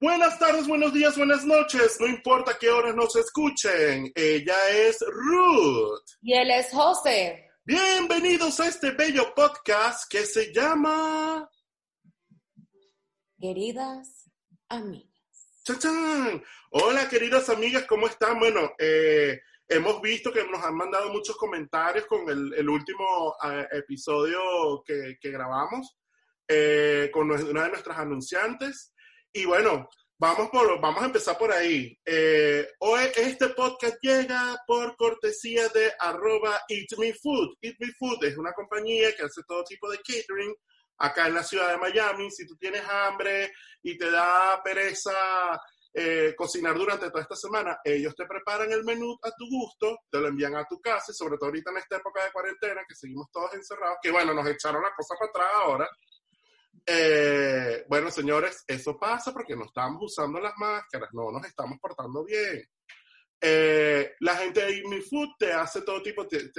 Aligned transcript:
Buenas 0.00 0.38
tardes, 0.38 0.68
buenos 0.68 0.92
días, 0.92 1.16
buenas 1.16 1.44
noches. 1.44 1.96
No 1.98 2.06
importa 2.06 2.56
qué 2.56 2.70
horas 2.70 2.94
nos 2.94 3.16
escuchen. 3.16 4.12
Ella 4.14 4.54
es 4.70 5.00
Ruth. 5.00 6.04
Y 6.22 6.34
él 6.34 6.52
es 6.52 6.70
José. 6.70 7.50
Bienvenidos 7.64 8.60
a 8.60 8.68
este 8.68 8.92
bello 8.92 9.34
podcast 9.34 10.08
que 10.08 10.24
se 10.24 10.54
llama... 10.54 11.50
Queridas 13.40 14.30
amigas. 14.68 15.62
¡Chachán! 15.64 16.44
Hola, 16.70 17.08
queridas 17.08 17.48
amigas, 17.48 17.84
¿cómo 17.88 18.06
están? 18.06 18.38
Bueno, 18.38 18.70
eh, 18.78 19.40
hemos 19.66 20.00
visto 20.00 20.32
que 20.32 20.44
nos 20.44 20.62
han 20.62 20.76
mandado 20.76 21.12
muchos 21.12 21.36
comentarios 21.36 22.06
con 22.06 22.20
el, 22.30 22.68
último 22.68 23.34
eh, 23.50 23.66
episodio 23.72 24.80
que, 24.86 25.18
grabamos 25.24 25.98
eh, 26.46 27.10
con 27.12 27.32
una 27.32 27.64
de 27.64 27.70
nuestras 27.70 27.98
anunciantes. 27.98 28.94
Y 29.32 29.44
bueno, 29.44 29.88
vamos, 30.18 30.48
por, 30.50 30.80
vamos 30.80 31.02
a 31.02 31.06
empezar 31.06 31.36
por 31.36 31.52
ahí. 31.52 31.96
Eh, 32.04 32.66
hoy 32.80 33.02
este 33.16 33.48
podcast 33.50 33.96
llega 34.00 34.56
por 34.66 34.96
cortesía 34.96 35.68
de 35.68 35.92
arroba 35.98 36.62
Eat 36.68 36.98
Me 36.98 37.12
Food. 37.12 37.56
Eat 37.60 37.76
Me 37.78 37.88
Food 37.98 38.24
es 38.24 38.38
una 38.38 38.52
compañía 38.52 39.14
que 39.14 39.24
hace 39.24 39.42
todo 39.46 39.64
tipo 39.64 39.90
de 39.90 39.98
catering 39.98 40.54
acá 40.98 41.28
en 41.28 41.34
la 41.34 41.42
ciudad 41.42 41.70
de 41.72 41.78
Miami. 41.78 42.30
Si 42.30 42.46
tú 42.46 42.56
tienes 42.56 42.82
hambre 42.88 43.52
y 43.82 43.98
te 43.98 44.10
da 44.10 44.60
pereza 44.64 45.12
eh, 45.92 46.34
cocinar 46.36 46.74
durante 46.76 47.10
toda 47.10 47.22
esta 47.22 47.36
semana, 47.36 47.78
ellos 47.84 48.14
te 48.16 48.24
preparan 48.24 48.72
el 48.72 48.84
menú 48.84 49.18
a 49.22 49.30
tu 49.32 49.46
gusto, 49.46 49.98
te 50.10 50.20
lo 50.20 50.28
envían 50.28 50.56
a 50.56 50.64
tu 50.64 50.80
casa 50.80 51.12
y 51.12 51.14
sobre 51.14 51.36
todo 51.36 51.46
ahorita 51.46 51.70
en 51.70 51.78
esta 51.78 51.96
época 51.96 52.24
de 52.24 52.32
cuarentena 52.32 52.82
que 52.88 52.94
seguimos 52.94 53.26
todos 53.30 53.52
encerrados, 53.54 53.98
que 54.02 54.10
bueno, 54.10 54.32
nos 54.32 54.46
echaron 54.46 54.82
la 54.82 54.94
cosa 54.96 55.14
para 55.18 55.30
atrás 55.30 55.48
ahora 55.54 55.88
eh, 56.90 57.84
bueno, 57.86 58.10
señores, 58.10 58.64
eso 58.66 58.98
pasa 58.98 59.30
porque 59.30 59.54
no 59.54 59.66
estamos 59.66 60.00
usando 60.02 60.40
las 60.40 60.54
máscaras, 60.56 61.10
no 61.12 61.30
nos 61.30 61.44
estamos 61.44 61.78
portando 61.78 62.24
bien. 62.24 62.64
Eh, 63.40 64.14
la 64.20 64.36
gente 64.36 64.64
de 64.64 64.78
Eat 64.78 65.02
Food 65.10 65.28
te 65.38 65.52
hace 65.52 65.82
todo 65.82 66.02
tipo, 66.02 66.26
te, 66.26 66.50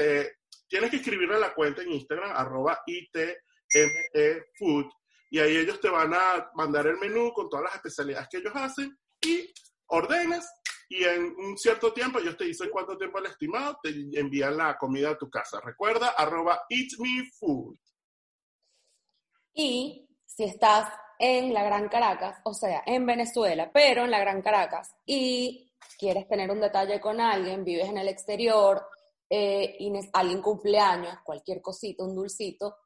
tienes 0.67 0.91
que 0.91 0.97
escribirle 0.97 1.39
la 1.39 1.55
cuenta 1.55 1.81
en 1.81 1.93
Instagram, 1.93 2.31
arroba 2.35 2.79
Food, 4.59 4.85
y 5.31 5.39
ahí 5.39 5.57
ellos 5.57 5.79
te 5.79 5.89
van 5.89 6.13
a 6.13 6.51
mandar 6.53 6.85
el 6.85 6.97
menú 6.97 7.33
con 7.33 7.49
todas 7.49 7.65
las 7.65 7.75
especialidades 7.75 8.27
que 8.29 8.37
ellos 8.37 8.53
hacen 8.55 8.95
y 9.25 9.51
ordenas 9.87 10.47
y 10.89 11.03
en 11.05 11.35
un 11.37 11.57
cierto 11.57 11.91
tiempo 11.91 12.19
ellos 12.19 12.37
te 12.37 12.45
dicen 12.45 12.69
cuánto 12.71 12.97
tiempo 12.97 13.17
el 13.17 13.25
estimado, 13.25 13.79
te 13.81 13.89
envían 14.19 14.57
la 14.57 14.77
comida 14.77 15.11
a 15.11 15.17
tu 15.17 15.29
casa. 15.29 15.59
Recuerda, 15.59 16.09
arroba 16.09 16.61
Food. 17.39 17.77
Y 19.53 20.08
si 20.39 20.45
estás 20.45 20.87
en 21.19 21.53
la 21.53 21.63
Gran 21.65 21.89
Caracas, 21.89 22.39
o 22.45 22.53
sea, 22.53 22.81
en 22.85 23.05
Venezuela, 23.05 23.69
pero 23.73 24.05
en 24.05 24.11
la 24.11 24.19
Gran 24.19 24.41
Caracas, 24.41 24.95
y 25.05 25.69
quieres 25.97 26.29
tener 26.29 26.49
un 26.49 26.61
detalle 26.61 27.01
con 27.01 27.19
alguien, 27.19 27.65
vives 27.65 27.89
en 27.89 27.97
el 27.97 28.07
exterior, 28.07 28.87
eh, 29.29 29.75
y 29.79 29.91
alguien 30.13 30.41
cumpleaños, 30.41 31.17
cualquier 31.25 31.61
cosito, 31.61 32.05
un 32.05 32.15
dulcito, 32.15 32.77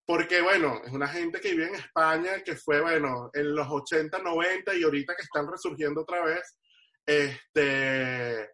porque 0.06 0.40
bueno, 0.40 0.80
es 0.86 0.94
una 0.94 1.10
gente 1.10 1.42
que 1.42 1.52
vive 1.52 1.68
en 1.68 1.76
España, 1.76 2.42
que 2.46 2.56
fue, 2.56 2.80
bueno, 2.80 3.30
en 3.34 3.54
los 3.54 3.68
80, 3.70 4.20
90 4.20 4.74
y 4.74 4.84
ahorita 4.84 5.16
que 5.18 5.24
están 5.24 5.52
resurgiendo 5.52 6.04
otra 6.04 6.24
vez, 6.24 6.58
este, 7.06 8.52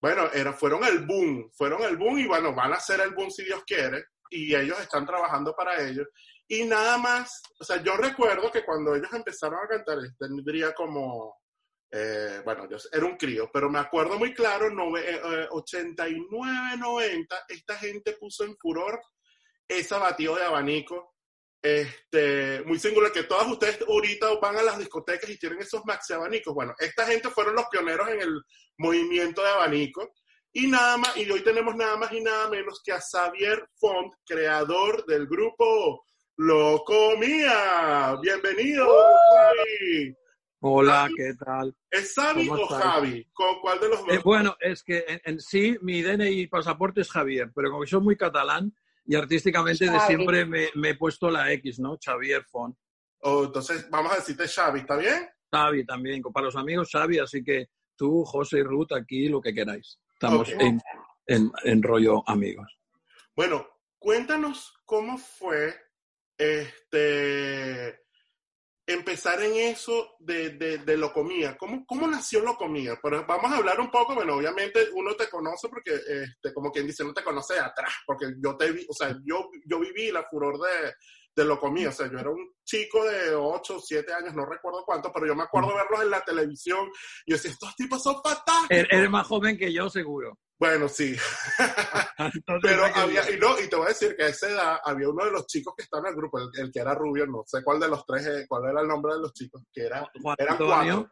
bueno, 0.00 0.30
era, 0.32 0.54
fueron 0.54 0.84
el 0.84 1.04
boom, 1.04 1.50
fueron 1.52 1.82
el 1.82 1.98
boom 1.98 2.18
y 2.18 2.26
bueno, 2.26 2.54
van 2.54 2.72
a 2.72 2.80
ser 2.80 3.02
el 3.02 3.10
boom 3.10 3.30
si 3.30 3.44
Dios 3.44 3.62
quiere, 3.66 4.06
y 4.30 4.54
ellos 4.54 4.80
están 4.80 5.04
trabajando 5.04 5.54
para 5.54 5.86
ello. 5.86 6.06
Y 6.48 6.64
nada 6.64 6.98
más, 6.98 7.40
o 7.58 7.64
sea, 7.64 7.82
yo 7.82 7.96
recuerdo 7.96 8.50
que 8.50 8.64
cuando 8.64 8.94
ellos 8.94 9.12
empezaron 9.12 9.58
a 9.64 9.68
cantar, 9.68 9.98
tendría 10.18 10.74
como, 10.74 11.40
eh, 11.90 12.42
bueno, 12.44 12.68
yo 12.68 12.76
era 12.92 13.06
un 13.06 13.16
crío, 13.16 13.50
pero 13.52 13.70
me 13.70 13.78
acuerdo 13.78 14.18
muy 14.18 14.34
claro, 14.34 14.70
no, 14.70 14.92
89, 15.50 16.76
90, 16.78 17.44
esta 17.48 17.76
gente 17.76 18.12
puso 18.14 18.44
en 18.44 18.56
furor 18.58 19.00
ese 19.66 19.94
batido 19.94 20.36
de 20.36 20.44
abanico, 20.44 21.14
este, 21.62 22.62
muy 22.66 22.78
singular, 22.78 23.12
que 23.12 23.22
todas 23.22 23.46
ustedes 23.46 23.80
ahorita 23.86 24.34
van 24.40 24.56
a 24.56 24.62
las 24.62 24.78
discotecas 24.78 25.30
y 25.30 25.38
tienen 25.38 25.60
esos 25.60 25.84
maxi 25.84 26.12
abanicos. 26.12 26.52
Bueno, 26.52 26.74
esta 26.78 27.06
gente 27.06 27.30
fueron 27.30 27.54
los 27.54 27.66
pioneros 27.70 28.08
en 28.08 28.20
el 28.20 28.42
movimiento 28.78 29.42
de 29.42 29.48
abanico. 29.48 30.12
Y 30.52 30.66
nada 30.66 30.96
más, 30.98 31.16
y 31.16 31.30
hoy 31.30 31.42
tenemos 31.42 31.74
nada 31.76 31.96
más 31.96 32.12
y 32.12 32.20
nada 32.20 32.48
menos 32.50 32.82
que 32.84 32.92
a 32.92 33.00
Xavier 33.00 33.68
Font, 33.78 34.12
creador 34.26 35.06
del 35.06 35.26
grupo 35.26 36.04
Loco 36.36 37.16
Mía. 37.18 38.16
Bienvenido, 38.22 38.88
Hola, 40.64 41.08
¿qué 41.16 41.34
tal? 41.34 41.76
¿Es 41.90 42.14
Xavi 42.14 42.48
o 42.48 42.66
Javi? 42.68 43.28
¿Con 43.32 43.60
cuál 43.60 43.80
de 43.80 43.88
los 43.88 43.98
dos? 44.06 44.14
Eh, 44.14 44.20
bueno, 44.24 44.56
es 44.60 44.82
que 44.84 45.04
en, 45.24 45.40
sí 45.40 45.76
mi 45.82 46.02
DNI 46.02 46.42
y 46.42 46.46
pasaporte 46.46 47.00
es 47.00 47.10
Javier, 47.10 47.50
pero 47.54 47.70
como 47.70 47.84
soy 47.84 48.00
muy 48.00 48.16
catalán 48.16 48.72
y 49.04 49.16
artísticamente 49.16 49.90
de 49.90 49.98
siempre 50.00 50.46
me, 50.46 50.68
he 50.84 50.94
puesto 50.94 51.28
la 51.30 51.52
X, 51.52 51.80
¿no? 51.80 51.98
Xavier 52.02 52.44
Font. 52.44 52.76
O 53.22 53.44
entonces 53.44 53.90
vamos 53.90 54.12
a 54.12 54.16
decirte 54.16 54.46
Xavi, 54.48 54.80
¿está 54.80 54.96
bien? 54.96 55.28
Xavi 55.52 55.84
también, 55.84 56.22
para 56.22 56.46
los 56.46 56.56
amigos 56.56 56.90
Xavi, 56.92 57.18
así 57.18 57.42
que 57.42 57.68
tú, 57.96 58.24
José 58.24 58.58
y 58.58 58.62
Ruth, 58.62 58.92
aquí 58.92 59.28
lo 59.28 59.40
que 59.40 59.52
queráis. 59.52 59.98
Estamos 60.14 60.48
Ok. 60.48 60.60
en, 60.60 60.80
en- 61.26 61.52
en 61.64 61.82
rollo 61.82 62.22
amigos. 62.28 62.78
Bueno, 63.34 63.66
cuéntanos 63.98 64.72
cómo 64.84 65.18
fue 65.18 65.74
este 66.42 68.00
empezar 68.84 69.40
en 69.42 69.54
eso 69.54 70.16
de, 70.18 70.50
de, 70.50 70.78
de 70.78 70.96
Locomía. 70.96 71.56
¿Cómo, 71.56 71.84
¿Cómo 71.86 72.06
nació 72.08 72.40
Locomía? 72.40 72.98
Pero 73.02 73.24
vamos 73.26 73.50
a 73.52 73.56
hablar 73.56 73.80
un 73.80 73.90
poco, 73.90 74.14
bueno, 74.14 74.34
obviamente 74.36 74.80
uno 74.94 75.14
te 75.14 75.28
conoce 75.28 75.68
porque, 75.68 75.94
este, 75.94 76.52
como 76.52 76.70
quien 76.72 76.86
dice, 76.88 77.04
no 77.04 77.14
te 77.14 77.22
conoce 77.22 77.54
de 77.54 77.60
atrás, 77.60 77.92
porque 78.04 78.26
yo 78.44 78.56
te 78.56 78.70
vi, 78.72 78.84
o 78.88 78.92
sea, 78.92 79.16
yo, 79.24 79.48
yo 79.66 79.78
viví 79.78 80.10
la 80.10 80.24
furor 80.28 80.58
de, 80.58 80.92
de 81.34 81.44
Locomía, 81.44 81.90
o 81.90 81.92
sea, 81.92 82.10
yo 82.10 82.18
era 82.18 82.30
un 82.30 82.52
chico 82.64 83.04
de 83.04 83.34
8 83.34 83.76
o 83.76 83.80
7 83.80 84.12
años, 84.14 84.34
no 84.34 84.44
recuerdo 84.44 84.82
cuánto, 84.84 85.12
pero 85.12 85.26
yo 85.28 85.36
me 85.36 85.44
acuerdo 85.44 85.74
verlos 85.74 86.02
en 86.02 86.10
la 86.10 86.20
televisión 86.24 86.86
y 87.24 87.30
yo 87.30 87.36
decía, 87.36 87.52
estos 87.52 87.74
tipos 87.76 88.02
son 88.02 88.16
fantásticos. 88.22 88.68
Er- 88.76 88.88
Eres 88.90 89.10
más 89.10 89.26
joven 89.28 89.56
que 89.56 89.72
yo, 89.72 89.88
seguro. 89.88 90.38
Bueno, 90.62 90.88
sí, 90.88 91.16
Entonces, 92.18 92.60
pero 92.62 92.84
había, 92.94 93.28
y, 93.28 93.36
no, 93.36 93.60
y 93.60 93.68
te 93.68 93.74
voy 93.74 93.86
a 93.86 93.88
decir 93.88 94.14
que 94.14 94.22
a 94.22 94.28
esa 94.28 94.48
edad 94.48 94.78
había 94.84 95.08
uno 95.08 95.24
de 95.24 95.32
los 95.32 95.44
chicos 95.48 95.74
que 95.76 95.82
estaba 95.82 96.06
en 96.06 96.14
el 96.14 96.16
grupo, 96.16 96.38
el, 96.38 96.50
el 96.56 96.70
que 96.70 96.78
era 96.78 96.94
rubio, 96.94 97.26
no 97.26 97.42
sé 97.44 97.64
cuál 97.64 97.80
de 97.80 97.88
los 97.88 98.06
tres, 98.06 98.24
eh, 98.28 98.46
cuál 98.48 98.70
era 98.70 98.80
el 98.80 98.86
nombre 98.86 99.14
de 99.14 99.22
los 99.22 99.32
chicos, 99.32 99.60
que 99.72 99.86
era, 99.86 100.08
Juan 100.22 100.36
eran 100.38 100.52
Antonio. 100.52 101.10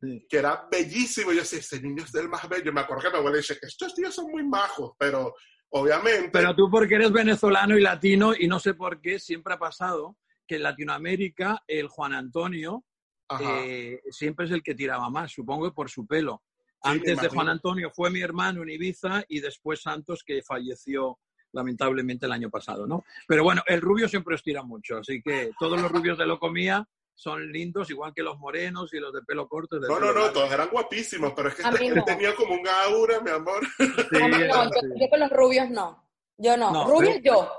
Sí. 0.00 0.24
que 0.28 0.38
era 0.38 0.68
bellísimo. 0.70 1.32
Yo 1.32 1.40
decía, 1.40 1.58
ese 1.58 1.80
niño 1.80 2.04
es 2.04 2.14
el 2.14 2.28
más 2.28 2.48
bello. 2.48 2.72
Me 2.72 2.82
acuerdo 2.82 3.02
que 3.02 3.10
mi 3.10 3.16
abuela 3.16 3.38
dice 3.38 3.58
que 3.60 3.66
estos 3.66 3.92
tíos 3.92 4.14
son 4.14 4.30
muy 4.30 4.44
majos, 4.44 4.92
pero 4.96 5.34
obviamente. 5.70 6.30
Pero 6.32 6.54
tú 6.54 6.70
porque 6.70 6.94
eres 6.94 7.10
venezolano 7.10 7.76
y 7.76 7.82
latino 7.82 8.34
y 8.38 8.46
no 8.46 8.60
sé 8.60 8.74
por 8.74 9.00
qué 9.00 9.18
siempre 9.18 9.54
ha 9.54 9.58
pasado 9.58 10.16
que 10.46 10.56
en 10.56 10.62
Latinoamérica 10.62 11.60
el 11.66 11.88
Juan 11.88 12.12
Antonio 12.12 12.84
eh, 13.40 14.00
siempre 14.10 14.46
es 14.46 14.52
el 14.52 14.62
que 14.62 14.76
tiraba 14.76 15.10
más, 15.10 15.32
supongo 15.32 15.70
que 15.70 15.74
por 15.74 15.90
su 15.90 16.06
pelo. 16.06 16.44
Antes 16.82 17.20
de. 17.20 17.28
Juan 17.28 17.48
Antonio 17.48 17.90
fue 17.90 18.10
mi 18.10 18.20
hermano 18.20 18.62
en 18.62 18.70
Ibiza 18.70 19.24
y 19.28 19.40
después 19.40 19.82
Santos 19.82 20.22
que 20.24 20.42
falleció 20.42 21.18
lamentablemente 21.52 22.26
el 22.26 22.32
año 22.32 22.50
pasado, 22.50 22.86
¿no? 22.86 23.04
Pero 23.26 23.42
bueno, 23.44 23.62
el 23.66 23.80
rubio 23.80 24.08
siempre 24.08 24.34
os 24.34 24.42
tira 24.42 24.62
mucho, 24.62 24.98
así 24.98 25.22
que 25.22 25.50
todos 25.58 25.80
los 25.80 25.90
rubios 25.90 26.18
de 26.18 26.26
Locomía 26.26 26.86
son 27.14 27.50
lindos, 27.50 27.88
igual 27.90 28.12
que 28.14 28.22
los 28.22 28.38
morenos 28.38 28.92
y 28.92 28.98
los 29.00 29.10
de 29.12 29.22
pelo 29.22 29.48
corto. 29.48 29.80
de 29.80 29.88
no, 29.88 29.94
pelo 29.94 30.06
no, 30.08 30.12
no, 30.12 30.18
largo. 30.20 30.32
todos 30.34 30.52
eran 30.52 30.68
guapísimos, 30.70 31.32
pero 31.34 31.48
es 31.48 31.54
que 31.54 31.62
este, 31.62 31.94
no. 31.94 32.04
tenía 32.04 32.34
como 32.34 32.54
un 32.54 32.68
aura, 32.68 33.20
mi 33.20 33.30
amor. 33.30 33.64
Sí, 33.78 33.86
no, 34.20 34.38
yo, 34.38 34.70
sí. 34.80 34.86
yo 35.00 35.08
con 35.08 35.20
los 35.20 35.30
rubios 35.30 35.70
no. 35.70 36.06
Yo 36.36 36.56
no. 36.58 36.70
No, 36.70 36.84
rubios 36.88 37.14
pero- 37.22 37.34
yo. 37.36 37.52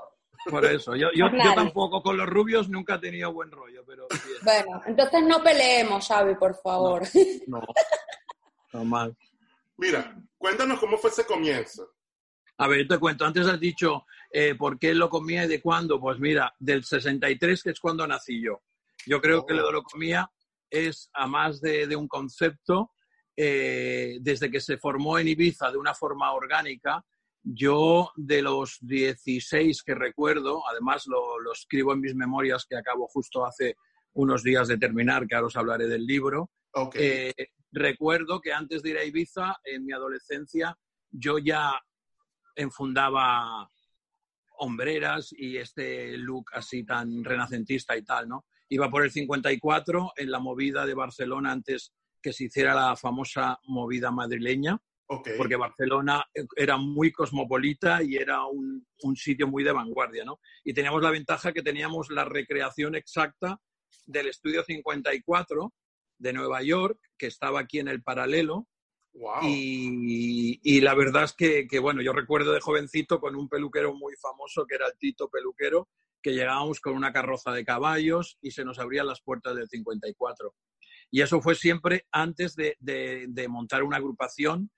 Por 0.51 0.63
eso, 0.65 0.95
yo, 0.95 1.07
yo, 1.15 1.29
Claro. 1.31 1.49
yo 1.49 1.55
tampoco 1.55 2.01
con 2.03 2.15
los 2.15 2.27
rubios 2.27 2.69
nunca 2.69 2.95
he 2.95 2.99
tenido 2.99 3.33
buen 3.33 3.49
rollo, 3.51 3.83
pero 3.85 4.07
bien. 4.09 4.37
Bueno, 4.43 4.81
entonces 4.85 5.23
no 5.23 5.41
peleemos, 5.43 6.07
Xavi, 6.07 6.35
por 6.35 6.55
favor. 6.61 7.01
No, 7.47 7.59
Mira, 9.77 10.15
cuéntanos 10.37 10.79
cómo 10.79 10.97
fue 10.97 11.09
ese 11.09 11.25
comienzo. 11.25 11.93
A 12.57 12.67
ver, 12.67 12.79
yo 12.81 12.87
te 12.87 12.99
cuento, 12.99 13.25
antes 13.25 13.45
has 13.45 13.59
dicho 13.59 14.05
eh, 14.31 14.55
por 14.55 14.79
qué 14.79 14.93
lo 14.95 15.09
comía 15.09 15.45
y 15.45 15.47
de 15.47 15.61
cuándo. 15.61 15.99
Pues 15.99 16.19
mira, 16.19 16.53
del 16.59 16.83
63, 16.83 17.63
que 17.63 17.69
es 17.69 17.79
cuando 17.79 18.07
nací 18.07 18.41
yo. 18.41 18.63
Yo 19.05 19.21
creo 19.21 19.45
que 19.45 19.53
lo 19.53 19.67
de 19.67 19.71
lo 19.73 19.83
comía 19.83 20.29
es, 20.69 21.09
a 21.13 21.27
más 21.27 21.61
de, 21.61 21.87
de 21.87 21.95
un 21.95 22.07
concepto, 22.07 22.91
eh, 23.35 24.17
desde 24.21 24.49
que 24.49 24.59
se 24.59 24.77
formó 24.77 25.19
en 25.19 25.27
Ibiza 25.27 25.71
de 25.71 25.77
una 25.77 25.93
forma 25.93 26.33
orgánica, 26.33 27.05
yo 27.43 28.11
de 28.15 28.41
los 28.41 28.77
16 28.81 29.83
que 29.83 29.95
recuerdo, 29.95 30.67
además 30.67 31.05
lo, 31.05 31.39
lo 31.39 31.53
escribo 31.53 31.93
en 31.93 32.01
mis 32.01 32.15
memorias 32.15 32.65
que 32.67 32.75
acabo 32.75 33.07
justo 33.07 33.45
hace 33.45 33.77
unos 34.13 34.43
días 34.43 34.67
de 34.67 34.77
terminar, 34.77 35.27
que 35.27 35.35
ahora 35.35 35.47
os 35.47 35.55
hablaré 35.55 35.87
del 35.87 36.05
libro, 36.05 36.49
Ok. 36.73 36.95
eh, 36.97 37.33
recuerdo 37.71 38.41
que 38.41 38.53
antes 38.53 38.81
de 38.81 38.91
ir 38.91 38.97
a 38.97 39.03
Ibiza, 39.03 39.57
en 39.63 39.85
mi 39.85 39.93
adolescencia, 39.93 40.77
yo 41.11 41.37
ya 41.37 41.79
enfundaba 42.55 43.69
hombreras 44.59 45.31
y 45.31 45.57
este 45.57 46.17
look 46.17 46.45
así 46.53 46.83
tan 46.83 47.23
renacentista 47.23 47.95
y 47.95 48.03
tal, 48.03 48.27
¿no? 48.27 48.45
Iba 48.69 48.89
por 48.89 49.03
el 49.03 49.11
54 49.11 50.13
en 50.17 50.31
la 50.31 50.39
movida 50.39 50.85
de 50.85 50.93
Barcelona 50.93 51.51
antes 51.51 51.93
que 52.21 52.33
se 52.33 52.45
hiciera 52.45 52.73
la 52.73 52.95
famosa 52.95 53.59
movida 53.65 54.11
madrileña, 54.11 54.77
porque 55.37 55.55
Barcelona 55.55 56.25
era 56.55 56.75
muy 56.77 57.13
cosmopolita 57.13 58.03
y 58.03 58.17
era 58.17 58.45
un, 58.45 58.85
un 59.03 59.15
sitio 59.15 59.47
muy 59.47 59.63
de 59.63 59.71
vanguardia, 59.71 60.25
¿no? 60.25 60.39
Y 60.65 60.73
teníamos 60.73 61.01
la 61.01 61.11
ventaja 61.11 61.53
que 61.53 61.63
teníamos 61.63 62.09
la 62.09 62.25
recreación 62.25 62.95
exacta 62.95 63.57
del 64.05 64.27
estudio 64.27 64.63
54 64.63 65.73
de 66.17 66.33
Nueva 66.33 66.61
York, 66.63 66.99
que 67.17 67.27
estaba 67.27 67.59
aquí 67.59 67.79
en 67.79 67.87
el 67.87 68.03
paralelo, 68.03 68.67
wow. 69.13 69.41
y, 69.43 70.59
y 70.63 70.81
la 70.81 70.93
verdad 70.95 71.23
es 71.23 71.33
que, 71.33 71.67
que, 71.67 71.79
bueno, 71.79 72.01
yo 72.01 72.13
recuerdo 72.13 72.53
de 72.53 72.61
jovencito 72.61 73.19
con 73.19 73.35
un 73.35 73.49
peluquero 73.49 73.93
muy 73.93 74.15
famoso 74.15 74.65
que 74.65 74.75
era 74.75 74.87
el 74.87 74.97
Tito 74.97 75.29
Peluquero, 75.29 75.89
que 76.21 76.33
llegábamos 76.33 76.79
con 76.79 76.95
una 76.95 77.13
carroza 77.13 77.51
de 77.51 77.65
caballos 77.65 78.37
y 78.41 78.51
se 78.51 78.65
nos 78.65 78.79
abrían 78.79 79.07
las 79.07 79.21
puertas 79.21 79.55
del 79.55 79.69
54. 79.69 80.53
Y 81.09 81.21
eso 81.21 81.41
fue 81.41 81.55
siempre 81.55 82.05
antes 82.11 82.55
de, 82.55 82.75
de, 82.79 83.27
de 83.29 83.47
montar 83.47 83.83
una 83.83 83.97
agrupación 83.97 84.71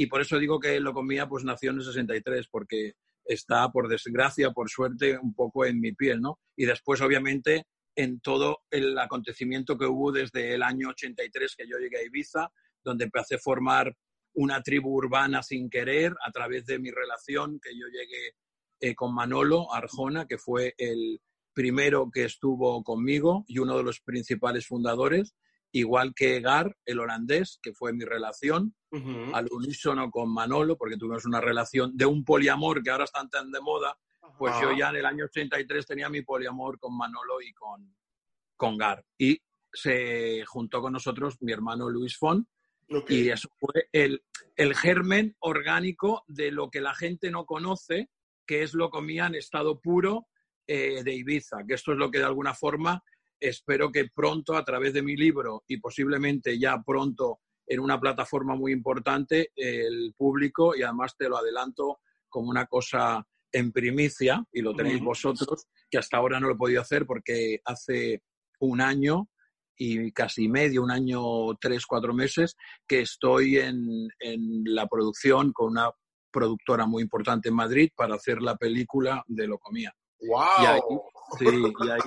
y 0.00 0.06
por 0.06 0.22
eso 0.22 0.38
digo 0.38 0.58
que 0.58 0.80
lo 0.80 0.94
comía 0.94 1.28
pues 1.28 1.44
nació 1.44 1.72
en 1.72 1.76
el 1.76 1.84
63, 1.84 2.48
porque 2.50 2.94
está, 3.24 3.70
por 3.70 3.86
desgracia, 3.88 4.50
por 4.50 4.70
suerte, 4.70 5.18
un 5.18 5.34
poco 5.34 5.66
en 5.66 5.78
mi 5.78 5.92
piel, 5.92 6.22
¿no? 6.22 6.38
Y 6.56 6.64
después, 6.64 7.02
obviamente, 7.02 7.66
en 8.00 8.20
todo 8.20 8.62
el 8.70 8.98
acontecimiento 8.98 9.76
que 9.76 9.86
hubo 9.86 10.10
desde 10.12 10.54
el 10.54 10.62
año 10.62 10.88
83 10.88 11.54
que 11.56 11.68
yo 11.68 11.78
llegué 11.78 11.98
a 11.98 12.04
Ibiza, 12.04 12.50
donde 12.82 13.04
empecé 13.04 13.34
a 13.34 13.38
formar 13.38 13.94
una 14.34 14.62
tribu 14.62 14.90
urbana 14.96 15.42
sin 15.42 15.68
querer 15.68 16.14
a 16.24 16.30
través 16.30 16.64
de 16.66 16.78
mi 16.78 16.90
relación 16.90 17.60
que 17.60 17.76
yo 17.76 17.86
llegué 17.88 18.34
eh, 18.80 18.94
con 18.94 19.14
Manolo 19.14 19.72
Arjona, 19.72 20.26
que 20.26 20.38
fue 20.38 20.74
el 20.78 21.20
primero 21.52 22.10
que 22.10 22.24
estuvo 22.24 22.82
conmigo 22.82 23.44
y 23.46 23.58
uno 23.58 23.76
de 23.76 23.82
los 23.82 24.00
principales 24.00 24.66
fundadores, 24.66 25.34
igual 25.72 26.14
que 26.14 26.40
Gar, 26.40 26.76
el 26.86 27.00
holandés, 27.00 27.58
que 27.62 27.74
fue 27.74 27.92
mi 27.92 28.04
relación, 28.04 28.74
al 29.34 29.46
unísono 29.52 30.10
con 30.10 30.32
Manolo, 30.32 30.76
porque 30.76 30.96
tuvimos 30.96 31.24
una 31.24 31.40
relación 31.40 31.96
de 31.96 32.06
un 32.06 32.24
poliamor 32.24 32.82
que 32.82 32.90
ahora 32.90 33.04
están 33.04 33.28
tan 33.28 33.52
de 33.52 33.60
moda, 33.60 33.96
pues 34.38 34.54
yo 34.60 34.72
ya 34.72 34.90
en 34.90 34.96
el 34.96 35.06
año 35.06 35.24
83 35.26 35.86
tenía 35.86 36.08
mi 36.08 36.22
poliamor 36.22 36.78
con 36.78 36.96
Manolo 36.96 37.40
y 37.40 37.52
con, 37.52 37.94
con 38.56 38.76
Gar. 38.78 39.04
Y 39.18 39.40
se 39.72 40.44
juntó 40.46 40.80
con 40.80 40.92
nosotros 40.92 41.36
mi 41.40 41.52
hermano 41.52 41.88
Luis 41.88 42.16
Font, 42.16 42.48
Ok. 42.92 43.10
y 43.10 43.30
eso 43.30 43.48
fue 43.58 43.88
el, 43.92 44.24
el 44.56 44.74
germen 44.74 45.36
orgánico 45.38 46.24
de 46.26 46.50
lo 46.50 46.70
que 46.70 46.80
la 46.80 46.94
gente 46.94 47.30
no 47.30 47.46
conoce, 47.46 48.10
que 48.46 48.62
es 48.64 48.74
lo 48.74 48.90
comía 48.90 49.26
en 49.26 49.36
estado 49.36 49.80
puro 49.80 50.26
eh, 50.66 51.02
de 51.04 51.14
Ibiza, 51.14 51.58
que 51.68 51.74
esto 51.74 51.92
es 51.92 51.98
lo 51.98 52.10
que 52.10 52.18
de 52.18 52.24
alguna 52.24 52.52
forma 52.52 53.02
espero 53.38 53.92
que 53.92 54.08
pronto 54.12 54.56
a 54.56 54.64
través 54.64 54.92
de 54.92 55.02
mi 55.02 55.16
libro 55.16 55.62
y 55.66 55.78
posiblemente 55.78 56.58
ya 56.58 56.82
pronto 56.84 57.40
en 57.66 57.80
una 57.80 57.98
plataforma 58.00 58.56
muy 58.56 58.72
importante 58.72 59.52
el 59.54 60.12
público, 60.16 60.74
y 60.74 60.82
además 60.82 61.16
te 61.16 61.28
lo 61.28 61.38
adelanto 61.38 62.00
como 62.28 62.50
una 62.50 62.66
cosa 62.66 63.24
en 63.52 63.72
primicia, 63.72 64.44
y 64.52 64.60
lo 64.62 64.74
tenéis 64.74 65.00
vosotros, 65.02 65.66
que 65.90 65.98
hasta 65.98 66.16
ahora 66.16 66.38
no 66.40 66.48
lo 66.48 66.54
he 66.54 66.58
podido 66.58 66.80
hacer 66.82 67.06
porque 67.06 67.60
hace 67.64 68.22
un 68.60 68.80
año 68.80 69.28
y 69.76 70.12
casi 70.12 70.48
medio, 70.48 70.82
un 70.82 70.90
año, 70.90 71.20
tres, 71.60 71.86
cuatro 71.86 72.12
meses, 72.12 72.54
que 72.86 73.00
estoy 73.00 73.56
en, 73.56 74.08
en 74.18 74.62
la 74.66 74.86
producción 74.86 75.52
con 75.52 75.70
una 75.70 75.90
productora 76.30 76.86
muy 76.86 77.02
importante 77.02 77.48
en 77.48 77.54
Madrid 77.56 77.90
para 77.96 78.14
hacer 78.14 78.42
la 78.42 78.56
película 78.56 79.24
de 79.26 79.46
Locomía. 79.48 79.92
¡Wow! 80.20 80.38
Y 80.60 80.66
ahí, 80.66 80.80
sí, 81.38 81.46
y 81.80 81.88
ahí, 81.90 82.00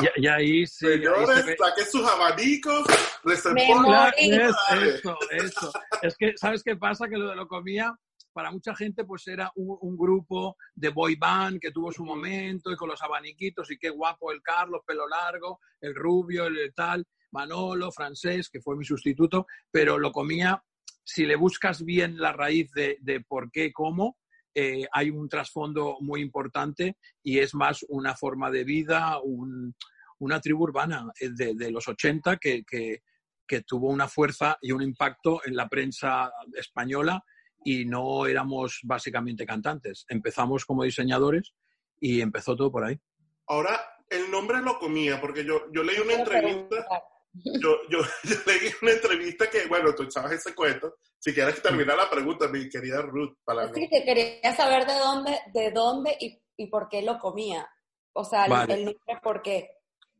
y- 0.00 0.22
y 0.22 0.26
ahí 0.26 0.66
sí, 0.66 0.86
ahí 0.86 0.96
se 0.96 0.96
Señores, 0.98 1.46
ve- 1.46 1.56
saquen 1.56 1.84
sus 1.86 2.04
abanicos, 2.10 2.84
Me 3.24 3.66
morí. 3.68 3.84
Claro, 3.88 4.16
es, 4.18 4.56
eso, 4.82 5.16
eso. 5.30 5.72
Es 6.02 6.16
que, 6.16 6.32
¿sabes 6.36 6.62
qué 6.64 6.74
pasa? 6.76 7.06
Que 7.08 7.16
lo 7.16 7.28
de 7.30 7.36
Locomía, 7.36 7.94
para 8.32 8.50
mucha 8.50 8.74
gente, 8.74 9.04
pues 9.04 9.26
era 9.28 9.50
un, 9.56 9.76
un 9.80 9.96
grupo 9.96 10.56
de 10.74 10.88
boy 10.88 11.16
band 11.16 11.60
que 11.60 11.70
tuvo 11.70 11.92
su 11.92 12.04
momento 12.04 12.70
y 12.72 12.76
con 12.76 12.88
los 12.88 13.02
abaniquitos 13.02 13.70
y 13.70 13.78
qué 13.78 13.90
guapo 13.90 14.32
el 14.32 14.42
Carlos, 14.42 14.82
pelo 14.86 15.06
largo, 15.08 15.60
el 15.80 15.94
rubio, 15.94 16.46
el, 16.46 16.72
tal, 16.74 17.06
Manolo, 17.32 17.90
francés, 17.92 18.48
que 18.50 18.60
fue 18.60 18.76
mi 18.76 18.84
sustituto, 18.84 19.46
pero 19.70 19.98
Locomía, 19.98 20.62
si 21.04 21.24
le 21.26 21.36
buscas 21.36 21.84
bien 21.84 22.18
la 22.18 22.32
raíz 22.32 22.70
de, 22.72 22.98
de 23.00 23.20
por 23.20 23.50
qué, 23.50 23.72
cómo, 23.72 24.18
eh, 24.54 24.86
hay 24.92 25.08
un 25.10 25.28
trasfondo 25.28 25.96
muy 26.00 26.20
importante 26.20 26.98
y 27.22 27.38
es 27.38 27.54
más 27.54 27.84
una 27.88 28.14
forma 28.14 28.50
de 28.50 28.64
vida, 28.64 29.18
un- 29.22 29.74
una 30.18 30.40
tribu 30.40 30.64
urbana 30.64 31.10
eh, 31.18 31.30
de, 31.32 31.54
de 31.54 31.70
los 31.70 31.88
80 31.88 32.36
que, 32.36 32.62
que, 32.64 33.02
que 33.46 33.62
tuvo 33.62 33.88
una 33.88 34.08
fuerza 34.08 34.58
y 34.60 34.72
un 34.72 34.82
impacto 34.82 35.40
en 35.44 35.56
la 35.56 35.68
prensa 35.68 36.30
española 36.54 37.24
y 37.64 37.84
no 37.84 38.26
éramos 38.26 38.80
básicamente 38.84 39.46
cantantes. 39.46 40.04
Empezamos 40.08 40.64
como 40.64 40.84
diseñadores 40.84 41.52
y 42.00 42.20
empezó 42.20 42.56
todo 42.56 42.70
por 42.70 42.84
ahí. 42.84 42.98
Ahora, 43.46 43.80
el 44.08 44.30
nombre 44.30 44.60
lo 44.60 44.78
comía, 44.78 45.20
porque 45.20 45.44
yo, 45.44 45.70
yo 45.72 45.82
leí 45.82 45.98
una 45.98 46.14
entrevista, 46.14 46.86
yo, 47.32 47.76
yo, 47.90 48.00
leí 48.46 48.72
una 48.82 48.92
entrevista 48.92 49.48
que, 49.48 49.66
bueno, 49.66 49.94
tú 49.94 50.04
echabas 50.04 50.32
ese 50.32 50.54
cuento. 50.54 50.96
Si 51.18 51.32
quieres 51.32 51.62
terminar 51.62 51.96
la 51.96 52.10
pregunta, 52.10 52.48
mi 52.48 52.68
querida 52.68 53.00
Ruth. 53.02 53.36
Para 53.44 53.72
sí, 53.72 53.88
que 53.88 54.04
quería 54.04 54.54
saber 54.54 54.86
de 54.86 54.98
dónde, 54.98 55.38
de 55.52 55.70
dónde 55.70 56.16
y, 56.20 56.42
y 56.56 56.66
por 56.66 56.88
qué 56.88 57.02
lo 57.02 57.18
comía. 57.18 57.68
O 58.12 58.24
sea, 58.24 58.44
el 58.44 58.84
nombre, 58.84 59.18
¿por 59.22 59.40
qué? 59.42 59.70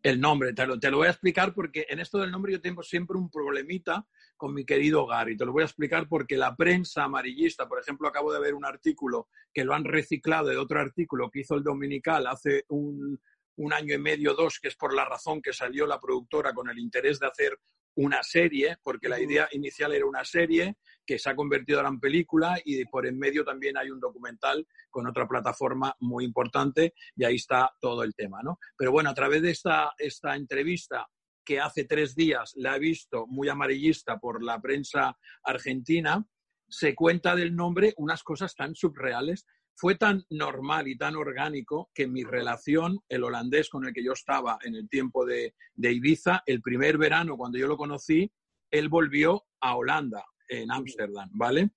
El 0.02 0.20
nombre, 0.20 0.52
te 0.52 0.66
lo, 0.66 0.80
te 0.80 0.90
lo, 0.90 0.96
voy 0.96 1.06
a 1.06 1.10
explicar 1.10 1.54
porque 1.54 1.86
en 1.88 2.00
esto 2.00 2.18
del 2.18 2.32
nombre 2.32 2.52
yo 2.52 2.60
tengo 2.60 2.82
siempre 2.82 3.16
un 3.16 3.30
problemita 3.30 4.04
con 4.36 4.52
mi 4.52 4.64
querido 4.64 5.06
Gary. 5.06 5.36
Te 5.36 5.44
lo 5.44 5.52
voy 5.52 5.62
a 5.62 5.66
explicar 5.66 6.08
porque 6.08 6.36
la 6.36 6.56
prensa 6.56 7.04
amarillista, 7.04 7.68
por 7.68 7.78
ejemplo, 7.78 8.08
acabo 8.08 8.32
de 8.32 8.40
ver 8.40 8.54
un 8.54 8.64
artículo 8.64 9.28
que 9.54 9.64
lo 9.64 9.74
han 9.74 9.84
reciclado 9.84 10.48
de 10.48 10.56
otro 10.56 10.80
artículo 10.80 11.30
que 11.30 11.40
hizo 11.40 11.54
el 11.54 11.62
Dominical 11.62 12.26
hace 12.26 12.64
un, 12.70 13.20
un 13.56 13.72
año 13.72 13.94
y 13.94 13.98
medio, 13.98 14.34
dos, 14.34 14.58
que 14.60 14.68
es 14.68 14.76
por 14.76 14.92
la 14.92 15.04
razón 15.04 15.40
que 15.40 15.52
salió 15.52 15.86
la 15.86 16.00
productora 16.00 16.52
con 16.52 16.68
el 16.68 16.80
interés 16.80 17.20
de 17.20 17.28
hacer 17.28 17.58
una 17.94 18.22
serie, 18.22 18.78
porque 18.82 19.08
la 19.08 19.20
idea 19.20 19.48
inicial 19.52 19.92
era 19.92 20.06
una 20.06 20.24
serie 20.24 20.76
que 21.06 21.18
se 21.18 21.30
ha 21.30 21.36
convertido 21.36 21.78
ahora 21.78 21.90
en 21.90 22.00
película 22.00 22.58
y 22.64 22.84
por 22.86 23.06
en 23.06 23.18
medio 23.18 23.44
también 23.44 23.76
hay 23.76 23.90
un 23.90 24.00
documental 24.00 24.66
con 24.90 25.06
otra 25.06 25.26
plataforma 25.26 25.94
muy 26.00 26.24
importante 26.24 26.94
y 27.16 27.24
ahí 27.24 27.36
está 27.36 27.70
todo 27.80 28.02
el 28.02 28.14
tema, 28.14 28.42
¿no? 28.42 28.58
Pero 28.76 28.92
bueno, 28.92 29.10
a 29.10 29.14
través 29.14 29.42
de 29.42 29.50
esta, 29.50 29.92
esta 29.98 30.36
entrevista 30.36 31.06
que 31.44 31.60
hace 31.60 31.84
tres 31.84 32.14
días 32.14 32.52
la 32.56 32.76
he 32.76 32.78
visto 32.78 33.26
muy 33.26 33.48
amarillista 33.48 34.18
por 34.18 34.42
la 34.42 34.60
prensa 34.60 35.18
argentina, 35.42 36.24
se 36.68 36.94
cuenta 36.94 37.34
del 37.34 37.54
nombre 37.54 37.94
unas 37.96 38.22
cosas 38.22 38.54
tan 38.54 38.74
subreales 38.74 39.46
fue 39.74 39.96
tan 39.96 40.24
normal 40.30 40.88
y 40.88 40.96
tan 40.96 41.16
orgánico 41.16 41.90
que 41.94 42.06
mi 42.06 42.24
relación, 42.24 43.00
el 43.08 43.24
holandés 43.24 43.68
con 43.68 43.86
el 43.86 43.92
que 43.92 44.04
yo 44.04 44.12
estaba 44.12 44.58
en 44.62 44.74
el 44.74 44.88
tiempo 44.88 45.24
de, 45.24 45.54
Ibiza, 45.76 46.42
el 46.46 46.60
primer 46.62 46.98
verano 46.98 47.36
cuando 47.36 47.58
yo 47.58 47.66
lo 47.66 47.76
conocí, 47.76 48.30
él 48.70 48.88
volvió 48.88 49.44
a 49.60 49.76
Holanda, 49.76 50.24
en 50.52 50.70
Ámsterdam, 50.70 51.30
¿vale? 51.32 51.70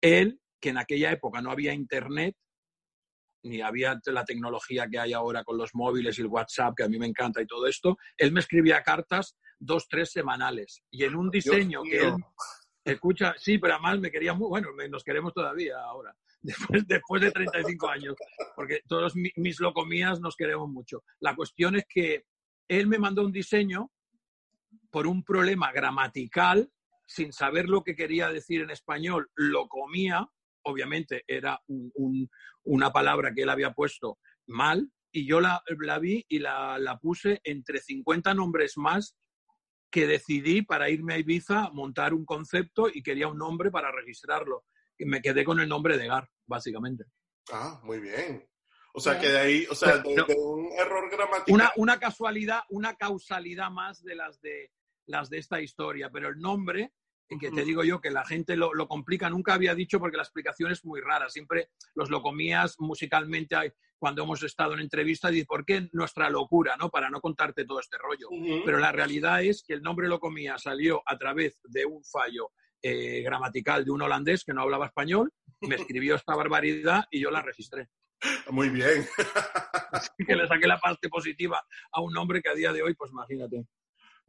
Él, 0.00 0.40
que 0.60 0.70
en 0.70 0.78
aquella 0.78 1.12
época 1.12 1.40
no 1.40 1.50
había 1.50 1.72
internet, 1.72 2.36
ni 3.42 3.62
había 3.62 3.98
la 4.06 4.24
tecnología 4.24 4.86
que 4.88 4.98
hay 4.98 5.14
ahora 5.14 5.42
con 5.44 5.56
los 5.56 5.74
móviles 5.74 6.18
y 6.18 6.22
el 6.22 6.26
WhatsApp, 6.26 6.74
que 6.76 6.82
a 6.82 6.88
mí 6.88 6.98
me 6.98 7.06
encanta 7.06 7.40
y 7.40 7.46
todo 7.46 7.66
esto, 7.66 7.96
él 8.18 8.32
me 8.32 8.40
escribía 8.40 8.82
cartas 8.82 9.36
dos, 9.58 9.88
tres 9.88 10.10
semanales. 10.10 10.82
Y 10.90 11.04
en 11.04 11.16
un 11.16 11.30
diseño 11.30 11.82
que 11.82 12.00
él 12.00 12.14
escucha, 12.84 13.34
sí, 13.38 13.58
pero 13.58 13.74
además 13.74 14.00
me 14.00 14.10
quería 14.10 14.34
muy, 14.34 14.48
bueno, 14.48 14.68
nos 14.90 15.04
queremos 15.04 15.32
todavía 15.32 15.78
ahora. 15.78 16.14
después, 16.42 16.86
después 16.86 17.22
de 17.22 17.30
35 17.30 17.88
años, 17.88 18.14
porque 18.54 18.80
todos 18.86 19.14
mis 19.14 19.60
locomías 19.60 20.20
nos 20.20 20.36
queremos 20.36 20.68
mucho. 20.68 21.02
La 21.20 21.34
cuestión 21.34 21.76
es 21.76 21.84
que 21.88 22.24
él 22.68 22.86
me 22.86 22.98
mandó 22.98 23.24
un 23.24 23.32
diseño 23.32 23.90
por 24.90 25.06
un 25.06 25.22
problema 25.22 25.72
gramatical, 25.72 26.70
sin 27.10 27.32
saber 27.32 27.68
lo 27.68 27.82
que 27.82 27.96
quería 27.96 28.28
decir 28.28 28.60
en 28.60 28.70
español, 28.70 29.30
lo 29.34 29.68
comía, 29.68 30.28
obviamente 30.62 31.24
era 31.26 31.60
una 32.64 32.92
palabra 32.92 33.32
que 33.34 33.42
él 33.42 33.48
había 33.48 33.72
puesto 33.72 34.18
mal, 34.46 34.90
y 35.12 35.26
yo 35.26 35.40
la, 35.40 35.62
la 35.66 35.98
vi 35.98 36.24
y 36.28 36.38
la, 36.38 36.78
la, 36.78 36.98
puse 36.98 37.40
entre 37.42 37.80
50 37.80 38.32
nombres 38.34 38.76
más 38.76 39.16
que 39.90 40.06
decidí 40.06 40.62
para 40.62 40.88
irme 40.88 41.14
a 41.14 41.18
Ibiza, 41.18 41.70
montar 41.72 42.14
un 42.14 42.24
concepto 42.24 42.88
y 42.88 43.02
quería 43.02 43.26
un 43.26 43.38
nombre 43.38 43.72
para 43.72 43.90
registrarlo 43.90 44.64
me 45.04 45.20
quedé 45.20 45.44
con 45.44 45.60
el 45.60 45.68
nombre 45.68 45.96
de 45.96 46.06
Gar, 46.06 46.28
básicamente. 46.46 47.04
Ah, 47.52 47.80
muy 47.84 48.00
bien. 48.00 48.46
O 48.92 49.00
sea, 49.00 49.18
que 49.18 49.28
de 49.28 49.38
ahí, 49.38 49.66
o 49.70 49.74
sea, 49.74 49.98
de, 49.98 50.34
un 50.36 50.72
error 50.72 51.08
gramatical. 51.10 51.54
Una, 51.54 51.72
una, 51.76 51.98
casualidad, 51.98 52.62
una 52.70 52.96
causalidad 52.96 53.70
más 53.70 54.02
de 54.02 54.16
las 54.16 54.40
de 54.40 54.72
las 55.06 55.30
de 55.30 55.38
esta 55.38 55.60
historia, 55.60 56.10
pero 56.10 56.28
el 56.28 56.38
nombre, 56.38 56.92
que 57.38 57.50
te 57.50 57.64
digo 57.64 57.84
yo 57.84 58.00
que 58.00 58.10
la 58.10 58.24
gente 58.24 58.56
lo, 58.56 58.74
lo, 58.74 58.88
complica, 58.88 59.30
nunca 59.30 59.54
había 59.54 59.74
dicho 59.74 59.98
porque 59.98 60.16
la 60.16 60.22
explicación 60.22 60.72
es 60.72 60.84
muy 60.84 61.00
rara. 61.00 61.28
Siempre 61.28 61.70
los 61.94 62.10
lo 62.10 62.22
comías 62.22 62.76
musicalmente 62.78 63.56
cuando 63.98 64.22
hemos 64.22 64.42
estado 64.42 64.72
en 64.72 64.80
entrevistas 64.80 65.32
y 65.34 65.44
¿por 65.44 65.64
qué 65.64 65.88
nuestra 65.92 66.30
locura? 66.30 66.76
¿no? 66.76 66.88
Para 66.88 67.10
no 67.10 67.20
contarte 67.20 67.64
todo 67.64 67.80
este 67.80 67.98
rollo. 67.98 68.28
Pero 68.64 68.78
la 68.78 68.92
realidad 68.92 69.44
es 69.44 69.62
que 69.62 69.74
el 69.74 69.82
nombre 69.82 70.08
lo 70.08 70.18
comía 70.18 70.58
salió 70.58 71.02
a 71.06 71.18
través 71.18 71.60
de 71.64 71.84
un 71.84 72.02
fallo 72.02 72.50
eh, 72.82 73.20
gramatical 73.22 73.84
de 73.84 73.90
un 73.90 74.00
holandés 74.00 74.42
que 74.42 74.54
no 74.54 74.62
hablaba 74.62 74.86
español, 74.86 75.30
me 75.60 75.76
escribió 75.76 76.14
esta 76.14 76.34
barbaridad 76.34 77.04
y 77.10 77.20
yo 77.20 77.30
la 77.30 77.42
registré. 77.42 77.88
Muy 78.50 78.70
bien. 78.70 79.06
que 80.26 80.34
le 80.34 80.48
saqué 80.48 80.66
la 80.66 80.78
parte 80.78 81.10
positiva 81.10 81.62
a 81.92 82.00
un 82.00 82.12
nombre 82.12 82.40
que 82.40 82.48
a 82.48 82.54
día 82.54 82.72
de 82.72 82.82
hoy, 82.82 82.94
pues 82.94 83.10
imagínate. 83.12 83.66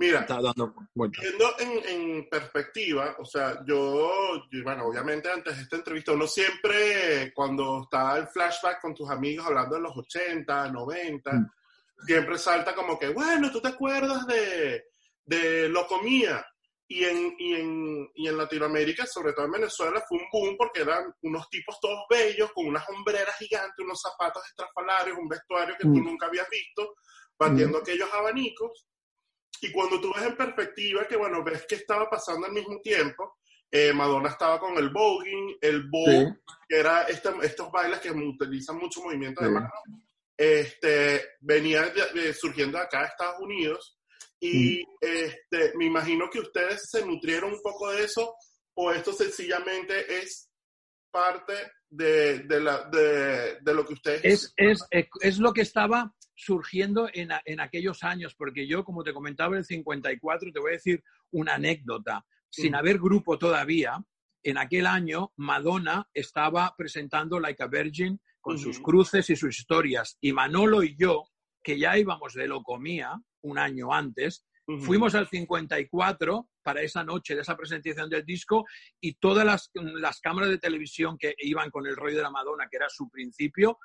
Mira, 0.01 0.25
dando 0.27 0.73
viendo 0.95 1.59
en, 1.59 1.87
en, 1.87 2.27
perspectiva, 2.27 3.15
o 3.19 3.23
sea, 3.23 3.63
yo, 3.63 4.41
bueno, 4.63 4.87
obviamente 4.87 5.29
antes 5.29 5.55
de 5.55 5.61
esta 5.61 5.75
entrevista, 5.75 6.13
uno 6.13 6.25
siempre, 6.25 7.31
cuando 7.35 7.83
está 7.83 8.17
en 8.17 8.27
flashback 8.27 8.81
con 8.81 8.95
tus 8.95 9.07
amigos 9.11 9.45
hablando 9.45 9.75
de 9.75 9.81
los 9.83 9.95
80, 9.95 10.71
90, 10.71 11.31
mm. 11.31 11.51
siempre 12.03 12.39
salta 12.39 12.73
como 12.73 12.97
que, 12.97 13.09
bueno, 13.09 13.51
¿tú 13.51 13.61
te 13.61 13.67
acuerdas 13.67 14.25
de, 14.25 14.85
de 15.23 15.69
Locomía? 15.69 16.43
Y 16.87 17.03
en, 17.03 17.35
y, 17.37 17.53
en, 17.53 18.09
y 18.15 18.27
en, 18.27 18.37
Latinoamérica, 18.37 19.05
sobre 19.05 19.33
todo 19.33 19.45
en 19.45 19.51
Venezuela, 19.51 20.03
fue 20.09 20.17
un 20.17 20.25
boom 20.31 20.57
porque 20.57 20.81
eran 20.81 21.13
unos 21.21 21.47
tipos 21.47 21.79
todos 21.79 22.05
bellos, 22.09 22.51
con 22.53 22.65
unas 22.65 22.89
hombreras 22.89 23.37
gigantes, 23.37 23.85
unos 23.85 24.01
zapatos 24.01 24.41
estrafalarios, 24.47 25.15
un 25.15 25.29
vestuario 25.29 25.75
que 25.77 25.83
tú 25.83 25.95
mm. 25.95 26.03
nunca 26.05 26.25
habías 26.25 26.49
visto, 26.49 26.95
batiendo 27.37 27.77
mm. 27.77 27.81
aquellos 27.81 28.11
abanicos. 28.11 28.87
Y 29.61 29.71
cuando 29.71 29.99
tú 29.99 30.11
ves 30.13 30.25
en 30.25 30.35
perspectiva 30.35 31.07
que, 31.07 31.17
bueno, 31.17 31.43
ves 31.43 31.65
que 31.67 31.75
estaba 31.75 32.09
pasando 32.09 32.47
al 32.47 32.53
mismo 32.53 32.79
tiempo, 32.81 33.37
eh, 33.69 33.93
Madonna 33.93 34.29
estaba 34.29 34.59
con 34.59 34.77
el 34.77 34.89
voguing, 34.89 35.57
el 35.61 35.89
vogue, 35.89 36.35
que 36.67 36.77
era 36.77 37.03
este, 37.03 37.29
estos 37.43 37.71
bailes 37.71 37.99
que 37.99 38.11
utilizan 38.11 38.77
mucho 38.77 39.01
movimiento 39.01 39.43
de 39.43 39.49
mano, 39.49 39.69
este, 40.35 41.35
venía 41.39 41.93
surgiendo 42.33 42.77
acá 42.77 43.01
de 43.01 43.07
Estados 43.07 43.39
Unidos. 43.39 43.97
Y 44.39 44.83
este, 44.99 45.73
me 45.75 45.85
imagino 45.85 46.27
que 46.29 46.39
ustedes 46.39 46.89
se 46.89 47.05
nutrieron 47.05 47.53
un 47.53 47.61
poco 47.61 47.91
de 47.91 48.05
eso 48.05 48.35
o 48.73 48.91
esto 48.91 49.13
sencillamente 49.13 50.21
es 50.21 50.49
parte 51.11 51.53
de, 51.89 52.39
de, 52.39 52.59
la, 52.59 52.89
de, 52.89 53.59
de 53.61 53.73
lo 53.73 53.85
que 53.85 53.93
ustedes... 53.93 54.23
Es, 54.23 54.53
es, 54.57 54.79
es, 55.21 55.37
lo 55.37 55.53
que 55.53 55.61
estaba 55.61 56.13
surgiendo 56.43 57.07
en, 57.13 57.29
en, 57.45 57.59
aquellos 57.59 58.03
años, 58.03 58.33
porque 58.35 58.67
yo, 58.67 58.83
como 58.83 59.03
te 59.03 59.13
comentaba, 59.13 59.53
en 59.53 59.59
el 59.59 59.65
54, 59.65 60.51
te 60.51 60.59
voy 60.59 60.71
a 60.71 60.73
decir 60.73 61.03
una 61.29 61.55
anécdota. 61.55 62.25
Sin 62.49 62.73
haber 62.73 62.97
grupo 62.97 63.37
todavía, 63.37 64.03
en 64.43 64.57
aquel 64.57 64.87
año 64.87 65.31
Madonna 65.37 66.09
estaba 66.13 66.73
presentando 66.75 67.39
Like 67.39 67.61
a 67.61 67.67
Virgin 67.67 68.19
con 68.41 68.57
sus 68.57 68.79
cruces 68.79 69.29
y 69.29 69.35
sus 69.35 69.59
historias. 69.59 70.17
Y 70.19 70.33
Manolo 70.33 70.81
y 70.81 70.95
yo, 70.97 71.25
que 71.63 71.77
ya 71.77 71.97
íbamos 71.97 72.33
de 72.33 72.47
Locomía, 72.47 73.21
un 73.41 73.59
año 73.59 73.93
antes. 73.93 74.43
Fuimos 74.79 75.13
al 75.13 75.27
54 75.27 76.49
para 76.63 76.81
esa 76.81 77.03
noche 77.03 77.35
de 77.35 77.41
esa 77.41 77.55
presentación 77.55 78.09
del 78.09 78.25
disco 78.25 78.65
y 78.99 79.13
todas 79.13 79.45
las, 79.45 79.69
las, 79.73 80.21
cámaras 80.21 80.49
de 80.49 80.57
televisión 80.57 81.17
que 81.19 81.35
iban 81.39 81.69
con 81.69 81.85
el 81.85 81.95
rollo 81.95 82.17
de 82.17 82.23
la 82.23 82.31
Madonna, 82.31 82.67
que 82.69 82.77
era 82.77 82.89
su 82.89 83.09
principio, 83.09 83.77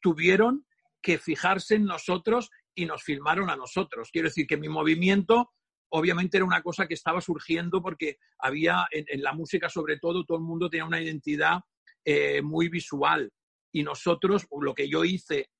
tuvieron 0.00 0.66
que 1.04 1.18
fijarse 1.18 1.74
en 1.74 1.84
nosotros 1.84 2.50
y 2.74 2.86
nos 2.86 3.02
filmaron 3.02 3.50
a 3.50 3.56
nosotros. 3.56 4.08
Quiero 4.10 4.28
decir 4.28 4.46
que 4.46 4.56
mi 4.56 4.68
movimiento 4.68 5.52
obviamente 5.90 6.38
era 6.38 6.46
una 6.46 6.62
cosa 6.62 6.88
que 6.88 6.94
estaba 6.94 7.20
surgiendo 7.20 7.82
porque 7.82 8.16
había 8.38 8.86
en, 8.90 9.22
la 9.22 9.34
música 9.34 9.68
sobre 9.68 9.98
todo, 9.98 10.24
todo 10.24 10.38
el 10.38 10.44
mundo 10.44 10.70
tenía 10.70 10.86
una 10.86 11.00
identidad 11.00 11.60
eh, 12.04 12.42
muy 12.42 12.68
visual 12.68 13.30
y 13.70 13.82
nosotros, 13.82 14.46
lo 14.60 14.74
que 14.74 14.88
yo 14.88 15.04
hice 15.04 15.50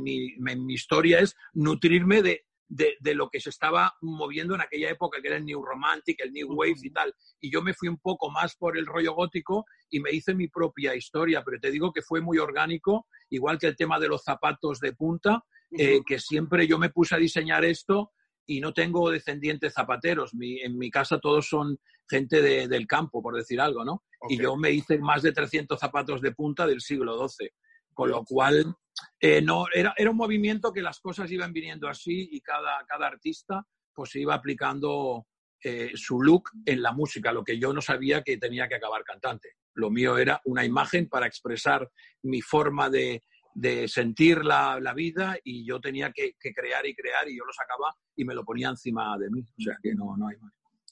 mi, 0.00 0.34
en 0.34 0.66
mi 0.66 0.74
historia 0.74 1.20
es 1.20 1.36
nutrirme 1.52 2.20
de, 2.22 2.44
de, 2.68 2.96
lo 3.14 3.28
que 3.28 3.40
se 3.40 3.50
estaba 3.50 3.94
moviendo 4.00 4.54
en 4.54 4.60
aquella 4.60 4.90
época, 4.90 5.20
que 5.20 5.28
era 5.28 5.36
el 5.36 5.44
New 5.44 5.62
Romantic, 5.62 6.20
el 6.20 6.32
New 6.32 6.54
Wave 6.54 6.74
y 6.82 6.90
tal. 6.90 7.14
Y 7.40 7.50
yo 7.52 7.62
me 7.62 7.74
fui 7.74 7.88
un 7.88 7.98
poco 7.98 8.30
más 8.30 8.56
por 8.56 8.76
el 8.76 8.86
rollo 8.86 9.14
gótico 9.14 9.64
y 9.90 10.00
me 10.00 10.10
hice 10.10 10.34
mi 10.34 10.48
propia 10.48 10.94
historia, 10.94 11.42
pero 11.44 11.60
te 11.60 11.70
digo 11.70 11.92
que 11.92 12.02
fue 12.02 12.20
muy 12.20 12.38
orgánico, 12.38 13.06
igual 13.30 13.58
que 13.58 13.66
el 13.66 13.76
tema 13.76 13.98
de 13.98 14.08
los 14.08 14.22
zapatos 14.22 14.80
de 14.80 14.92
punta, 14.92 15.44
eh, 15.70 16.00
que 16.06 16.18
siempre 16.18 16.66
yo 16.66 16.78
me 16.78 16.90
puse 16.90 17.14
a 17.14 17.18
diseñar 17.18 17.64
esto 17.64 18.12
y 18.46 18.60
no 18.60 18.72
tengo 18.72 19.10
descendientes 19.10 19.72
zapateros. 19.74 20.32
en 20.34 20.78
mi 20.78 20.90
casa 20.90 21.18
todos 21.18 21.48
son 21.48 21.78
gente 22.08 22.42
del 22.42 22.86
campo, 22.86 23.22
por 23.22 23.34
decir 23.34 23.60
algo, 23.60 23.84
¿no? 23.84 24.04
Y 24.28 24.38
yo 24.38 24.56
me 24.56 24.70
hice 24.70 24.98
más 24.98 25.22
de 25.22 25.32
300 25.32 25.78
zapatos 25.78 26.20
de 26.20 26.32
punta 26.32 26.66
del 26.66 26.80
siglo 26.80 27.28
XII. 27.28 27.50
Con 27.92 28.10
lo 28.10 28.24
cual, 28.24 28.74
eh, 29.20 29.42
no, 29.42 29.66
era, 29.72 29.94
era 29.96 30.10
un 30.10 30.16
movimiento 30.16 30.72
que 30.72 30.82
las 30.82 31.00
cosas 31.00 31.30
iban 31.30 31.52
viniendo 31.52 31.88
así 31.88 32.28
y 32.32 32.40
cada, 32.40 32.84
cada 32.86 33.06
artista 33.06 33.66
pues 33.92 34.10
se 34.10 34.20
iba 34.20 34.34
aplicando 34.34 35.26
eh, 35.62 35.92
su 35.94 36.20
look 36.20 36.50
en 36.66 36.82
la 36.82 36.92
música, 36.92 37.32
lo 37.32 37.44
que 37.44 37.58
yo 37.58 37.72
no 37.72 37.80
sabía 37.80 38.22
que 38.22 38.36
tenía 38.36 38.68
que 38.68 38.74
acabar 38.74 39.02
cantante. 39.02 39.56
Lo 39.74 39.90
mío 39.90 40.18
era 40.18 40.40
una 40.44 40.64
imagen 40.64 41.08
para 41.08 41.26
expresar 41.26 41.88
mi 42.22 42.42
forma 42.42 42.90
de, 42.90 43.22
de 43.54 43.88
sentir 43.88 44.44
la, 44.44 44.78
la, 44.80 44.92
vida 44.92 45.38
y 45.42 45.64
yo 45.64 45.80
tenía 45.80 46.12
que, 46.12 46.34
crear 46.38 46.84
y 46.86 46.94
crear 46.94 47.28
y 47.28 47.38
yo 47.38 47.44
lo 47.44 47.52
sacaba 47.52 47.94
y 48.14 48.24
me 48.24 48.34
lo 48.34 48.44
ponía 48.44 48.68
encima 48.68 49.16
de 49.16 49.30
mí. 49.30 49.40
O 49.40 49.62
sea 49.62 49.76
que 49.82 49.94
no, 49.94 50.16
no 50.16 50.28
hay. 50.28 50.36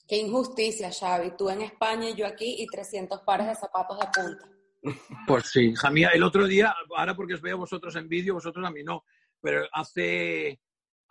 Qué 0.06 0.16
injusticia, 0.16 0.90
Xavi. 0.90 1.36
Tú 1.36 1.50
en 1.50 1.62
España 1.62 2.08
y 2.08 2.14
yo 2.14 2.26
aquí 2.26 2.56
y 2.58 2.66
300 2.66 3.20
pares 3.22 3.48
de 3.48 3.54
zapatos 3.54 3.98
de 3.98 4.06
punta. 4.06 4.48
Pues 5.26 5.46
sí, 5.46 5.70
hija 5.70 5.90
mía. 5.90 6.10
El 6.12 6.22
otro 6.22 6.46
día, 6.46 6.74
ahora 6.96 7.14
porque 7.14 7.34
os 7.34 7.40
veo 7.40 7.58
vosotros 7.58 7.94
en 7.96 8.08
vídeo, 8.08 8.34
vosotros 8.34 8.66
a 8.66 8.70
mí 8.70 8.82
no, 8.82 9.04
pero 9.40 9.66
hace 9.72 10.60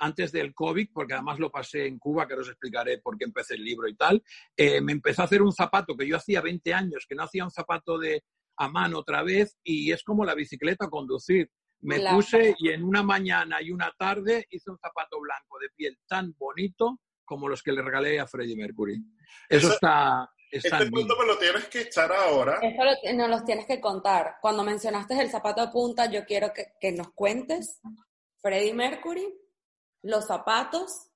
antes 0.01 0.31
del 0.31 0.53
COVID, 0.53 0.89
porque 0.93 1.13
además 1.13 1.39
lo 1.39 1.51
pasé 1.51 1.85
en 1.85 1.99
Cuba, 1.99 2.27
que 2.27 2.33
os 2.33 2.49
explicaré 2.49 2.97
por 2.97 3.17
qué 3.17 3.25
empecé 3.25 3.53
el 3.53 3.63
libro 3.63 3.87
y 3.87 3.95
tal, 3.95 4.21
eh, 4.57 4.81
me 4.81 4.93
empezó 4.93 5.21
a 5.21 5.25
hacer 5.25 5.41
un 5.41 5.53
zapato 5.53 5.95
que 5.95 6.07
yo 6.07 6.17
hacía 6.17 6.41
20 6.41 6.73
años, 6.73 7.05
que 7.07 7.15
no 7.15 7.23
hacía 7.23 7.43
un 7.43 7.51
zapato 7.51 7.99
de 7.99 8.23
a 8.57 8.67
mano 8.67 8.99
otra 8.99 9.23
vez, 9.23 9.57
y 9.63 9.91
es 9.91 10.03
como 10.03 10.25
la 10.25 10.35
bicicleta 10.35 10.89
conducir. 10.89 11.49
Me 11.81 11.97
claro. 11.97 12.17
puse 12.17 12.55
y 12.59 12.69
en 12.69 12.83
una 12.83 13.01
mañana 13.01 13.61
y 13.61 13.71
una 13.71 13.91
tarde 13.97 14.45
hice 14.49 14.69
un 14.69 14.77
zapato 14.77 15.19
blanco 15.19 15.57
de 15.59 15.69
piel 15.75 15.97
tan 16.07 16.35
bonito 16.37 16.99
como 17.25 17.47
los 17.47 17.63
que 17.63 17.71
le 17.71 17.81
regalé 17.81 18.19
a 18.19 18.27
Freddie 18.27 18.55
Mercury. 18.55 18.95
Eso, 19.49 19.67
Eso 19.67 19.73
está... 19.73 20.29
este 20.51 20.91
punto 20.91 21.15
me 21.17 21.25
lo 21.25 21.37
tienes 21.37 21.65
que 21.67 21.81
echar 21.81 22.11
ahora. 22.11 22.59
Eso 22.61 22.83
lo, 22.83 23.17
nos 23.17 23.29
los 23.29 23.45
tienes 23.45 23.65
que 23.65 23.79
contar. 23.79 24.35
Cuando 24.41 24.63
mencionaste 24.63 25.19
el 25.19 25.29
zapato 25.29 25.65
de 25.65 25.71
punta, 25.71 26.09
yo 26.11 26.25
quiero 26.25 26.51
que, 26.53 26.73
que 26.79 26.91
nos 26.91 27.11
cuentes 27.13 27.79
Freddie 28.41 28.73
Mercury, 28.73 29.33
los 30.03 30.25
zapatos 30.25 31.09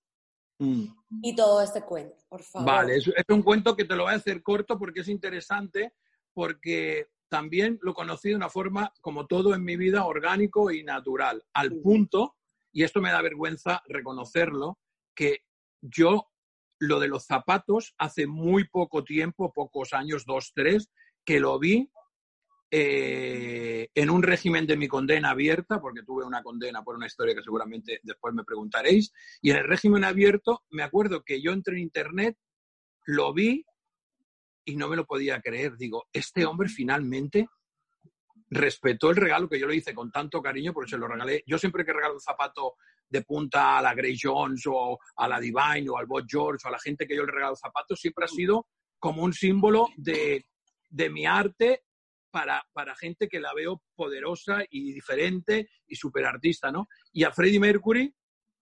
mm. 0.60 0.86
y 1.22 1.36
todo 1.36 1.62
ese 1.62 1.82
cuento, 1.84 2.24
por 2.30 2.44
favor. 2.44 2.68
Vale, 2.68 2.96
es, 2.98 3.08
es, 3.08 3.25
un 3.30 3.42
cuento 3.42 3.75
que 3.75 3.86
te 3.86 3.96
lo 3.96 4.04
voy 4.04 4.13
a 4.13 4.18
hacer 4.18 4.42
corto 4.42 4.77
porque 4.77 5.01
es 5.01 5.10
interesante, 5.10 5.94
porque 6.34 7.10
también 7.30 7.80
lo 7.82 7.94
conocí 7.94 8.30
de 8.30 8.36
una 8.36 8.50
forma, 8.50 8.94
como 9.01 9.25
todo 9.27 9.56
en 9.56 9.63
mi 9.63 9.75
vida, 9.75 10.06
orgánico 10.06 10.72
y 10.72 10.84
natural, 10.84 11.44
al 11.54 11.74
punto, 11.82 12.36
y 12.72 12.84
esto 12.84 13.01
me 13.01 13.12
da 13.12 13.22
vergüenza 13.22 13.82
reconocerlo, 13.88 14.80
que 15.15 15.46
yo 15.82 16.30
lo 16.79 17.00
de 17.00 17.08
los 17.08 17.25
zapatos 17.25 17.94
hace 17.98 18.27
muy 18.27 18.67
poco 18.67 19.03
tiempo, 19.03 19.53
pocos 19.53 19.94
años, 19.94 20.25
dos, 20.25 20.51
tres, 20.53 20.89
que 21.24 21.39
lo 21.39 21.58
vi 21.60 21.89
eh, 22.72 23.89
en 23.94 24.10
un 24.10 24.24
régimen 24.24 24.67
de 24.67 24.75
mi 24.75 24.88
condena 24.88 25.29
abierta, 25.29 25.79
porque 25.79 26.03
tuve 26.03 26.25
una 26.25 26.44
condena 26.44 26.84
por 26.84 26.96
una 26.96 27.05
historia 27.05 27.36
que 27.36 27.44
seguramente 27.44 28.00
después 28.03 28.34
me 28.34 28.44
preguntaréis, 28.44 29.13
y 29.41 29.51
en 29.51 29.58
el 29.58 29.67
régimen 29.67 30.03
abierto 30.03 30.63
me 30.70 30.84
acuerdo 30.84 31.24
que 31.24 31.41
yo 31.41 31.51
entré 31.51 31.75
en 31.75 31.84
internet, 31.84 32.38
lo 33.05 33.34
vi 33.34 33.65
y 34.65 34.75
no 34.75 34.88
me 34.89 34.96
lo 34.96 35.05
podía 35.05 35.39
creer. 35.41 35.77
Digo, 35.77 36.05
este 36.12 36.46
hombre 36.46 36.67
finalmente 36.67 37.48
respetó 38.50 39.10
el 39.10 39.16
regalo 39.16 39.50
que 39.50 39.60
yo 39.60 39.68
le 39.68 39.75
hice 39.75 39.94
con 39.94 40.12
tanto 40.12 40.42
cariño, 40.42 40.74
porque 40.74 40.92
se 40.92 40.98
lo 40.98 41.08
regalé. 41.08 41.44
Yo 41.48 41.58
siempre 41.58 41.84
que 41.84 41.94
regalo 41.94 42.16
un 42.16 42.22
zapato 42.22 42.75
de 43.10 43.22
punta 43.22 43.78
a 43.78 43.82
la 43.82 43.94
Grey 43.94 44.18
Jones 44.22 44.64
o 44.68 45.00
a 45.16 45.28
la 45.28 45.40
Divine 45.40 45.90
o 45.90 45.98
al 45.98 46.06
Bob 46.06 46.25
George 46.28 46.66
o 46.66 46.68
a 46.70 46.72
la 46.72 46.80
gente 46.80 47.08
que 47.08 47.16
yo 47.16 47.25
le 47.25 47.32
regalo 47.32 47.56
zapatos, 47.56 48.00
siempre 48.00 48.25
ha 48.25 48.28
sido 48.28 48.68
como 49.00 49.24
un 49.24 49.34
símbolo 49.34 49.88
de, 49.98 50.46
de 50.90 51.10
mi 51.10 51.25
arte 51.25 51.84
para, 52.32 52.66
para, 52.74 52.96
gente 52.96 53.30
que 53.30 53.40
la 53.40 53.54
veo 53.54 53.82
poderosa 53.96 54.64
y 54.70 54.92
diferente 54.94 55.70
y 55.88 55.96
súper 55.96 56.25
artista, 56.25 56.72
¿no? 56.72 56.88
Y 57.14 57.24
a 57.24 57.32
Freddie 57.32 57.60
Mercury 57.60 58.14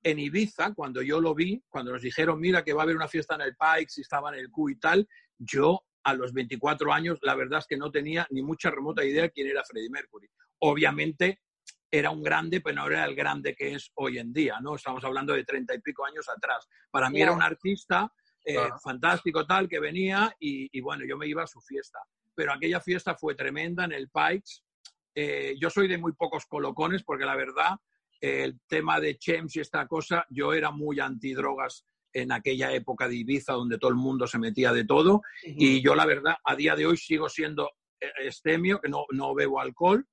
en 0.04 0.20
Ibiza, 0.20 0.74
cuando 0.74 1.02
yo 1.02 1.20
lo 1.20 1.34
vi, 1.34 1.63
cuando 1.70 1.92
nos 1.92 2.02
dijeron, 2.02 2.40
mira, 2.40 2.63
que 2.63 2.74
va 2.74 2.82
a 2.82 2.84
haber 2.84 2.96
una 2.96 3.08
fiesta 3.08 3.36
en 3.36 3.42
el 3.42 3.56
Pikes 3.56 3.94
y 3.98 4.02
estaba 4.02 4.30
en 4.34 4.40
el 4.40 4.52
Q 4.52 4.70
y 4.70 4.75
tal, 4.75 5.08
yo 5.40 5.86
a 6.03 6.13
los 6.13 6.33
24 6.33 6.93
años, 6.93 7.19
la 7.22 7.36
verdad 7.36 7.60
es 7.60 7.67
que 7.67 7.77
no 7.77 7.91
tenía 7.91 8.27
ni 8.29 8.41
mucha 8.41 8.69
remota 8.69 9.03
idea 9.03 9.29
quién 9.29 9.48
era 9.48 9.63
Freddie 9.63 9.89
Mercury. 9.89 10.27
Obviamente 10.60 11.41
era 11.89 12.10
un 12.10 12.24
grande, 12.24 12.60
pero 12.60 12.75
no 12.75 12.88
era 12.88 13.05
el 13.05 13.15
grande 13.15 13.55
que 13.55 13.74
es 13.74 13.91
hoy 13.95 14.17
en 14.17 14.33
día, 14.33 14.60
¿no? 14.62 14.75
Estamos 14.75 15.03
hablando 15.03 15.33
de 15.33 15.43
treinta 15.43 15.75
y 15.75 15.79
pico 15.79 16.05
años 16.05 16.27
atrás. 16.27 16.67
Para 16.89 17.10
mí 17.10 17.22
era 17.22 17.31
un 17.31 17.43
artista 17.43 18.12
eh, 18.43 18.55
claro. 18.55 18.79
fantástico 18.83 19.45
tal, 19.45 19.69
que 19.69 19.80
venía 19.80 20.36
y, 20.39 20.75
y, 20.75 20.82
bueno, 20.82 21.06
yo 21.08 21.17
me 21.17 21.28
iba 21.28 21.43
a 21.43 21.47
su 21.47 21.62
fiesta. 21.62 21.99
Pero 22.36 22.51
aquella 22.51 22.82
fiesta 22.82 23.15
fue 23.15 23.36
tremenda 23.36 23.86
en 23.86 23.91
el 23.91 24.10
Pikes. 24.10 24.63
Eh, 25.15 25.56
yo 25.60 25.69
soy 25.69 25.88
de 25.88 25.99
muy 25.99 26.13
pocos 26.13 26.45
colocones 26.47 27.04
porque 27.04 27.25
la 27.25 27.36
verdad, 27.36 27.75
el 28.19 28.60
tema 28.67 28.99
de 28.99 29.17
Chems 29.17 29.56
y 29.56 29.60
esta 29.60 29.88
cosa, 29.88 30.25
yo 30.30 30.54
era 30.54 30.71
muy 30.71 30.99
antidrogas 30.99 31.86
en 32.13 32.32
aquella 32.32 32.71
época 32.71 33.08
de 33.08 33.15
Ibiza 33.15 33.54
donde 33.54 33.78
todo 33.78 33.89
el 33.89 33.97
mundo 33.97 34.28
se 34.28 34.39
metía 34.39 34.71
de 34.71 34.86
todo. 34.86 35.15
Uh 35.15 35.19
-huh. 35.47 35.56
Y 35.58 35.82
yo, 35.82 35.95
la 35.95 36.06
verdad, 36.06 36.36
a 36.43 36.56
día 36.56 36.76
de 36.76 36.86
hoy 36.86 36.97
sigo 36.97 37.28
siendo 37.30 37.71
estemio, 38.19 38.80
que 38.82 38.89
no, 38.89 39.06
no 39.12 39.34
bebo 39.34 39.60
alcohol, 39.60 40.06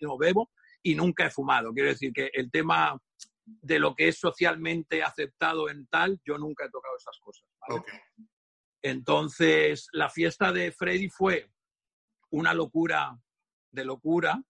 no 0.00 0.18
bebo 0.18 0.50
y 0.82 0.94
nunca 0.94 1.26
he 1.26 1.30
fumado. 1.30 1.72
Quiero 1.72 1.90
decir 1.90 2.12
que 2.12 2.30
el 2.32 2.50
tema 2.50 2.98
de 3.44 3.78
lo 3.78 3.94
que 3.94 4.08
es 4.08 4.18
socialmente 4.18 5.02
aceptado 5.02 5.68
en 5.68 5.86
tal, 5.86 6.20
yo 6.24 6.38
nunca 6.38 6.64
he 6.64 6.70
tocado 6.70 6.96
esas 6.96 7.18
cosas. 7.20 7.48
¿vale? 7.60 7.80
Okay. 7.80 7.98
Entonces, 8.82 9.88
la 9.92 10.08
fiesta 10.10 10.52
de 10.52 10.72
Freddy 10.72 11.08
fue 11.08 11.50
una 12.30 12.52
locura 12.54 13.18
de 13.70 13.84
locura, 13.84 14.42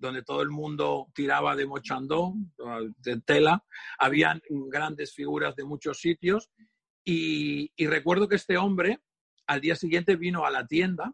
donde 0.00 0.22
todo 0.22 0.42
el 0.42 0.50
mundo 0.50 1.06
tiraba 1.14 1.54
de 1.54 1.66
mochandón, 1.66 2.52
de 2.98 3.20
tela. 3.20 3.64
Habían 3.98 4.42
grandes 4.48 5.14
figuras 5.14 5.54
de 5.54 5.64
muchos 5.64 6.00
sitios. 6.00 6.50
Y, 7.04 7.72
y 7.76 7.86
recuerdo 7.86 8.28
que 8.28 8.36
este 8.36 8.56
hombre 8.56 9.00
al 9.50 9.60
día 9.60 9.74
siguiente 9.74 10.14
vino 10.14 10.46
a 10.46 10.50
la 10.50 10.64
tienda, 10.64 11.12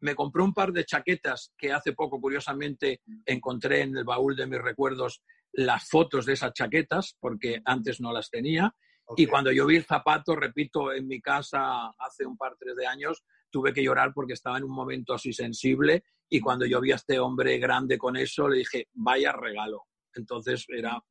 me 0.00 0.16
compró 0.16 0.44
un 0.44 0.52
par 0.52 0.72
de 0.72 0.84
chaquetas 0.84 1.52
que 1.56 1.72
hace 1.72 1.92
poco, 1.92 2.20
curiosamente, 2.20 3.00
encontré 3.24 3.82
en 3.82 3.96
el 3.96 4.02
baúl 4.02 4.34
de 4.34 4.48
mis 4.48 4.60
recuerdos 4.60 5.22
las 5.52 5.88
fotos 5.88 6.26
de 6.26 6.32
esas 6.32 6.52
chaquetas, 6.52 7.16
porque 7.20 7.60
antes 7.64 8.00
no 8.00 8.12
las 8.12 8.28
tenía. 8.28 8.74
Okay. 9.04 9.24
Y 9.24 9.28
cuando 9.28 9.52
yo 9.52 9.66
vi 9.66 9.76
el 9.76 9.84
zapato, 9.84 10.34
repito, 10.34 10.92
en 10.92 11.06
mi 11.06 11.20
casa 11.20 11.90
hace 11.96 12.26
un 12.26 12.36
par, 12.36 12.56
tres 12.58 12.74
de 12.74 12.88
años, 12.88 13.22
tuve 13.50 13.72
que 13.72 13.82
llorar 13.82 14.12
porque 14.14 14.34
estaba 14.34 14.58
en 14.58 14.64
un 14.64 14.72
momento 14.74 15.14
así 15.14 15.32
sensible 15.32 16.04
y 16.28 16.40
cuando 16.40 16.66
yo 16.66 16.80
vi 16.80 16.92
a 16.92 16.96
este 16.96 17.18
hombre 17.18 17.58
grande 17.58 17.96
con 17.96 18.16
eso, 18.16 18.48
le 18.48 18.58
dije, 18.58 18.88
vaya 18.92 19.32
regalo. 19.32 19.84
Entonces 20.14 20.64
era, 20.68 21.02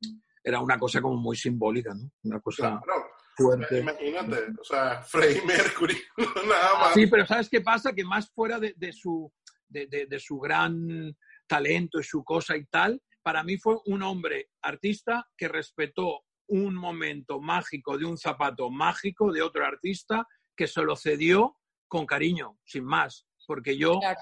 era 0.42 0.60
una 0.60 0.78
cosa 0.78 1.00
como 1.00 1.16
muy 1.16 1.36
simbólica, 1.36 1.92
¿no? 1.94 2.10
Una 2.24 2.40
cosa 2.40 2.80
claro. 2.82 3.04
fuerte. 3.36 3.80
Imagínate, 3.80 4.52
o 4.60 4.64
sea, 4.64 5.02
Freddie 5.02 5.44
Mercury, 5.44 5.96
nada 6.48 6.78
más. 6.78 6.94
Sí, 6.94 7.06
pero 7.06 7.26
¿sabes 7.26 7.48
qué 7.48 7.60
pasa? 7.60 7.92
Que 7.92 8.04
más 8.04 8.30
fuera 8.30 8.60
de, 8.60 8.74
de 8.76 8.92
su, 8.92 9.32
de, 9.66 9.86
de, 9.86 10.06
de 10.06 10.20
su 10.20 10.38
gran 10.38 11.16
talento 11.48 11.98
y 11.98 12.04
su 12.04 12.22
cosa 12.22 12.56
y 12.56 12.64
tal, 12.66 13.02
para 13.22 13.42
mí 13.42 13.58
fue 13.58 13.76
un 13.86 14.02
hombre 14.02 14.50
artista 14.62 15.26
que 15.36 15.48
respetó 15.48 16.22
un 16.46 16.74
momento 16.74 17.40
mágico 17.40 17.98
de 17.98 18.04
un 18.04 18.16
zapato 18.16 18.70
mágico 18.70 19.32
de 19.32 19.42
otro 19.42 19.66
artista 19.66 20.26
que 20.56 20.66
se 20.66 20.82
lo 20.82 20.96
cedió 20.96 21.57
con 21.88 22.06
cariño, 22.06 22.58
sin 22.64 22.84
más, 22.84 23.26
porque 23.46 23.76
yo 23.76 23.98
claro. 23.98 24.20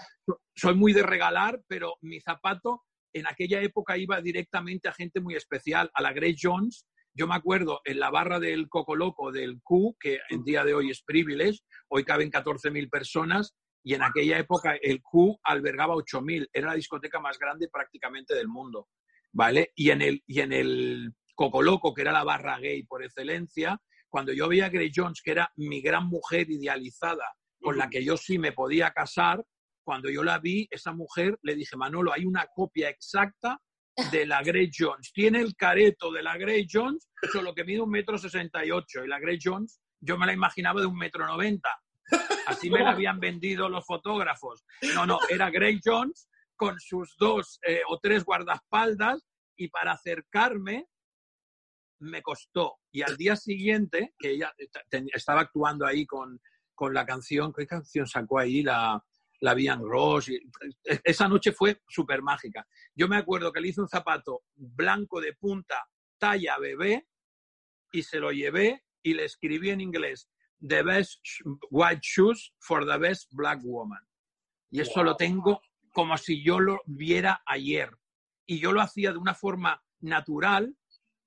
soy 0.55 0.75
muy 0.75 0.93
de 0.93 1.03
regalar, 1.03 1.61
pero 1.67 1.97
mi 2.01 2.21
zapato 2.21 2.83
en 3.13 3.27
aquella 3.27 3.63
época 3.63 3.97
iba 3.97 4.21
directamente 4.21 4.89
a 4.89 4.93
gente 4.93 5.21
muy 5.21 5.35
especial, 5.35 5.91
a 5.95 6.03
la 6.03 6.13
Grace 6.13 6.37
Jones. 6.41 6.87
Yo 7.15 7.27
me 7.27 7.35
acuerdo 7.35 7.81
en 7.85 7.99
la 7.99 8.11
barra 8.11 8.39
del 8.39 8.69
Coco 8.69 8.95
Loco 8.95 9.33
del 9.33 9.61
Q, 9.63 9.97
que 9.99 10.21
en 10.29 10.45
día 10.45 10.65
de 10.65 10.75
hoy 10.75 10.91
es 10.91 11.03
Privilege, 11.03 11.61
hoy 11.89 12.05
caben 12.05 12.31
14.000 12.31 12.91
personas, 12.91 13.55
y 13.83 13.95
en 13.95 14.03
aquella 14.03 14.39
época 14.39 14.77
el 14.83 15.01
Q 15.01 15.39
albergaba 15.45 15.95
8.000, 15.95 16.49
era 16.53 16.69
la 16.69 16.75
discoteca 16.75 17.19
más 17.19 17.39
grande 17.39 17.69
prácticamente 17.73 18.35
del 18.35 18.49
mundo, 18.49 18.89
¿vale? 19.33 19.73
Y 19.75 19.91
en 19.91 20.03
el, 20.03 20.23
y 20.27 20.41
en 20.41 20.53
el 20.53 21.15
Coco 21.35 21.63
Loco, 21.63 21.95
que 21.95 22.03
era 22.03 22.13
la 22.13 22.25
barra 22.25 22.59
gay 22.59 22.83
por 22.83 23.03
excelencia, 23.03 23.81
cuando 24.09 24.33
yo 24.33 24.49
veía 24.49 24.67
a 24.67 24.71
Grace 24.71 24.93
Jones, 24.95 25.23
que 25.23 25.31
era 25.31 25.51
mi 25.57 25.81
gran 25.81 26.07
mujer 26.07 26.51
idealizada, 26.51 27.35
con 27.67 27.79
la 27.79 27.91
que 27.91 28.05
yo 28.05 28.17
sí 28.17 28.39
me 28.39 28.53
podía 28.53 28.93
casar, 28.93 29.45
cuando 29.85 30.09
yo 30.09 30.23
la 30.23 30.39
vi, 30.39 30.69
esa 30.71 30.93
mujer, 30.93 31.37
le 31.43 31.57
dije, 31.57 31.77
Manolo, 31.77 32.13
hay 32.13 32.25
una 32.25 32.47
copia 32.55 32.89
exacta 32.89 33.61
de 34.13 34.25
la 34.25 34.41
Grey 34.41 34.71
Jones. 34.73 35.11
Tiene 35.13 35.41
el 35.41 35.57
careto 35.57 36.13
de 36.13 36.23
la 36.23 36.37
Grey 36.37 36.69
Jones, 36.71 37.09
solo 37.33 37.57
que 37.57 37.65
mide 37.65 37.81
un 37.81 37.91
metro 37.91 38.19
sesenta 38.19 38.65
y 38.65 38.71
ocho. 38.71 39.05
Y 39.05 39.09
la 39.09 39.19
Grey 39.19 39.41
Jones, 39.43 39.81
yo 40.01 40.17
me 40.17 40.27
la 40.27 40.33
imaginaba 40.33 40.81
de 40.81 40.87
un 40.87 40.97
metro 40.97 41.27
noventa. 41.27 41.71
Así 42.47 42.71
me 42.71 42.85
la 42.85 42.91
habían 42.91 43.19
vendido 43.19 43.69
los 43.69 43.85
fotógrafos. 43.85 44.65
No, 44.95 45.05
no, 45.05 45.19
era 45.29 45.51
Grey 45.51 45.81
Jones 45.85 46.29
con 46.55 46.79
sus 46.79 47.17
dos 47.19 47.59
eh, 47.67 47.81
o 47.89 47.99
tres 47.99 48.23
guardaespaldas 48.25 49.27
y 49.57 49.67
para 49.71 49.91
acercarme 49.91 50.87
me 51.99 52.23
costó. 52.23 52.77
Y 52.93 53.03
al 53.03 53.17
día 53.17 53.35
siguiente, 53.35 54.15
que 54.17 54.31
ella 54.31 54.55
estaba 55.13 55.41
actuando 55.41 55.85
ahí 55.85 56.07
con, 56.07 56.41
con 56.77 56.95
la 56.95 57.05
canción, 57.05 57.53
¿qué 57.53 57.67
canción 57.67 58.07
sacó 58.07 58.39
ahí? 58.39 58.63
La, 58.63 59.03
la 59.41 59.55
Vian 59.55 59.83
Ross. 59.83 60.29
Y, 60.29 60.39
esa 61.03 61.29
noche 61.29 61.51
fue 61.53 61.83
súper 61.89 62.23
mágica. 62.23 62.67
Yo 62.95 63.09
me 63.09 63.17
acuerdo 63.17 63.53
que 63.53 63.61
le 63.61 63.69
hice 63.69 63.81
un 63.81 63.89
zapato 63.89 64.45
blanco 64.55 65.21
de 65.21 65.35
punta, 65.35 65.89
talla 66.19 66.59
bebé, 66.59 67.09
y 67.93 68.03
se 68.03 68.21
lo 68.21 68.31
llevé 68.31 68.85
y 69.03 69.15
le 69.15 69.25
escribí 69.25 69.71
en 69.71 69.81
inglés, 69.81 70.29
The 70.61 70.83
best 70.83 71.21
white 71.71 72.01
shoes 72.03 72.55
for 72.61 72.87
the 72.87 72.99
best 72.99 73.31
black 73.33 73.61
woman. 73.63 74.03
Y 74.71 74.81
eso 74.81 74.95
wow. 74.97 75.05
lo 75.05 75.17
tengo 75.17 75.61
como 75.93 76.17
si 76.17 76.43
yo 76.43 76.61
lo 76.61 76.81
viera 76.87 77.43
ayer. 77.47 77.91
y 78.49 78.61
yo 78.61 78.71
lo 78.73 78.81
hacía 78.81 79.13
de 79.13 79.19
una 79.19 79.35
forma 79.35 79.83
natural. 80.01 80.77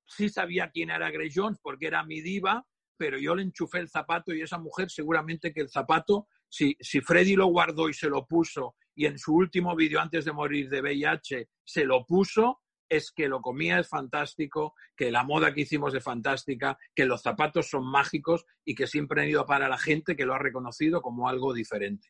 Sí 0.05 0.29
sabía 0.29 0.71
quién 0.71 0.89
era 0.89 1.11
Grey 1.11 1.29
Jones 1.33 1.59
porque 1.61 1.87
era 1.87 2.03
mi 2.03 2.21
diva, 2.21 2.65
pero 2.99 3.17
yo 3.17 3.33
le 3.33 3.43
enchufé 3.43 3.79
el 3.79 3.89
zapato 3.89 4.33
y 4.33 4.41
esa 4.41 4.59
mujer 4.59 4.91
seguramente 4.91 5.53
que 5.53 5.61
el 5.61 5.69
zapato, 5.69 6.27
si, 6.49 6.75
si 6.81 6.99
Freddy 6.99 7.35
lo 7.35 7.47
guardó 7.47 7.87
y 7.87 7.93
se 7.93 8.09
lo 8.09 8.27
puso 8.27 8.75
y 8.93 9.05
en 9.05 9.17
su 9.17 9.33
último 9.33 9.77
vídeo 9.77 10.01
antes 10.01 10.25
de 10.25 10.33
morir 10.33 10.69
de 10.69 10.81
VIH 10.81 11.47
se 11.63 11.85
lo 11.85 12.05
puso, 12.05 12.59
es 12.89 13.11
que 13.11 13.29
lo 13.29 13.39
comía 13.39 13.79
es 13.79 13.87
fantástico, 13.87 14.73
que 14.97 15.09
la 15.09 15.23
moda 15.23 15.53
que 15.53 15.61
hicimos 15.61 15.95
es 15.95 16.03
fantástica, 16.03 16.77
que 16.93 17.05
los 17.05 17.21
zapatos 17.21 17.69
son 17.69 17.89
mágicos 17.89 18.45
y 18.65 18.75
que 18.75 18.87
siempre 18.87 19.21
han 19.21 19.29
ido 19.29 19.45
para 19.45 19.69
la 19.69 19.77
gente 19.77 20.17
que 20.17 20.25
lo 20.25 20.33
ha 20.33 20.39
reconocido 20.39 21.01
como 21.01 21.29
algo 21.29 21.53
diferente. 21.53 22.09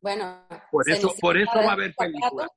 Bueno, 0.00 0.46
por 0.70 0.88
eso, 0.88 1.14
por 1.20 1.36
eso 1.36 1.56
va 1.56 1.70
a 1.70 1.72
haber 1.72 1.94
películas. 1.94 2.48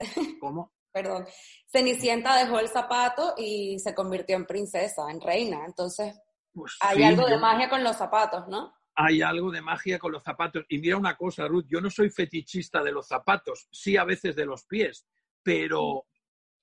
¿Cómo? 0.40 0.72
Perdón. 0.92 1.24
Cenicienta 1.68 2.36
dejó 2.36 2.58
el 2.58 2.68
zapato 2.68 3.34
y 3.36 3.78
se 3.78 3.94
convirtió 3.94 4.34
en 4.34 4.46
princesa, 4.46 5.08
en 5.08 5.20
reina. 5.20 5.64
Entonces, 5.64 6.18
pues 6.52 6.76
hay 6.80 7.02
algo 7.02 7.26
de 7.26 7.38
magia 7.38 7.68
con 7.68 7.82
los 7.84 7.96
zapatos, 7.96 8.48
¿no? 8.48 8.74
Hay 8.94 9.22
algo 9.22 9.50
de 9.50 9.62
magia 9.62 9.98
con 9.98 10.12
los 10.12 10.22
zapatos. 10.22 10.64
Y 10.68 10.78
mira 10.78 10.96
una 10.96 11.16
cosa, 11.16 11.46
Ruth, 11.46 11.66
yo 11.68 11.80
no 11.80 11.90
soy 11.90 12.10
fetichista 12.10 12.82
de 12.82 12.92
los 12.92 13.06
zapatos, 13.06 13.68
sí 13.70 13.96
a 13.96 14.04
veces 14.04 14.36
de 14.36 14.46
los 14.46 14.66
pies, 14.66 15.06
pero 15.42 16.06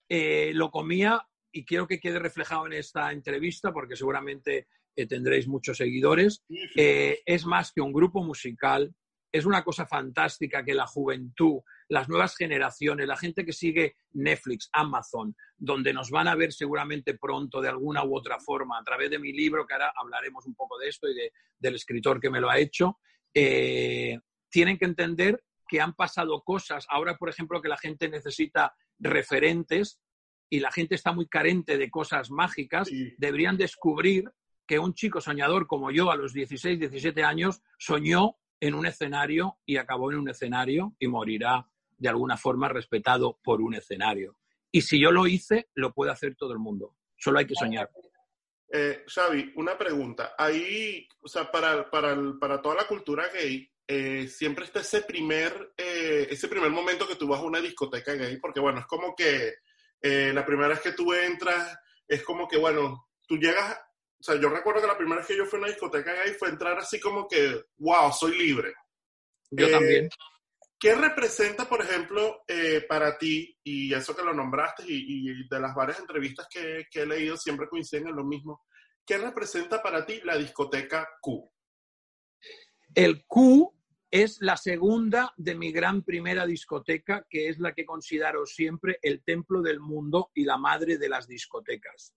eh, 0.10 0.52
lo 0.54 0.70
comía 0.70 1.28
y 1.52 1.66
quiero 1.66 1.88
que 1.88 2.00
quede 2.00 2.20
reflejado 2.20 2.68
en 2.68 2.74
esta 2.74 3.12
entrevista 3.12 3.74
porque 3.74 3.96
seguramente 3.96 4.68
eh, 4.96 5.08
tendréis 5.08 5.48
muchos 5.48 5.78
seguidores. 5.78 6.44
Eh, 6.76 7.22
es 7.26 7.46
más 7.46 7.72
que 7.72 7.82
un 7.82 7.94
grupo 7.94 8.24
musical, 8.24 8.94
es 9.32 9.46
una 9.46 9.64
cosa 9.64 9.86
fantástica 9.86 10.64
que 10.64 10.74
la 10.74 10.88
juventud, 10.88 11.60
las 11.90 12.08
nuevas 12.10 12.36
generaciones, 12.36 13.08
la 13.08 13.18
gente 13.18 13.46
que 13.46 13.54
sigue 13.54 13.98
Netflix, 14.14 14.70
Amazon, 14.72 15.36
donde 15.58 15.94
nos 15.94 16.10
van 16.10 16.28
a 16.28 16.36
ver 16.36 16.54
seguramente 16.54 17.18
pronto 17.18 17.62
de 17.62 17.70
alguna 17.70 18.04
u 18.06 18.16
otra 18.16 18.40
forma 18.40 18.80
a 18.80 18.84
través 18.84 19.10
de 19.10 19.20
mi 19.20 19.34
libro, 19.34 19.66
que 19.66 19.74
ahora 19.74 19.94
hablaremos 19.96 20.46
un 20.46 20.56
poco 20.56 20.78
de 20.78 20.90
esto 20.90 21.08
y 21.10 21.16
del 21.60 21.76
escritor 21.76 22.20
que 22.20 22.30
me 22.30 22.42
lo 22.42 22.50
ha 22.50 22.60
hecho, 22.60 23.00
tienen 23.34 24.78
que 24.78 24.86
entender 24.86 25.44
que 25.68 25.82
han 25.82 25.94
pasado 25.94 26.42
cosas. 26.44 26.86
Ahora, 26.90 27.18
por 27.18 27.30
ejemplo, 27.30 27.62
que 27.62 27.70
la 27.70 27.78
gente 27.78 28.10
necesita 28.10 28.76
referentes 29.00 30.00
y 30.50 30.62
la 30.62 30.72
gente 30.72 30.96
está 30.96 31.12
muy 31.12 31.28
carente 31.28 31.78
de 31.78 31.92
cosas 31.92 32.32
mágicas, 32.32 32.90
deberían 33.18 33.58
descubrir 33.58 34.32
que 34.66 34.80
un 34.80 34.94
chico 34.94 35.22
soñador 35.22 35.68
como 35.68 35.92
yo 35.92 36.10
a 36.12 36.16
los 36.16 36.34
16, 36.34 36.80
17 36.80 37.24
años 37.24 37.62
soñó 37.78 38.38
en 38.60 38.74
un 38.74 38.86
escenario 38.86 39.58
y 39.66 39.78
acabó 39.78 40.12
en 40.12 40.20
un 40.20 40.30
escenario 40.30 40.96
y 41.00 41.08
morirá 41.08 41.68
de 41.98 42.10
alguna 42.10 42.38
forma 42.38 42.70
respetado 42.70 43.40
por 43.44 43.62
un 43.62 43.76
escenario. 43.76 44.38
Y 44.72 44.82
si 44.82 45.00
yo 45.00 45.12
lo 45.12 45.28
hice, 45.28 45.70
lo 45.74 45.94
puede 45.94 46.12
hacer 46.12 46.36
todo 46.36 46.54
el 46.54 46.60
mundo. 46.60 46.96
Solo 47.18 47.40
hay 47.40 47.46
que 47.46 47.56
soñar. 47.56 47.90
Eh, 48.72 49.04
Xavi, 49.08 49.54
una 49.56 49.78
pregunta. 49.78 50.36
Ahí, 50.38 51.08
o 51.22 51.28
sea, 51.28 51.50
para, 51.50 51.90
para, 51.90 52.16
para 52.40 52.62
toda 52.62 52.76
la 52.76 52.88
cultura 52.88 53.28
gay, 53.34 53.70
eh, 53.88 54.28
siempre 54.28 54.66
está 54.66 54.82
ese 54.82 55.02
primer, 55.02 55.74
eh, 55.78 56.28
ese 56.30 56.50
primer 56.50 56.70
momento 56.70 57.08
que 57.08 57.16
tú 57.16 57.28
vas 57.28 57.40
a 57.40 57.46
una 57.46 57.62
discoteca 57.62 58.14
gay, 58.14 58.38
porque 58.38 58.60
bueno, 58.60 58.80
es 58.82 58.86
como 58.86 59.16
que 59.16 59.56
eh, 60.02 60.32
la 60.34 60.46
primera 60.46 60.68
vez 60.68 60.82
que 60.82 60.92
tú 60.92 61.14
entras, 61.14 61.78
es 62.08 62.22
como 62.24 62.48
que, 62.48 62.58
bueno, 62.58 63.10
tú 63.28 63.38
llegas, 63.38 63.80
o 64.20 64.24
sea, 64.24 64.36
yo 64.36 64.50
recuerdo 64.50 64.82
que 64.82 64.88
la 64.88 64.98
primera 64.98 65.18
vez 65.18 65.28
que 65.28 65.38
yo 65.38 65.46
fui 65.46 65.58
a 65.58 65.62
una 65.62 65.72
discoteca 65.72 66.14
gay 66.14 66.34
fue 66.34 66.50
entrar 66.50 66.78
así 66.78 67.00
como 67.00 67.28
que, 67.28 67.66
wow, 67.78 68.12
soy 68.12 68.38
libre. 68.38 68.74
Yo 69.52 69.70
también. 69.70 70.10
¿Qué 70.80 70.94
representa, 70.94 71.68
por 71.68 71.82
ejemplo, 71.82 72.44
para 72.88 73.18
ti, 73.18 73.58
y 73.64 73.94
eso 73.94 74.16
que 74.16 74.24
lo 74.24 74.34
nombraste, 74.34 74.84
y, 74.88 75.48
de 75.48 75.60
las 75.60 75.74
varias 75.74 76.00
entrevistas 76.00 76.48
que, 76.50 76.86
que, 76.92 77.02
he 77.02 77.06
leído 77.06 77.36
siempre 77.36 77.68
coinciden 77.68 78.10
en 78.10 78.16
lo 78.16 78.24
mismo, 78.24 78.64
¿qué 79.06 79.18
representa 79.18 79.82
para 79.82 80.06
ti 80.06 80.22
la 80.24 80.38
discoteca 80.38 81.08
Q? 81.20 81.52
El 82.94 83.26
Q 83.26 83.74
es 84.12 84.38
la 84.40 84.56
segunda 84.56 85.34
de 85.36 85.56
mi 85.56 85.72
gran 85.72 86.04
primera 86.04 86.46
discoteca, 86.46 87.26
que 87.30 87.50
es 87.50 87.60
la 87.60 87.74
que 87.74 87.86
considero 87.86 88.46
siempre 88.46 89.00
el 89.02 89.24
templo 89.24 89.62
del 89.62 89.80
mundo 89.80 90.32
y 90.34 90.46
la 90.46 90.58
madre 90.58 90.98
de 90.98 91.10
las 91.10 91.28
discotecas. 91.28 92.14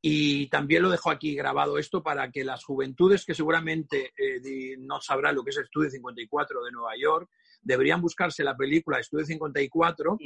Y 0.00 0.48
también 0.48 0.82
lo 0.82 0.90
dejo 0.90 1.10
aquí 1.10 1.34
grabado 1.34 1.78
esto 1.78 2.02
para 2.02 2.30
que 2.30 2.44
las 2.44 2.64
juventudes 2.64 3.24
que 3.24 3.34
seguramente 3.34 4.12
eh, 4.16 4.76
no 4.78 5.00
sabrán 5.00 5.34
lo 5.34 5.42
que 5.42 5.50
es 5.50 5.58
Estudio 5.58 5.90
54 5.90 6.64
de 6.64 6.70
Nueva 6.70 6.92
York, 6.96 7.28
deberían 7.62 8.00
buscarse 8.00 8.44
la 8.44 8.56
película 8.56 9.00
Estudio 9.00 9.24
54. 9.24 10.16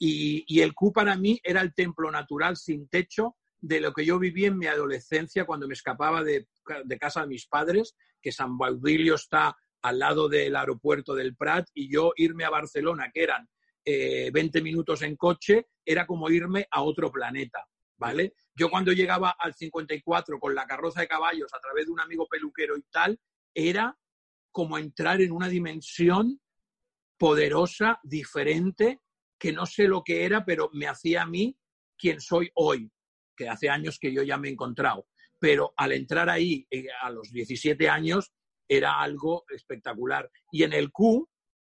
Y, 0.00 0.44
y 0.46 0.60
el 0.60 0.74
Q 0.74 0.92
para 0.92 1.16
mí 1.16 1.40
era 1.42 1.60
el 1.60 1.74
templo 1.74 2.10
natural 2.10 2.56
sin 2.56 2.88
techo 2.88 3.36
de 3.60 3.80
lo 3.80 3.92
que 3.92 4.04
yo 4.04 4.18
viví 4.18 4.44
en 4.44 4.58
mi 4.58 4.66
adolescencia 4.66 5.44
cuando 5.44 5.66
me 5.66 5.74
escapaba 5.74 6.22
de, 6.22 6.46
de 6.84 6.98
casa 6.98 7.22
de 7.22 7.28
mis 7.28 7.46
padres, 7.46 7.96
que 8.22 8.32
San 8.32 8.56
Baudilio 8.56 9.16
está 9.16 9.56
al 9.82 9.98
lado 9.98 10.28
del 10.28 10.56
aeropuerto 10.56 11.14
del 11.14 11.36
Prat 11.36 11.68
y 11.74 11.92
yo 11.92 12.12
irme 12.16 12.44
a 12.44 12.50
Barcelona, 12.50 13.10
que 13.12 13.22
eran 13.22 13.48
20 13.84 14.58
eh, 14.58 14.62
minutos 14.62 15.02
en 15.02 15.16
coche, 15.16 15.66
era 15.84 16.06
como 16.06 16.30
irme 16.30 16.66
a 16.70 16.82
otro 16.82 17.10
planeta, 17.10 17.66
¿vale? 17.96 18.34
Yo 18.58 18.70
cuando 18.70 18.92
llegaba 18.92 19.36
al 19.38 19.54
54 19.54 20.40
con 20.40 20.54
la 20.54 20.66
carroza 20.66 21.00
de 21.00 21.08
caballos 21.08 21.48
a 21.54 21.60
través 21.60 21.86
de 21.86 21.92
un 21.92 22.00
amigo 22.00 22.26
peluquero 22.26 22.76
y 22.76 22.82
tal, 22.90 23.18
era 23.54 23.96
como 24.50 24.78
entrar 24.78 25.20
en 25.20 25.30
una 25.30 25.48
dimensión 25.48 26.40
poderosa, 27.16 28.00
diferente, 28.02 29.00
que 29.38 29.52
no 29.52 29.64
sé 29.64 29.86
lo 29.86 30.02
que 30.02 30.24
era, 30.24 30.44
pero 30.44 30.70
me 30.72 30.88
hacía 30.88 31.22
a 31.22 31.26
mí 31.26 31.56
quien 31.96 32.20
soy 32.20 32.50
hoy, 32.54 32.90
que 33.36 33.48
hace 33.48 33.68
años 33.68 33.98
que 34.00 34.12
yo 34.12 34.22
ya 34.22 34.36
me 34.38 34.48
he 34.48 34.52
encontrado. 34.52 35.06
Pero 35.38 35.72
al 35.76 35.92
entrar 35.92 36.28
ahí 36.28 36.66
eh, 36.70 36.86
a 37.00 37.10
los 37.10 37.30
17 37.30 37.88
años, 37.88 38.32
era 38.66 39.00
algo 39.00 39.44
espectacular. 39.50 40.28
Y 40.50 40.64
en 40.64 40.72
el 40.72 40.90
Q, 40.90 41.28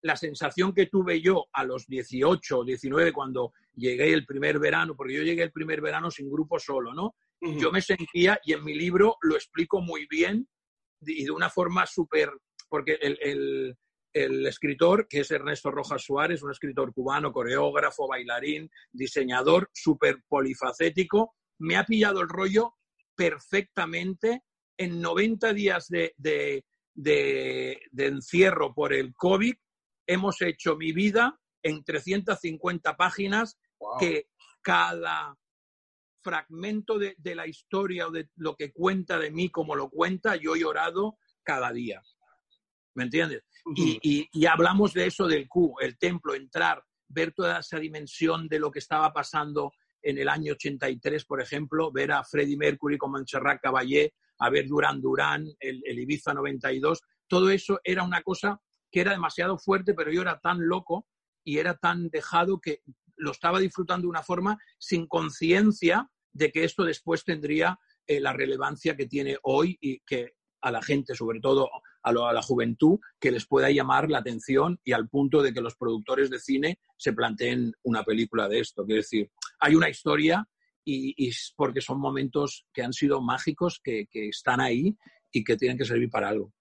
la 0.04 0.16
sensación 0.16 0.74
que 0.74 0.86
tuve 0.86 1.22
yo 1.22 1.46
a 1.52 1.64
los 1.64 1.86
18 1.86 2.58
o 2.58 2.64
19 2.64 3.12
cuando 3.12 3.54
llegué 3.74 4.12
el 4.12 4.26
primer 4.26 4.58
verano, 4.58 4.94
porque 4.94 5.14
yo 5.14 5.22
llegué 5.22 5.42
el 5.42 5.50
primer 5.50 5.80
verano 5.80 6.10
sin 6.10 6.30
grupo 6.30 6.58
solo, 6.58 6.92
¿no? 6.92 7.14
Yo 7.40 7.72
me 7.72 7.80
sentía, 7.80 8.38
y 8.44 8.52
en 8.52 8.64
mi 8.64 8.74
libro 8.74 9.16
lo 9.22 9.34
explico 9.34 9.80
muy 9.80 10.06
bien 10.06 10.46
y 11.00 11.24
de 11.24 11.30
una 11.30 11.48
forma 11.48 11.86
súper, 11.86 12.30
porque 12.68 12.98
el, 13.00 13.76
el, 14.12 14.46
escritor, 14.46 15.08
que 15.08 15.20
es 15.20 15.30
Ernesto 15.30 15.70
Rojas 15.70 16.02
Suárez, 16.02 16.42
un 16.42 16.50
escritor 16.50 16.92
cubano, 16.92 17.32
coreógrafo, 17.32 18.06
bailarín, 18.06 18.70
diseñador, 18.92 19.70
súper 19.72 20.22
polifacético, 20.28 21.34
me 21.58 21.76
ha 21.76 21.84
pillado 21.84 22.20
el 22.20 22.28
rollo 22.28 22.74
perfectamente 23.14 24.42
en 24.76 25.00
90 25.00 25.52
días 25.54 25.88
de, 25.88 26.14
de, 26.18 26.64
encierro 27.96 28.74
por 28.74 28.92
el 28.92 29.14
COVID, 29.14 29.54
hemos 30.06 30.40
hecho 30.42 30.76
mi 30.76 30.92
vida 30.92 31.38
en 31.62 31.82
350 31.82 32.96
páginas 32.96 33.58
que 33.98 34.28
cada 34.62 35.36
fragmento 36.22 36.98
de, 36.98 37.16
la 37.34 37.46
historia 37.46 38.08
o 38.08 38.10
de 38.10 38.28
lo 38.36 38.56
que 38.56 38.72
cuenta 38.72 39.18
de 39.18 39.30
mí 39.30 39.50
como 39.50 39.74
lo 39.74 39.90
cuenta, 39.90 40.36
yo 40.36 40.54
he 40.54 40.60
llorado 40.60 41.18
cada 41.42 41.72
día. 41.72 42.02
¿Me 42.94 43.04
entiendes? 43.04 43.42
y, 43.74 44.28
y, 44.30 44.46
hablamos 44.46 44.92
de 44.92 45.06
eso 45.06 45.26
del 45.26 45.48
Q, 45.48 45.76
el 45.80 45.98
templo, 45.98 46.34
entrar, 46.34 46.82
ver 47.08 47.32
toda 47.32 47.60
esa 47.60 47.78
dimensión 47.78 48.46
de 48.48 48.58
lo 48.58 48.70
que 48.70 48.78
estaba 48.78 49.12
pasando 49.12 49.72
en 50.02 50.18
el 50.18 50.28
año 50.28 50.52
83, 50.52 51.24
por 51.24 51.40
ejemplo, 51.40 51.90
ver 51.90 52.12
a 52.12 52.24
Freddie 52.24 52.58
Mercury 52.58 52.98
con 52.98 53.12
Montserrat 53.12 53.60
Caballé 53.60 54.14
a 54.38 54.50
ver 54.50 54.66
Durán 54.66 55.00
Durán, 55.00 55.46
el, 55.60 55.98
Ibiza 55.98 56.34
92, 56.34 57.00
todo 57.28 57.50
eso 57.50 57.80
era 57.82 58.02
una 58.02 58.22
cosa 58.22 58.60
que 58.94 59.00
era 59.00 59.10
demasiado 59.10 59.58
fuerte, 59.58 59.92
pero 59.92 60.12
yo 60.12 60.22
era 60.22 60.38
tan 60.38 60.68
loco 60.68 61.08
y 61.42 61.58
era 61.58 61.76
tan 61.76 62.10
dejado 62.10 62.60
que 62.60 62.82
lo 63.16 63.32
estaba 63.32 63.58
disfrutando 63.58 64.02
de 64.02 64.10
una 64.10 64.22
forma 64.22 64.56
sin 64.78 65.08
conciencia 65.08 66.08
de 66.32 66.52
que 66.52 66.62
esto 66.62 66.84
después 66.84 67.24
tendría 67.24 67.76
eh, 68.06 68.20
la 68.20 68.32
relevancia 68.32 68.96
que 68.96 69.06
tiene 69.06 69.36
hoy 69.42 69.76
y 69.80 69.98
que 70.06 70.36
a 70.60 70.70
la 70.70 70.80
gente, 70.80 71.16
sobre 71.16 71.40
todo 71.40 71.68
a, 72.04 72.12
la 72.12 72.40
juventud, 72.40 73.00
que 73.18 73.32
les 73.32 73.48
pueda 73.48 73.68
llamar 73.68 74.08
la 74.08 74.18
atención 74.18 74.78
y 74.84 74.92
al 74.92 75.08
punto 75.08 75.42
de 75.42 75.52
que 75.52 75.60
los 75.60 75.74
productores 75.74 76.30
de 76.30 76.38
cine 76.38 76.78
se 76.96 77.12
planteen 77.12 77.72
una 77.82 78.04
película 78.04 78.48
de 78.48 78.60
esto. 78.60 78.84
Quiero 78.84 79.00
decir, 79.00 79.28
hay 79.58 79.74
una 79.74 79.90
historia 79.90 80.48
y, 80.84 81.32
porque 81.56 81.80
son 81.80 81.98
momentos 81.98 82.64
que 82.72 82.84
han 82.84 82.92
sido 82.92 83.20
mágicos, 83.20 83.80
que, 83.82 84.06
están 84.12 84.60
ahí 84.60 84.96
y 85.32 85.42
que 85.42 85.56
tienen 85.56 85.76
que 85.76 85.84
servir 85.84 86.10
para 86.10 86.28
algo. 86.28 86.52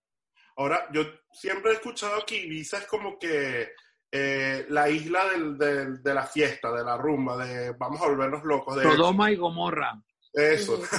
Ahora, 0.57 0.87
yo 0.93 1.03
siempre 1.31 1.71
he 1.71 1.75
escuchado 1.75 2.25
que 2.25 2.37
Ibiza 2.37 2.77
es 2.79 2.85
como 2.87 3.17
que 3.17 3.71
eh, 4.11 4.65
la 4.69 4.89
isla 4.89 5.25
del, 5.29 5.57
del, 5.57 6.03
de 6.03 6.13
la 6.13 6.25
fiesta, 6.27 6.71
de 6.71 6.83
la 6.83 6.97
rumba, 6.97 7.43
de 7.45 7.71
vamos 7.71 8.01
a 8.01 8.05
volvernos 8.07 8.43
locos. 8.43 8.75
De 8.77 8.83
Sodoma 8.83 9.31
y 9.31 9.35
Gomorra. 9.35 9.93
Eso. 10.33 10.81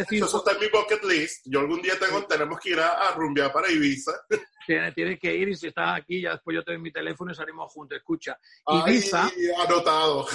Decir- 0.00 0.24
eso 0.24 0.38
está 0.38 0.52
en 0.52 0.60
mi 0.60 0.68
bucket 0.68 1.02
list. 1.04 1.46
Yo 1.46 1.60
algún 1.60 1.80
día 1.80 1.98
tengo, 1.98 2.26
tenemos 2.26 2.60
que 2.60 2.70
ir 2.70 2.80
a, 2.80 3.08
a 3.08 3.12
rumbear 3.12 3.52
para 3.52 3.70
Ibiza. 3.70 4.12
Tiene, 4.66 4.92
tiene 4.92 5.18
que 5.18 5.34
ir 5.34 5.48
y 5.48 5.54
si 5.54 5.68
estás 5.68 5.96
aquí, 5.96 6.20
ya 6.20 6.32
después 6.32 6.54
yo 6.54 6.64
te 6.64 6.72
doy 6.72 6.80
mi 6.80 6.90
teléfono 6.90 7.30
y 7.30 7.34
salimos 7.34 7.70
juntos. 7.72 7.96
Escucha, 7.98 8.38
Ay, 8.66 8.94
Ibiza, 8.94 9.30
anotado. 9.64 10.26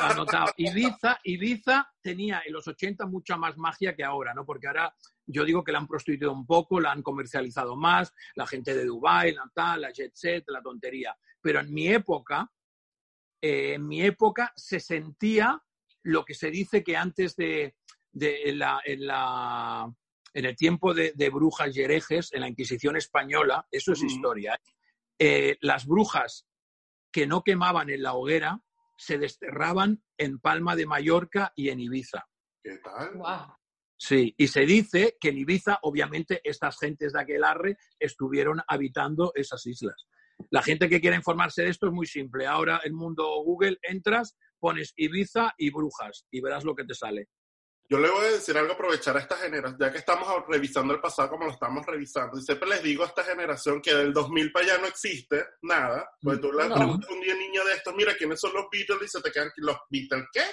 anotado, 0.00 0.52
Ibiza, 0.56 1.18
Ibiza 1.24 1.92
tenía 2.00 2.42
en 2.46 2.52
los 2.52 2.66
80 2.68 3.06
mucha 3.06 3.36
más 3.36 3.56
magia 3.58 3.94
que 3.96 4.04
ahora, 4.04 4.32
¿no? 4.32 4.44
Porque 4.46 4.68
ahora 4.68 4.94
yo 5.26 5.44
digo 5.44 5.64
que 5.64 5.72
la 5.72 5.78
han 5.78 5.88
prostituido 5.88 6.32
un 6.32 6.46
poco, 6.46 6.80
la 6.80 6.92
han 6.92 7.02
comercializado 7.02 7.76
más, 7.76 8.12
la 8.36 8.46
gente 8.46 8.74
de 8.74 8.84
Dubái, 8.84 9.32
la 9.34 9.50
tal, 9.54 9.80
la 9.82 9.90
jet 9.92 10.12
set, 10.14 10.44
la 10.48 10.62
tontería. 10.62 11.16
Pero 11.40 11.60
en 11.60 11.72
mi 11.72 11.88
época, 11.88 12.50
eh, 13.42 13.74
en 13.74 13.86
mi 13.86 14.02
época 14.02 14.52
se 14.56 14.78
sentía 14.80 15.60
lo 16.02 16.24
que 16.24 16.34
se 16.34 16.50
dice 16.50 16.82
que 16.84 16.96
antes 16.96 17.34
de, 17.36 17.74
de 18.12 18.42
en 18.50 18.58
la, 18.58 18.80
en 18.84 19.06
la- 19.06 19.92
en 20.34 20.44
el 20.44 20.56
tiempo 20.56 20.94
de, 20.94 21.12
de 21.14 21.30
brujas 21.30 21.76
y 21.76 21.82
herejes, 21.82 22.32
en 22.32 22.40
la 22.40 22.48
Inquisición 22.48 22.96
española, 22.96 23.66
eso 23.70 23.92
es 23.92 24.02
historia, 24.02 24.54
¿eh? 24.54 24.70
Eh, 25.22 25.58
las 25.60 25.84
brujas 25.84 26.46
que 27.12 27.26
no 27.26 27.42
quemaban 27.42 27.90
en 27.90 28.02
la 28.02 28.14
hoguera 28.14 28.58
se 28.96 29.18
desterraban 29.18 30.02
en 30.16 30.38
Palma 30.38 30.76
de 30.76 30.86
Mallorca 30.86 31.52
y 31.54 31.68
en 31.68 31.80
Ibiza. 31.80 32.26
¿Qué 32.62 32.78
tal? 32.78 33.20
Sí, 33.98 34.34
y 34.38 34.48
se 34.48 34.62
dice 34.62 35.18
que 35.20 35.28
en 35.28 35.36
Ibiza, 35.36 35.78
obviamente, 35.82 36.40
estas 36.42 36.78
gentes 36.78 37.12
de 37.12 37.20
Aquelarre 37.20 37.76
estuvieron 37.98 38.62
habitando 38.66 39.32
esas 39.34 39.66
islas. 39.66 40.06
La 40.48 40.62
gente 40.62 40.88
que 40.88 41.02
quiera 41.02 41.16
informarse 41.16 41.64
de 41.64 41.68
esto 41.68 41.88
es 41.88 41.92
muy 41.92 42.06
simple. 42.06 42.46
Ahora, 42.46 42.80
en 42.82 42.94
mundo 42.94 43.26
Google, 43.44 43.76
entras, 43.82 44.38
pones 44.58 44.94
Ibiza 44.96 45.52
y 45.58 45.70
brujas 45.70 46.24
y 46.30 46.40
verás 46.40 46.64
lo 46.64 46.74
que 46.74 46.84
te 46.84 46.94
sale. 46.94 47.28
Yo 47.90 47.98
le 47.98 48.08
voy 48.08 48.24
a 48.24 48.30
decir 48.30 48.56
algo, 48.56 48.74
aprovechar 48.74 49.16
a 49.16 49.20
esta 49.20 49.36
generación, 49.36 49.76
ya 49.80 49.90
que 49.90 49.98
estamos 49.98 50.28
revisando 50.46 50.94
el 50.94 51.00
pasado 51.00 51.28
como 51.30 51.46
lo 51.46 51.50
estamos 51.50 51.84
revisando, 51.84 52.38
y 52.38 52.42
siempre 52.42 52.68
les 52.68 52.84
digo 52.84 53.02
a 53.02 53.08
esta 53.08 53.24
generación 53.24 53.82
que 53.82 53.92
del 53.92 54.12
2000 54.12 54.52
para 54.52 54.64
allá 54.64 54.78
no 54.78 54.86
existe 54.86 55.44
nada, 55.62 56.08
pues 56.22 56.40
tú 56.40 56.52
le 56.52 56.68
No. 56.68 56.76
preguntas 56.76 57.10
un 57.10 57.20
día 57.20 57.34
niño 57.34 57.64
de 57.64 57.72
estos, 57.74 57.92
mira, 57.96 58.14
¿quiénes 58.16 58.38
son 58.38 58.52
los 58.54 58.66
Beatles? 58.70 59.02
Y 59.02 59.08
se 59.08 59.20
te 59.20 59.32
quedan, 59.32 59.50
¿los 59.56 59.76
Beatles 59.90 60.24
qué? 60.32 60.44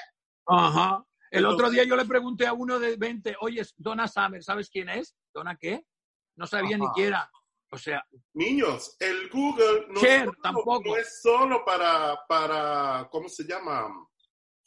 Ajá. 0.48 1.04
El 1.30 1.40
Entonces- 1.40 1.54
otro 1.60 1.70
día 1.70 1.84
yo 1.84 1.96
le 1.96 2.06
pregunté 2.06 2.48
a 2.48 2.54
uno 2.54 2.80
de 2.80 2.96
20, 2.98 3.36
oye, 3.42 3.62
Donna 3.78 4.08
Summer, 4.08 4.44
¿sabes 4.44 4.68
quién 4.72 4.90
es? 4.90 5.16
¿Donna 5.32 5.56
qué? 5.62 5.86
No 6.38 6.48
sabía 6.48 6.76
ni 6.78 6.86
Ajá. 6.86 6.94
quién 6.96 7.08
era. 7.10 7.30
O 7.70 7.78
sea, 7.78 8.04
Niños, 8.34 8.96
el 9.00 9.30
Google 9.30 9.86
no, 9.90 10.00
Cher, 10.02 10.22
solo- 10.26 10.38
tampoco. 10.42 10.82
no 10.86 10.96
es 10.98 11.22
solo 11.22 11.64
para, 11.64 12.18
para, 12.28 13.08
¿cómo 13.12 13.30
se 13.30 13.44
llama? 13.44 13.90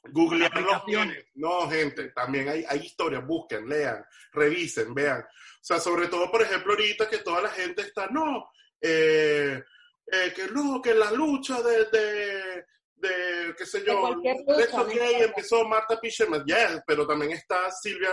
Googlear 0.05 0.51
Para 0.51 0.63
los 0.63 0.73
aplicaciones. 0.75 1.17
memes. 1.17 1.31
No, 1.35 1.69
gente, 1.71 2.09
también 2.11 2.49
hay, 2.49 2.65
hay 2.69 2.79
historias, 2.81 3.27
busquen, 3.27 3.69
lean, 3.69 4.05
revisen, 4.33 4.95
vean. 4.95 5.21
O 5.21 5.63
sea, 5.63 5.79
sobre 5.79 6.09
todo, 6.09 6.31
por 6.31 6.43
ejemplo, 6.43 6.73
ahorita 6.73 7.09
que 7.09 7.19
toda 7.19 7.43
la 7.43 7.51
gente 7.51 7.83
está, 7.83 8.07
no, 8.09 8.51
eh, 8.81 9.63
eh, 10.07 10.33
que 10.35 10.49
no, 10.49 10.81
que 10.81 10.95
la 10.95 11.13
lucha 11.13 11.61
de, 11.63 11.85
de, 11.87 12.65
de 12.97 13.55
qué 13.57 13.67
sé 13.67 13.85
yo, 13.85 14.07
de 14.09 14.15
lucha, 14.15 14.63
esto 14.63 14.79
no 14.79 14.87
que 14.87 14.95
importa. 14.95 15.25
empezó 15.25 15.65
Marta 15.69 16.01
Pischerman, 16.01 16.45
yes, 16.47 16.81
pero 16.87 17.07
también 17.07 17.33
está 17.33 17.71
Silvia, 17.71 18.11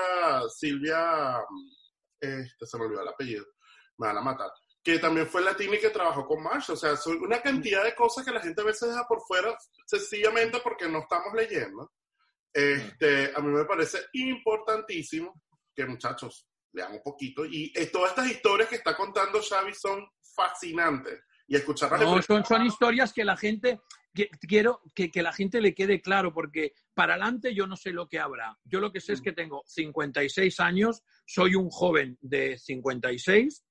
Silvia, 0.53 1.41
este, 2.19 2.65
se 2.65 2.77
me 2.77 2.85
olvidó 2.85 3.01
el 3.01 3.07
apellido, 3.07 3.45
me 3.97 4.07
van 4.07 4.17
a 4.17 4.21
matar 4.21 4.49
que 4.87 4.99
también 4.99 5.27
fue 5.27 5.41
latina 5.41 5.75
y 5.75 5.79
que 5.81 5.89
trabajó 5.89 6.25
con 6.25 6.41
Marsh. 6.41 6.69
O 6.69 6.75
sea, 6.77 6.95
son 6.95 7.21
una 7.21 7.41
cantidad 7.41 7.83
de 7.83 7.93
cosas 7.93 8.23
que 8.23 8.31
la 8.31 8.39
gente 8.39 8.61
a 8.61 8.65
veces 8.65 8.87
deja 8.87 9.05
por 9.05 9.19
fuera 9.19 9.53
sencillamente 9.85 10.59
porque 10.63 10.87
no 10.87 10.99
estamos 10.99 11.33
leyendo. 11.33 11.91
Este, 12.53 13.33
a 13.35 13.39
mí 13.41 13.49
me 13.49 13.65
parece 13.65 13.99
importantísimo 14.13 15.43
que 15.75 15.85
muchachos 15.85 16.47
lean 16.71 16.93
un 16.93 17.03
poquito 17.03 17.45
y 17.45 17.73
eh, 17.75 17.87
todas 17.87 18.11
estas 18.11 18.31
historias 18.31 18.69
que 18.69 18.77
está 18.77 18.95
contando 18.95 19.41
Xavi 19.41 19.73
son 19.73 20.07
fascinantes 20.33 21.21
y 21.47 21.57
escucharlas 21.57 21.99
No, 21.99 22.21
son, 22.21 22.45
son 22.45 22.65
historias 22.65 23.11
que 23.11 23.25
la 23.25 23.35
gente, 23.35 23.81
que, 24.13 24.29
quiero 24.47 24.81
que, 24.95 25.11
que 25.11 25.21
la 25.21 25.33
gente 25.33 25.59
le 25.59 25.75
quede 25.75 26.01
claro, 26.01 26.33
porque 26.33 26.73
para 26.93 27.15
adelante 27.15 27.53
yo 27.53 27.67
no 27.67 27.75
sé 27.75 27.91
lo 27.91 28.07
que 28.07 28.19
habrá. 28.19 28.57
Yo 28.63 28.79
lo 28.79 28.93
que 28.93 29.01
sé 29.01 29.13
es 29.13 29.21
que 29.21 29.33
tengo 29.33 29.63
56 29.65 30.61
años, 30.61 31.03
soy 31.25 31.55
un 31.55 31.69
joven 31.69 32.17
de 32.21 32.57
56, 32.57 33.65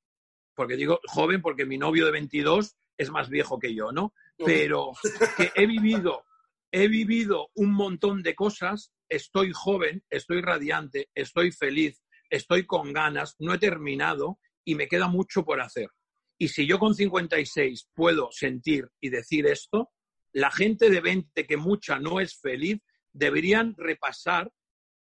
porque 0.56 0.76
digo 0.76 1.00
joven 1.06 1.42
porque 1.42 1.66
mi 1.66 1.78
novio 1.78 2.06
de 2.06 2.12
22 2.12 2.76
es 2.98 3.10
más 3.10 3.28
viejo 3.28 3.58
que 3.58 3.74
yo, 3.74 3.92
¿no? 3.92 4.12
Pero 4.44 4.92
que 5.36 5.52
he 5.54 5.66
vivido, 5.66 6.24
he 6.72 6.88
vivido 6.88 7.50
un 7.54 7.72
montón 7.72 8.22
de 8.22 8.34
cosas, 8.34 8.92
estoy 9.08 9.52
joven, 9.52 10.02
estoy 10.10 10.40
radiante, 10.40 11.10
estoy 11.14 11.52
feliz, 11.52 12.02
estoy 12.30 12.66
con 12.66 12.92
ganas, 12.92 13.36
no 13.38 13.54
he 13.54 13.58
terminado 13.58 14.38
y 14.64 14.74
me 14.74 14.88
queda 14.88 15.08
mucho 15.08 15.44
por 15.44 15.60
hacer. 15.60 15.90
Y 16.38 16.48
si 16.48 16.66
yo 16.66 16.78
con 16.78 16.94
56 16.94 17.90
puedo 17.94 18.30
sentir 18.32 18.88
y 19.00 19.10
decir 19.10 19.46
esto, 19.46 19.90
la 20.32 20.50
gente 20.50 20.90
de 20.90 21.00
20 21.00 21.46
que 21.46 21.56
mucha 21.56 21.98
no 21.98 22.20
es 22.20 22.38
feliz, 22.40 22.80
deberían 23.12 23.74
repasar 23.76 24.50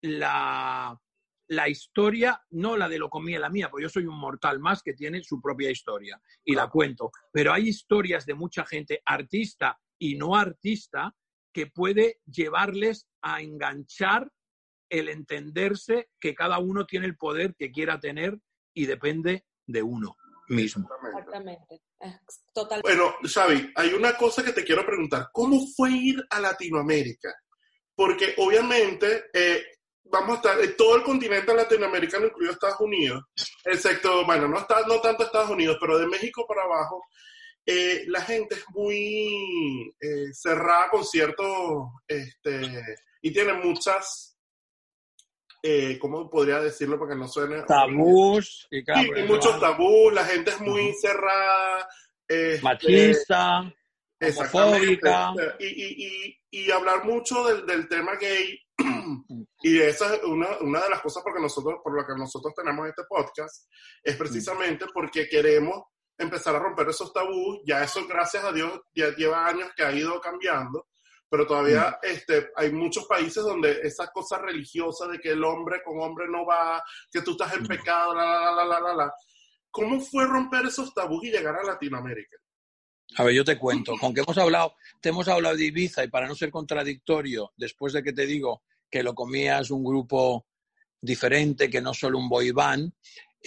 la, 0.02 1.00
la 1.48 1.68
historia, 1.68 2.42
no 2.50 2.76
la 2.76 2.88
de 2.88 2.98
lo 2.98 3.08
comía 3.08 3.38
la 3.38 3.50
mía, 3.50 3.68
porque 3.70 3.84
yo 3.84 3.88
soy 3.88 4.06
un 4.06 4.18
mortal 4.18 4.58
más 4.58 4.82
que 4.82 4.94
tiene 4.94 5.22
su 5.22 5.40
propia 5.40 5.70
historia 5.70 6.20
y 6.44 6.54
la 6.54 6.68
cuento. 6.68 7.10
Pero 7.32 7.52
hay 7.52 7.68
historias 7.68 8.26
de 8.26 8.34
mucha 8.34 8.64
gente, 8.64 9.02
artista 9.04 9.78
y 9.98 10.16
no 10.16 10.34
artista, 10.34 11.14
que 11.52 11.66
puede 11.68 12.20
llevarles 12.26 13.06
a 13.22 13.40
enganchar 13.40 14.30
el 14.88 15.08
entenderse 15.08 16.10
que 16.20 16.34
cada 16.34 16.58
uno 16.58 16.86
tiene 16.86 17.06
el 17.06 17.16
poder 17.16 17.54
que 17.56 17.70
quiera 17.70 17.98
tener 17.98 18.38
y 18.74 18.86
depende 18.86 19.46
de 19.66 19.82
uno 19.82 20.16
mismo. 20.48 20.88
Exactamente. 21.06 21.82
Es 21.98 22.44
total. 22.52 22.82
Bueno, 22.82 23.14
Xavi, 23.22 23.72
hay 23.74 23.94
una 23.94 24.16
cosa 24.16 24.44
que 24.44 24.52
te 24.52 24.64
quiero 24.64 24.84
preguntar. 24.84 25.28
¿Cómo 25.32 25.58
fue 25.74 25.90
ir 25.92 26.22
a 26.30 26.40
Latinoamérica? 26.40 27.34
Porque 27.94 28.34
obviamente 28.36 29.24
eh, 29.32 29.64
vamos 30.10 30.32
a 30.32 30.36
estar 30.36 30.60
en 30.60 30.76
todo 30.76 30.96
el 30.96 31.02
continente 31.02 31.54
latinoamericano, 31.54 32.26
incluido 32.26 32.52
Estados 32.52 32.80
Unidos, 32.80 33.24
excepto, 33.64 34.24
bueno, 34.24 34.48
no, 34.48 34.58
está, 34.58 34.82
no 34.86 35.00
tanto 35.00 35.24
Estados 35.24 35.50
Unidos, 35.50 35.76
pero 35.80 35.98
de 35.98 36.06
México 36.06 36.44
para 36.46 36.62
abajo, 36.62 37.02
eh, 37.64 38.04
la 38.06 38.20
gente 38.20 38.54
es 38.54 38.64
muy 38.70 39.92
eh, 40.00 40.32
cerrada 40.32 40.88
con 40.90 41.04
ciertos, 41.04 41.88
este, 42.06 42.82
y 43.22 43.32
tiene 43.32 43.54
muchas, 43.54 44.38
eh, 45.62 45.98
¿cómo 45.98 46.30
podría 46.30 46.60
decirlo 46.60 46.98
para 46.98 47.12
que 47.12 47.18
no 47.18 47.28
suene? 47.28 47.62
Tabús 47.62 48.68
y 48.70 48.82
Sí, 48.82 49.10
muchos 49.26 49.58
tabús, 49.58 50.12
la 50.12 50.24
gente 50.24 50.50
es 50.50 50.60
muy 50.60 50.94
cerrada. 51.00 51.88
este, 52.28 52.62
machista. 52.62 53.72
Homofóbica. 54.30 55.32
Y, 55.58 55.66
y, 55.66 56.06
y, 56.50 56.64
y 56.64 56.70
hablar 56.70 57.04
mucho 57.04 57.44
del, 57.44 57.66
del 57.66 57.88
tema 57.88 58.16
gay. 58.16 58.58
y 59.62 59.78
esa 59.80 60.14
es 60.14 60.24
una, 60.24 60.58
una 60.60 60.80
de 60.80 60.90
las 60.90 61.00
cosas 61.00 61.22
porque 61.22 61.40
nosotros, 61.40 61.76
por 61.82 61.94
lo 61.94 62.06
que 62.06 62.14
nosotros 62.18 62.54
tenemos 62.54 62.88
este 62.88 63.02
podcast, 63.08 63.70
es 64.02 64.16
precisamente 64.16 64.86
porque 64.92 65.28
queremos 65.28 65.82
empezar 66.18 66.54
a 66.56 66.58
romper 66.58 66.88
esos 66.88 67.12
tabús. 67.12 67.60
Ya 67.66 67.82
eso, 67.82 68.06
gracias 68.06 68.44
a 68.44 68.52
Dios, 68.52 68.80
ya 68.94 69.14
lleva 69.14 69.46
años 69.46 69.70
que 69.76 69.84
ha 69.84 69.92
ido 69.92 70.20
cambiando. 70.20 70.86
Pero 71.28 71.44
todavía 71.44 71.98
este, 72.02 72.50
hay 72.54 72.70
muchos 72.70 73.04
países 73.06 73.42
donde 73.42 73.80
esas 73.82 74.10
cosas 74.12 74.40
religiosas 74.42 75.08
de 75.10 75.18
que 75.18 75.30
el 75.30 75.42
hombre 75.42 75.82
con 75.84 76.00
hombre 76.00 76.26
no 76.28 76.46
va, 76.46 76.80
que 77.10 77.20
tú 77.20 77.32
estás 77.32 77.52
en 77.54 77.64
Mm. 77.64 77.66
pecado, 77.66 78.14
la, 78.14 78.24
la, 78.24 78.52
la, 78.52 78.64
la, 78.64 78.80
la, 78.80 78.94
la. 78.94 79.12
¿Cómo 79.70 80.00
fue 80.00 80.24
romper 80.24 80.66
esos 80.66 80.94
tabús 80.94 81.24
y 81.24 81.30
llegar 81.32 81.56
a 81.56 81.64
Latinoamérica? 81.64 82.36
A 83.14 83.24
ver, 83.24 83.34
yo 83.34 83.44
te 83.44 83.56
cuento, 83.56 83.94
con 83.98 84.12
que 84.12 84.20
hemos 84.20 84.36
hablado, 84.36 84.74
te 85.00 85.10
hemos 85.10 85.28
hablado 85.28 85.56
de 85.56 85.66
Ibiza 85.66 86.04
y 86.04 86.08
para 86.08 86.26
no 86.26 86.34
ser 86.34 86.50
contradictorio, 86.50 87.52
después 87.56 87.92
de 87.92 88.02
que 88.02 88.12
te 88.12 88.26
digo 88.26 88.62
que 88.90 89.02
lo 89.02 89.14
comías 89.14 89.70
un 89.70 89.84
grupo 89.84 90.46
diferente, 91.00 91.70
que 91.70 91.80
no 91.80 91.94
solo 91.94 92.18
un 92.18 92.28
boy 92.28 92.52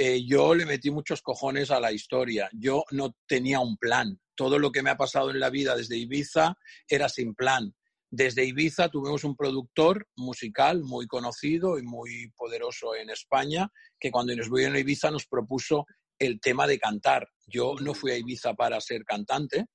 eh, 0.01 0.23
yo 0.25 0.55
le 0.55 0.65
metí 0.65 0.91
muchos 0.91 1.21
cojones 1.21 1.71
a 1.71 1.79
la 1.79 1.91
historia. 1.91 2.49
Yo 2.53 2.85
no 2.91 3.15
tenía 3.27 3.59
un 3.59 3.75
plan. 3.75 4.17
Todo 4.33 4.57
lo 4.57 4.71
que 4.71 4.81
me 4.81 4.89
ha 4.89 4.97
pasado 4.97 5.29
en 5.29 5.41
la 5.41 5.49
vida 5.49 5.75
desde 5.75 5.97
Ibiza 5.97 6.57
era 6.87 7.09
sin 7.09 7.35
plan. 7.35 7.75
Desde 8.09 8.45
Ibiza 8.45 8.89
tuvimos 8.89 9.23
un 9.25 9.35
productor 9.35 10.07
musical 10.15 10.83
muy 10.83 11.05
conocido 11.05 11.77
y 11.77 11.83
muy 11.83 12.31
poderoso 12.37 12.95
en 12.95 13.09
España, 13.09 13.71
que 13.99 14.09
cuando 14.09 14.33
nos 14.35 14.49
vino 14.49 14.73
a 14.73 14.79
Ibiza 14.79 15.11
nos 15.11 15.27
propuso 15.27 15.85
el 16.17 16.39
tema 16.39 16.65
de 16.65 16.79
cantar. 16.79 17.29
Yo 17.49 17.75
no 17.81 17.93
fui 17.93 18.11
a 18.11 18.17
Ibiza 18.17 18.53
para 18.53 18.79
ser 18.79 19.03
cantante, 19.03 19.65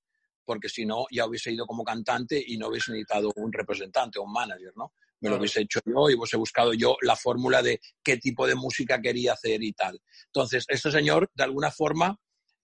porque 0.45 0.69
si 0.69 0.85
no 0.85 1.07
ya 1.11 1.27
hubiese 1.27 1.53
ido 1.53 1.67
como 1.67 1.85
cantante 1.85 2.43
y 2.47 2.57
no 2.57 2.69
hubiese 2.69 2.93
necesitado 2.93 3.33
un 3.37 3.53
representante 3.53 4.19
o 4.19 4.23
un 4.23 4.33
manager, 4.33 4.73
¿no? 4.77 4.93
Me 5.21 5.31
lo 5.31 5.39
hubiese 5.39 5.63
hecho 5.63 5.81
yo 5.87 6.11
y 6.11 6.15
hubiese 6.15 6.37
buscado 6.37 6.75
yo 6.75 6.99
la 7.01 7.17
fórmula 7.17 7.63
de 7.63 7.81
qué 8.03 8.19
tipo 8.19 8.47
de 8.47 8.55
música 8.55 9.01
quería 9.01 9.33
hacer 9.33 9.63
y 9.63 9.73
tal. 9.73 9.99
Entonces, 10.27 10.67
este 10.69 10.91
señor, 10.91 11.31
de 11.35 11.45
alguna 11.45 11.71
forma, 11.71 12.19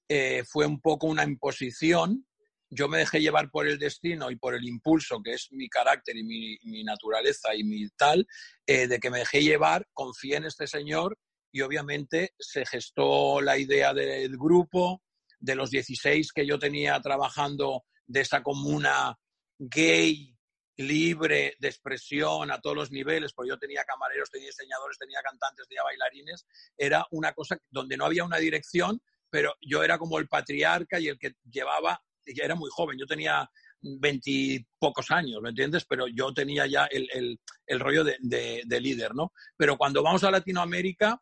eh, 0.07 0.45
fue 0.47 0.67
un 0.67 0.79
poco 0.79 1.07
una 1.07 1.25
imposición 1.25 2.27
yo 2.71 2.89
me 2.89 2.99
dejé 2.99 3.21
llevar 3.21 3.51
por 3.51 3.67
el 3.67 3.79
destino 3.79 4.31
y 4.31 4.37
por 4.37 4.55
el 4.55 4.65
impulso, 4.65 5.21
que 5.23 5.33
es 5.33 5.49
mi 5.51 5.69
carácter 5.69 6.17
y 6.17 6.23
mi, 6.23 6.85
naturaleza 6.85 7.55
y 7.55 7.65
mi 7.65 7.89
tal, 7.91 8.27
eh, 8.67 8.87
de 8.87 8.99
que 9.01 9.11
me 9.11 9.19
dejé 9.19 9.43
llevar, 9.43 9.87
confié 9.93 10.37
en 10.37 10.45
este 10.45 10.67
señor 10.67 11.19
y 11.53 11.61
obviamente 11.63 12.35
se 12.39 12.65
gestó 12.67 13.41
la 13.41 13.59
idea 13.59 13.93
del 13.93 14.37
grupo, 14.37 15.03
de 15.39 15.55
los 15.55 15.71
16 15.71 16.33
que 16.33 16.47
yo 16.47 16.59
tenía 16.59 17.01
trabajando 17.01 17.85
de 18.07 18.21
esa 18.21 18.43
comuna 18.43 19.17
gay, 19.59 20.37
libre 20.77 21.57
de 21.59 21.69
expresión 21.69 22.51
a 22.51 22.61
todos 22.61 22.77
los 22.77 22.91
niveles, 22.91 23.33
porque 23.33 23.51
yo 23.51 23.59
tenía 23.59 23.85
camareros, 23.85 24.31
tenía 24.31 24.49
diseñadores, 24.49 24.99
tenía 24.99 25.21
cantantes, 25.23 25.69
tenía 25.69 25.83
bailarines, 25.83 26.47
era 26.77 27.07
una 27.11 27.33
cosa 27.33 27.59
donde 27.69 27.97
no 27.97 28.07
había 28.07 28.25
una 28.25 28.39
dirección, 28.39 29.01
pero 29.29 29.55
yo 29.61 29.83
era 29.83 29.99
como 29.99 30.19
el 30.19 30.29
patriarca 30.29 30.99
y 30.99 31.09
el 31.09 31.19
que 31.19 31.35
llevaba, 31.51 32.03
y 32.25 32.41
era 32.41 32.55
muy 32.55 32.71
joven, 32.71 32.99
yo 32.99 33.07
tenía 33.07 33.49
veintipocos 33.83 35.11
años, 35.11 35.41
¿me 35.43 35.51
entiendes? 35.51 35.85
Pero 35.87 36.07
yo 36.09 36.33
tenía 36.33 36.67
ya 36.67 36.87
el, 36.87 37.39
rollo 37.79 38.05
de, 38.05 38.81
líder, 38.81 39.15
¿no? 39.15 39.33
Pero 39.57 39.77
cuando 39.77 40.03
vamos 40.03 40.25
a 40.25 40.31
Latinoamérica, 40.31 41.21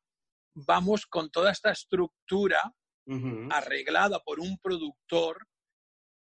vamos 0.67 1.07
con 1.07 1.31
toda 1.31 1.53
esta 1.53 1.71
estructura 1.71 2.75
arreglada 3.51 4.21
por 4.21 4.39
un 4.39 4.59
productor 4.59 5.47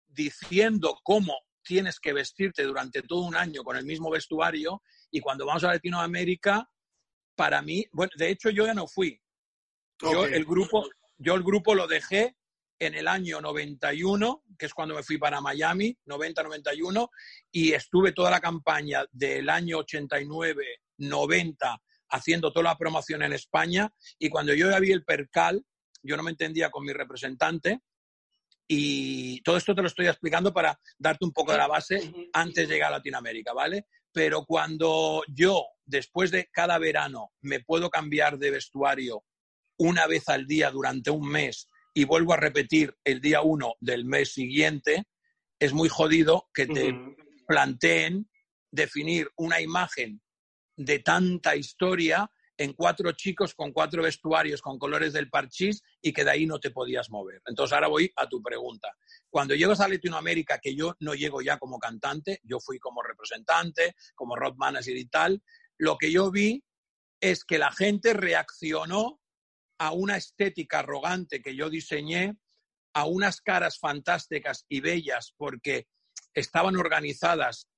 diciendo 0.06 1.00
cómo 1.02 1.34
tienes 1.62 1.98
que 1.98 2.12
vestirte 2.12 2.64
durante 2.64 3.02
todo 3.02 3.22
un 3.22 3.34
año 3.34 3.64
con 3.64 3.76
el 3.76 3.86
mismo 3.86 4.10
vestuario 4.10 4.82
y 5.10 5.20
cuando 5.20 5.46
vamos 5.46 5.64
a 5.64 5.68
Latinoamérica, 5.68 6.68
para 7.34 7.62
mí, 7.62 7.86
bueno, 7.92 8.12
de 8.16 8.30
hecho 8.30 8.50
yo 8.50 8.66
ya 8.66 8.74
no 8.74 8.86
fui. 8.86 9.20
Yo 10.00 10.26
el 10.26 10.44
grupo, 10.44 10.86
yo 11.16 11.34
el 11.34 11.42
grupo 11.42 11.74
lo 11.74 11.86
dejé 11.86 12.36
en 12.78 12.94
el 12.94 13.08
año 13.08 13.40
91, 13.40 14.42
que 14.58 14.66
es 14.66 14.74
cuando 14.74 14.94
me 14.94 15.02
fui 15.02 15.16
para 15.16 15.40
Miami, 15.40 15.96
90-91, 16.04 17.08
y 17.50 17.72
estuve 17.72 18.12
toda 18.12 18.30
la 18.30 18.40
campaña 18.40 19.06
del 19.10 19.48
año 19.48 19.78
89-90 19.78 21.80
haciendo 22.10 22.52
toda 22.52 22.64
la 22.70 22.78
promoción 22.78 23.22
en 23.22 23.32
España, 23.32 23.92
y 24.18 24.28
cuando 24.28 24.54
yo 24.54 24.70
ya 24.70 24.78
vi 24.78 24.92
el 24.92 25.04
percal, 25.04 25.64
yo 26.02 26.16
no 26.16 26.22
me 26.22 26.30
entendía 26.30 26.70
con 26.70 26.84
mi 26.84 26.92
representante, 26.92 27.80
y 28.68 29.40
todo 29.42 29.56
esto 29.56 29.74
te 29.74 29.82
lo 29.82 29.88
estoy 29.88 30.06
explicando 30.06 30.52
para 30.52 30.78
darte 30.98 31.24
un 31.24 31.32
poco 31.32 31.52
de 31.52 31.58
la 31.58 31.68
base 31.68 32.12
antes 32.32 32.68
de 32.68 32.74
llegar 32.74 32.92
a 32.92 32.96
Latinoamérica, 32.96 33.52
¿vale? 33.52 33.86
Pero 34.12 34.44
cuando 34.44 35.22
yo, 35.28 35.64
después 35.84 36.30
de 36.30 36.48
cada 36.52 36.78
verano, 36.78 37.30
me 37.42 37.60
puedo 37.60 37.90
cambiar 37.90 38.38
de 38.38 38.50
vestuario 38.50 39.24
una 39.78 40.06
vez 40.06 40.28
al 40.28 40.46
día 40.46 40.70
durante 40.70 41.10
un 41.10 41.28
mes 41.28 41.68
y 41.94 42.04
vuelvo 42.04 42.32
a 42.32 42.38
repetir 42.38 42.94
el 43.04 43.20
día 43.20 43.42
uno 43.42 43.74
del 43.80 44.04
mes 44.04 44.32
siguiente, 44.32 45.04
es 45.58 45.72
muy 45.72 45.88
jodido 45.88 46.48
que 46.52 46.66
te 46.66 46.94
planteen 47.46 48.28
definir 48.70 49.30
una 49.36 49.60
imagen 49.60 50.20
de 50.76 50.98
tanta 51.00 51.56
historia 51.56 52.30
en 52.58 52.72
cuatro 52.72 53.12
chicos 53.12 53.54
con 53.54 53.72
cuatro 53.72 54.02
vestuarios 54.02 54.62
con 54.62 54.78
colores 54.78 55.12
del 55.12 55.28
parchís 55.28 55.82
y 56.00 56.12
que 56.12 56.24
de 56.24 56.30
ahí 56.30 56.46
no 56.46 56.58
te 56.58 56.70
podías 56.70 57.10
mover. 57.10 57.42
Entonces 57.46 57.74
ahora 57.74 57.88
voy 57.88 58.10
a 58.16 58.28
tu 58.28 58.42
pregunta. 58.42 58.92
Cuando 59.28 59.54
llegas 59.54 59.80
a 59.80 59.88
Latinoamérica, 59.88 60.58
que 60.58 60.74
yo 60.74 60.94
no 61.00 61.14
llego 61.14 61.42
ya 61.42 61.58
como 61.58 61.78
cantante, 61.78 62.40
yo 62.44 62.58
fui 62.60 62.78
como 62.78 63.02
representante, 63.02 63.94
como 64.14 64.36
rock 64.36 64.56
manager 64.56 64.96
y 64.96 65.06
tal, 65.06 65.42
lo 65.78 65.98
que 65.98 66.10
yo 66.10 66.30
vi 66.30 66.64
es 67.20 67.44
que 67.44 67.58
la 67.58 67.72
gente 67.72 68.14
reaccionó 68.14 69.20
a 69.78 69.92
una 69.92 70.16
estética 70.16 70.78
arrogante 70.78 71.42
que 71.42 71.54
yo 71.54 71.68
diseñé, 71.68 72.36
a 72.94 73.04
unas 73.04 73.42
caras 73.42 73.78
fantásticas 73.78 74.64
y 74.70 74.80
bellas 74.80 75.34
porque 75.36 75.86
estaban 76.32 76.76
organizadas 76.76 77.68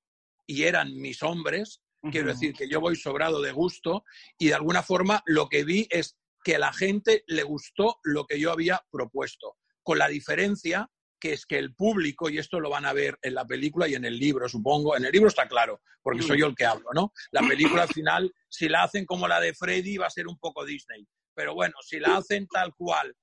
y 0.47 0.63
eran 0.63 0.95
mis 0.95 1.25
hombres, 1.25 1.81
Quiero 2.11 2.29
decir 2.29 2.55
que 2.55 2.69
yo 2.69 2.81
voy 2.81 2.95
sobrado 2.97 3.43
de 3.43 3.53
gusto 3.53 4.05
y 4.39 4.49
de 4.49 4.55
alguna 4.55 4.83
forma 4.83 5.23
lo 5.27 5.49
que 5.49 5.65
vi 5.65 5.87
es 5.91 6.17
que 6.45 6.55
a 6.55 6.59
la 6.59 6.73
gente 6.73 7.25
le 7.27 7.43
gustó 7.43 7.99
lo 8.05 8.25
que 8.25 8.39
yo 8.39 8.53
había 8.53 8.81
propuesto, 8.91 9.57
con 9.83 9.99
la 9.99 10.09
diferencia 10.09 10.89
que 11.21 11.33
es 11.33 11.47
que 11.47 11.59
el 11.59 11.75
público, 11.75 12.31
y 12.31 12.39
esto 12.39 12.61
lo 12.61 12.71
van 12.71 12.87
a 12.87 12.93
ver 12.93 13.19
en 13.23 13.35
la 13.35 13.45
película 13.45 13.89
y 13.89 13.95
en 13.95 14.05
el 14.05 14.19
libro, 14.19 14.49
supongo, 14.49 14.97
en 14.97 15.05
el 15.05 15.13
libro 15.13 15.29
está 15.29 15.49
claro, 15.49 15.81
porque 16.01 16.23
soy 16.23 16.39
yo 16.39 16.47
el 16.47 16.55
que 16.55 16.65
hablo, 16.65 16.91
¿no? 16.95 17.13
La 17.33 17.41
película 17.41 17.83
al 17.83 17.89
final, 17.89 18.33
si 18.49 18.69
la 18.69 18.85
hacen 18.85 19.05
como 19.05 19.27
la 19.27 19.41
de 19.41 19.53
Freddy, 19.53 19.97
va 19.97 20.07
a 20.07 20.11
ser 20.11 20.29
un 20.29 20.39
poco 20.39 20.65
Disney. 20.65 21.07
Pero 21.35 21.55
bueno, 21.55 21.75
si 21.85 21.99
la 21.99 22.17
hacen 22.17 22.47
tal 22.47 22.73
cual 22.75 23.15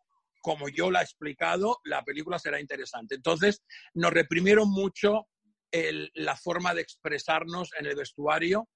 como 0.41 0.69
yo 0.69 0.91
la 0.91 0.99
he 0.99 1.03
explicado, 1.03 1.79
la 1.85 2.03
película 2.03 2.37
será 2.37 2.59
interesante. 2.59 3.15
Entonces, 3.15 3.63
nos 3.93 4.13
reprimieron 4.13 4.69
mucho 4.69 5.27
la 6.13 6.35
forma 6.35 6.73
de 6.73 6.81
expresarnos 6.81 7.71
en 7.77 7.85
el 7.85 7.95
vestuario 7.95 8.67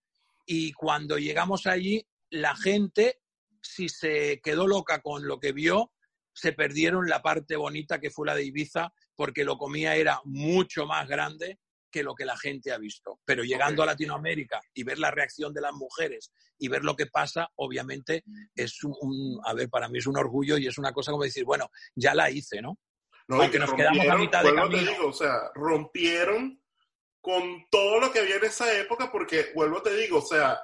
y 0.46 0.72
cuando 0.74 1.18
llegamos 1.18 1.68
allí, 1.68 2.06
la 2.30 2.56
gente, 2.56 3.20
si 3.62 3.90
se 3.90 4.42
quedó 4.44 4.68
loca 4.68 5.02
con 5.02 5.28
lo 5.28 5.40
que 5.40 5.52
vio, 5.52 5.92
se 6.34 6.54
perdieron 6.54 7.08
la 7.08 7.22
parte 7.22 7.56
bonita 7.56 8.00
que 8.00 8.10
fue 8.10 8.28
la 8.28 8.36
de 8.36 8.46
Ibiza, 8.46 8.94
porque 9.16 9.44
lo 9.44 9.58
comía 9.58 9.96
era 9.96 10.22
mucho 10.24 10.86
más 10.86 11.08
grande 11.08 11.60
que 11.92 12.04
lo 12.04 12.16
que 12.16 12.26
la 12.26 12.38
gente 12.38 12.72
ha 12.72 12.78
visto. 12.78 13.20
Pero 13.26 13.44
llegando 13.44 13.84
a 13.84 13.88
Latinoamérica 13.88 14.62
y 14.74 14.84
ver 14.84 15.00
la 15.00 15.12
reacción 15.12 15.54
de 15.54 15.62
las 15.62 15.74
mujeres 15.74 16.32
y 16.58 16.68
ver 16.68 16.84
lo 16.84 16.96
que 16.96 17.08
pasa, 17.08 17.50
obviamente 17.56 18.24
es 18.56 18.84
un, 18.84 19.40
a 19.46 19.54
ver, 19.54 19.70
para 19.70 19.90
mí 19.90 20.00
es 20.00 20.08
un 20.08 20.18
orgullo 20.18 20.58
y 20.58 20.68
es 20.68 20.78
una 20.78 20.94
cosa 20.94 21.12
como 21.12 21.24
decir, 21.24 21.44
bueno, 21.46 21.70
ya 21.96 22.14
la 22.14 22.30
hice, 22.30 22.62
¿no? 22.62 22.78
No, 23.28 23.50
que 23.52 23.60
nos 23.60 23.74
quedamos 23.74 24.08
a 24.08 24.18
mitad 24.18 24.44
de 24.44 24.56
camino. 24.56 24.92
o 25.06 25.14
sea, 25.14 25.52
rompieron 25.54 26.59
con 27.22 27.68
todo 27.70 28.00
lo 28.00 28.12
que 28.12 28.20
había 28.20 28.38
en 28.38 28.46
esa 28.46 28.72
época, 28.78 29.12
porque 29.12 29.52
vuelvo 29.54 29.82
te 29.82 29.96
digo, 29.96 30.20
o 30.20 30.26
sea, 30.26 30.60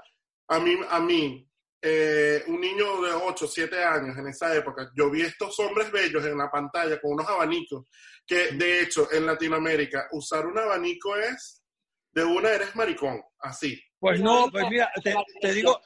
a 0.47 0.59
mí, 0.59 0.77
a 0.89 0.99
mí 0.99 1.49
eh, 1.81 2.43
un 2.47 2.59
niño 2.59 3.01
de 3.01 3.11
8, 3.11 3.47
7 3.47 3.83
años 3.83 4.17
en 4.17 4.27
esa 4.27 4.55
época, 4.55 4.89
yo 4.95 5.09
vi 5.11 5.21
estos 5.21 5.59
hombres 5.59 5.91
bellos 5.91 6.25
en 6.25 6.37
la 6.37 6.49
pantalla 6.49 6.99
con 6.99 7.13
unos 7.13 7.27
abanicos, 7.27 7.85
que 8.25 8.53
de 8.53 8.81
hecho 8.81 9.07
en 9.11 9.25
Latinoamérica 9.25 10.07
usar 10.11 10.47
un 10.47 10.57
abanico 10.57 11.15
es, 11.15 11.63
de 12.11 12.23
una 12.23 12.49
eres 12.49 12.75
maricón, 12.75 13.21
así. 13.39 13.79
Pues 13.99 14.19
no, 14.19 14.49
pues 14.49 14.65
mira, 14.69 14.89
te, 15.41 15.53
digo, 15.53 15.79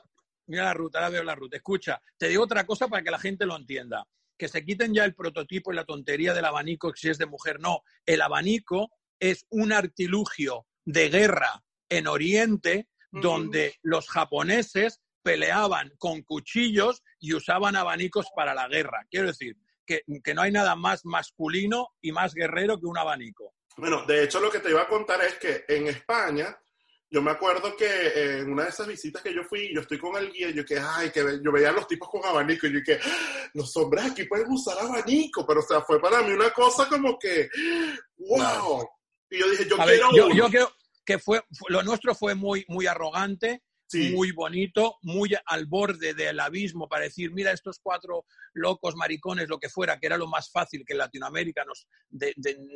mira 0.47 0.65
la 0.65 0.73
ruta, 0.73 0.99
ahora 0.99 1.09
veo 1.09 1.23
la 1.23 1.35
ruta, 1.35 1.57
escucha, 1.57 2.01
te 2.17 2.29
digo 2.29 2.43
otra 2.43 2.65
cosa 2.65 2.87
para 2.87 3.03
que 3.03 3.11
la 3.11 3.19
gente 3.19 3.45
lo 3.45 3.57
entienda, 3.57 4.05
que 4.37 4.47
se 4.47 4.63
quiten 4.63 4.93
ya 4.93 5.03
el 5.03 5.15
prototipo 5.15 5.73
y 5.73 5.75
la 5.75 5.83
tontería 5.83 6.33
del 6.33 6.45
abanico 6.45 6.93
si 6.95 7.09
es 7.09 7.17
de 7.17 7.25
mujer, 7.25 7.59
no, 7.59 7.83
el 8.05 8.21
abanico 8.21 8.89
es 9.19 9.45
un 9.49 9.71
artilugio 9.71 10.65
de 10.85 11.09
guerra 11.09 11.63
en 11.89 12.07
Oriente 12.07 12.87
donde 13.11 13.75
los 13.81 14.07
japoneses 14.09 15.01
peleaban 15.23 15.91
con 15.97 16.21
cuchillos 16.21 17.03
y 17.19 17.33
usaban 17.33 17.75
abanicos 17.75 18.27
para 18.35 18.53
la 18.53 18.67
guerra. 18.67 19.05
Quiero 19.09 19.27
decir, 19.27 19.57
que, 19.85 20.33
no 20.33 20.41
hay 20.41 20.51
nada 20.51 20.75
más 20.75 21.05
masculino 21.05 21.89
y 22.01 22.11
más 22.11 22.33
guerrero 22.33 22.79
que 22.79 22.85
un 22.85 22.97
abanico. 22.97 23.53
Bueno, 23.77 24.05
de 24.05 24.23
hecho 24.23 24.39
lo 24.39 24.51
que 24.51 24.59
te 24.59 24.69
iba 24.69 24.81
a 24.83 24.87
contar 24.87 25.21
es 25.23 25.35
que 25.35 25.65
en 25.67 25.87
España, 25.87 26.55
yo 27.09 27.21
me 27.21 27.31
acuerdo 27.31 27.75
que 27.75 28.39
en 28.39 28.51
una 28.51 28.63
de 28.63 28.69
esas 28.69 28.87
visitas 28.87 29.21
que 29.21 29.33
yo 29.33 29.43
fui, 29.43 29.73
yo 29.73 29.81
estoy 29.81 29.97
con 29.97 30.15
el 30.17 30.31
guía, 30.31 30.51
yo 30.51 30.63
que, 30.63 30.79
ay, 30.79 31.09
que 31.11 31.39
yo 31.43 31.51
veía 31.51 31.69
a 31.69 31.73
los 31.73 31.87
tipos 31.87 32.09
con 32.09 32.23
abanico 32.23 32.67
y 32.67 32.73
yo 32.73 32.79
que, 32.85 32.99
ah, 33.01 33.49
los 33.53 33.75
hombres 33.77 34.05
aquí 34.05 34.25
pueden 34.25 34.51
usar 34.51 34.77
abanico, 34.79 35.45
pero 35.45 35.61
o 35.61 35.63
sea, 35.63 35.81
fue 35.81 35.99
para 35.99 36.21
mí 36.21 36.31
una 36.31 36.51
cosa 36.51 36.87
como 36.87 37.17
que, 37.17 37.49
wow. 38.17 38.87
Y 39.29 39.39
yo 39.39 39.49
dije, 39.49 39.67
yo 39.69 39.77
quiero. 39.77 40.33
yo, 40.33 40.49
creo 40.49 40.71
que 41.05 41.19
fue, 41.19 41.41
lo 41.67 41.83
nuestro 41.83 42.15
fue 42.15 42.35
muy, 42.35 42.65
muy 42.67 42.87
arrogante, 42.87 43.63
muy 44.11 44.31
bonito, 44.31 44.97
muy 45.01 45.35
al 45.45 45.65
borde 45.65 46.13
del 46.13 46.39
abismo 46.39 46.87
para 46.87 47.05
decir, 47.05 47.31
mira, 47.31 47.51
estos 47.51 47.79
cuatro 47.81 48.25
locos, 48.53 48.95
maricones, 48.95 49.49
lo 49.49 49.59
que 49.59 49.69
fuera, 49.69 49.99
que 49.99 50.07
era 50.07 50.17
lo 50.17 50.27
más 50.27 50.51
fácil 50.51 50.83
que 50.85 50.93
en 50.93 50.99
Latinoamérica 50.99 51.65
nos, 51.65 51.87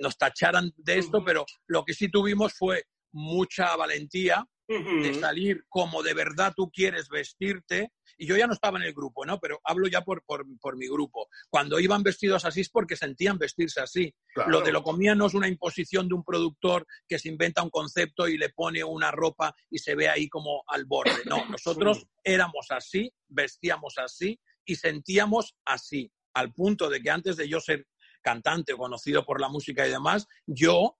nos 0.01 0.17
tacharan 0.17 0.71
de 0.77 0.97
esto, 0.97 1.23
pero 1.23 1.45
lo 1.67 1.85
que 1.85 1.93
sí 1.93 2.09
tuvimos 2.09 2.53
fue 2.53 2.85
mucha 3.11 3.75
valentía 3.75 4.47
de 4.67 5.13
salir 5.15 5.65
como 5.67 6.03
de 6.03 6.13
verdad 6.13 6.53
tú 6.55 6.71
quieres 6.71 7.09
vestirte. 7.09 7.91
Y 8.17 8.27
yo 8.27 8.37
ya 8.37 8.45
no 8.45 8.53
estaba 8.53 8.77
en 8.77 8.85
el 8.85 8.93
grupo, 8.93 9.25
¿no? 9.25 9.39
Pero 9.39 9.59
hablo 9.63 9.87
ya 9.87 10.01
por, 10.01 10.23
por, 10.23 10.77
mi 10.77 10.87
grupo. 10.87 11.27
Cuando 11.49 11.79
iban 11.79 12.03
vestidos 12.03 12.45
así 12.45 12.61
es 12.61 12.69
porque 12.69 12.95
sentían 12.95 13.37
vestirse 13.37 13.81
así. 13.81 14.13
Lo 14.47 14.61
de 14.61 14.71
lo 14.71 14.83
comía 14.83 15.15
no 15.15 15.25
es 15.25 15.33
una 15.33 15.47
imposición 15.47 16.07
de 16.07 16.15
un 16.15 16.23
productor 16.23 16.85
que 17.07 17.17
se 17.17 17.29
inventa 17.29 17.63
un 17.63 17.71
concepto 17.71 18.27
y 18.27 18.37
le 18.37 18.49
pone 18.49 18.83
una 18.83 19.11
ropa 19.11 19.55
y 19.69 19.79
se 19.79 19.95
ve 19.95 20.09
ahí 20.09 20.29
como 20.29 20.63
al 20.67 20.85
borde. 20.85 21.23
No, 21.25 21.45
nosotros 21.49 22.05
éramos 22.23 22.67
así, 22.69 23.11
vestíamos 23.27 23.95
así 23.97 24.39
y 24.63 24.75
sentíamos 24.75 25.55
así. 25.65 26.11
Al 26.35 26.53
punto 26.53 26.89
de 26.89 27.01
que 27.01 27.09
antes 27.09 27.35
de 27.35 27.47
yo 27.49 27.59
ser 27.59 27.87
cantante 28.21 28.73
o 28.73 28.77
conocido 28.77 29.25
por 29.25 29.41
la 29.41 29.49
música 29.49 29.87
y 29.87 29.91
demás, 29.91 30.27
yo 30.45 30.97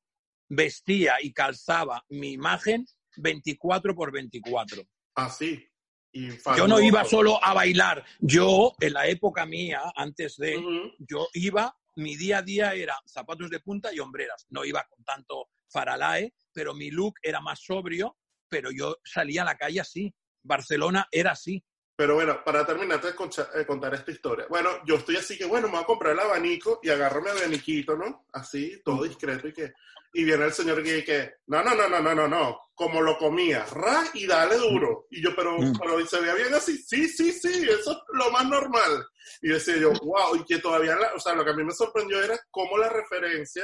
vestía 0.49 1.16
y 1.22 1.32
calzaba 1.32 2.03
mi 2.09 2.34
imagen 2.34 2.86
24 3.18 3.95
por 3.95 4.11
24. 4.11 4.84
Así. 5.16 5.68
yo 6.11 6.68
no 6.68 6.80
iba 6.80 7.03
solo 7.05 7.43
a 7.43 7.53
bailar. 7.53 8.03
Yo, 8.20 8.74
en 8.80 8.93
la 8.93 9.07
época 9.07 9.45
mía, 9.45 9.82
antes 9.95 10.38
de, 10.38 10.61
yo 10.99 11.28
iba 11.34 11.76
mi 11.95 12.16
día 12.16 12.39
a 12.39 12.41
día 12.41 12.74
era 12.74 12.95
zapatos 13.05 13.49
de 13.49 13.59
punta 13.59 13.93
y 13.93 13.99
hombreras. 13.99 14.45
No 14.49 14.66
iba 14.66 14.84
con 14.89 15.03
tanto 15.03 15.49
faralae, 15.70 16.34
pero 16.51 16.74
mi 16.74 16.91
look 16.91 17.16
era 17.22 17.41
más 17.41 17.61
sobrio, 17.64 18.18
pero 18.49 18.72
yo 18.72 18.97
salía 19.03 19.43
a 19.43 19.45
la 19.45 19.57
calle 19.57 19.82
así. 19.82 20.14
Barcelona 20.43 21.07
era 21.11 21.32
así. 21.32 21.64
Pero 21.95 22.16
bueno, 22.16 22.43
para 22.43 22.66
terminar 22.66 22.99
de 23.01 23.09
eh, 23.09 23.66
contar 23.68 23.93
esta 23.93 24.11
historia. 24.11 24.47
Bueno, 24.49 24.70
yo 24.86 24.95
estoy 24.95 25.16
así 25.18 25.38
que, 25.38 25.45
bueno, 25.45 25.68
me 25.68 25.74
voy 25.74 25.84
a 25.84 25.86
comprar 25.86 26.14
el 26.14 26.20
abanico 26.20 26.80
y 26.82 26.89
agarro 26.89 27.22
mi 27.22 27.30
abaniquito, 27.30 27.95
¿no? 27.95 28.26
Así, 28.34 28.82
todo 28.84 29.03
discreto 29.03 29.47
y 29.47 29.53
que... 29.53 29.74
Y 30.14 30.24
viene 30.24 30.45
el 30.45 30.53
señor 30.53 30.84
que 30.84 30.93
dice, 30.93 31.36
no, 31.47 31.64
no, 31.64 31.74
no, 31.74 31.89
no, 31.89 31.99
no, 31.99 32.14
no, 32.14 32.28
no, 32.28 32.59
como 32.76 33.01
lo 33.01 33.18
comía, 33.18 33.66
ra 33.66 34.03
y 34.14 34.28
dale 34.28 34.57
duro. 34.57 35.07
Y 35.09 35.24
yo, 35.24 35.36
pero, 35.36 35.57
mm. 35.57 35.74
pero 35.80 36.05
se 36.05 36.20
veía 36.20 36.36
bien 36.36 36.53
así, 36.53 36.78
sí, 36.78 37.07
sí, 37.07 37.32
sí, 37.32 37.68
eso 37.68 37.91
es 37.91 37.97
lo 38.14 38.32
más 38.32 38.45
normal. 38.45 39.05
Y 39.41 39.49
decía 39.49 39.78
yo, 39.78 39.91
wow, 39.91 40.36
y 40.36 40.45
que 40.45 40.59
todavía, 40.59 40.97
o 41.16 41.20
sea, 41.20 41.34
lo 41.34 41.43
que 41.43 41.51
a 41.51 41.55
mí 41.55 41.64
me 41.64 41.74
sorprendió 41.74 42.22
era 42.22 42.39
cómo 42.51 42.78
la 42.78 42.89
referencia 42.89 43.64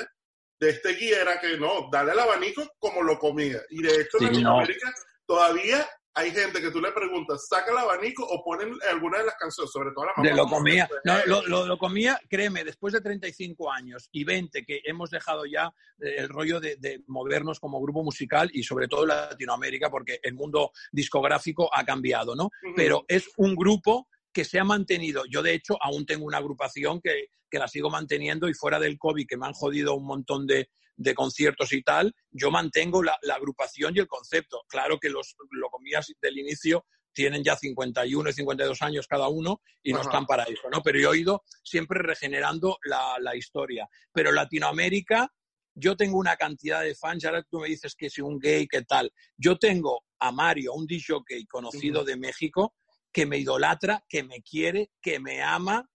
de 0.60 0.70
este 0.70 0.90
guía 0.96 1.22
era 1.22 1.40
que 1.40 1.58
no, 1.58 1.88
dale 1.92 2.12
el 2.12 2.20
abanico 2.20 2.68
como 2.80 3.02
lo 3.04 3.18
comía. 3.18 3.62
Y 3.70 3.82
de 3.82 4.02
hecho, 4.02 4.18
en 4.20 4.26
Latinoamérica 4.26 4.94
todavía 5.26 5.88
hay 6.16 6.32
gente 6.32 6.62
que 6.62 6.72
tú 6.72 6.82
le 6.82 6.92
preguntas, 6.92 7.48
saca 7.48 7.72
el 7.72 7.78
abanico 7.78 8.26
o 8.26 8.44
ponen 8.44 8.76
alguna 8.90 9.20
de 9.20 9.26
las 9.26 9.36
canciones, 9.36 9.72
sobre 9.72 9.92
todo 9.92 10.06
la 10.06 10.14
mamá. 10.18 10.30
De 10.30 10.36
lo 10.36 10.48
comía. 10.48 10.90
No, 11.04 11.18
lo, 11.26 11.66
lo, 11.66 11.78
comía, 11.78 12.20
créeme, 12.30 12.64
después 12.64 12.94
de 12.94 13.02
35 13.02 13.72
años 13.72 14.10
y 14.12 14.24
20 14.24 14.66
que 14.66 14.82
hemos 14.86 15.10
dejado 15.12 15.46
ya 15.46 15.74
eh, 16.02 16.16
el 16.18 16.30
rollo 16.30 16.60
de, 16.60 17.04
movernos 17.08 17.60
como 17.60 17.82
grupo 17.82 18.04
musical 18.04 18.50
y 18.54 18.64
sobre 18.64 18.88
todo 18.88 19.04
en 19.04 19.10
Latinoamérica 19.10 19.90
porque 19.90 20.20
el 20.24 20.34
mundo 20.34 20.72
discográfico 20.92 21.70
ha 21.74 21.86
cambiado, 21.86 22.36
¿no? 22.36 22.50
Pero 22.76 23.06
es 23.08 23.30
un 23.38 23.56
grupo 23.56 24.08
que 24.34 24.46
se 24.46 24.60
ha 24.60 24.64
mantenido. 24.64 25.24
Yo, 25.30 25.42
de 25.42 25.54
hecho, 25.54 25.78
aún 25.82 26.06
tengo 26.06 26.26
una 26.26 26.38
agrupación 26.38 27.02
que, 27.02 27.28
que 27.50 27.60
la 27.60 27.68
sigo 27.68 27.90
manteniendo 27.90 28.50
y 28.50 28.54
fuera 28.54 28.80
del 28.80 28.98
COVID, 28.98 29.28
que 29.28 29.38
me 29.38 29.48
han 29.48 29.54
jodido 29.54 29.96
un 29.96 30.06
montón 30.06 30.46
de, 30.46 30.70
de 31.00 31.16
conciertos 31.16 31.72
y 31.72 31.82
tal, 31.82 32.14
yo 32.30 32.52
mantengo 32.52 33.02
la, 33.02 33.18
agrupación 33.34 33.96
y 33.96 34.00
el 34.00 34.08
concepto. 34.08 34.64
Claro 34.68 35.00
que 35.00 35.10
los 35.10 35.36
locomías 35.52 36.12
del 36.22 36.38
inicio 36.38 36.86
tienen 37.14 37.42
ya 37.42 37.56
51 37.56 38.30
y 38.30 38.34
52 38.34 38.82
años 38.82 39.08
cada 39.08 39.30
uno 39.30 39.62
y 39.82 39.94
no 39.94 40.02
están 40.02 40.26
para 40.26 40.44
eso, 40.44 40.70
¿no? 40.70 40.82
Pero 40.82 41.00
yo 41.00 41.14
he 41.14 41.20
ido 41.20 41.44
siempre 41.64 42.02
regenerando 42.02 42.78
la, 42.84 43.16
la, 43.20 43.36
historia. 43.36 43.88
Pero 44.12 44.34
Latinoamérica, 44.34 45.34
yo 45.74 45.96
tengo 45.96 46.18
una 46.18 46.36
cantidad 46.36 46.84
de 46.84 46.96
fans, 46.96 47.24
ahora 47.24 47.44
tú 47.50 47.60
me 47.60 47.70
dices 47.70 47.96
que 47.96 48.10
si 48.10 48.22
un 48.22 48.38
gay, 48.38 48.68
¿qué 48.68 48.82
tal? 48.82 49.12
Yo 49.38 49.58
tengo 49.58 50.04
a 50.20 50.34
Mario, 50.34 50.74
un 50.74 50.86
DJ 50.86 51.24
conocido 51.50 52.04
de 52.04 52.18
México, 52.18 52.76
que 53.12 53.26
me 53.26 53.38
idolatra, 53.38 54.04
que 54.10 54.24
me 54.24 54.42
quiere, 54.42 54.92
que 55.02 55.20
me 55.20 55.42
ama, 55.42 55.90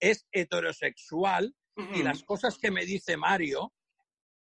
es 0.00 0.26
heterosexual 0.32 1.54
y 1.94 2.02
las 2.02 2.24
cosas 2.24 2.58
que 2.58 2.70
me 2.70 2.84
dice 2.84 3.16
Mario 3.16 3.72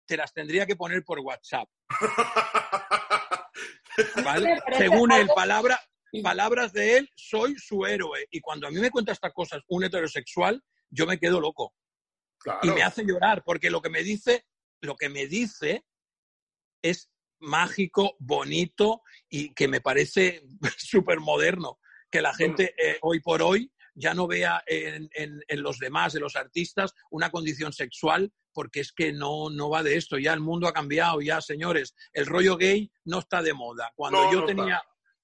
te 0.06 0.18
las 0.18 0.34
tendría 0.34 0.66
que 0.66 0.76
poner 0.76 1.04
por 1.04 1.20
WhatsApp. 1.20 1.70
Según 4.78 5.12
él, 5.12 5.28
palabra, 5.34 5.80
palabras 6.22 6.74
de 6.74 6.98
él, 6.98 7.10
soy 7.16 7.56
su 7.58 7.86
héroe. 7.86 8.28
Y 8.32 8.42
cuando 8.42 8.68
a 8.68 8.72
mí 8.72 8.80
me 8.80 8.92
cuenta 8.92 9.12
estas 9.12 9.34
cosas 9.34 9.62
un 9.68 9.84
heterosexual, 9.84 10.62
yo 10.90 11.06
me 11.06 11.20
quedo 11.20 11.40
loco. 11.40 11.74
Y 12.62 12.70
me 12.70 12.84
hace 12.84 13.04
llorar, 13.04 13.44
porque 13.44 13.70
lo 13.70 13.82
que 13.82 13.90
me 13.90 14.04
dice, 14.04 14.46
lo 14.82 14.96
que 14.96 15.10
me 15.10 15.28
dice 15.28 15.84
es 16.82 17.10
mágico, 17.40 18.16
bonito 18.20 19.02
y 19.30 19.54
que 19.54 19.68
me 19.68 19.82
parece 19.82 20.44
súper 20.78 21.20
moderno. 21.20 21.80
Que 22.12 22.22
la 22.22 22.34
gente 22.34 22.76
eh, 22.78 22.98
hoy 23.02 23.20
por 23.20 23.42
hoy 23.42 23.72
ya 23.96 24.14
no 24.14 24.28
vea 24.28 24.64
en, 24.68 25.10
en, 25.16 25.64
los 25.64 25.80
demás, 25.80 26.16
en 26.16 26.22
los 26.22 26.36
artistas, 26.36 26.94
una 27.10 27.32
condición 27.32 27.74
sexual, 27.74 28.32
porque 28.56 28.80
es 28.80 28.94
que 28.94 29.12
no, 29.12 29.50
no 29.50 29.70
va 29.70 29.84
de 29.84 29.98
esto. 29.98 30.18
Ya 30.18 30.34
el 30.34 30.40
mundo 30.40 30.68
ha 30.68 30.74
cambiado, 30.74 31.22
ya, 31.22 31.42
señores. 31.42 31.94
El 32.14 32.26
rollo 32.26 32.56
gay 32.56 32.90
no 33.04 33.20
está 33.20 33.44
de 33.44 33.54
moda. 33.54 33.92
Cuando 33.96 34.32
yo 34.32 34.46
tenía. 34.46 34.82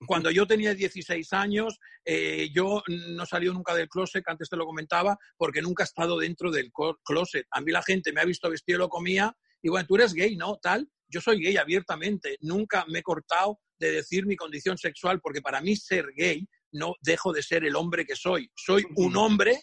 Cuando 0.08 0.32
yo 0.32 0.48
tenía 0.48 0.74
16 0.74 1.32
años, 1.34 1.80
eh, 2.04 2.50
yo 2.52 2.82
no 2.88 3.24
salió 3.28 3.54
nunca 3.54 3.76
del 3.76 3.88
closet, 3.88 4.24
antes 4.26 4.50
te 4.50 4.58
lo 4.58 4.66
comentaba, 4.66 5.16
porque 5.38 5.62
nunca 5.62 5.84
he 5.84 5.86
estado 5.86 6.18
dentro 6.18 6.50
del 6.50 6.72
closet. 7.04 7.46
A 7.52 7.62
mí 7.62 7.72
la 7.72 7.84
gente 7.84 8.12
me 8.12 8.20
ha 8.20 8.26
visto 8.26 8.50
vestido 8.50 8.80
lo 8.80 8.90
comía 8.90 9.32
y 9.62 9.70
bueno, 9.70 9.86
tú 9.86 9.98
eres 9.98 10.14
gay, 10.14 10.36
¿no? 10.36 10.58
Tal. 10.58 10.90
Yo 11.08 11.22
soy 11.22 11.40
gay 11.40 11.56
abiertamente. 11.58 12.38
Nunca 12.42 12.84
me 12.88 13.00
he 13.00 13.04
cortado 13.04 13.60
de 13.78 13.92
decir 13.92 14.26
mi 14.26 14.36
condición 14.36 14.76
sexual, 14.76 15.22
porque 15.22 15.42
para 15.42 15.62
mí 15.62 15.76
ser 15.76 16.08
gay 16.16 16.48
no 16.72 16.96
dejo 17.02 17.32
de 17.32 17.44
ser 17.44 17.64
el 17.64 17.76
hombre 17.76 18.04
que 18.04 18.16
soy. 18.16 18.50
Soy 18.56 18.84
un 18.96 19.16
hombre 19.16 19.62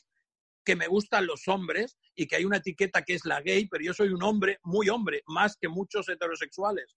que 0.68 0.76
me 0.76 0.86
gustan 0.86 1.26
los 1.26 1.48
hombres 1.48 1.96
y 2.14 2.26
que 2.26 2.36
hay 2.36 2.44
una 2.44 2.58
etiqueta 2.58 3.00
que 3.00 3.14
es 3.14 3.24
la 3.24 3.40
gay, 3.40 3.66
pero 3.68 3.82
yo 3.82 3.94
soy 3.94 4.10
un 4.10 4.22
hombre 4.22 4.58
muy 4.64 4.90
hombre, 4.90 5.22
más 5.26 5.56
que 5.56 5.66
muchos 5.66 6.06
heterosexuales. 6.10 6.94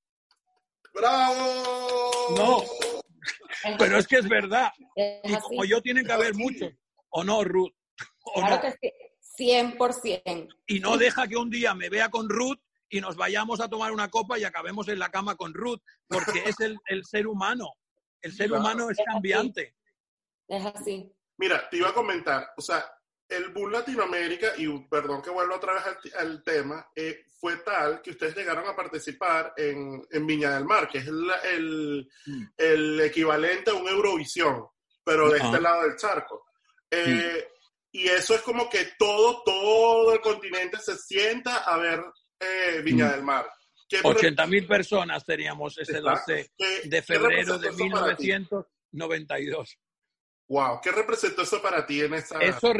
¡Bravo! 0.93 2.35
No, 2.35 2.63
pero 3.79 3.97
es 3.97 4.07
que 4.07 4.17
es 4.17 4.27
verdad. 4.27 4.73
y 5.23 5.33
como 5.37 5.63
yo 5.63 5.81
tienen 5.81 6.05
que 6.05 6.11
haber 6.11 6.35
muchos, 6.35 6.73
¿o 7.11 7.23
no, 7.23 7.45
Ruth? 7.45 7.71
claro 8.35 8.59
que 8.61 8.93
sí, 9.21 9.51
100%. 9.51 10.49
Y 10.67 10.81
no 10.81 10.97
deja 10.97 11.29
que 11.29 11.37
un 11.37 11.49
día 11.49 11.73
me 11.73 11.87
vea 11.87 12.09
con 12.09 12.27
Ruth 12.27 12.59
y 12.89 12.99
nos 12.99 13.15
vayamos 13.15 13.61
a 13.61 13.69
tomar 13.69 13.93
una 13.93 14.09
copa 14.09 14.37
y 14.37 14.43
acabemos 14.43 14.89
en 14.89 14.99
la 14.99 15.11
cama 15.11 15.37
con 15.37 15.53
Ruth, 15.53 15.79
porque 16.09 16.43
es 16.45 16.57
el, 16.59 17.05
ser 17.05 17.25
humano. 17.25 17.69
El 18.21 18.33
ser 18.33 18.51
humano 18.51 18.89
es 18.89 18.97
cambiante. 19.05 19.77
Es 20.49 20.65
así. 20.65 21.09
Mira, 21.37 21.69
te 21.69 21.77
iba 21.77 21.87
a 21.87 21.93
comentar, 21.93 22.51
o 22.57 22.61
sea, 22.61 22.85
el 23.31 23.49
boom 23.49 23.71
Latinoamérica, 23.71 24.53
y 24.57 24.67
perdón 24.87 25.21
que 25.21 25.29
vuelva 25.29 25.55
otra 25.55 25.73
vez 25.73 26.13
al, 26.15 26.43
tema, 26.43 26.91
eh, 26.95 27.25
fue 27.39 27.57
tal 27.57 28.01
que 28.01 28.11
ustedes 28.11 28.35
llegaron 28.35 28.67
a 28.67 28.75
participar 28.75 29.53
en, 29.55 30.05
Viña 30.27 30.55
del 30.55 30.65
Mar, 30.65 30.89
que 30.89 30.99
es 30.99 31.07
el, 31.07 32.07
mm. 32.25 32.43
el, 32.57 32.99
equivalente 33.01 33.71
a 33.71 33.75
un 33.75 33.87
Eurovisión, 33.87 34.67
pero 35.03 35.29
de 35.29 35.39
este 35.39 35.61
lado 35.61 35.83
del 35.83 35.95
charco. 35.95 36.45
Eh, 36.89 37.47
y 37.93 38.07
eso 38.07 38.35
es 38.35 38.41
como 38.41 38.69
que 38.69 38.93
todo, 38.97 39.41
todo 39.43 40.13
el 40.13 40.19
continente 40.19 40.77
se 40.79 40.97
sienta 40.97 41.63
a 41.63 41.77
ver 41.77 42.03
eh, 42.39 42.81
Viña 42.83 43.07
mm. 43.07 43.11
del 43.11 43.23
Mar. 43.23 43.49
80 44.03 44.47
mil 44.47 44.67
personas 44.67 45.25
teníamos 45.25 45.77
ese 45.77 45.99
12 45.99 46.51
de 46.85 47.01
febrero 47.01 47.57
de 47.57 47.71
1992. 47.71 49.77
Wow, 50.51 50.81
¿qué 50.83 50.91
representó 50.91 51.43
eso 51.43 51.61
para 51.61 51.85
ti 51.85 52.01
en 52.01 52.13
esa...? 52.13 52.37
Eso 52.39 52.73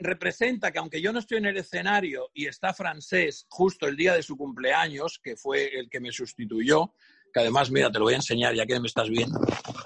representa 0.00 0.70
que 0.70 0.78
aunque 0.78 1.00
yo 1.00 1.10
no 1.10 1.20
estoy 1.20 1.38
en 1.38 1.46
el 1.46 1.56
escenario 1.56 2.28
y 2.34 2.46
está 2.46 2.74
francés 2.74 3.46
justo 3.48 3.86
el 3.88 3.96
día 3.96 4.12
de 4.12 4.22
su 4.22 4.36
cumpleaños, 4.36 5.18
que 5.22 5.34
fue 5.34 5.74
el 5.74 5.88
que 5.88 6.00
me 6.00 6.12
sustituyó, 6.12 6.92
que 7.32 7.40
además, 7.40 7.70
mira, 7.70 7.90
te 7.90 7.98
lo 7.98 8.04
voy 8.04 8.12
a 8.12 8.16
enseñar 8.16 8.54
ya 8.54 8.66
que 8.66 8.78
me 8.78 8.88
estás 8.88 9.08
viendo. 9.08 9.40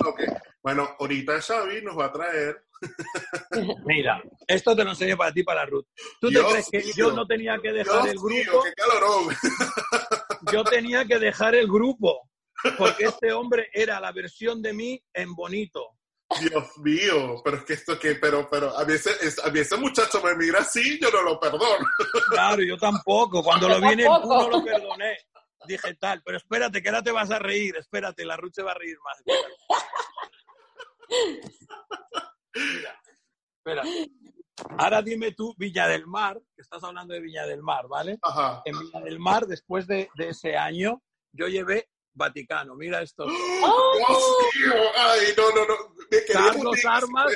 Ok, 0.04 0.20
bueno, 0.64 0.96
ahorita 0.98 1.40
Xavi 1.40 1.80
nos 1.80 1.96
va 1.96 2.06
a 2.06 2.12
traer... 2.12 2.64
mira, 3.86 4.20
esto 4.48 4.74
te 4.74 4.82
lo 4.82 4.90
enseño 4.90 5.16
para 5.16 5.32
ti, 5.32 5.44
para 5.44 5.64
Ruth. 5.64 5.86
¿Tú 6.20 6.32
te 6.32 6.40
crees 6.40 6.68
que 6.68 6.92
yo 6.96 7.12
no 7.12 7.24
tenía 7.24 7.56
que 7.62 7.72
dejar 7.72 8.08
el 8.08 8.18
grupo? 8.18 8.64
qué 8.64 8.72
calorón. 8.72 9.28
yo 10.52 10.64
tenía 10.64 11.04
que 11.04 11.20
dejar 11.20 11.54
el 11.54 11.68
grupo, 11.68 12.28
porque 12.76 13.04
este 13.04 13.32
hombre 13.32 13.68
era 13.72 14.00
la 14.00 14.10
versión 14.10 14.60
de 14.60 14.72
mí 14.72 15.00
en 15.14 15.36
bonito 15.36 15.97
Dios 16.40 16.78
mío, 16.78 17.40
pero 17.42 17.56
es 17.56 17.64
que 17.64 17.72
esto 17.72 17.98
que, 17.98 18.16
pero, 18.16 18.48
pero 18.50 18.76
a 18.76 18.84
veces, 18.84 19.38
a 19.42 19.48
ese 19.48 19.76
muchacho 19.76 20.20
me 20.22 20.34
mira 20.36 20.60
así, 20.60 20.98
yo 21.00 21.10
no 21.10 21.22
lo 21.22 21.40
perdono. 21.40 21.86
Claro, 22.30 22.62
yo 22.62 22.76
tampoco. 22.76 23.42
Cuando 23.42 23.68
lo 23.68 23.80
vi 23.80 23.94
en 23.94 24.00
el 24.00 24.06
no 24.06 24.48
lo 24.48 24.62
perdoné. 24.62 25.16
Dije 25.66 25.94
tal, 25.94 26.22
pero 26.22 26.36
espérate, 26.36 26.80
que 26.82 26.88
ahora 26.88 27.02
te 27.02 27.10
vas 27.10 27.30
a 27.30 27.38
reír, 27.38 27.76
espérate, 27.76 28.24
la 28.24 28.36
Ruth 28.36 28.52
se 28.52 28.62
va 28.62 28.72
a 28.72 28.74
reír 28.74 28.96
más. 29.02 29.22
Mira, 32.54 33.02
espera. 33.56 33.82
Ahora 34.76 35.02
dime 35.02 35.32
tú, 35.32 35.54
Villa 35.56 35.88
del 35.88 36.06
Mar, 36.06 36.40
que 36.54 36.62
estás 36.62 36.84
hablando 36.84 37.14
de 37.14 37.20
Villa 37.20 37.46
del 37.46 37.62
Mar, 37.62 37.86
¿vale? 37.88 38.18
Ajá. 38.22 38.62
En 38.64 38.78
Villa 38.78 39.00
del 39.00 39.18
Mar, 39.18 39.46
después 39.46 39.86
de, 39.86 40.10
de 40.14 40.28
ese 40.28 40.56
año, 40.56 41.02
yo 41.32 41.48
llevé 41.48 41.88
Vaticano. 42.14 42.74
Mira 42.74 43.02
esto. 43.02 43.24
¡Oh! 43.24 44.38
¡Ay, 44.96 45.32
no, 45.36 45.50
no, 45.50 45.66
no! 45.66 45.74
Carlos 46.32 46.84
Armas 46.84 47.32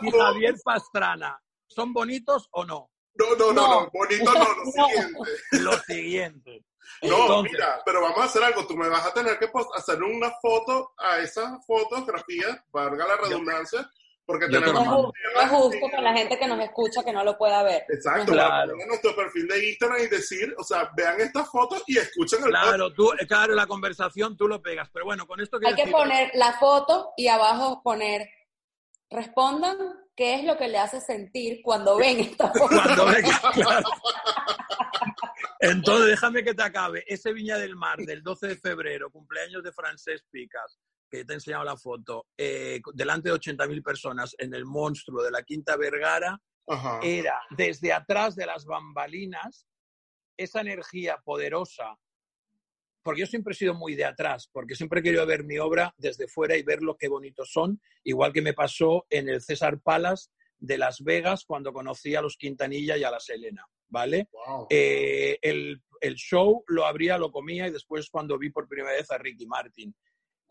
y 0.00 0.10
Javier 0.10 0.54
Pastrana. 0.64 1.40
¿Son 1.66 1.92
bonitos 1.92 2.48
o 2.52 2.64
no? 2.64 2.90
No, 3.14 3.34
no, 3.36 3.52
no, 3.52 3.68
no, 3.68 3.90
bonito 3.92 4.32
no, 4.32 4.40
lo 4.40 4.72
siguiente. 4.72 5.18
Lo 5.52 5.78
siguiente. 5.80 6.64
No, 7.02 7.42
mira, 7.42 7.82
pero 7.84 8.00
vamos 8.00 8.18
a 8.18 8.24
hacer 8.24 8.42
algo. 8.42 8.66
Tú 8.66 8.76
me 8.76 8.88
vas 8.88 9.06
a 9.06 9.12
tener 9.12 9.38
que 9.38 9.50
hacer 9.74 10.02
una 10.02 10.30
foto 10.40 10.92
a 10.98 11.18
esa 11.18 11.58
fotografía, 11.66 12.64
valga 12.72 13.06
la 13.06 13.16
redundancia, 13.16 13.90
porque 14.32 14.46
tenemos... 14.46 14.86
No 14.86 15.12
es 15.40 15.50
justo 15.50 15.90
con 15.90 16.02
la 16.02 16.14
gente 16.14 16.38
que 16.38 16.46
nos 16.46 16.58
escucha 16.60 17.04
que 17.04 17.12
no 17.12 17.22
lo 17.22 17.36
pueda 17.36 17.62
ver. 17.62 17.84
Exacto, 17.88 18.32
claro. 18.32 18.74
nuestro 18.86 19.14
perfil 19.14 19.46
de 19.46 19.70
Instagram 19.70 20.02
y 20.02 20.06
decir, 20.08 20.54
o 20.58 20.64
sea, 20.64 20.90
vean 20.96 21.20
estas 21.20 21.50
fotos 21.50 21.82
y 21.86 21.98
escuchen 21.98 22.42
el 22.44 22.50
Claro, 22.50 22.92
tú, 22.92 23.10
claro, 23.28 23.54
la 23.54 23.66
conversación 23.66 24.36
tú 24.36 24.48
lo 24.48 24.62
pegas, 24.62 24.88
pero 24.90 25.04
bueno, 25.04 25.26
con 25.26 25.40
esto 25.40 25.58
Hay 25.64 25.74
que 25.74 25.90
poner 25.90 26.30
la 26.34 26.54
foto 26.54 27.12
y 27.16 27.28
abajo 27.28 27.82
poner 27.82 28.28
respondan 29.10 29.76
qué 30.16 30.34
es 30.36 30.44
lo 30.44 30.56
que 30.56 30.68
le 30.68 30.78
hace 30.78 31.00
sentir 31.00 31.60
cuando 31.62 31.96
ven 31.98 32.20
esta 32.20 32.50
foto. 32.52 32.68
Cuando 32.68 33.06
ven, 33.06 33.24
claro. 33.52 33.88
Entonces, 35.60 36.06
déjame 36.06 36.42
que 36.42 36.54
te 36.54 36.62
acabe. 36.62 37.04
Ese 37.06 37.32
Viña 37.32 37.58
del 37.58 37.76
Mar 37.76 37.98
del 37.98 38.22
12 38.22 38.48
de 38.48 38.56
febrero, 38.56 39.10
cumpleaños 39.10 39.62
de 39.62 39.72
Francesc 39.72 40.24
Picas, 40.30 40.78
que 41.12 41.26
te 41.26 41.32
he 41.32 41.36
enseñado 41.36 41.64
la 41.64 41.76
foto, 41.76 42.26
eh, 42.38 42.80
delante 42.94 43.28
de 43.28 43.34
80.000 43.34 43.82
personas 43.82 44.34
en 44.38 44.54
el 44.54 44.64
monstruo 44.64 45.22
de 45.22 45.30
la 45.30 45.42
Quinta 45.42 45.76
Vergara, 45.76 46.40
Ajá. 46.66 47.00
era 47.02 47.38
desde 47.50 47.92
atrás 47.92 48.34
de 48.34 48.46
las 48.46 48.64
bambalinas 48.64 49.66
esa 50.38 50.62
energía 50.62 51.18
poderosa, 51.22 51.98
porque 53.02 53.20
yo 53.20 53.26
siempre 53.26 53.52
he 53.52 53.56
sido 53.56 53.74
muy 53.74 53.94
de 53.94 54.06
atrás, 54.06 54.48
porque 54.50 54.74
siempre 54.74 55.00
he 55.00 55.02
querido 55.02 55.26
ver 55.26 55.44
mi 55.44 55.58
obra 55.58 55.92
desde 55.98 56.28
fuera 56.28 56.56
y 56.56 56.62
ver 56.62 56.82
lo 56.82 56.96
que 56.96 57.08
bonitos 57.08 57.52
son, 57.52 57.80
igual 58.04 58.32
que 58.32 58.40
me 58.40 58.54
pasó 58.54 59.04
en 59.10 59.28
el 59.28 59.42
César 59.42 59.80
Palace 59.80 60.30
de 60.58 60.78
Las 60.78 61.02
Vegas 61.02 61.44
cuando 61.44 61.74
conocí 61.74 62.14
a 62.14 62.22
los 62.22 62.38
Quintanilla 62.38 62.96
y 62.96 63.04
a 63.04 63.10
la 63.10 63.20
Selena, 63.20 63.66
¿vale? 63.88 64.28
Wow. 64.32 64.68
Eh, 64.70 65.38
el, 65.42 65.82
el 66.00 66.14
show 66.14 66.64
lo 66.68 66.86
abría, 66.86 67.18
lo 67.18 67.30
comía 67.30 67.66
y 67.66 67.72
después 67.72 68.08
cuando 68.08 68.38
vi 68.38 68.48
por 68.48 68.66
primera 68.66 68.94
vez 68.94 69.10
a 69.10 69.18
Ricky 69.18 69.46
Martin. 69.46 69.94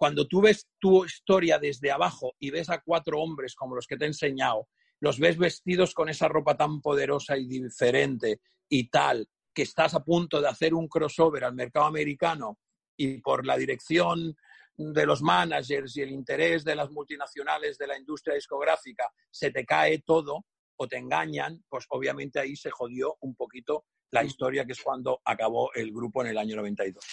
Cuando 0.01 0.25
tú 0.25 0.41
ves 0.41 0.67
tu 0.79 1.05
historia 1.05 1.59
desde 1.59 1.91
abajo 1.91 2.33
y 2.39 2.49
ves 2.49 2.71
a 2.71 2.81
cuatro 2.81 3.21
hombres 3.21 3.53
como 3.53 3.75
los 3.75 3.85
que 3.85 3.97
te 3.97 4.05
he 4.05 4.07
enseñado, 4.07 4.67
los 4.99 5.19
ves 5.19 5.37
vestidos 5.37 5.93
con 5.93 6.09
esa 6.09 6.27
ropa 6.27 6.57
tan 6.57 6.81
poderosa 6.81 7.37
y 7.37 7.45
diferente 7.45 8.41
y 8.67 8.89
tal, 8.89 9.29
que 9.53 9.61
estás 9.61 9.93
a 9.93 10.03
punto 10.03 10.41
de 10.41 10.47
hacer 10.47 10.73
un 10.73 10.87
crossover 10.87 11.43
al 11.43 11.53
mercado 11.53 11.85
americano 11.85 12.57
y 12.97 13.19
por 13.19 13.45
la 13.45 13.55
dirección 13.57 14.35
de 14.75 15.05
los 15.05 15.21
managers 15.21 15.95
y 15.95 16.01
el 16.01 16.09
interés 16.09 16.63
de 16.63 16.75
las 16.75 16.89
multinacionales 16.89 17.77
de 17.77 17.85
la 17.85 17.95
industria 17.95 18.33
discográfica 18.33 19.07
se 19.29 19.51
te 19.51 19.67
cae 19.67 19.99
todo 19.99 20.47
o 20.77 20.87
te 20.87 20.97
engañan, 20.97 21.63
pues 21.69 21.85
obviamente 21.89 22.39
ahí 22.39 22.55
se 22.55 22.71
jodió 22.71 23.17
un 23.19 23.35
poquito 23.35 23.85
la 24.09 24.23
historia 24.23 24.65
que 24.65 24.71
es 24.71 24.81
cuando 24.81 25.21
acabó 25.23 25.71
el 25.75 25.91
grupo 25.91 26.23
en 26.23 26.29
el 26.29 26.39
año 26.39 26.55
92. 26.55 27.05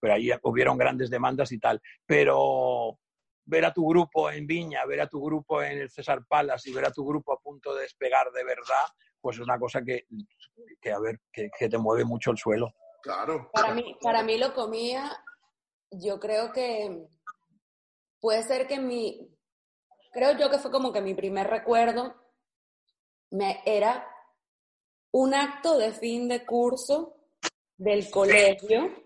Pero 0.00 0.14
ahí 0.14 0.30
hubieron 0.42 0.78
grandes 0.78 1.10
demandas 1.10 1.52
y 1.52 1.58
tal. 1.58 1.80
Pero 2.06 2.98
ver 3.44 3.64
a 3.64 3.72
tu 3.72 3.86
grupo 3.86 4.30
en 4.30 4.46
Viña, 4.46 4.84
ver 4.86 5.00
a 5.02 5.08
tu 5.08 5.22
grupo 5.22 5.62
en 5.62 5.78
el 5.78 5.90
César 5.90 6.24
Palace 6.26 6.70
y 6.70 6.72
ver 6.72 6.86
a 6.86 6.92
tu 6.92 7.04
grupo 7.06 7.32
a 7.32 7.40
punto 7.40 7.74
de 7.74 7.82
despegar 7.82 8.30
de 8.32 8.44
verdad, 8.44 8.86
pues 9.20 9.36
es 9.36 9.42
una 9.42 9.58
cosa 9.58 9.82
que, 9.82 10.06
que 10.80 10.92
a 10.92 10.98
ver, 10.98 11.20
que, 11.32 11.50
que 11.58 11.68
te 11.68 11.78
mueve 11.78 12.04
mucho 12.04 12.30
el 12.30 12.38
suelo. 12.38 12.72
Claro. 13.02 13.50
Para 13.52 13.74
mí, 13.74 13.96
para 14.00 14.22
mí 14.22 14.38
lo 14.38 14.54
comía, 14.54 15.10
yo 15.90 16.20
creo 16.20 16.52
que 16.52 17.06
puede 18.20 18.42
ser 18.42 18.66
que 18.66 18.78
mi, 18.78 19.36
creo 20.12 20.36
yo 20.38 20.50
que 20.50 20.58
fue 20.58 20.70
como 20.70 20.92
que 20.92 21.00
mi 21.00 21.14
primer 21.14 21.48
recuerdo 21.48 22.14
me, 23.30 23.62
era 23.64 24.06
un 25.12 25.34
acto 25.34 25.78
de 25.78 25.92
fin 25.92 26.28
de 26.28 26.44
curso 26.44 27.16
del 27.76 28.10
colegio. 28.10 29.04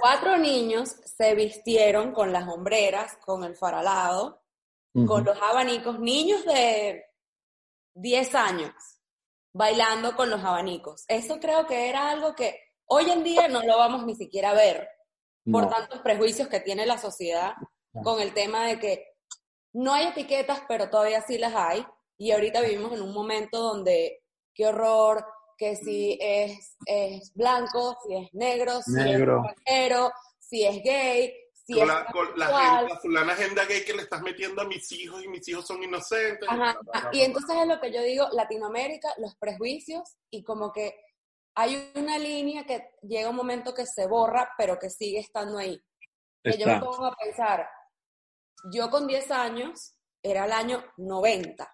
Cuatro 0.00 0.36
niños 0.38 0.88
se 1.16 1.34
vistieron 1.34 2.12
con 2.12 2.32
las 2.32 2.48
hombreras, 2.48 3.16
con 3.18 3.44
el 3.44 3.56
faralado, 3.56 4.42
con 5.06 5.24
los 5.24 5.40
abanicos, 5.40 5.98
niños 6.00 6.44
de 6.44 7.04
10 7.94 8.34
años 8.34 8.72
bailando 9.52 10.14
con 10.16 10.30
los 10.30 10.42
abanicos. 10.42 11.04
Eso 11.08 11.38
creo 11.40 11.66
que 11.66 11.88
era 11.88 12.10
algo 12.10 12.34
que 12.34 12.58
hoy 12.86 13.10
en 13.10 13.22
día 13.24 13.48
no 13.48 13.62
lo 13.62 13.76
vamos 13.78 14.04
ni 14.06 14.14
siquiera 14.14 14.50
a 14.50 14.54
ver 14.54 14.88
por 15.50 15.64
No. 15.64 15.68
tantos 15.68 16.00
prejuicios 16.00 16.48
que 16.48 16.60
tiene 16.60 16.86
la 16.86 16.98
sociedad 16.98 17.54
No. 17.92 18.02
con 18.02 18.20
el 18.20 18.32
tema 18.34 18.66
de 18.66 18.78
que 18.78 19.06
no 19.72 19.92
hay 19.92 20.06
etiquetas, 20.08 20.62
pero 20.68 20.88
todavía 20.90 21.20
sí 21.22 21.38
las 21.38 21.54
hay. 21.54 21.84
Y 22.18 22.32
ahorita 22.32 22.60
vivimos 22.60 22.92
en 22.92 23.02
un 23.02 23.12
momento 23.14 23.58
donde, 23.60 24.22
qué 24.54 24.66
horror, 24.66 25.24
que 25.60 25.76
si 25.76 26.16
es, 26.18 26.74
es 26.86 27.34
blanco, 27.34 27.94
si 28.06 28.14
es 28.16 28.32
negro, 28.32 28.80
si 28.80 28.92
Negro. 28.92 29.42
es 29.44 29.52
extranjero, 29.52 30.10
si 30.38 30.64
es 30.64 30.82
gay, 30.82 31.34
si 31.52 31.74
Con 31.74 31.82
es 31.82 31.88
la, 31.88 32.04
con 32.06 32.38
la, 32.38 32.46
agenda- 32.46 32.94
la 32.94 33.00
fulana 33.00 33.32
agenda 33.34 33.64
gay 33.66 33.84
que 33.84 33.92
le 33.92 34.02
estás 34.02 34.22
metiendo 34.22 34.62
a 34.62 34.64
mis 34.64 34.90
hijos 34.92 35.22
y 35.22 35.28
mis 35.28 35.46
hijos 35.48 35.66
son 35.66 35.82
inocentes. 35.82 36.48
Ajá, 36.48 36.80
Y 37.12 37.20
entonces 37.20 37.54
es 37.60 37.66
lo 37.66 37.78
que 37.78 37.92
yo 37.92 38.00
digo, 38.02 38.26
Latinoamérica, 38.32 39.12
los 39.18 39.36
prejuicios 39.36 40.16
y 40.30 40.42
como 40.42 40.72
que 40.72 40.94
hay 41.54 41.92
una 41.94 42.16
línea 42.16 42.64
que 42.64 42.92
llega 43.02 43.28
un 43.28 43.36
momento 43.36 43.74
que 43.74 43.84
se 43.84 44.06
borra, 44.06 44.50
pero 44.56 44.78
que 44.78 44.88
sigue 44.88 45.18
estando 45.18 45.58
ahí. 45.58 45.78
Que 46.42 46.56
yo 46.56 46.66
me 46.68 46.80
pongo 46.80 47.04
a 47.04 47.14
pensar, 47.16 47.68
yo 48.72 48.88
con 48.88 49.06
10 49.06 49.30
años 49.30 49.94
era 50.22 50.46
el 50.46 50.52
año 50.52 50.82
90. 50.96 51.70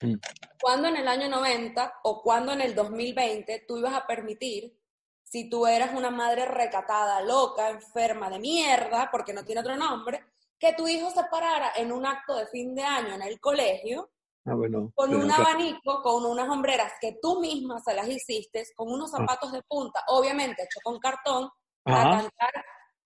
Mm. 0.00 0.14
¿Cuándo 0.60 0.88
en 0.88 0.96
el 0.96 1.08
año 1.08 1.28
90 1.28 2.00
o 2.04 2.22
cuándo 2.22 2.52
en 2.52 2.60
el 2.60 2.74
2020 2.74 3.64
tú 3.66 3.78
ibas 3.78 3.94
a 3.94 4.06
permitir, 4.06 4.78
si 5.22 5.50
tú 5.50 5.66
eras 5.66 5.94
una 5.94 6.10
madre 6.10 6.46
recatada, 6.46 7.20
loca, 7.22 7.70
enferma 7.70 8.30
de 8.30 8.38
mierda, 8.38 9.08
porque 9.10 9.32
no 9.32 9.44
tiene 9.44 9.60
otro 9.60 9.76
nombre, 9.76 10.24
que 10.58 10.72
tu 10.72 10.88
hijo 10.88 11.10
se 11.10 11.24
parara 11.24 11.72
en 11.76 11.92
un 11.92 12.06
acto 12.06 12.36
de 12.36 12.46
fin 12.46 12.74
de 12.74 12.82
año 12.82 13.14
en 13.14 13.22
el 13.22 13.38
colegio 13.38 14.10
Ah, 14.48 14.54
bueno, 14.54 14.90
con 14.94 15.14
un 15.14 15.26
claro. 15.26 15.44
abanico, 15.44 16.02
con 16.02 16.24
unas 16.24 16.48
hombreras 16.48 16.92
que 17.00 17.18
tú 17.20 17.38
misma 17.38 17.80
se 17.80 17.92
las 17.94 18.08
hiciste, 18.08 18.64
con 18.74 18.90
unos 18.90 19.10
zapatos 19.10 19.52
de 19.52 19.62
punta, 19.62 20.02
obviamente 20.08 20.62
hecho 20.62 20.80
con 20.82 20.98
cartón, 20.98 21.50
a 21.84 22.00
Ajá. 22.00 22.10
cantar 22.10 22.64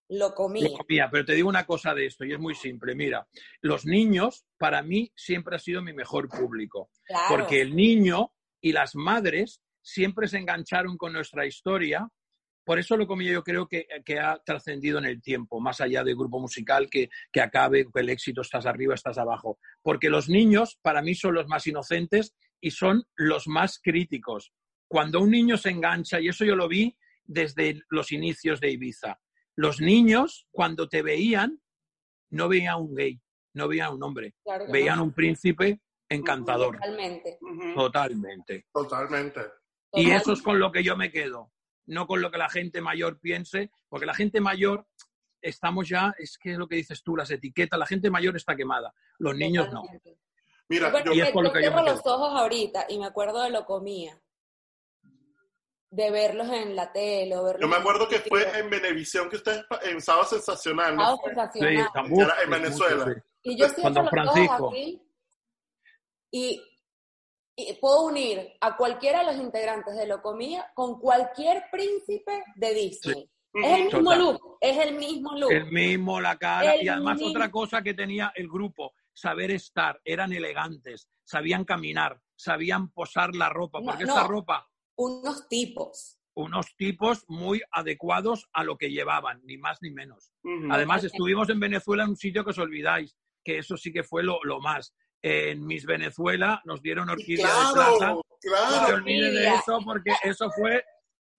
lo 0.09 0.29
Lo 0.29 0.35
comía. 0.35 0.69
comía, 0.77 1.09
pero 1.11 1.25
te 1.25 1.35
digo 1.35 1.49
una 1.49 1.65
cosa 1.65 1.95
de 1.95 2.07
esto 2.07 2.25
y 2.25 2.33
es 2.33 2.39
muy 2.39 2.55
simple. 2.55 2.95
Mira, 2.95 3.27
los 3.61 3.87
niños 3.87 4.45
para 4.59 4.83
mí 4.83 5.11
siempre 5.17 5.57
ha 5.57 5.59
sido 5.59 5.83
mi 5.83 5.93
mejor 5.93 6.29
público, 6.29 6.91
Claro. 7.07 7.25
porque 7.31 7.61
el 7.61 7.75
niño 7.75 8.33
y 8.61 8.73
las 8.73 8.95
madres 8.95 9.63
siempre 9.81 10.29
se 10.29 10.39
engancharon 10.39 10.97
con 10.97 11.13
nuestra 11.13 11.47
historia. 11.47 12.09
Por 12.65 12.79
eso 12.79 12.97
lo 12.97 13.09
comía 13.09 13.33
yo 13.33 13.43
creo 13.43 13.67
que, 13.67 13.87
que 14.05 14.21
ha 14.21 14.39
trascendido 14.45 14.99
en 14.99 15.07
el 15.07 15.21
tiempo, 15.21 15.61
más 15.61 15.81
allá 15.81 16.05
del 16.05 16.15
grupo 16.15 16.39
musical 16.39 16.89
que, 16.89 17.09
que 17.33 17.41
acabe, 17.41 17.87
que 17.93 18.01
el 18.01 18.11
éxito 18.11 18.43
estás 18.43 18.67
arriba, 18.67 18.95
estás 18.95 19.19
abajo. 19.19 19.59
Porque 19.83 20.09
los 20.11 20.29
niños 20.29 20.79
para 20.83 21.03
mí 21.03 21.15
son 21.17 21.35
los 21.35 21.49
más 21.49 21.67
inocentes 21.67 22.37
y 22.61 22.71
son 22.71 23.05
los 23.17 23.49
más 23.49 23.81
críticos. 23.83 24.53
Cuando 24.87 25.21
un 25.21 25.31
niño 25.31 25.57
se 25.57 25.71
engancha, 25.71 26.21
y 26.21 26.29
eso 26.29 26.45
yo 26.45 26.55
lo 26.55 26.69
vi 26.69 26.97
desde 27.25 27.81
los 27.89 28.13
inicios 28.13 28.61
de 28.61 28.71
Ibiza, 28.71 29.19
los 29.57 29.81
niños 29.81 30.47
cuando 30.51 30.89
te 30.89 31.03
veían 31.03 31.61
no 32.31 32.49
veían 32.49 32.81
un 32.81 32.95
gay, 32.95 33.21
no 33.55 33.69
veían 33.69 33.93
un 33.95 34.03
hombre, 34.03 34.35
Claro 34.43 34.67
veían 34.71 34.99
no. 34.99 35.05
un 35.05 35.13
príncipe 35.13 35.81
encantador, 36.09 36.77
Totalmente. 36.77 37.39
Totalmente. 37.75 38.67
Totalmente. 38.73 39.41
Y 39.93 40.11
eso 40.11 40.33
es 40.33 40.43
con 40.43 40.59
lo 40.59 40.73
que 40.73 40.83
yo 40.83 40.97
me 40.97 41.11
quedo, 41.11 41.53
no 41.87 42.07
con 42.07 42.23
lo 42.23 42.31
que 42.31 42.39
la 42.39 42.49
gente 42.49 42.81
mayor 42.81 43.21
piense, 43.21 43.71
porque 43.89 44.07
la 44.07 44.15
gente 44.15 44.41
mayor 44.41 44.87
estamos 45.43 45.89
ya, 45.89 46.15
es 46.19 46.39
que 46.39 46.53
es 46.53 46.59
lo 46.59 46.69
que 46.69 46.77
dices 46.77 47.03
tú, 47.03 47.17
las 47.17 47.31
etiquetas, 47.31 47.79
la 47.79 47.87
gente 47.87 48.11
mayor 48.11 48.37
está 48.37 48.57
quemada, 48.57 48.95
los 49.19 49.37
niños 49.37 49.71
no. 49.73 49.83
Mira, 50.69 50.91
Bueno, 50.91 51.07
yo, 51.07 51.15
Y 51.15 51.21
es 51.21 51.29
yo 51.29 51.33
con 51.35 51.45
lo 51.45 51.53
que 51.53 51.59
yo 51.63 51.69
cierro 51.69 51.85
me 51.85 51.91
los 51.91 52.07
ojos 52.07 52.41
ahorita 52.41 52.87
y 52.89 52.99
me 52.99 53.07
acuerdo 53.07 53.43
de 53.43 53.51
lo 53.51 53.67
comía. 53.67 54.19
De 55.95 56.11
verlos 56.11 56.49
en 56.49 56.75
la 56.75 56.91
tele 56.91 57.37
o 57.37 57.45
verlos 57.45 57.61
yo 57.61 57.69
me 57.69 57.77
acuerdo 57.77 58.09
que 58.09 58.21
fue 58.21 58.59
en 58.59 58.71
Venevisión 58.71 59.29
que 59.29 59.37
ustedes 59.37 59.63
en 59.83 60.01
Sábado 60.01 60.25
Sensacional, 60.25 60.97
¿no? 60.97 61.03
Sábado 61.03 61.19
sensacional. 61.27 61.71
Sí, 61.71 62.21
Era 62.21 62.35
en 62.41 62.45
sí, 62.45 62.51
Venezuela. 62.51 63.05
mucho, 63.07 63.21
sí. 63.21 63.23
Y 63.45 63.57
yo 63.59 63.67
Con 63.83 63.93
Don 63.95 64.05
los 64.05 64.11
Francisco. 64.11 64.71
aquí 64.71 65.03
y, 66.31 66.63
y 67.57 67.75
puedo 67.75 68.05
unir 68.07 68.53
a 68.61 68.77
cualquiera 68.77 69.19
de 69.21 69.27
los 69.27 69.37
integrantes 69.37 69.95
de 69.95 70.07
Locomía 70.07 70.71
con 70.75 70.99
cualquier 70.99 71.65
príncipe 71.71 72.43
de 72.57 72.73
Disney. 72.75 73.29
Es 73.53 73.67
el 73.79 73.85
mismo 73.85 74.01
Total. 74.01 74.19
look, 74.19 74.57
es 74.63 74.79
el 74.79 74.95
mismo 74.95 75.37
look. 75.37 75.53
El 75.53 75.67
mismo, 75.71 76.21
la 76.23 76.39
cara. 76.39 76.75
El 76.75 76.85
y 76.85 76.89
además 76.89 77.17
mismo. 77.17 77.31
otra 77.33 77.51
cosa 77.51 77.83
que 77.83 77.93
tenía 77.93 78.33
el 78.35 78.49
grupo, 78.49 78.95
saber 79.13 79.51
estar, 79.51 80.01
eran 80.07 80.33
elegantes, 80.33 81.07
sabían 81.23 81.67
caminar, 81.67 82.19
sabían 82.35 82.91
posar 82.93 83.35
la 83.35 83.51
ropa, 83.51 83.81
No, 83.81 83.85
porque 83.91 84.05
no. 84.05 84.15
esa 84.15 84.27
ropa, 84.27 84.67
Unos 84.97 85.49
tipos. 85.49 86.19
unos 86.35 86.75
tipos 86.77 87.25
muy 87.29 87.61
adecuados 87.71 88.49
a 88.53 88.65
lo 88.65 88.77
que 88.79 88.91
llevaban, 88.91 89.41
ni 89.45 89.59
más 89.59 89.79
ni 89.83 89.91
menos. 89.91 90.33
Ujú. 90.45 90.69
Además, 90.71 91.05
estuvimos 91.05 91.49
en 91.51 91.61
Venezuela 91.61 92.05
en 92.05 92.11
un 92.11 92.17
sitio 92.17 92.43
que 92.45 92.51
os 92.51 92.59
olvidáis, 92.59 93.15
que 93.45 93.59
eso 93.59 93.77
sí 93.77 93.93
que 93.93 94.03
fue 94.03 94.23
lo, 94.23 94.39
lo 94.45 94.61
más. 94.61 94.95
En 95.23 95.65
Miss 95.67 95.85
Venezuela 95.87 96.61
nos 96.65 96.81
dieron 96.83 97.09
orquídea 97.11 97.47
de 97.47 97.73
plata. 97.75 97.97
Claro, 97.99 98.15
No 98.17 98.23
se 98.43 98.49
claro. 98.49 98.95
olviden 98.97 99.35
de 99.35 99.49
eso 99.49 99.79
porque 99.85 100.13
eso 100.25 100.51
fue, 100.51 100.85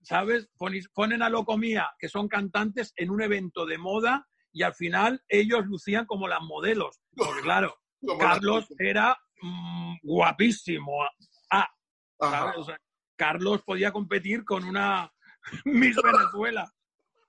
¿sabes? 0.04 0.48
Ponis- 0.58 0.90
Ponen 0.94 1.22
a 1.22 1.30
Locomía, 1.30 1.90
que 2.00 2.08
son 2.08 2.28
cantantes, 2.28 2.94
en 2.96 3.10
un 3.10 3.22
evento 3.22 3.66
de 3.66 3.78
moda 3.78 4.28
y 4.54 4.62
al 4.64 4.74
final 4.76 5.24
ellos 5.28 5.66
lucían 5.66 6.06
como 6.06 6.28
las 6.28 6.42
modelos. 6.42 7.02
Porque 7.16 7.42
claro, 7.44 7.76
Carlos 8.20 8.68
era 8.78 9.18
mm, 9.42 9.96
guapísimo. 10.04 10.94
Ah. 11.52 11.68
¿sabes? 12.20 12.58
O 12.58 12.64
sea, 12.64 12.78
Carlos 13.16 13.62
podía 13.64 13.92
competir 13.92 14.44
con 14.44 14.64
una 14.64 15.12
Miss 15.66 15.96
Venezuela. 16.02 16.72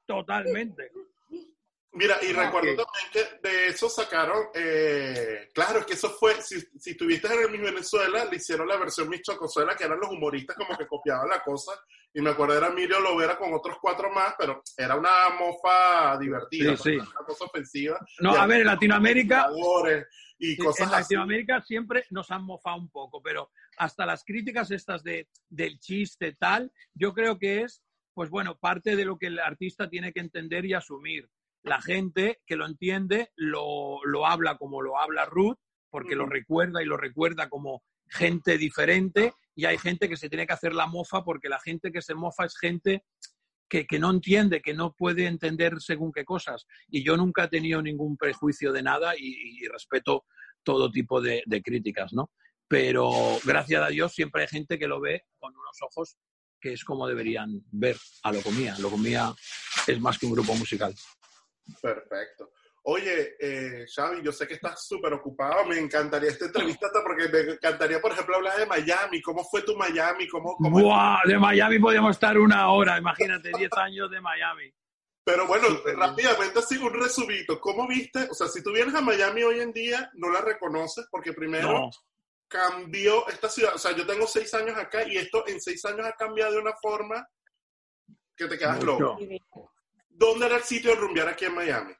Totalmente. 0.07 0.91
Mira, 1.97 2.17
y 2.25 2.33
recuerdo 2.33 2.75
también 2.75 3.07
que 3.13 3.49
de 3.49 3.67
eso 3.69 3.89
sacaron, 3.89 4.49
eh, 4.53 5.49
claro, 5.55 5.79
es 5.79 5.87
que 5.87 5.93
eso 5.95 6.11
fue, 6.11 6.35
si, 6.43 6.61
si 6.77 6.91
estuviste 6.91 7.33
en 7.33 7.43
el 7.43 7.51
Miss 7.53 7.61
Venezuela, 7.61 8.25
le 8.25 8.37
hicieron 8.37 8.67
la 8.67 8.77
versión 8.77 9.09
Miss 9.09 9.23
Chocosuela, 9.23 9.77
que 9.77 9.85
eran 9.85 10.01
los 10.01 10.11
humoristas 10.11 10.57
como 10.57 10.77
que 10.77 10.89
copiaban 10.89 11.29
la 11.29 11.41
cosa, 11.41 11.71
y 12.13 12.21
me 12.21 12.31
acuerdo 12.31 12.59
era 12.59 12.67
Emilio 12.67 12.99
Lovera 12.99 13.39
con 13.39 13.55
otros 13.55 13.77
cuatro 13.81 14.11
más, 14.11 14.35
pero 14.37 14.61
era 14.77 14.97
una 14.97 15.11
mofa 15.39 16.19
divertida, 16.19 16.77
Sí, 16.77 16.83
sí. 16.83 16.97
una 16.97 17.25
cosa 17.27 17.45
ofensiva. 17.45 18.05
No, 18.19 18.35
Y 18.35 18.39
a 18.39 18.47
ver, 18.47 18.63
en 18.63 18.67
Latinoamérica, 18.67 19.47
Y 20.39 20.57
cosas 20.57 20.89
en 20.89 20.95
así. 20.95 21.03
Latinoamérica 21.15 21.63
siempre 21.63 22.05
nos 22.11 22.29
han 22.33 22.43
mofado 22.45 22.77
un 22.79 22.91
poco, 22.91 23.23
pero 23.23 23.53
hasta 23.77 24.07
las 24.07 24.25
críticas 24.25 24.71
estas 24.71 25.03
de, 25.03 25.29
del 25.49 25.79
chiste 25.79 26.35
tal, 26.39 26.73
yo 26.95 27.13
creo 27.15 27.39
que 27.39 27.63
es, 27.63 27.83
pues 28.15 28.31
bueno, 28.31 28.59
parte 28.59 28.97
de 28.97 29.05
lo 29.05 29.19
que 29.19 29.27
el 29.27 29.39
artista 29.39 29.89
tiene 29.89 30.13
que 30.13 30.21
entender 30.21 30.65
y 30.65 30.75
asumir. 30.75 31.29
La 31.63 31.81
gente 31.81 32.41
que 32.47 32.57
lo 32.57 32.67
entiende 32.67 33.31
lo, 33.37 34.05
lo 34.05 34.27
habla 34.27 34.57
como 34.57 34.83
lo 34.83 34.99
habla 34.99 35.25
Ruth, 35.25 35.59
porque 35.91 36.17
lo 36.17 36.27
recuerda 36.27 36.83
y 36.83 36.87
lo 36.87 36.97
recuerda 36.97 37.49
como 37.49 37.83
gente 38.09 38.59
diferente, 38.59 39.33
y 39.55 39.65
hay 39.67 39.79
gente 39.79 40.09
que 40.09 40.17
se 40.17 40.29
tiene 40.29 40.47
que 40.47 40.53
hacer 40.53 40.75
la 40.75 40.87
mofa 40.87 41.25
porque 41.25 41.49
la 41.49 41.61
gente 41.61 41.93
que 41.93 42.03
se 42.03 42.15
mofa 42.15 42.45
es 42.45 42.59
gente 42.59 43.05
que, 43.69 43.87
que 43.87 43.99
no 43.99 44.11
entiende, 44.11 44.61
que 44.61 44.75
no 44.75 44.93
puede 44.93 45.27
entender 45.27 45.81
según 45.81 46.13
qué 46.13 46.25
cosas. 46.25 46.67
Y 46.89 47.05
yo 47.05 47.17
nunca 47.17 47.45
he 47.45 47.49
tenido 47.49 47.81
ningún 47.81 48.17
prejuicio 48.17 48.73
de 48.73 48.83
nada 48.83 49.15
y, 49.17 49.63
y 49.63 49.69
respeto 49.69 50.25
todo 50.63 50.91
tipo 50.91 51.21
de, 51.21 51.43
de 51.47 51.63
críticas, 51.63 52.13
¿no? 52.13 52.31
Pero 52.69 53.11
gracias 53.45 53.83
a 53.83 53.89
Dios 53.89 54.13
siempre 54.15 54.43
hay 54.43 54.49
gente 54.49 54.79
que 54.79 54.87
lo 54.89 55.01
ve 55.01 55.25
con 55.39 55.55
unos 55.55 55.77
ojos 55.83 56.17
que 56.61 56.73
es 56.73 56.83
como 56.85 57.07
deberían 57.07 57.63
ver 57.71 57.97
a 58.23 58.33
Locomía. 58.33 58.75
Locomía 58.79 59.35
es 59.87 60.01
más 60.01 60.19
que 60.19 60.25
un 60.27 60.33
grupo 60.33 60.55
musical. 60.55 60.95
Perfecto. 61.81 62.51
Oye, 62.87 63.37
eh, 63.41 63.87
Xavi, 63.87 64.23
yo 64.23 64.31
sé 64.33 64.47
que 64.47 64.55
estás 64.55 64.87
súper 64.87 65.13
ocupado. 65.15 65.65
Me 65.65 65.79
encantaría 65.79 66.31
esta 66.31 66.47
entrevista 66.47 66.89
porque 67.03 67.29
me 67.29 67.53
encantaría, 67.55 68.01
por 68.01 68.13
ejemplo, 68.13 68.37
hablar 68.37 68.59
de 68.59 68.67
Miami. 68.67 69.23
¿Cómo 69.23 69.43
fue 69.45 69.63
tu 69.63 69.75
Miami? 69.77 70.29
¿Cómo, 70.29 70.55
cómo- 70.57 70.81
¡Buah! 70.81 71.21
De 71.27 71.39
Miami 71.39 71.79
podíamos 71.79 72.11
estar 72.13 72.39
una 72.39 72.71
hora, 72.71 72.99
imagínate, 72.99 73.51
10 73.57 73.73
años 73.75 74.11
de 74.11 74.21
Miami. 74.21 74.71
Pero 75.25 75.47
bueno, 75.47 75.69
Súper 75.69 75.97
rápidamente 75.97 76.59
así 76.59 76.77
un 76.77 76.93
resumito. 76.93 77.59
¿Cómo 77.59 77.89
viste? 77.89 78.29
O 78.31 78.35
sea, 78.35 78.49
si 78.49 78.63
tú 78.63 78.71
vienes 78.73 78.95
a 78.95 79.01
Miami 79.01 79.43
hoy 79.43 79.61
en 79.61 79.73
día, 79.73 80.11
no 80.15 80.31
la 80.31 80.43
reconoces 80.43 81.07
porque 81.11 81.33
primero 81.33 81.73
No, 81.73 81.91
cambió 82.49 83.27
esta 83.29 83.49
ciudad. 83.49 83.75
O 83.75 83.79
sea, 83.79 83.97
yo 83.97 84.07
tengo 84.07 84.27
seis 84.27 84.53
años 84.55 84.77
acá 84.77 85.07
y 85.07 85.17
esto 85.17 85.45
en 85.47 85.61
seis 85.61 85.85
años 85.85 86.07
ha 86.07 86.13
cambiado 86.13 86.53
de 86.53 86.59
una 86.59 86.75
forma 86.81 87.27
que 88.37 88.47
te 88.47 88.59
quedas 88.59 88.83
loco. 88.83 89.19
¿Dónde 90.09 90.47
era 90.47 90.57
el 90.57 90.63
sitio 90.63 90.91
de 90.91 90.97
rumbear 90.97 91.29
aquí 91.29 91.45
en 91.45 91.55
Miami? 91.55 91.95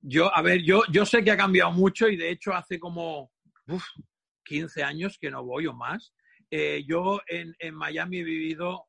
Yo, 0.00 0.34
a 0.34 0.42
ver, 0.42 0.62
yo, 0.62 0.82
yo 0.90 1.04
sé 1.04 1.24
que 1.24 1.30
ha 1.30 1.36
cambiado 1.36 1.72
mucho 1.72 2.08
y 2.08 2.16
de 2.16 2.30
hecho 2.30 2.52
hace 2.52 2.78
como 2.78 3.32
uf, 3.66 3.84
15 4.44 4.82
años 4.82 5.18
que 5.20 5.30
no 5.30 5.44
voy 5.44 5.66
o 5.66 5.72
más. 5.72 6.12
Eh, 6.50 6.84
yo 6.86 7.20
en, 7.26 7.54
en 7.58 7.74
Miami 7.74 8.18
he 8.18 8.24
vivido 8.24 8.86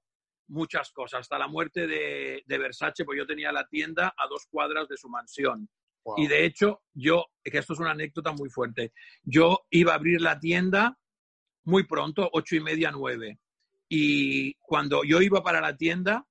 muchas 0.48 0.92
cosas, 0.92 1.22
hasta 1.22 1.38
la 1.38 1.48
muerte 1.48 1.88
de, 1.88 2.44
de 2.46 2.58
Versace, 2.58 3.06
pues 3.06 3.18
yo 3.18 3.26
tenía 3.26 3.52
la 3.52 3.68
tienda 3.68 4.14
a 4.18 4.28
dos 4.28 4.48
cuadras 4.50 4.88
de 4.88 4.98
su 4.98 5.10
mansión. 5.10 5.70
Wow. 6.10 6.24
Y 6.24 6.28
de 6.28 6.46
hecho, 6.46 6.82
yo, 6.94 7.26
que 7.44 7.58
esto 7.58 7.74
es 7.74 7.80
una 7.80 7.92
anécdota 7.92 8.32
muy 8.32 8.50
fuerte, 8.50 8.94
yo 9.24 9.66
iba 9.70 9.94
a 9.94 9.96
abrir 9.96 10.22
la 10.22 10.40
tienda 10.40 10.98
muy 11.66 11.84
pronto, 11.86 12.30
ocho 12.34 12.56
y 12.56 12.62
media, 12.62 12.92
nueve. 12.92 13.40
Y 13.90 14.54
cuando 14.56 15.04
yo 15.04 15.22
iba 15.22 15.42
para 15.44 15.62
la 15.62 15.76
tienda, 15.76 16.26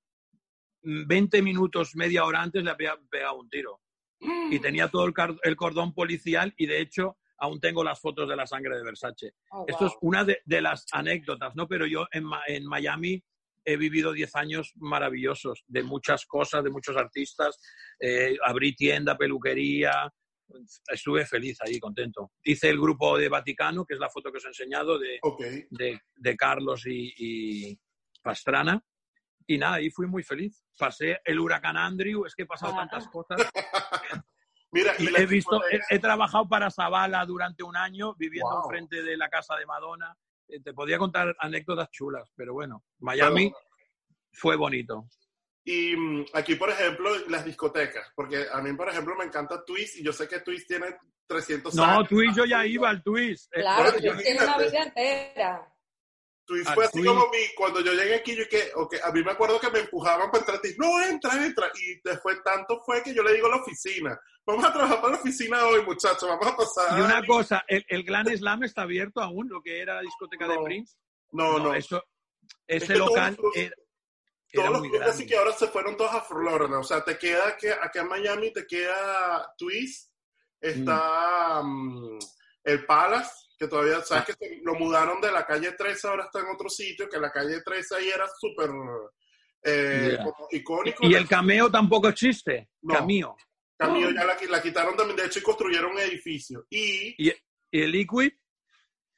mm, 0.83 1.07
20 1.07 1.41
minutos, 1.41 1.95
media 1.95 2.25
hora 2.25 2.41
antes 2.41 2.63
le 2.63 2.71
había 2.71 2.97
pegado 3.09 3.39
un 3.39 3.49
tiro 3.49 3.81
Mm. 4.21 4.51
y 4.53 4.59
tenía 4.59 4.87
todo 4.89 5.05
el, 5.05 5.13
el 5.43 5.55
cordón 5.55 5.93
policial 5.93 6.53
y 6.57 6.65
de 6.65 6.81
hecho 6.81 7.17
aún 7.37 7.59
tengo 7.61 7.83
las 7.85 8.01
fotos 8.01 8.27
de 8.27 8.35
la 8.35 8.45
sangre 8.45 8.75
de 8.77 8.83
Versace. 8.83 9.33
Oh, 9.51 9.63
Esto 9.67 9.85
es 9.85 9.93
wow. 9.93 10.09
una 10.09 10.25
de, 10.25 10.41
de 10.43 10.61
las 10.61 10.85
anécdotas, 10.91 11.55
¿no? 11.55 11.67
Pero 11.69 11.85
yo 11.85 12.05
en, 12.11 12.25
en 12.47 12.65
Miami 12.65 13.23
he 13.71 13.77
vivido 13.77 14.11
10 14.13 14.35
años 14.35 14.71
maravillosos, 14.75 15.63
de 15.67 15.83
muchas 15.83 16.25
cosas, 16.25 16.63
de 16.63 16.69
muchos 16.71 16.95
artistas. 16.97 17.59
Eh, 17.99 18.37
abrí 18.45 18.75
tienda, 18.75 19.17
peluquería, 19.17 20.11
estuve 20.87 21.25
feliz 21.25 21.57
ahí, 21.61 21.79
contento. 21.79 22.31
Hice 22.43 22.69
el 22.69 22.79
grupo 22.79 23.17
de 23.17 23.29
Vaticano, 23.29 23.85
que 23.85 23.93
es 23.93 23.99
la 23.99 24.09
foto 24.09 24.31
que 24.31 24.37
os 24.37 24.45
he 24.45 24.49
enseñado, 24.49 24.97
de, 24.97 25.19
de, 25.69 25.99
de 26.15 26.37
Carlos 26.37 26.85
y, 26.87 27.13
y 27.17 27.79
Pastrana. 28.21 28.81
Y 29.47 29.57
nada, 29.57 29.75
ahí 29.75 29.89
fui 29.89 30.07
muy 30.07 30.23
feliz. 30.23 30.63
Pasé 30.77 31.19
el 31.25 31.39
huracán 31.39 31.77
Andrew, 31.77 32.25
es 32.25 32.35
que 32.35 32.43
he 32.43 32.45
pasado 32.45 32.73
Ah. 32.75 32.79
tantas 32.87 33.07
cosas. 33.07 33.37
Mira, 34.71 34.93
y 34.99 35.07
He 35.15 35.25
visto, 35.25 35.59
he, 35.89 35.97
trabajado 35.97 36.47
para 36.47 36.69
Zavala 36.69 37.25
durante 37.25 37.63
un 37.63 37.75
año, 37.75 38.13
viviendo 38.15 38.49
Wow. 38.51 38.63
enfrente 38.65 39.01
de 39.01 39.17
la 39.17 39.27
casa 39.27 39.55
de 39.55 39.65
Madonna. 39.65 40.15
Eh, 40.49 40.59
Te 40.63 40.73
podía 40.73 40.97
contar 40.97 41.35
anécdotas 41.39 41.89
chulas, 41.91 42.29
pero 42.35 42.53
bueno, 42.53 42.83
Miami 42.99 43.51
fue 44.31 44.55
bonito. 44.55 45.07
Y 45.63 45.95
mm, 45.95 46.25
aquí, 46.33 46.55
por 46.55 46.69
ejemplo, 46.69 47.09
las 47.27 47.45
discotecas, 47.45 48.11
porque 48.15 48.45
a 48.51 48.61
mí, 48.61 48.73
por 48.73 48.89
ejemplo, 48.89 49.15
me 49.15 49.25
encanta 49.25 49.63
Twist 49.63 49.97
y 49.97 50.03
yo 50.03 50.11
sé 50.11 50.27
que 50.27 50.39
Twist 50.39 50.67
tiene 50.67 50.87
300 51.27 51.75
No, 51.75 51.83
años. 51.83 52.07
Twist, 52.09 52.37
yo 52.37 52.45
ya 52.45 52.65
iba 52.65 52.89
al 52.89 53.03
Twist. 53.03 53.51
Eh, 53.55 53.61
Claro, 53.61 53.91
Bueno, 53.91 53.99
yo 53.99 54.17
tiene 54.17 54.43
una 54.43 54.57
vida 54.57 54.83
entera. 54.83 55.73
Twist 56.49 56.67
a 56.67 56.73
fue 56.73 56.85
así 56.85 57.03
como 57.05 57.27
mi, 57.29 57.37
cuando 57.55 57.79
yo 57.81 57.93
llegué 57.93 58.15
aquí, 58.15 58.35
yo 58.35 58.49
que, 58.49 58.71
ok, 58.75 58.95
a 59.03 59.11
mí 59.11 59.23
me 59.23 59.31
acuerdo 59.33 59.59
que 59.59 59.69
me 59.69 59.79
empujaban 59.81 60.31
para 60.31 60.39
entrar, 60.39 60.59
y 60.65 60.75
no, 60.79 60.99
entra, 61.03 61.45
entra, 61.45 61.71
y 61.75 62.01
después 62.03 62.41
tanto 62.43 62.81
fue 62.83 63.03
que 63.03 63.13
yo 63.13 63.21
le 63.21 63.33
digo 63.35 63.45
a 63.45 63.51
la 63.51 63.57
oficina, 63.57 64.19
vamos 64.45 64.65
a 64.65 64.73
trabajar 64.73 64.99
para 64.99 65.13
la 65.13 65.19
oficina 65.19 65.63
hoy, 65.67 65.83
muchachos, 65.85 66.27
vamos 66.27 66.47
a 66.47 66.57
pasar. 66.57 66.97
Y 66.97 67.01
una 67.03 67.23
cosa, 67.27 67.63
el, 67.67 67.85
el 67.87 68.03
Glam 68.03 68.25
Slam 68.35 68.63
está 68.63 68.81
abierto 68.81 69.21
aún, 69.21 69.47
lo 69.47 69.61
que 69.61 69.79
era 69.79 69.93
la 69.93 70.01
discoteca 70.01 70.47
de 70.47 70.55
No, 70.55 70.63
Prince. 70.63 70.95
no, 71.33 71.59
no, 71.59 71.73
Eso, 71.75 72.03
Es 72.65 72.81
ese 72.83 72.93
que 72.93 72.99
todos 72.99 73.09
local 73.11 73.37
los- 73.41 73.55
era, 73.55 73.75
todos 74.51 74.65
era 74.65 74.69
los 74.71 74.79
muy 74.79 74.89
clubes 74.89 75.07
así 75.07 75.27
que 75.27 75.37
ahora 75.37 75.51
se 75.53 75.67
fueron 75.67 75.95
todos 75.95 76.13
a 76.15 76.21
Florida, 76.21 76.79
o 76.79 76.83
sea, 76.83 77.03
te 77.05 77.15
queda 77.19 77.55
que 77.55 77.71
acá 77.71 78.01
en 78.01 78.07
Miami 78.07 78.51
te 78.51 78.65
queda 78.65 79.53
Twist, 79.55 80.11
está 80.59 81.61
mm, 81.63 82.17
el 82.63 82.85
Palace, 82.87 83.31
que 83.59 83.67
todavía, 83.67 84.01
sabes 84.01 84.29
Ah. 84.29 84.35
que 84.39 84.61
lo 84.63 84.73
mudaron 84.75 85.19
de 85.19 85.31
la 85.31 85.45
calle 85.45 85.73
13, 85.73 86.07
ahora 86.07 86.23
está 86.25 86.39
en 86.39 86.47
otro 86.47 86.69
sitio, 86.69 87.09
que 87.09 87.19
la 87.19 87.29
calle 87.31 87.61
13 87.61 87.95
ahí 87.97 88.07
era 88.09 88.25
súper 88.39 88.69
eh, 89.63 90.17
icónico. 90.51 91.05
Y 91.05 91.13
el 91.13 91.27
cameo 91.27 91.69
tampoco 91.69 92.07
existe. 92.07 92.69
No. 92.81 92.95
Cameo. 92.95 93.35
Camino 93.77 94.09
ya 94.11 94.25
la, 94.25 94.37
la 94.49 94.61
quitaron 94.61 94.95
también, 94.95 95.17
de 95.17 95.25
hecho, 95.25 95.39
y 95.39 95.41
construyeron 95.43 95.91
un 95.91 95.99
edificio. 95.99 96.65
Y 96.69 97.15
Y, 97.17 97.33
y 97.71 97.81
el 97.81 97.91
Liquid, 97.91 98.31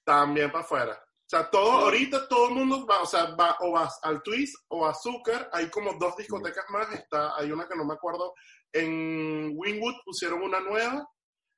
también 0.03 0.51
para 0.51 0.63
afuera. 0.63 0.93
O 0.93 1.29
sea, 1.31 1.49
todo, 1.49 1.71
ahorita 1.71 2.27
todo 2.27 2.49
el 2.49 2.55
mundo 2.55 2.85
va, 2.85 3.01
o 3.01 3.05
sea, 3.05 3.33
va 3.35 3.55
o 3.61 3.71
vas 3.71 3.99
al 4.03 4.21
Twist 4.21 4.55
o 4.67 4.85
a 4.85 4.91
Azúcar. 4.91 5.49
Hay 5.53 5.69
como 5.69 5.93
dos 5.93 6.15
discotecas 6.17 6.65
más. 6.69 6.91
Está, 6.93 7.35
hay 7.37 7.51
una 7.51 7.67
que 7.67 7.75
no 7.75 7.85
me 7.85 7.93
acuerdo. 7.93 8.33
En 8.73 9.53
Wynwood 9.55 9.95
pusieron 10.03 10.41
una 10.43 10.59
nueva. 10.59 11.07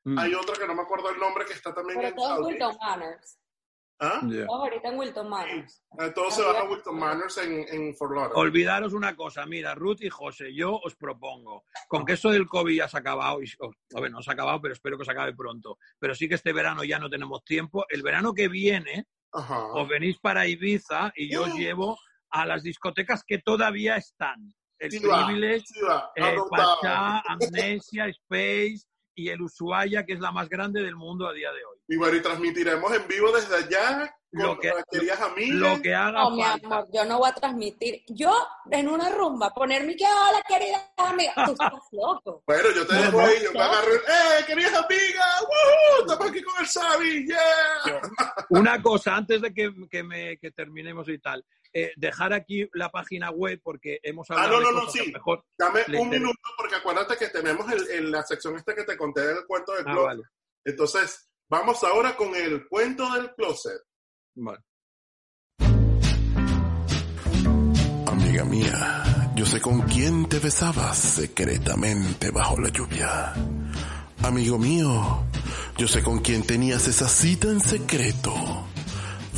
Mm, 0.04 0.18
Hay 0.20 0.34
otra 0.34 0.56
que 0.56 0.68
no 0.68 0.76
me 0.76 0.82
acuerdo 0.84 1.10
el 1.10 1.20
nombre 1.20 1.46
que 1.46 1.54
está 1.54 1.74
también 1.74 1.98
Pero 2.00 2.10
en 2.10 2.16
todo 2.16 2.36
South 2.38 2.46
Wilton. 2.48 2.78
Manors. 2.82 3.40
¿Ah? 4.00 4.22
ya. 4.28 4.46
Todo 4.48 4.64
ahorita 4.64 4.90
en 4.90 5.00
Wilton 5.00 5.30
Manors. 5.30 5.84
Eh, 6.00 6.12
Todo 6.14 6.30
se 6.32 6.42
va 6.42 6.60
a 6.60 6.64
Wilton 6.70 6.98
Manors 7.00 7.38
en, 7.38 7.66
en 7.70 7.96
Fort 7.96 8.12
Lauderdale. 8.12 8.42
Olvidaros 8.42 8.92
una 8.94 9.16
cosa, 9.16 9.46
mira, 9.46 9.76
Ruth 9.76 10.02
y 10.02 10.10
José, 10.10 10.54
yo 10.54 10.74
os 10.84 10.96
propongo, 10.96 11.64
con 11.88 12.04
que 12.04 12.14
eso 12.14 12.30
del 12.32 12.48
COVID 12.48 12.76
ya 12.76 12.88
se 12.90 12.98
ha 12.98 13.00
acabado, 13.00 13.42
y, 13.42 13.46
o, 13.60 13.72
a 13.96 14.02
ver, 14.02 14.12
no 14.12 14.22
se 14.22 14.32
ha 14.32 14.34
acabado, 14.34 14.60
pero 14.62 14.74
espero 14.74 14.98
que 14.98 15.06
se 15.06 15.12
acabe 15.12 15.34
pronto, 15.36 15.78
pero 16.00 16.16
sí 16.16 16.28
que 16.28 16.36
este 16.36 16.52
verano 16.52 16.84
ya 16.84 17.00
no 17.00 17.10
tenemos 17.10 17.46
tiempo, 17.46 17.86
el 17.88 18.02
verano 18.02 18.34
que 18.34 18.50
viene 18.50 19.06
Ajá. 19.32 19.68
os 19.74 19.88
venís 19.88 20.20
para 20.20 20.48
Ibiza 20.48 21.14
y 21.16 21.32
yo 21.32 21.44
os 21.44 21.54
Uh. 21.54 21.58
llevo 21.58 21.98
a 22.32 22.46
las 22.46 22.64
discotecas 22.64 23.24
que 23.24 23.38
todavía 23.38 23.96
están, 23.96 24.54
el 24.80 24.92
Sí 24.92 25.00
va, 25.06 25.26
Privilege, 25.28 25.66
sí 25.68 25.80
va, 25.82 26.12
eh. 26.16 26.36
Pachá, 26.50 27.20
Amnesia, 27.28 28.08
Space 28.08 28.86
y 29.16 29.30
el 29.30 29.42
Ushuaia, 29.42 30.06
que 30.06 30.14
es 30.14 30.20
la 30.20 30.32
más 30.32 30.50
grande 30.50 30.82
del 30.82 30.96
mundo 30.96 31.28
a 31.28 31.34
día 31.34 31.52
de 31.52 31.64
hoy. 31.66 31.78
Y 31.88 31.98
bueno, 31.98 32.18
y 32.18 32.22
transmitiremos 32.22 32.92
en 32.94 33.08
vivo 33.08 33.32
desde 33.32 33.56
allá 33.56 34.16
con 34.32 34.42
Lo 34.48 34.60
que- 34.60 34.74
queridas 34.92 35.22
amigas. 35.22 35.60
Lo 35.60 35.82
que 35.82 35.94
haga 35.94 36.12
No, 36.24 36.32
mi 36.32 36.42
falta. 36.42 36.68
amor, 36.68 36.88
yo 36.92 37.06
no 37.06 37.20
voy 37.20 37.30
a 37.30 37.34
transmitir. 37.34 38.02
Yo, 38.08 38.32
en 38.72 38.90
una 38.90 39.10
rumba, 39.10 39.54
poner 39.54 39.84
mi 39.86 39.96
que 39.96 40.06
hola, 40.06 40.42
querida 40.48 40.92
amiga. 40.98 41.34
Tú 41.46 41.52
estás 41.52 41.72
loco. 41.92 42.44
Bueno, 42.48 42.70
yo 42.76 42.88
te 42.88 42.96
No, 42.96 43.02
dejo 43.04 43.18
no, 43.22 43.26
ahí, 43.28 43.36
yo 43.44 43.52
me 43.54 43.60
agarro, 43.60 43.94
¡eh, 43.94 44.46
queridas 44.48 44.74
amigas! 44.74 45.42
¡Woohoo! 45.42 46.02
Estamos 46.02 46.30
aquí 46.32 46.42
con 46.42 46.54
el 46.60 46.68
Xavi, 46.68 47.28
¡yeah! 47.28 48.02
Una 48.50 48.82
cosa, 48.82 49.16
antes 49.16 49.42
de 49.42 49.54
que, 49.54 49.72
que 49.90 50.04
me, 50.04 50.38
que 50.38 50.52
terminemos 50.52 51.08
y 51.10 51.20
tal, 51.20 51.46
eh, 51.74 51.92
dejar 51.96 52.34
aquí 52.34 52.70
la 52.74 52.90
página 52.90 53.32
web 53.32 53.60
porque 53.64 54.00
hemos 54.04 54.30
Ah, 54.32 54.36
hablado 54.44 54.52
no, 54.62 54.68
de 54.68 54.74
no, 54.74 54.80
no, 54.86 54.92
que 54.92 55.00
a 55.00 55.04
sí. 55.04 55.12
mejor... 55.12 55.46
Dame 55.58 55.82
un 56.00 56.10
minuto, 56.10 56.40
porque 56.58 56.76
acuérdate 56.76 57.18
que 57.18 57.28
tenemos 57.30 57.72
el, 57.72 57.88
el- 57.90 58.12
la 58.12 58.24
sección 58.24 58.56
esta 58.58 58.76
que 58.76 58.84
te 58.84 58.96
conté 58.98 59.22
del 59.22 59.46
cuento 59.48 59.72
del 59.74 59.82
Ah, 59.88 59.92
closet. 59.92 60.06
vale, 60.08 60.24
Entonces, 60.66 61.30
vamos 61.50 61.84
ahora 61.84 62.16
con 62.16 62.36
el 62.36 62.68
cuento 62.68 63.12
del 63.14 63.34
closet. 63.36 63.82
vale. 64.36 64.60
Amiga 68.08 68.44
mía, 68.46 69.04
yo 69.36 69.44
Yo 69.44 69.46
sé 69.46 69.60
con 69.62 69.82
quién 69.82 70.28
te 70.30 70.40
besabas 70.40 70.98
secretamente 70.98 72.32
bajo 72.32 72.60
la 72.62 72.70
lluvia. 72.70 73.34
Amigo 74.24 74.58
mío, 74.58 75.26
yo 75.78 75.88
sé 75.88 76.02
con 76.02 76.20
quién 76.20 76.44
tenías 76.44 76.88
esa 76.88 77.08
cita 77.10 77.48
en 77.50 77.60
secreto. 77.60 78.34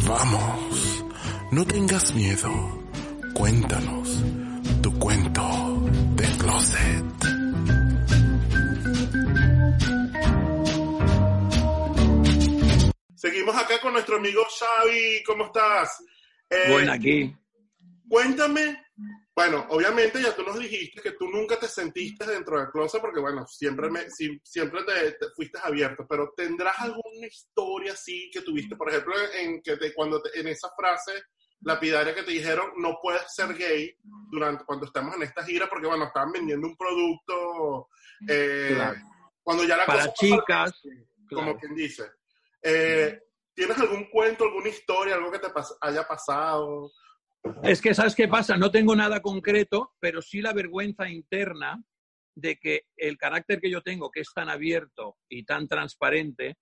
Vamos, 0.08 1.05
no 1.52 1.66
tengas 1.66 2.14
miedo. 2.14 2.50
Cuéntanos 3.34 4.24
tu 4.82 4.98
cuento 5.00 5.42
de 6.16 6.26
closet. 6.38 7.06
Seguimos 13.16 13.56
acá 13.56 13.80
con 13.82 13.94
nuestro 13.94 14.18
amigo 14.18 14.42
Xavi. 14.44 15.24
¿Cómo 15.26 15.46
estás? 15.46 16.04
Eh, 16.50 16.72
bueno, 16.72 16.94
aquí. 16.94 17.36
Cuéntame 18.08 18.85
bueno, 19.36 19.66
obviamente 19.70 20.22
ya 20.22 20.34
tú 20.34 20.44
nos 20.44 20.58
dijiste 20.58 21.02
que 21.02 21.12
tú 21.12 21.28
nunca 21.28 21.60
te 21.60 21.68
sentiste 21.68 22.26
dentro 22.26 22.58
del 22.58 22.70
closet 22.70 23.02
porque, 23.02 23.20
bueno, 23.20 23.46
siempre, 23.46 23.90
me, 23.90 24.10
siempre 24.10 24.84
te, 24.84 25.30
fuiste 25.36 25.60
abierto, 25.62 26.06
pero 26.08 26.34
¿tendrás 26.38 26.80
alguna 26.80 27.28
historia 27.28 27.92
así 27.92 28.30
que 28.32 28.42
tuviste, 28.42 28.78
por 28.78 28.90
ejemplo, 28.90 29.14
en, 29.34 29.62
que 29.62 29.76
te, 29.76 29.94
cuando 29.94 30.24
en 30.34 30.48
esa 30.48 30.70
frase 30.78 31.12
lapidaria 31.62 32.16
que 32.16 32.24
te 32.24 32.32
dijeron 32.32 32.72
no 32.78 33.00
puedes 33.02 33.24
ser 33.34 33.54
gay 33.56 33.94
durante 34.32 34.64
cuando 34.64 34.86
estamos 34.86 35.16
en 35.16 35.24
esta 35.24 35.44
gira 35.44 35.68
porque, 35.68 35.88
bueno, 35.88 36.06
estaban 36.06 36.32
vendiendo 36.32 36.68
un 36.68 36.78
producto 36.78 37.90
eh, 38.30 38.78
cuando 39.44 39.66
ya 39.66 39.76
la 39.76 39.86
Para 39.86 40.14
chicas. 40.14 40.82
como 41.30 41.58
quien 41.58 41.76
dice. 41.76 42.10
Eh, 42.62 43.20
¿Tienes 43.54 43.78
algún 43.80 44.10
cuento, 44.10 44.46
alguna 44.46 44.70
historia, 44.70 45.16
algo 45.16 45.32
que 45.32 45.40
te 45.40 45.48
haya 45.82 46.08
pasado? 46.08 46.92
Es 47.64 47.82
que, 47.82 47.94
¿sabes 47.94 48.16
qué 48.16 48.28
pasa? 48.28 48.58
No 48.58 48.72
tengo 48.72 48.96
nada 48.96 49.22
concreto, 49.22 49.94
pero 50.00 50.22
sí 50.22 50.42
la 50.42 50.54
vergüenza 50.54 51.10
interna 51.10 51.84
de 52.36 52.58
que 52.58 52.84
el 52.98 53.18
carácter 53.18 53.60
que 53.60 53.72
yo 53.72 53.82
tengo, 53.82 54.12
que 54.12 54.20
es 54.20 54.32
tan 54.34 54.50
abierto 54.50 55.18
y 55.30 55.46
tan 55.46 55.68
transparente, 55.68 56.58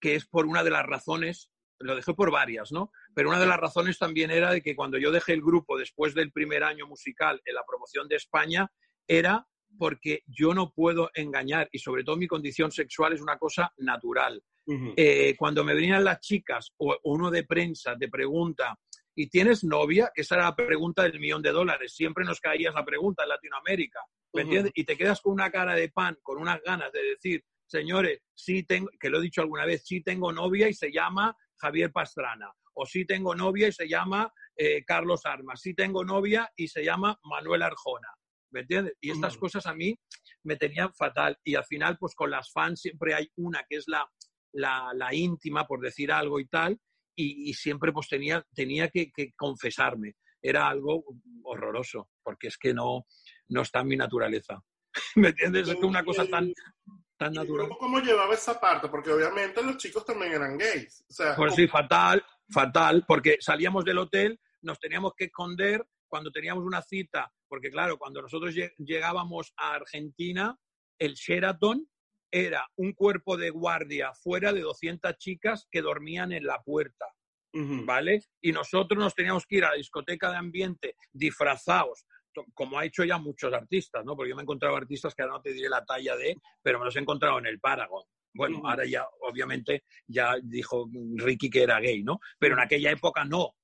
que 0.00 0.14
es 0.14 0.26
por 0.26 0.46
una 0.46 0.64
de 0.64 0.70
las 0.70 0.86
razones, 0.86 1.50
lo 1.78 1.94
dejé 1.94 2.14
por 2.14 2.30
varias, 2.30 2.72
¿no? 2.72 2.90
Pero 3.14 3.28
una 3.28 3.40
de 3.40 3.46
las 3.46 3.58
razones 3.58 3.98
también 3.98 4.30
era 4.30 4.50
de 4.50 4.62
que 4.62 4.74
cuando 4.74 4.98
yo 4.98 5.10
dejé 5.10 5.32
el 5.32 5.42
grupo 5.42 5.76
después 5.76 6.14
del 6.14 6.32
primer 6.32 6.64
año 6.64 6.86
musical 6.86 7.40
en 7.44 7.54
la 7.54 7.64
promoción 7.66 8.08
de 8.08 8.16
España, 8.16 8.70
era 9.06 9.46
porque 9.78 10.22
yo 10.26 10.54
no 10.54 10.72
puedo 10.72 11.10
engañar 11.14 11.68
y 11.72 11.78
sobre 11.78 12.04
todo 12.04 12.16
mi 12.16 12.28
condición 12.28 12.70
sexual 12.70 13.12
es 13.12 13.20
una 13.20 13.38
cosa 13.38 13.72
natural. 13.78 14.42
Eh, 14.66 15.34
cuando 15.36 15.62
me 15.62 15.74
venían 15.74 16.04
las 16.04 16.20
chicas 16.20 16.72
o 16.78 16.96
uno 17.04 17.30
de 17.30 17.44
prensa 17.44 17.98
te 17.98 18.08
pregunta, 18.08 18.78
¿Y 19.16 19.28
tienes 19.28 19.62
novia? 19.62 20.10
Que 20.14 20.22
esa 20.22 20.36
era 20.36 20.44
la 20.44 20.56
pregunta 20.56 21.04
del 21.04 21.20
millón 21.20 21.42
de 21.42 21.52
dólares. 21.52 21.94
Siempre 21.94 22.24
nos 22.24 22.40
caía 22.40 22.70
esa 22.70 22.84
pregunta 22.84 23.22
en 23.22 23.28
Latinoamérica. 23.28 24.00
¿Me 24.32 24.42
entiendes? 24.42 24.72
Y 24.74 24.84
te 24.84 24.96
quedas 24.96 25.20
con 25.20 25.32
una 25.32 25.50
cara 25.50 25.74
de 25.74 25.88
pan, 25.90 26.18
con 26.22 26.38
unas 26.38 26.60
ganas 26.62 26.90
de 26.92 27.02
decir, 27.02 27.44
señores, 27.66 28.20
sí 28.34 28.64
tengo, 28.64 28.90
que 28.98 29.08
lo 29.08 29.18
he 29.18 29.22
dicho 29.22 29.40
alguna 29.40 29.64
vez, 29.64 29.84
sí 29.86 30.02
tengo 30.02 30.32
novia 30.32 30.68
y 30.68 30.74
se 30.74 30.90
llama 30.90 31.36
Javier 31.56 31.92
Pastrana. 31.92 32.52
O 32.74 32.84
sí 32.86 33.04
tengo 33.04 33.36
novia 33.36 33.68
y 33.68 33.72
se 33.72 33.88
llama 33.88 34.32
eh, 34.56 34.84
Carlos 34.84 35.24
Armas. 35.24 35.60
Sí 35.60 35.74
tengo 35.74 36.04
novia 36.04 36.50
y 36.56 36.66
se 36.66 36.84
llama 36.84 37.16
Manuel 37.22 37.62
Arjona. 37.62 38.08
¿Me 38.50 38.60
entiendes? 38.60 38.94
Y 39.00 39.10
estas 39.10 39.36
cosas 39.36 39.66
a 39.66 39.74
mí 39.74 39.96
me 40.42 40.56
tenían 40.56 40.92
fatal. 40.92 41.38
Y 41.44 41.54
al 41.54 41.64
final, 41.64 41.96
pues 41.98 42.14
con 42.16 42.30
las 42.30 42.50
fans 42.52 42.80
siempre 42.80 43.14
hay 43.14 43.28
una 43.36 43.64
que 43.68 43.76
es 43.76 43.84
la, 43.86 44.08
la, 44.52 44.90
la 44.94 45.14
íntima, 45.14 45.66
por 45.66 45.80
decir 45.80 46.10
algo 46.10 46.40
y 46.40 46.46
tal, 46.46 46.78
y, 47.16 47.54
siempre 47.54 47.92
pues 47.92 48.08
tenía, 48.08 48.44
tenía 48.54 48.88
que, 48.88 49.10
confesarme. 49.36 50.14
Era 50.42 50.68
algo 50.68 51.04
horroroso, 51.44 52.10
porque 52.22 52.48
es 52.48 52.58
que 52.58 52.74
no, 52.74 53.06
no 53.48 53.62
está 53.62 53.80
en 53.80 53.88
mi 53.88 53.96
naturaleza. 53.96 54.62
¿Me 55.16 55.28
entiendes? 55.28 55.68
Es 55.68 55.76
que 55.76 55.86
una 55.86 56.04
cosa 56.04 56.26
tan, 56.26 56.52
tan 57.16 57.32
natural. 57.32 57.68
¿Cómo 57.78 58.00
llevaba 58.00 58.34
esa 58.34 58.60
parte? 58.60 58.88
Porque 58.88 59.10
obviamente 59.10 59.62
los 59.62 59.76
chicos 59.76 60.04
también 60.04 60.32
eran 60.32 60.58
gays. 60.58 61.04
pues 61.36 61.54
sí, 61.54 61.66
fatal, 61.66 62.24
fatal, 62.52 63.04
porque 63.06 63.38
salíamos 63.40 63.84
del 63.84 63.98
hotel, 63.98 64.38
nos 64.62 64.78
teníamos 64.78 65.12
que 65.16 65.24
esconder 65.24 65.86
cuando 66.08 66.30
teníamos 66.30 66.64
una 66.64 66.82
cita, 66.82 67.32
porque 67.48 67.70
claro, 67.70 67.98
cuando 67.98 68.22
nosotros 68.22 68.54
llegábamos 68.78 69.52
a 69.56 69.74
Argentina, 69.74 70.56
el 70.98 71.14
Sheraton 71.14 71.88
era 72.34 72.68
un 72.74 72.92
cuerpo 72.94 73.36
de 73.36 73.50
guardia 73.50 74.12
fuera 74.12 74.52
de 74.52 74.60
200 74.60 75.16
chicas 75.18 75.68
que 75.70 75.80
dormían 75.80 76.32
en 76.32 76.44
la 76.44 76.60
puerta, 76.64 77.06
¿vale? 77.52 78.22
Y 78.42 78.50
nosotros 78.50 78.98
nos 78.98 79.14
teníamos 79.14 79.46
que 79.46 79.58
ir 79.58 79.64
a 79.64 79.70
la 79.70 79.76
discoteca 79.76 80.32
de 80.32 80.38
ambiente 80.38 80.96
disfrazados, 81.12 82.04
como 82.52 82.76
ha 82.76 82.84
hecho 82.84 83.04
ya 83.04 83.18
muchos 83.18 83.52
artistas, 83.52 84.04
¿no? 84.04 84.16
Porque 84.16 84.30
yo 84.30 84.34
me 84.34 84.42
he 84.42 84.42
encontrado 84.42 84.74
artistas 84.74 85.14
que 85.14 85.22
ahora 85.22 85.36
no 85.36 85.42
te 85.42 85.52
diré 85.52 85.68
la 85.68 85.84
talla 85.84 86.16
de, 86.16 86.36
pero 86.60 86.80
me 86.80 86.86
los 86.86 86.96
he 86.96 86.98
encontrado 86.98 87.38
en 87.38 87.46
el 87.46 87.60
Paragon. 87.60 88.02
Bueno, 88.34 88.62
ahora 88.64 88.84
ya, 88.84 89.06
obviamente, 89.20 89.84
ya 90.08 90.34
dijo 90.42 90.90
Ricky 91.14 91.48
que 91.48 91.62
era 91.62 91.78
gay, 91.78 92.02
¿no? 92.02 92.18
Pero 92.40 92.54
en 92.54 92.62
aquella 92.62 92.90
época 92.90 93.24
no, 93.24 93.54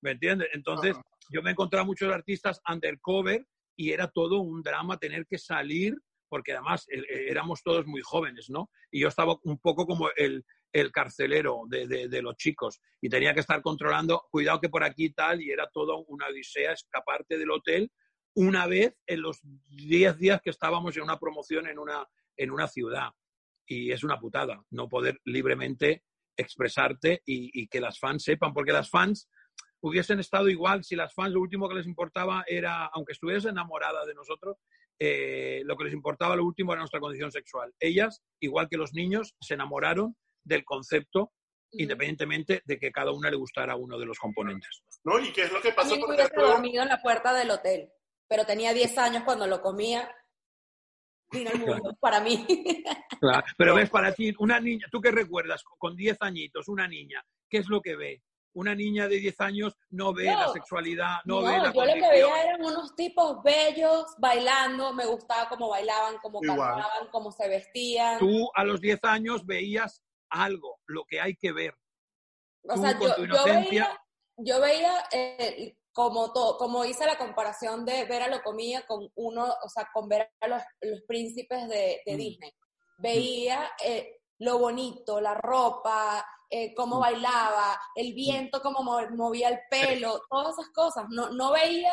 ¿me 0.00 0.10
entiendes? 0.10 0.48
Entonces, 0.52 0.96
yo 1.30 1.42
me 1.42 1.50
he 1.50 1.52
encontrado 1.52 1.86
muchos 1.86 2.12
artistas 2.12 2.60
undercover 2.68 3.46
y 3.76 3.92
era 3.92 4.08
todo 4.08 4.40
un 4.40 4.62
drama 4.62 4.98
tener 4.98 5.28
que 5.28 5.38
salir 5.38 5.94
porque 6.30 6.52
además 6.52 6.86
eh, 6.88 7.00
eh, 7.00 7.26
éramos 7.28 7.62
todos 7.62 7.86
muy 7.86 8.00
jóvenes, 8.00 8.48
¿no? 8.48 8.70
Y 8.90 9.00
yo 9.00 9.08
estaba 9.08 9.36
un 9.42 9.58
poco 9.58 9.86
como 9.86 10.08
el, 10.16 10.44
carcelero 10.92 11.62
de, 11.68 12.22
los 12.22 12.36
chicos 12.36 12.80
y 13.00 13.08
tenía 13.08 13.34
que 13.34 13.40
estar 13.40 13.60
controlando, 13.60 14.28
cuidado 14.30 14.60
que 14.60 14.68
por 14.68 14.84
aquí 14.84 15.10
tal, 15.10 15.42
y 15.42 15.50
era 15.50 15.68
todo 15.68 16.04
una 16.06 16.28
odisea 16.28 16.72
escaparte 16.72 17.36
del 17.36 17.50
hotel 17.50 17.90
una 18.34 18.68
vez 18.68 18.96
en 19.04 19.20
los 19.20 19.40
10 19.42 20.16
días 20.18 20.40
que 20.40 20.50
estábamos 20.50 20.96
en 20.96 21.02
una 21.02 21.18
promoción 21.18 21.66
en 21.66 21.80
una, 21.80 22.06
en 22.36 22.52
una 22.52 22.68
ciudad. 22.68 23.10
Y 23.66 23.90
es 23.90 24.04
una 24.04 24.20
putada 24.20 24.62
no 24.70 24.88
poder 24.88 25.20
libremente 25.24 26.04
expresarte 26.36 27.20
y, 27.26 27.50
y 27.60 27.66
que 27.66 27.80
las 27.80 27.98
fans 27.98 28.22
sepan, 28.22 28.54
porque 28.54 28.72
las 28.72 28.88
fans 28.88 29.28
hubiesen 29.80 30.20
estado 30.20 30.48
igual 30.48 30.84
si 30.84 30.94
las 30.94 31.14
fans 31.14 31.32
lo 31.32 31.40
último 31.40 31.68
que 31.68 31.74
les 31.74 31.86
importaba 31.86 32.44
era, 32.46 32.86
aunque 32.86 33.12
estuviese 33.12 33.48
enamorada 33.48 34.04
de 34.06 34.14
nosotros, 34.14 34.58
eh, 35.02 35.62
lo 35.64 35.76
que 35.76 35.84
les 35.84 35.94
importaba 35.94 36.36
lo 36.36 36.44
último 36.44 36.72
era 36.72 36.80
nuestra 36.80 37.00
condición 37.00 37.32
sexual. 37.32 37.72
Ellas, 37.80 38.22
igual 38.38 38.68
que 38.68 38.76
los 38.76 38.92
niños, 38.92 39.34
se 39.40 39.54
enamoraron 39.54 40.14
del 40.44 40.64
concepto 40.64 41.32
independientemente 41.72 42.62
de 42.64 42.78
que 42.78 42.90
cada 42.90 43.12
una 43.12 43.30
le 43.30 43.36
gustara 43.36 43.76
uno 43.76 43.98
de 43.98 44.06
los 44.06 44.18
componentes. 44.18 44.82
¿No? 45.04 45.18
¿Y 45.18 45.32
qué 45.32 45.42
es 45.42 45.52
lo 45.52 45.60
que 45.60 45.72
pasó? 45.72 45.98
Por 45.98 46.14
ejemplo? 46.14 46.48
dormido 46.48 46.82
en 46.82 46.88
la 46.88 47.00
puerta 47.00 47.32
del 47.32 47.50
hotel, 47.50 47.90
pero 48.28 48.44
tenía 48.44 48.74
10 48.74 48.98
años 48.98 49.22
cuando 49.24 49.46
lo 49.46 49.62
comía. 49.62 50.12
Vino 51.32 51.50
el 51.50 51.60
mundo 51.60 51.96
para 52.00 52.20
mí. 52.20 52.44
Claro. 53.20 53.44
Pero 53.56 53.74
ves, 53.74 53.90
para 53.90 54.12
ti, 54.12 54.34
una 54.38 54.58
niña, 54.58 54.86
¿tú 54.90 55.00
qué 55.00 55.10
recuerdas 55.10 55.62
con 55.78 55.94
10 55.94 56.16
añitos, 56.20 56.68
una 56.68 56.88
niña? 56.88 57.22
¿Qué 57.48 57.58
es 57.58 57.68
lo 57.68 57.82
que 57.82 57.94
ve? 57.94 58.22
Una 58.54 58.74
niña 58.74 59.08
de 59.08 59.16
10 59.16 59.40
años 59.40 59.76
no 59.90 60.12
ve 60.12 60.24
la 60.24 60.48
sexualidad, 60.52 61.18
no, 61.24 61.42
ve 61.42 61.58
la 61.58 61.72
yo 61.72 61.84
lo 61.84 61.94
que 61.94 62.00
veía 62.00 62.42
eran 62.42 62.64
unos 62.64 62.94
tipos 62.96 63.42
bellos 63.42 64.06
bailando, 64.18 64.92
me 64.92 65.06
gustaba 65.06 65.48
cómo 65.48 65.68
bailaban, 65.68 66.16
cómo 66.22 66.40
cantaban, 66.40 67.08
cómo 67.10 67.30
se 67.30 67.48
vestían. 67.48 68.18
Tú 68.18 68.50
a 68.54 68.64
los 68.64 68.80
10 68.80 69.04
años 69.04 69.46
veías 69.46 70.02
algo, 70.28 70.80
lo 70.86 71.04
que 71.04 71.20
hay 71.20 71.36
que 71.36 71.52
ver. 71.52 71.74
O 72.68 72.76
sea, 72.76 72.98
yo, 72.98 73.44
veía, 73.44 74.00
yo 74.36 74.60
veía 74.60 74.92
eh, 75.12 75.76
como, 75.92 76.32
como 76.58 76.84
hice 76.84 77.06
la 77.06 77.18
comparación 77.18 77.84
de 77.84 78.04
ver 78.04 78.22
a 78.22 78.28
lo 78.28 78.42
comía 78.42 78.86
con 78.86 79.08
uno, 79.14 79.54
o 79.62 79.68
sea, 79.68 79.88
con 79.92 80.08
ver 80.08 80.30
a 80.40 80.48
los, 80.48 80.62
príncipes 81.06 81.68
de, 81.68 82.02
mm. 82.06 82.16
Disney. 82.16 82.52
Veía 82.98 83.70
eh, 83.82 84.20
lo 84.38 84.58
bonito, 84.58 85.20
la 85.20 85.34
ropa, 85.34 86.26
eh, 86.52 86.74
cómo 86.74 86.96
mm. 86.96 87.00
bailaba, 87.00 87.80
el 87.94 88.12
mm. 88.12 88.14
viento, 88.14 88.60
cómo 88.60 88.82
movía 88.82 89.48
el 89.48 89.60
pelo, 89.70 90.20
todas 90.28 90.58
esas 90.58 90.72
cosas. 90.72 91.06
No, 91.08 91.30
no 91.30 91.52
veía, 91.52 91.92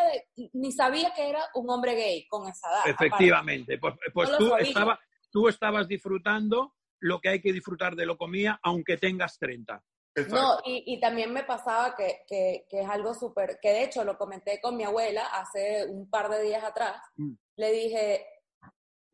ni 0.54 0.72
sabía 0.72 1.14
que 1.14 1.30
era 1.30 1.44
un 1.54 1.70
hombre 1.70 1.94
gay 1.94 2.28
con 2.28 2.48
esa 2.48 2.68
edad. 2.70 2.88
Efectivamente, 2.88 3.78
pues, 3.78 3.94
pues 4.14 4.38
tú, 4.38 4.56
estaba, 4.56 5.00
tú 5.32 5.48
estabas 5.48 5.88
disfrutando 5.88 6.74
lo 7.00 7.22
que 7.22 7.30
hay 7.30 7.42
que 7.42 7.54
disfrutar 7.54 7.96
de 7.96 8.08
lo 8.08 8.18
comía, 8.18 8.60
aunque 8.64 8.98
tengas 8.98 9.38
30. 9.38 9.84
No, 10.30 10.58
y, 10.66 11.00
también 11.00 11.32
me 11.32 11.44
pasaba 11.44 11.96
que, 11.96 12.24
que, 12.28 12.66
que 12.68 12.82
es 12.82 12.90
algo 12.90 13.14
súper, 13.14 13.60
que 13.62 13.70
de 13.70 13.84
hecho 13.84 14.04
lo 14.04 14.18
comenté 14.18 14.60
con 14.60 14.76
mi 14.76 14.84
abuela 14.84 15.28
hace 15.28 15.86
un 15.88 16.10
par 16.10 16.30
de 16.30 16.42
días 16.42 16.64
atrás. 16.64 17.00
Mm. 17.18 17.34
Le 17.58 17.72
dije, 17.72 18.26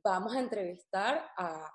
vamos 0.01 0.33
a 0.33 0.39
entrevistar 0.39 1.29
a 1.35 1.69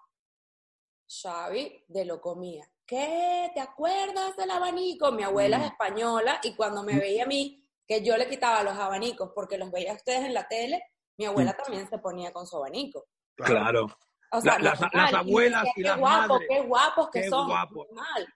Xavi 1.07 1.85
de 1.89 2.05
lo 2.07 2.23
comía. 2.23 2.67
¿Qué? 2.89 3.51
¿Te 3.55 3.61
acuerdas 3.61 4.35
del 4.37 4.51
abanico? 4.51 5.13
Mi 5.13 5.23
abuela 5.23 5.59
es 5.59 5.63
mm. 5.63 5.67
española 5.67 6.41
y 6.43 6.57
cuando 6.57 6.83
me 6.83 6.95
mm. 6.95 6.99
veía 6.99 7.25
a 7.25 7.27
mí, 7.27 7.63
que 7.87 8.03
yo 8.03 8.17
le 8.17 8.29
quitaba 8.29 8.65
los 8.65 8.75
abanicos 8.75 9.31
porque 9.35 9.59
los 9.59 9.71
veía 9.71 9.93
a 9.93 9.97
ustedes 9.97 10.25
en 10.25 10.35
la 10.35 10.49
tele, 10.49 10.83
mi 11.17 11.27
abuela 11.27 11.53
mm. 11.53 11.63
también 11.63 11.89
se 11.89 11.99
ponía 11.99 12.33
con 12.33 12.47
su 12.47 12.57
abanico. 12.57 13.07
Claro. 13.37 13.87
O 14.33 14.41
sea, 14.41 14.59
las, 14.59 14.81
abuelas 15.15 15.65
y, 15.77 15.83
las 15.83 15.99
madres. 16.01 16.49
Qué 16.49 16.61
guapos 16.63 17.09
que 17.11 17.29
son. 17.29 17.49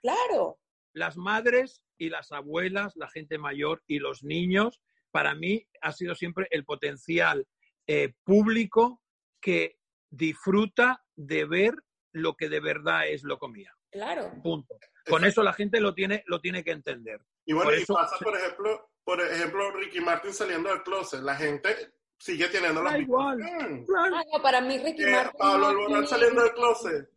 claro. 0.00 0.58
Las 0.94 1.16
madres 1.16 1.82
y 1.98 2.08
las 2.08 2.32
abuelas, 2.32 2.92
la 2.96 3.08
gente 3.08 3.38
mayor 3.38 3.82
y 3.86 3.98
los 3.98 4.22
niños 4.22 4.80
para 5.10 5.34
mí 5.34 5.66
ha 5.80 5.92
sido 5.92 6.14
siempre 6.14 6.46
el 6.50 6.64
potencial 6.64 7.46
eh, 7.86 8.14
público 8.24 9.02
que 9.40 9.76
disfruta 10.10 11.04
de 11.14 11.44
ver 11.44 11.74
lo 12.12 12.34
que 12.34 12.48
de 12.48 12.60
verdad 12.60 13.06
es 13.08 13.22
lo 13.22 13.38
comía. 13.38 13.74
Claro. 13.92 14.32
Punto. 14.42 14.74
Con 15.08 15.24
eso 15.24 15.42
la 15.42 15.52
gente 15.52 15.80
lo 15.80 15.94
tiene, 15.94 16.24
lo 16.26 16.40
tiene 16.40 16.64
que 16.64 16.70
entender. 16.72 17.20
Y 17.44 17.52
bueno, 17.52 17.70
Por 17.70 17.78
y 17.78 17.82
eso- 17.82 17.94
pasa, 17.94 18.16
por 18.18 18.36
ejemplo, 18.36 18.90
por 19.04 19.20
ejemplo, 19.20 19.70
Ricky 19.72 20.00
Martin 20.00 20.32
saliendo 20.32 20.70
del 20.70 20.82
closet. 20.82 21.20
La 21.20 21.36
gente 21.36 21.76
sigue 22.18 22.48
teniendo 22.48 22.82
las 22.82 22.98
igual. 23.00 23.36
Mm. 23.38 23.84
Claro. 23.84 24.16
Ah, 24.16 24.22
no, 24.32 24.42
para 24.42 24.60
mí 24.60 24.78
Ricky 24.78 25.02
Eh, 25.04 25.10
Martin. 25.10 25.38
Pablo 25.38 25.58
no, 25.58 25.68
Alborán 25.68 26.06
saliendo 26.06 26.42
del 26.42 26.52
closet. 26.54 27.08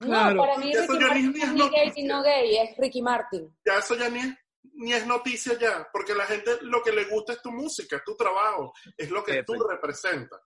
No, 0.00 0.08
para 0.36 0.58
mí 0.58 0.70
Eso 0.72 0.92
Ricky 0.92 0.92
ya 1.04 1.14
ni- 1.14 1.22
Martin 1.22 1.32
ni 1.32 1.38
no 1.40 1.44
es 1.46 1.52
ni 1.54 1.70
gay 1.78 1.92
ni 1.96 2.04
no 2.04 2.22
gay, 2.22 2.56
es 2.58 2.76
Ricky 2.76 3.02
Martin. 3.02 3.56
Ya 3.64 3.78
eso 3.78 3.94
ya 3.96 4.10
ni 4.10 4.18
es, 4.20 4.34
ni 4.74 4.92
es 4.92 5.06
noticia 5.06 5.58
ya, 5.58 5.88
porque 5.90 6.14
la 6.14 6.26
gente 6.26 6.58
lo 6.60 6.82
que 6.82 6.92
le 6.92 7.04
gusta 7.06 7.32
es 7.32 7.40
tu 7.40 7.50
música, 7.50 7.96
es 7.96 8.04
tu 8.04 8.14
trabajo, 8.14 8.74
es 8.96 9.10
lo 9.10 9.24
que 9.24 9.42
tú 9.42 9.54
representas. 9.54 10.40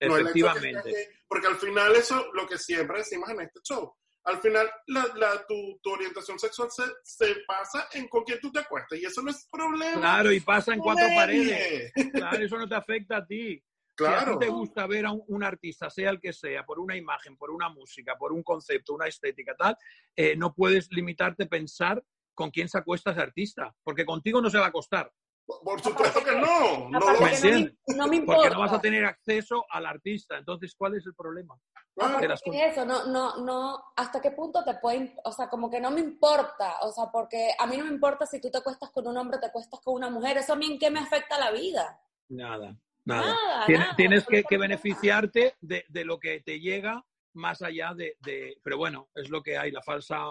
No 0.00 0.14
que 0.16 0.20
Efectivamente. 0.22 1.20
porque 1.28 1.46
al 1.46 1.56
final 1.56 1.94
eso, 1.96 2.30
lo 2.32 2.46
que 2.46 2.56
siempre 2.58 2.98
decimos 2.98 3.28
en 3.30 3.40
este 3.42 3.60
show, 3.62 3.94
al 4.24 4.38
final 4.40 4.70
la, 4.86 5.06
la- 5.16 5.46
tu, 5.46 5.78
tu 5.82 5.90
orientación 5.90 6.38
sexual 6.38 6.70
se, 6.70 6.84
se 7.02 7.36
pasa 7.46 7.88
en 7.92 8.08
con 8.08 8.24
quien 8.24 8.40
tú 8.40 8.50
te 8.50 8.60
acuestas 8.60 8.98
y 8.98 9.04
eso 9.04 9.22
no 9.22 9.30
es 9.30 9.46
problema. 9.50 10.00
Claro, 10.00 10.32
y 10.32 10.40
pasa 10.40 10.72
en 10.74 10.80
cuatro 10.80 11.06
de 11.08 11.14
paredes. 11.14 11.92
Claro, 12.12 12.44
eso 12.44 12.58
no 12.58 12.68
te 12.68 12.74
afecta 12.74 13.18
a 13.18 13.26
ti. 13.26 13.62
Si 13.96 14.04
a 14.04 14.08
Claro. 14.08 14.38
ti 14.38 14.46
te 14.46 14.50
gusta 14.50 14.86
ver 14.88 15.06
a 15.06 15.12
un, 15.12 15.22
un 15.28 15.44
artista, 15.44 15.88
sea 15.88 16.10
el 16.10 16.20
que 16.20 16.32
sea, 16.32 16.64
por 16.64 16.80
una 16.80 16.96
imagen, 16.96 17.36
por 17.36 17.50
una 17.52 17.68
música, 17.68 18.16
por 18.18 18.32
un 18.32 18.42
concepto, 18.42 18.92
una 18.94 19.06
estética, 19.06 19.54
tal, 19.56 19.76
eh, 20.16 20.34
no 20.36 20.52
puedes 20.52 20.90
limitarte 20.90 21.44
a 21.44 21.48
pensar 21.48 22.02
con 22.34 22.50
quién 22.50 22.68
se 22.68 22.76
acuesta 22.78 23.12
ese 23.12 23.20
artista, 23.20 23.72
porque 23.84 24.04
contigo 24.04 24.40
no 24.40 24.50
se 24.50 24.58
va 24.58 24.64
a 24.64 24.68
acostar, 24.70 25.12
Por 25.46 25.80
supuesto 25.82 26.24
que 26.24 26.32
no. 26.36 26.88
no 26.90 26.98
lo 27.00 27.20
¿Me 27.20 27.30
que 27.30 27.40
no 27.40 27.50
me, 27.50 27.96
no 27.96 28.06
me 28.08 28.16
importa. 28.16 28.40
porque 28.42 28.54
no 28.54 28.60
vas 28.60 28.72
a 28.72 28.80
tener 28.80 29.04
acceso 29.04 29.64
al 29.70 29.84
artista. 29.86 30.38
Entonces, 30.38 30.74
¿cuál 30.76 30.94
es 30.94 31.04
el 31.06 31.14
problema? 31.14 31.54
Las 31.96 32.42
cosas. 32.42 32.60
eso, 32.72 32.84
no, 32.84 33.06
no, 33.06 33.36
no, 33.44 33.84
hasta 33.94 34.20
qué 34.20 34.32
punto 34.32 34.64
te 34.64 34.74
puede, 34.74 35.14
o 35.24 35.30
sea, 35.30 35.48
como 35.48 35.70
que 35.70 35.80
no 35.80 35.90
me 35.92 36.00
importa, 36.00 36.78
o 36.80 36.90
sea, 36.90 37.04
porque 37.12 37.50
a 37.56 37.66
mí 37.68 37.76
no 37.76 37.84
me 37.84 37.92
importa 37.92 38.26
si 38.26 38.40
tú 38.40 38.50
te 38.50 38.58
acuestas 38.58 38.90
con 38.90 39.06
un 39.06 39.16
hombre 39.16 39.36
o 39.36 39.40
te 39.40 39.46
acuestas 39.46 39.78
con 39.80 39.94
una 39.94 40.10
mujer, 40.10 40.38
eso 40.38 40.54
a 40.54 40.56
mí 40.56 40.66
en 40.72 40.78
qué 40.78 40.90
me 40.90 40.98
afecta 41.00 41.38
la 41.38 41.52
vida. 41.52 42.00
Nada, 42.30 42.76
nada. 43.04 43.22
Nada, 43.26 43.66
Tienes, 43.66 43.84
nada, 43.86 43.96
tienes 43.96 44.26
que, 44.26 44.42
que 44.42 44.58
beneficiarte 44.58 45.54
de, 45.60 45.84
de 45.88 46.04
lo 46.04 46.18
que 46.18 46.40
te 46.40 46.58
llega 46.58 47.04
más 47.34 47.62
allá 47.62 47.92
de, 47.94 48.16
de- 48.24 48.58
Pero 48.64 48.76
bueno, 48.76 49.08
es 49.14 49.28
lo 49.30 49.42
que 49.42 49.56
hay, 49.56 49.70
la 49.70 49.82
falsa 49.82 50.28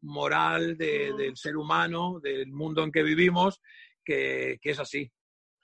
moral 0.00 0.76
de- 0.76 1.12
Mm. 1.12 1.16
del 1.16 1.36
ser 1.36 1.56
humano, 1.56 2.20
del 2.20 2.50
mundo 2.52 2.82
en 2.82 2.92
que 2.92 3.02
vivimos, 3.02 3.60
que, 4.04 4.58
que 4.60 4.70
es 4.70 4.78
así. 4.78 5.10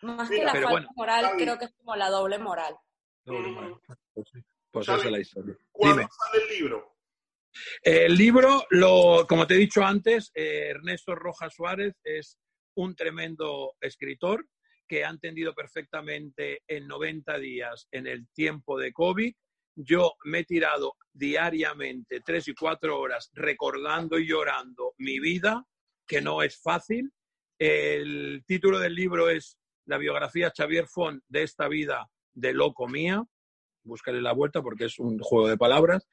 Más 0.03 0.30
Mira, 0.30 0.41
que 0.41 0.47
la 0.47 0.53
pero 0.53 0.64
falta 0.64 0.80
bueno, 0.80 0.88
moral, 0.97 1.24
Javi. 1.26 1.43
creo 1.43 1.59
que 1.59 1.64
es 1.66 1.72
como 1.76 1.97
la 1.97 2.09
doble 2.09 2.38
moral. 2.38 2.74
Mm. 3.26 3.74
Pues, 4.14 4.28
sí, 4.32 4.41
pues 4.70 4.86
Javi, 4.86 4.99
esa 4.99 5.09
es 5.09 5.12
la 5.12 5.20
historia. 5.20 5.57
¿Cuándo 5.70 5.99
Dime. 5.99 6.09
sale 6.11 6.45
el 6.45 6.59
libro? 6.59 6.97
El 7.82 8.16
libro, 8.16 8.64
lo, 8.70 9.26
como 9.28 9.47
te 9.47 9.55
he 9.55 9.59
dicho 9.59 9.84
antes, 9.84 10.30
eh, 10.34 10.68
Ernesto 10.70 11.14
Rojas 11.14 11.53
Suárez 11.55 11.95
es 12.05 12.38
un 12.76 12.95
tremendo 12.95 13.74
escritor 13.80 14.47
que 14.86 15.05
ha 15.05 15.11
entendido 15.11 15.55
perfectamente 15.55 16.62
en 16.66 16.86
90 16.86 17.38
días 17.38 17.88
en 17.91 18.07
el 18.07 18.28
tiempo 18.32 18.78
de 18.78 18.93
COVID. 18.93 19.34
Yo 19.76 20.14
me 20.24 20.41
he 20.41 20.45
tirado 20.45 20.97
diariamente 21.12 22.20
tres 22.20 22.49
y 22.49 22.55
cuatro 22.55 22.99
horas 22.99 23.30
recordando 23.34 24.18
y 24.18 24.26
llorando 24.26 24.95
mi 24.99 25.20
vida, 25.20 25.64
que 26.07 26.20
no 26.20 26.43
es 26.43 26.61
fácil. 26.61 27.12
El 27.61 28.42
título 28.46 28.78
del 28.78 28.94
libro 28.94 29.28
es 29.28 29.58
La 29.84 29.98
biografía 29.98 30.50
Xavier 30.56 30.86
Font 30.88 31.22
de 31.28 31.42
esta 31.42 31.68
vida 31.68 32.08
de 32.32 32.54
loco 32.54 32.88
mía. 32.88 33.22
Búscale 33.84 34.22
la 34.22 34.32
vuelta 34.32 34.62
porque 34.62 34.86
es 34.86 34.98
un 34.98 35.18
juego 35.18 35.46
de 35.46 35.58
palabras. 35.58 36.08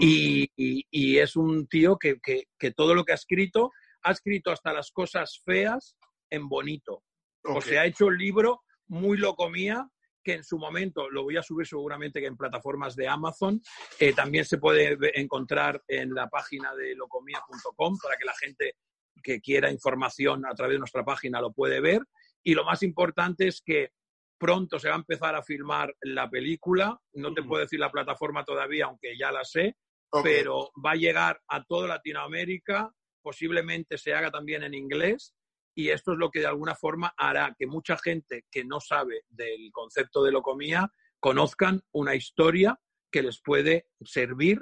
Y, 0.00 0.48
y- 0.56 0.86
y 0.92 1.18
es 1.18 1.34
un 1.34 1.66
tío 1.66 1.98
que, 1.98 2.20
que- 2.22 2.44
que 2.56 2.70
todo 2.70 2.94
lo 2.94 3.04
que 3.04 3.10
ha 3.12 3.16
escrito, 3.16 3.72
ha 4.02 4.12
escrito 4.12 4.52
hasta 4.52 4.72
las 4.72 4.92
cosas 4.92 5.42
feas 5.44 5.96
en 6.30 6.48
bonito. 6.48 7.02
O 7.44 7.60
sea, 7.60 7.82
ha 7.82 7.86
hecho 7.86 8.06
un 8.06 8.16
libro 8.16 8.62
muy 8.86 9.18
loco 9.18 9.50
mía, 9.50 9.88
que 10.22 10.34
en 10.34 10.44
su 10.44 10.56
momento 10.56 11.10
lo 11.10 11.24
voy 11.24 11.36
a 11.36 11.42
subir 11.42 11.66
seguramente 11.66 12.20
que 12.20 12.26
en 12.28 12.36
plataformas 12.36 12.94
de 12.94 13.08
Amazon. 13.08 13.60
Eh, 13.98 14.12
también 14.12 14.44
se 14.44 14.58
puede 14.58 14.96
encontrar 15.20 15.82
en 15.88 16.14
la 16.14 16.28
página 16.28 16.72
de 16.76 16.94
locomía.com 16.94 17.98
para 18.00 18.16
que 18.16 18.24
la 18.24 18.34
gente 18.40 18.76
que 19.22 19.40
quiera 19.40 19.70
información 19.70 20.44
a 20.46 20.54
través 20.54 20.74
de 20.74 20.80
nuestra 20.80 21.04
página 21.04 21.40
lo 21.40 21.52
puede 21.52 21.80
ver. 21.80 22.02
Y 22.42 22.54
lo 22.54 22.64
más 22.64 22.82
importante 22.82 23.46
es 23.46 23.62
que 23.64 23.90
pronto 24.38 24.78
se 24.78 24.88
va 24.88 24.96
a 24.96 24.98
empezar 24.98 25.36
a 25.36 25.42
filmar 25.42 25.94
la 26.00 26.28
película. 26.28 27.00
No 27.12 27.32
te 27.32 27.42
puedo 27.42 27.62
decir 27.62 27.78
la 27.78 27.92
plataforma 27.92 28.44
todavía, 28.44 28.86
aunque 28.86 29.16
ya 29.16 29.30
la 29.30 29.44
sé, 29.44 29.76
pero 30.22 30.70
va 30.84 30.92
a 30.92 30.96
llegar 30.96 31.40
a 31.48 31.64
toda 31.64 31.88
Latinoamérica, 31.88 32.92
posiblemente 33.22 33.96
se 33.96 34.12
haga 34.14 34.30
también 34.30 34.62
en 34.64 34.74
inglés, 34.74 35.34
y 35.74 35.88
esto 35.88 36.12
es 36.12 36.18
lo 36.18 36.30
que 36.30 36.40
de 36.40 36.46
alguna 36.46 36.74
forma 36.74 37.14
hará 37.16 37.54
que 37.58 37.66
mucha 37.66 37.96
gente 37.96 38.44
que 38.50 38.64
no 38.64 38.80
sabe 38.80 39.22
del 39.28 39.70
concepto 39.72 40.22
de 40.22 40.32
locomía 40.32 40.92
conozcan 41.18 41.80
una 41.92 42.14
historia 42.14 42.78
que 43.10 43.22
les 43.22 43.40
puede 43.40 43.86
servir 44.04 44.60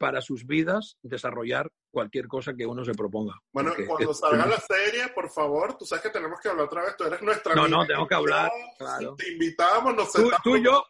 para 0.00 0.22
sus 0.22 0.46
vidas 0.46 0.96
desarrollar 1.02 1.70
cualquier 1.90 2.26
cosa 2.26 2.54
que 2.54 2.64
uno 2.64 2.82
se 2.86 2.92
proponga. 2.94 3.34
Bueno, 3.52 3.68
Porque 3.70 3.86
cuando 3.86 4.12
es- 4.12 4.18
salga 4.18 4.46
la 4.46 4.58
serie, 4.58 5.08
por 5.08 5.28
favor, 5.30 5.76
tú 5.76 5.84
sabes 5.84 6.04
que 6.04 6.08
tenemos 6.10 6.40
que 6.40 6.48
hablar 6.48 6.64
otra 6.64 6.84
vez. 6.84 6.96
Tú 6.96 7.04
eres 7.04 7.20
nuestra 7.20 7.54
No, 7.54 7.64
amiga 7.64 7.76
no, 7.76 7.86
tenemos 7.86 8.08
que 8.08 8.14
hablar, 8.14 8.50
claro. 8.78 9.14
Te 9.16 9.30
invitamos, 9.30 9.94
nos 9.94 10.10
Tú, 10.10 10.30
tú 10.42 10.56
y 10.56 10.64
yo, 10.64 10.86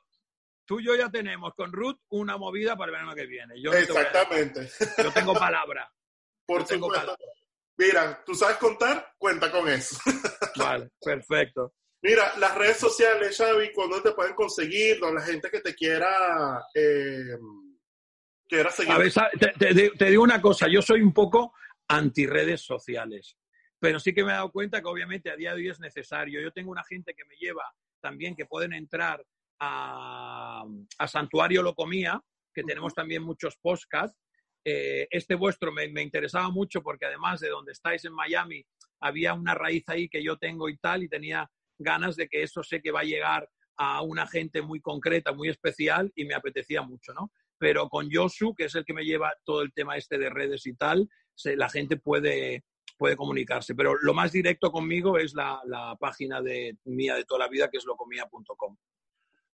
tú 0.65 0.79
y 0.79 0.85
yo 0.87 0.95
ya 0.95 1.11
tenemos 1.11 1.53
con 1.57 1.73
Ruth 1.73 1.99
una 2.11 2.37
movida 2.37 2.77
para 2.77 2.91
el 2.91 2.93
verano 2.93 3.15
que 3.17 3.27
viene. 3.27 3.61
Yo, 3.61 3.73
no 3.73 3.77
Exactamente. 3.79 4.71
yo 5.03 5.13
tengo 5.13 5.35
palabra. 5.35 5.93
Por 6.47 6.61
Yo 6.61 6.67
tengo 6.69 6.87
supuesto. 6.95 7.17
Mira, 7.79 8.23
tú 8.25 8.35
sabes 8.37 8.59
contar, 8.59 9.15
cuenta 9.19 9.51
con 9.51 9.69
eso. 9.69 9.97
Vale, 10.57 10.89
perfecto. 11.05 11.73
Mira, 12.01 12.33
las 12.39 12.55
redes 12.57 12.77
sociales, 12.77 13.37
Xavi, 13.37 13.73
¿cuándo 13.73 14.01
te 14.03 14.13
pueden 14.13 14.35
conseguir? 14.35 15.01
Donde 15.01 15.21
la 15.21 15.27
gente 15.27 15.51
que 15.51 15.61
te 15.61 15.75
quiera, 15.75 16.63
eh, 16.75 17.37
A 18.95 18.99
ver, 18.99 19.13
te 19.97 20.05
digo 20.07 20.23
una 20.23 20.41
cosa, 20.41 20.67
yo 20.69 20.83
soy 20.83 21.03
un 21.03 21.13
poco 21.13 21.55
anti 21.89 22.27
redes 22.27 22.63
sociales, 22.63 23.37
pero 23.79 23.99
sí 23.99 24.13
que 24.13 24.25
me 24.25 24.31
he 24.31 24.35
dado 24.35 24.51
cuenta 24.51 24.81
que 24.81 24.89
obviamente 24.89 25.31
a 25.31 25.37
día 25.37 25.51
de 25.55 25.63
hoy 25.63 25.69
es 25.69 25.81
necesario. 25.81 26.41
Yo 26.41 26.53
tengo 26.53 26.71
una 26.71 26.85
gente 26.85 27.15
que 27.15 27.25
me 27.25 27.37
lleva 27.37 27.65
también 28.01 28.35
que 28.37 28.47
pueden 28.47 28.73
entrar 28.73 29.25
a, 29.61 30.65
a 30.99 31.09
Santuario 31.09 31.63
Locomía, 31.63 32.21
que 32.55 32.63
tenemos 32.63 32.95
también 32.95 33.23
muchos 33.23 33.57
podcasts. 33.57 34.19
Eh, 34.65 35.09
este 35.11 35.35
vuestro 35.35 35.73
me, 35.73 35.89
me 35.89 36.03
interesaba 36.03 36.51
mucho 36.51 36.83
porque 36.83 37.07
además 37.07 37.41
de 37.41 37.49
donde 37.49 37.73
estáis 37.73 38.05
en 38.05 38.13
Miami, 38.13 38.65
había 39.01 39.35
una 39.35 39.55
raíz 39.55 39.85
ahí 39.89 40.09
que 40.09 40.23
yo 40.23 40.37
tengo 40.37 40.69
y 40.69 40.77
tal, 40.77 41.03
y 41.03 41.09
tenía 41.09 41.51
ganas 41.79 42.17
de 42.17 42.29
que 42.29 42.43
eso 42.43 42.63
sé 42.63 42.83
que 42.83 42.91
va 42.91 43.01
a 43.01 43.05
llegar 43.05 43.49
a 43.77 44.03
una 44.03 44.27
gente 44.27 44.61
muy 44.61 44.81
concreta, 44.81 45.33
muy 45.33 45.49
especial, 45.49 46.13
y 46.15 46.27
me 46.27 46.35
apetecía 46.35 46.83
mucho, 46.83 47.15
¿no? 47.15 47.33
Pero 47.61 47.89
con 47.91 48.09
Josu, 48.11 48.55
que 48.55 48.65
es 48.65 48.75
el 48.75 48.85
que 48.87 48.95
me 48.95 49.05
lleva 49.05 49.33
todo 49.45 49.61
el 49.61 49.73
tema 49.75 49.97
este 49.99 50.17
de 50.19 50.31
redes 50.31 50.67
y 50.67 50.75
tal, 50.75 51.07
se- 51.35 51.57
la 51.57 51.69
gente 51.69 51.99
puede, 51.99 52.65
puede 52.97 53.17
comunicarse. 53.17 53.75
Pero 53.75 53.95
lo 54.01 54.15
más 54.15 54.33
directo 54.33 54.73
conmigo 54.73 55.19
es 55.19 55.35
la, 55.35 55.61
la 55.67 55.95
página 56.01 56.41
de 56.41 56.79
mía 56.85 57.15
de 57.15 57.25
toda 57.27 57.41
la 57.41 57.49
vida, 57.49 57.69
que 57.71 57.77
es 57.77 57.85
locomía.com. 57.85 58.77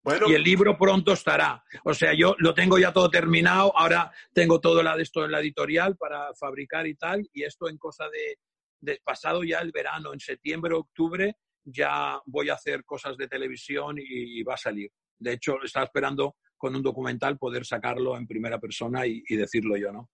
bueno, 0.04 0.28
Y 0.30 0.34
el 0.34 0.42
libro 0.44 0.78
pronto 0.78 1.12
estará. 1.12 1.64
O 1.84 1.92
sea, 1.92 2.14
yo 2.14 2.36
lo 2.38 2.54
tengo 2.54 2.78
ya 2.78 2.92
todo 2.92 3.11
terminado, 3.11 3.76
ahora 3.76 4.12
tengo 4.32 4.61
todo 4.61 4.82
la 4.84 4.94
esto 4.94 5.24
en 5.24 5.32
la 5.32 5.40
editorial 5.40 5.96
para 5.96 6.32
fabricar 6.34 6.86
y 6.86 6.94
tal, 6.94 7.28
y 7.32 7.42
esto 7.42 7.68
en 7.68 7.76
cosa 7.76 8.04
de, 8.09 8.38
de 8.80 9.00
pasado 9.02 9.42
ya 9.42 9.59
el 9.59 9.72
verano, 9.72 10.12
en 10.12 10.20
septiembre, 10.20 10.74
octubre, 10.74 11.34
ya 11.64 12.20
voy 12.26 12.48
a 12.48 12.54
hacer 12.54 12.84
cosas 12.84 13.16
de 13.16 13.26
televisión 13.26 13.96
y, 13.98 14.42
va 14.44 14.54
a 14.54 14.59
salir. 14.59 14.90
De 15.18 15.32
hecho, 15.32 15.61
estaba 15.62 15.86
esperando 15.86 16.36
con 16.57 16.74
un 16.76 16.82
documental 16.82 17.38
poder 17.38 17.64
sacarlo 17.66 18.16
en 18.16 18.26
primera 18.26 18.59
persona 18.59 19.07
y, 19.07 19.22
y 19.28 19.36
decirlo 19.36 19.76
yo, 19.76 19.92
¿no? 19.92 20.11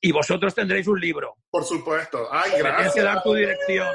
Y 0.00 0.12
vosotros 0.12 0.54
tendréis 0.54 0.86
un 0.86 1.00
libro. 1.00 1.34
por 1.50 1.64
supuesto. 1.64 2.28
Ay, 2.30 2.50
Me 2.52 2.56
tienes 2.56 2.72
gracias. 2.72 2.94
que 2.94 3.02
dar 3.02 3.22
tu 3.22 3.34
dirección. 3.34 3.94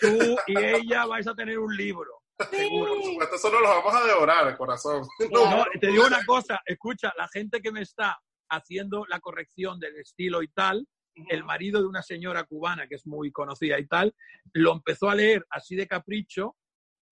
Tú 0.00 0.36
y 0.46 0.58
ella 0.58 1.04
vais 1.06 1.26
a 1.26 1.34
tener 1.34 1.58
un 1.58 1.76
libro. 1.76 2.22
Seguro. 2.50 2.94
Por 2.94 3.02
supuesto, 3.04 3.36
eso 3.36 3.50
no 3.50 3.60
los 3.60 3.70
vamos 3.70 3.94
a 3.94 4.06
devorar, 4.06 4.56
corazón. 4.56 5.02
No, 5.30 5.50
No, 5.58 5.64
te 5.80 5.88
digo 5.88 6.06
una 6.06 6.24
cosa, 6.24 6.60
escucha, 6.64 7.12
la 7.16 7.28
gente 7.28 7.60
que 7.60 7.70
me 7.70 7.82
está 7.82 8.18
haciendo 8.50 9.04
la 9.08 9.20
corrección 9.20 9.78
del 9.78 9.96
estilo 9.96 10.42
y 10.42 10.48
tal, 10.48 10.86
el 11.28 11.44
marido 11.44 11.80
de 11.80 11.86
una 11.86 12.02
señora 12.02 12.44
cubana 12.44 12.86
que 12.88 12.96
es 12.96 13.06
muy 13.06 13.30
conocida 13.30 13.78
y 13.78 13.86
tal, 13.86 14.14
lo 14.52 14.72
empezó 14.72 15.10
a 15.10 15.14
leer 15.14 15.44
así 15.50 15.76
de 15.76 15.86
capricho 15.86 16.56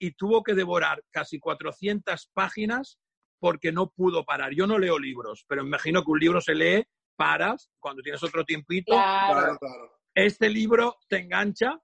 y 0.01 0.13
tuvo 0.13 0.43
que 0.43 0.55
devorar 0.55 1.03
casi 1.11 1.39
400 1.39 2.31
páginas 2.33 2.99
porque 3.43 3.73
no 3.73 3.91
pudo 3.91 4.25
parar. 4.25 4.53
Yo 4.55 4.69
no 4.69 4.79
leo 4.79 5.01
libros, 5.01 5.45
pero 5.49 5.65
imagino 5.67 6.05
que 6.05 6.13
un 6.13 6.21
libro 6.21 6.41
se 6.41 6.55
lee, 6.55 6.85
paras, 7.17 7.73
cuando 7.81 8.01
tienes 8.01 8.23
otro 8.23 8.45
tiempito. 8.45 8.93
Claro. 8.93 9.35
Claro, 9.41 9.59
claro. 9.59 9.93
Este 10.15 10.49
libro 10.49 10.97
te 11.09 11.17
engancha, 11.19 11.77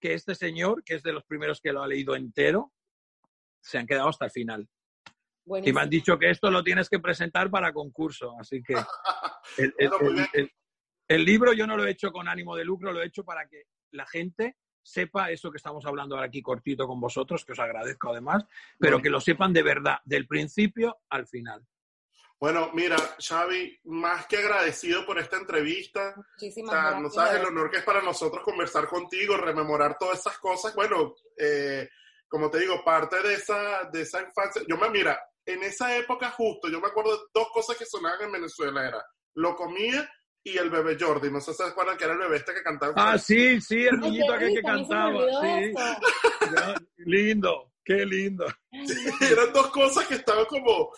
que 0.00 0.14
este 0.14 0.34
señor, 0.34 0.82
que 0.82 0.96
es 0.96 1.04
de 1.04 1.12
los 1.12 1.24
primeros 1.24 1.60
que 1.60 1.72
lo 1.72 1.84
ha 1.84 1.86
leído 1.86 2.16
entero, 2.16 2.72
se 3.62 3.78
han 3.78 3.86
quedado 3.86 4.08
hasta 4.08 4.24
el 4.24 4.32
final. 4.32 4.68
Y 5.06 5.10
Buenísimo. 5.48 5.76
me 5.78 5.82
han 5.84 5.90
dicho 5.90 6.18
que 6.18 6.30
esto 6.30 6.50
lo 6.50 6.64
tienes 6.64 6.88
que 6.88 6.98
presentar 6.98 7.48
para 7.48 7.72
concurso, 7.72 8.34
así 8.40 8.60
que 8.60 8.74
el, 9.58 9.72
el- 9.78 10.26
el- 10.32 10.50
el 11.06 11.24
libro 11.24 11.52
yo 11.52 11.66
no 11.68 11.76
lo 11.76 11.86
he 11.86 11.90
hecho 11.92 12.10
con 12.10 12.26
ánimo 12.28 12.56
de 12.56 12.64
lucro, 12.64 12.92
lo 12.92 13.00
he 13.02 13.06
hecho 13.06 13.22
para 13.24 13.46
que 13.46 13.62
la 13.92 14.04
gente 14.06 14.56
sepa 14.84 15.30
eso 15.30 15.50
que 15.50 15.56
estamos 15.56 15.84
hablando 15.86 16.14
ahora 16.14 16.28
aquí 16.28 16.42
cortito 16.42 16.86
con 16.86 17.00
vosotros, 17.00 17.44
que 17.44 17.52
os 17.52 17.58
agradezco 17.58 18.10
además, 18.10 18.44
pero 18.78 19.00
que 19.00 19.10
lo 19.10 19.20
sepan 19.20 19.52
de 19.52 19.62
verdad, 19.62 19.98
del 20.04 20.28
principio 20.28 20.98
al 21.08 21.26
final. 21.26 21.66
Bueno, 22.38 22.70
mira, 22.74 22.96
Xavi, 23.18 23.80
más 23.84 24.26
que 24.26 24.36
agradecido 24.36 25.06
por 25.06 25.18
esta 25.18 25.38
entrevista. 25.38 26.14
O 26.16 26.22
Muchísimas 26.32 26.72
sea, 26.72 26.80
gracias. 26.82 27.02
no 27.02 27.10
sabes 27.10 27.40
el 27.40 27.46
honor 27.46 27.70
que 27.70 27.78
es 27.78 27.84
para 27.84 28.02
nosotros 28.02 28.44
conversar 28.44 28.86
contigo, 28.86 29.36
rememorar 29.36 29.96
todas 29.98 30.18
esas 30.20 30.36
cosas. 30.38 30.74
Bueno, 30.74 31.14
eh, 31.38 31.88
como 32.28 32.50
te 32.50 32.58
digo, 32.58 32.84
parte 32.84 33.22
de 33.22 33.34
esa, 33.34 33.84
de 33.90 34.02
esa 34.02 34.20
infancia. 34.20 34.62
Yo 34.68 34.76
me, 34.76 34.90
mira, 34.90 35.18
en 35.46 35.62
esa 35.62 35.96
época 35.96 36.30
justo, 36.32 36.68
yo 36.68 36.80
me 36.80 36.88
acuerdo 36.88 37.16
de 37.16 37.22
dos 37.32 37.48
cosas 37.50 37.78
que 37.78 37.86
sonaban 37.86 38.20
en 38.22 38.32
Venezuela. 38.32 38.88
Era 38.88 39.02
Lo 39.34 39.56
Comía 39.56 40.06
y 40.44 40.58
el 40.58 40.70
bebé 40.70 40.96
Jordi. 41.00 41.30
No 41.30 41.40
sé 41.40 41.52
si 41.52 41.58
se 41.62 41.64
acuerdan 41.70 41.96
que 41.96 42.04
era 42.04 42.12
el 42.12 42.18
bebé 42.20 42.36
este 42.36 42.52
que 42.54 42.62
cantaba. 42.62 42.92
Ah, 42.96 43.18
sí, 43.18 43.60
sí, 43.60 43.86
el 43.86 43.98
niñito 43.98 44.32
aquel 44.32 44.54
que 44.54 44.62
cantaba. 44.62 45.20
Sí. 45.40 45.72
Ya, 46.54 46.74
lindo, 46.98 47.72
qué 47.82 48.04
lindo. 48.04 48.44
Eran 48.70 49.52
dos 49.52 49.68
cosas 49.70 50.06
que 50.06 50.14
estaban 50.16 50.44
como... 50.44 50.90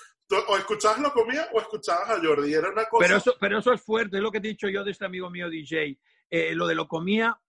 O 0.48 0.56
escuchabas 0.56 0.98
Lo 0.98 1.12
Comía 1.12 1.48
o 1.52 1.60
escuchabas 1.60 2.10
a 2.10 2.20
Jordi. 2.20 2.52
Era 2.52 2.68
una 2.70 2.84
cosa... 2.86 3.06
Pero 3.06 3.16
eso, 3.18 3.34
pero 3.38 3.58
eso 3.60 3.72
es 3.72 3.80
fuerte, 3.80 4.16
es 4.16 4.22
lo 4.22 4.32
que 4.32 4.38
he 4.38 4.40
dicho 4.40 4.68
yo 4.68 4.82
de 4.82 4.90
este 4.90 5.04
amigo 5.04 5.30
mío 5.30 5.48
DJ. 5.48 5.96
Eh, 6.28 6.52
lo 6.56 6.66
de 6.66 6.74
lo 6.74 6.88
comía, 6.88 7.40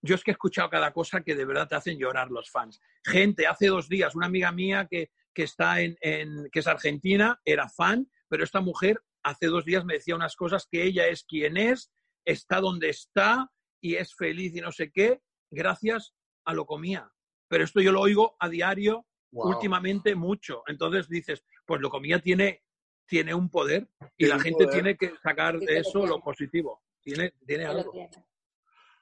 yo 0.00 0.14
es 0.14 0.24
que 0.24 0.30
he 0.30 0.32
escuchado 0.32 0.70
cada 0.70 0.90
cosa 0.94 1.20
que 1.20 1.34
de 1.34 1.44
verdad 1.44 1.68
te 1.68 1.74
hacen 1.74 1.98
llorar 1.98 2.30
los 2.30 2.50
fans. 2.50 2.80
Gente, 3.04 3.46
hace 3.46 3.66
dos 3.66 3.90
días, 3.90 4.14
una 4.14 4.24
amiga 4.24 4.50
mía 4.52 4.86
que, 4.90 5.10
que 5.34 5.42
está 5.42 5.82
en, 5.82 5.98
en- 6.00 6.48
que 6.50 6.60
es 6.60 6.66
argentina, 6.66 7.38
era 7.44 7.68
fan, 7.68 8.10
pero 8.26 8.42
esta 8.42 8.62
mujer 8.62 9.02
hace 9.22 9.46
dos 9.46 9.64
días 9.64 9.84
me 9.84 9.94
decía 9.94 10.16
unas 10.16 10.36
cosas 10.36 10.66
que 10.70 10.84
ella 10.84 11.06
es 11.06 11.24
quien 11.24 11.56
es, 11.56 11.90
está 12.24 12.60
donde 12.60 12.88
está 12.88 13.50
y 13.80 13.96
es 13.96 14.14
feliz 14.14 14.54
y 14.56 14.60
no 14.60 14.72
sé 14.72 14.90
qué, 14.90 15.20
gracias 15.50 16.14
a 16.44 16.54
lo 16.54 16.66
comía. 16.66 17.12
Pero 17.48 17.64
esto 17.64 17.80
yo 17.80 17.92
lo 17.92 18.00
oigo 18.00 18.36
a 18.40 18.48
diario 18.48 19.06
Wow. 19.30 19.48
últimamente 19.48 20.14
mucho. 20.14 20.62
Entonces 20.66 21.08
dices, 21.08 21.44
pues 21.66 21.80
lo 21.80 21.90
comía 21.90 22.18
tiene, 22.20 22.64
tiene 23.06 23.34
un 23.34 23.50
poder 23.50 23.88
y 24.16 24.26
la 24.26 24.38
gente 24.38 24.64
poder. 24.64 24.70
tiene 24.70 24.96
que 24.96 25.12
sacar 25.22 25.58
de 25.58 25.78
eso 25.78 26.06
lo 26.06 26.20
positivo. 26.20 26.82
Tiene, 27.00 27.32
tiene 27.46 27.66
algo. 27.66 27.90
tiene. 27.90 28.10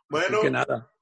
Bueno, 0.09 0.39
Así 0.39 0.47
que 0.47 0.51
nada. 0.51 0.93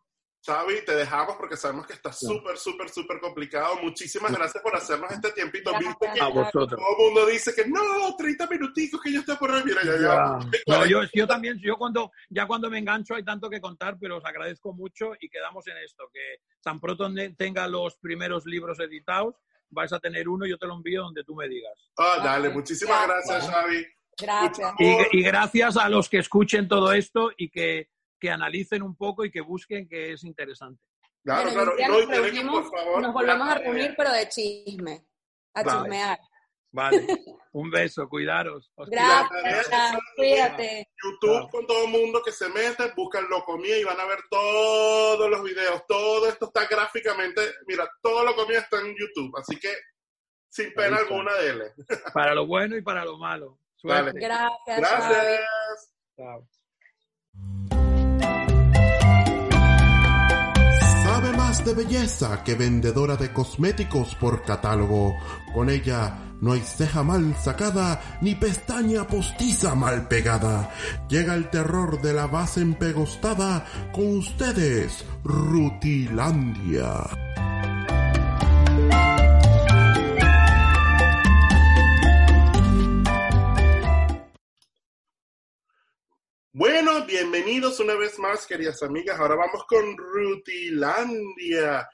Xavi, 0.44 0.84
te 0.84 0.94
dejamos 0.94 1.36
porque 1.36 1.56
sabemos 1.56 1.86
que 1.86 1.94
está 1.94 2.12
súper, 2.12 2.58
súper, 2.58 2.90
súper 2.90 3.18
complicado. 3.18 3.76
Muchísimas 3.82 4.30
gracias 4.32 4.62
por 4.62 4.76
hacernos 4.76 5.10
este 5.10 5.32
tiempito. 5.32 5.72
Viste 5.78 6.06
que 6.14 6.20
A 6.20 6.28
vosotros. 6.28 6.68
todo 6.78 6.96
el 6.98 7.04
mundo 7.14 7.26
dice 7.26 7.54
que 7.54 7.66
no, 7.66 8.14
30 8.16 8.46
minuticos 8.48 9.00
que 9.00 9.12
yo 9.12 9.20
estoy 9.20 9.36
por 9.36 9.50
ahí. 9.50 9.62
Mira, 9.64 9.80
ya, 9.82 9.96
ya. 9.98 10.38
No, 10.66 10.86
yo, 10.86 11.00
yo 11.14 11.26
también, 11.26 11.58
yo 11.62 11.76
cuando, 11.76 12.12
ya 12.28 12.46
cuando 12.46 12.68
me 12.68 12.78
engancho 12.78 13.14
hay 13.14 13.24
tanto 13.24 13.48
que 13.48 13.60
contar, 13.60 13.96
pero 13.98 14.18
os 14.18 14.24
agradezco 14.26 14.74
mucho 14.74 15.12
y 15.18 15.30
quedamos 15.30 15.66
en 15.68 15.78
esto, 15.78 16.04
que 16.12 16.42
tan 16.62 16.78
pronto 16.78 17.08
tenga 17.38 17.66
los 17.66 17.96
primeros 17.96 18.44
libros 18.44 18.78
editados, 18.80 19.36
vais 19.70 19.92
a 19.94 19.98
tener 19.98 20.28
uno 20.28 20.44
y 20.44 20.50
yo 20.50 20.58
te 20.58 20.66
lo 20.66 20.74
envío 20.74 21.02
donde 21.02 21.24
tú 21.24 21.34
me 21.34 21.48
digas. 21.48 21.72
Ah, 21.96 22.20
dale, 22.22 22.48
Ok. 22.48 22.54
muchísimas 22.56 23.06
Gracias. 23.06 23.46
gracias, 23.46 23.54
Xavi. 23.54 23.86
Gracias. 24.20 24.74
Y, 24.78 25.18
y 25.18 25.22
gracias 25.22 25.76
a 25.78 25.88
los 25.88 26.08
que 26.10 26.18
escuchen 26.18 26.68
todo 26.68 26.92
esto 26.92 27.30
y 27.36 27.48
que, 27.50 27.88
que 28.24 28.30
analicen 28.30 28.82
un 28.82 28.96
poco 28.96 29.22
y 29.26 29.30
que 29.30 29.42
busquen 29.42 29.86
que 29.86 30.14
es 30.14 30.24
interesante. 30.24 30.82
Claro, 31.22 31.50
Bueno, 31.52 31.72
claro. 31.76 31.92
No, 31.92 31.98
nos, 31.98 32.08
tienen 32.08 32.08
que, 32.08 32.30
reunimos, 32.30 32.70
por 32.70 32.78
favor, 32.78 33.02
nos 33.02 33.12
volvemos 33.12 33.48
a 33.50 33.54
reunir, 33.58 33.94
pero 33.98 34.12
de 34.12 34.28
chisme. 34.30 35.06
A 35.52 35.62
Vale. 35.62 35.78
chismear. 35.78 36.18
Vale, 36.70 37.06
un 37.52 37.70
beso, 37.70 38.08
cuidaros. 38.08 38.72
Os. 38.76 38.88
Gracias. 38.88 39.98
Cuídate. 40.16 40.88
YouTube 41.02 41.30
Claro. 41.32 41.48
con 41.50 41.66
todo 41.66 41.84
el 41.84 41.90
mundo 41.90 42.22
que 42.24 42.32
se 42.32 42.48
mete, 42.48 42.90
buscan 42.96 43.28
lo 43.28 43.44
comía 43.44 43.76
y 43.78 43.84
van 43.84 44.00
a 44.00 44.06
ver 44.06 44.20
todos 44.30 45.28
los 45.28 45.42
videos. 45.42 45.82
Todo 45.86 46.26
esto 46.26 46.46
está 46.46 46.66
gráficamente, 46.66 47.42
mira, 47.66 47.86
todo 48.00 48.24
lo 48.24 48.34
comía 48.34 48.60
está 48.60 48.80
en 48.80 48.96
YouTube, 48.96 49.36
así 49.38 49.60
que 49.60 49.68
sin 50.48 50.72
pena 50.72 50.96
alguna 50.96 51.34
de 51.34 51.48
él. 51.50 51.62
Para 52.14 52.34
lo 52.34 52.46
bueno 52.46 52.74
y 52.74 52.80
para 52.80 53.04
lo 53.04 53.18
malo. 53.18 53.58
Suerte. 53.76 54.12
Vale. 54.12 54.20
Gracias. 54.20 54.78
Gracias. 54.78 55.94
Chao. 56.16 56.48
De 61.62 61.74
belleza 61.74 62.42
que 62.42 62.54
vendedora 62.54 63.16
de 63.16 63.32
cosméticos 63.32 64.14
por 64.16 64.42
catálogo. 64.42 65.14
Con 65.52 65.70
ella 65.70 66.18
no 66.40 66.52
hay 66.52 66.60
ceja 66.60 67.02
mal 67.02 67.36
sacada 67.36 68.00
ni 68.20 68.34
pestaña 68.34 69.06
postiza 69.06 69.74
mal 69.74 70.08
pegada. 70.08 70.70
Llega 71.08 71.34
el 71.34 71.50
terror 71.50 72.00
de 72.00 72.12
la 72.12 72.26
base 72.26 72.60
empegostada 72.60 73.66
con 73.92 74.18
ustedes, 74.18 75.04
Rutilandia. 75.22 77.04
Bueno, 86.56 87.04
bienvenidos 87.04 87.80
una 87.80 87.94
vez 87.96 88.16
más, 88.20 88.46
queridas 88.46 88.80
amigas. 88.84 89.18
Ahora 89.18 89.34
vamos 89.34 89.64
con 89.66 89.96
Rutilandia. 89.96 91.88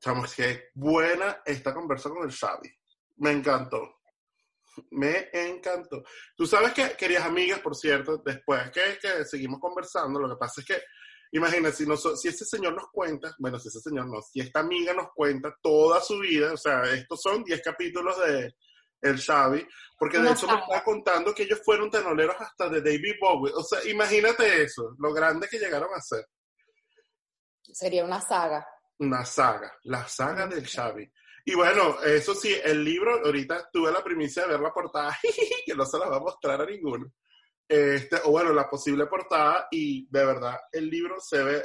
Chamos, 0.00 0.34
qué 0.34 0.70
buena 0.74 1.42
esta 1.44 1.74
conversa 1.74 2.08
con 2.08 2.24
el 2.24 2.32
Xavi. 2.34 2.70
Me 3.16 3.32
encantó. 3.32 3.98
Me 4.92 5.28
encantó. 5.34 6.02
Tú 6.34 6.46
sabes 6.46 6.72
que, 6.72 6.96
queridas 6.96 7.24
amigas, 7.26 7.60
por 7.60 7.76
cierto, 7.76 8.16
después 8.24 8.70
que, 8.70 8.98
que 8.98 9.26
seguimos 9.26 9.60
conversando, 9.60 10.18
lo 10.18 10.30
que 10.30 10.36
pasa 10.40 10.62
es 10.62 10.66
que, 10.66 10.82
imagínate, 11.32 11.76
si, 11.76 11.84
nos- 11.86 12.18
si 12.18 12.28
ese 12.28 12.46
señor 12.46 12.72
nos 12.74 12.88
cuenta, 12.90 13.34
bueno, 13.38 13.58
si 13.58 13.68
ese 13.68 13.80
señor 13.80 14.06
no, 14.08 14.22
si 14.22 14.40
esta 14.40 14.60
amiga 14.60 14.94
nos 14.94 15.08
cuenta 15.14 15.54
toda 15.60 16.00
su 16.00 16.18
vida, 16.18 16.54
o 16.54 16.56
sea, 16.56 16.82
estos 16.94 17.20
son 17.20 17.44
10 17.44 17.60
capítulos 17.62 18.18
de 18.26 18.54
El 19.02 19.20
Xavi, 19.20 19.66
porque 19.98 20.16
de 20.16 20.22
Una 20.22 20.32
hecho 20.32 20.46
me 20.46 20.54
estaba 20.54 20.84
contando 20.84 21.34
que 21.34 21.42
ellos 21.42 21.60
fueron 21.64 21.90
tenoleros 21.90 22.36
hasta 22.38 22.68
de 22.68 22.80
David 22.80 23.16
Bowie. 23.20 23.52
O 23.54 23.62
sea, 23.62 23.84
imagínate 23.90 24.62
eso, 24.62 24.94
lo 24.98 25.12
grande 25.12 25.48
que 25.48 25.58
llegaron 25.58 25.90
a 25.94 26.00
ser. 26.00 26.24
Sería 27.60 28.04
una 28.04 28.20
saga. 28.20 28.66
Una 28.98 29.24
saga, 29.24 29.76
la 29.82 30.06
saga 30.06 30.46
del 30.46 30.66
Xavi. 30.66 31.10
Y 31.44 31.54
bueno, 31.54 32.00
eso 32.02 32.34
sí, 32.34 32.54
el 32.62 32.84
libro, 32.84 33.24
ahorita 33.24 33.68
tuve 33.72 33.90
la 33.90 34.04
primicia 34.04 34.42
de 34.42 34.50
ver 34.50 34.60
la 34.60 34.72
portada, 34.72 35.18
que 35.66 35.74
no 35.74 35.84
se 35.84 35.98
la 35.98 36.08
va 36.08 36.16
a 36.16 36.20
mostrar 36.20 36.60
a 36.60 36.66
ninguno. 36.66 37.12
Este, 37.66 38.16
o 38.24 38.30
bueno, 38.30 38.52
la 38.52 38.68
posible 38.68 39.06
portada, 39.06 39.66
y 39.70 40.06
de 40.08 40.24
verdad, 40.24 40.58
el 40.70 40.88
libro 40.88 41.16
se 41.20 41.42
ve 41.42 41.64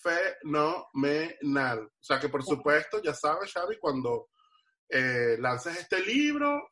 fenomenal. 0.00 1.80
O 1.80 2.02
sea 2.02 2.18
que 2.18 2.28
por 2.28 2.42
supuesto, 2.42 3.02
ya 3.02 3.12
sabes, 3.12 3.52
Xavi, 3.52 3.78
cuando 3.78 4.28
eh, 4.88 5.36
lances 5.38 5.76
este 5.76 6.00
libro, 6.00 6.70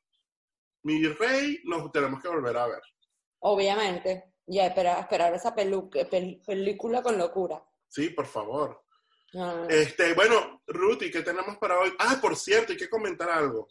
mi 0.87 1.05
rey, 1.09 1.61
nos 1.65 1.91
tenemos 1.91 2.23
que 2.23 2.29
volver 2.29 2.57
a 2.57 2.67
ver. 2.69 2.83
Obviamente. 3.41 4.33
Ya, 4.47 4.67
espera, 4.67 5.01
esperar 5.01 5.35
esa 5.35 5.55
pelu- 5.55 5.91
pel- 5.91 6.41
película 6.47 7.03
con 7.03 7.19
locura. 7.19 7.61
Sí, 7.89 8.11
por 8.11 8.27
favor. 8.27 8.85
No. 9.33 9.69
Este, 9.69 10.15
bueno, 10.15 10.63
Ruti, 10.69 11.11
¿qué 11.11 11.23
tenemos 11.23 11.59
para 11.59 11.79
hoy? 11.81 11.93
Ah, 11.99 12.19
por 12.21 12.37
cierto, 12.37 12.71
hay 12.73 12.79
que 12.79 12.89
comentar 12.89 13.29
algo. 13.29 13.69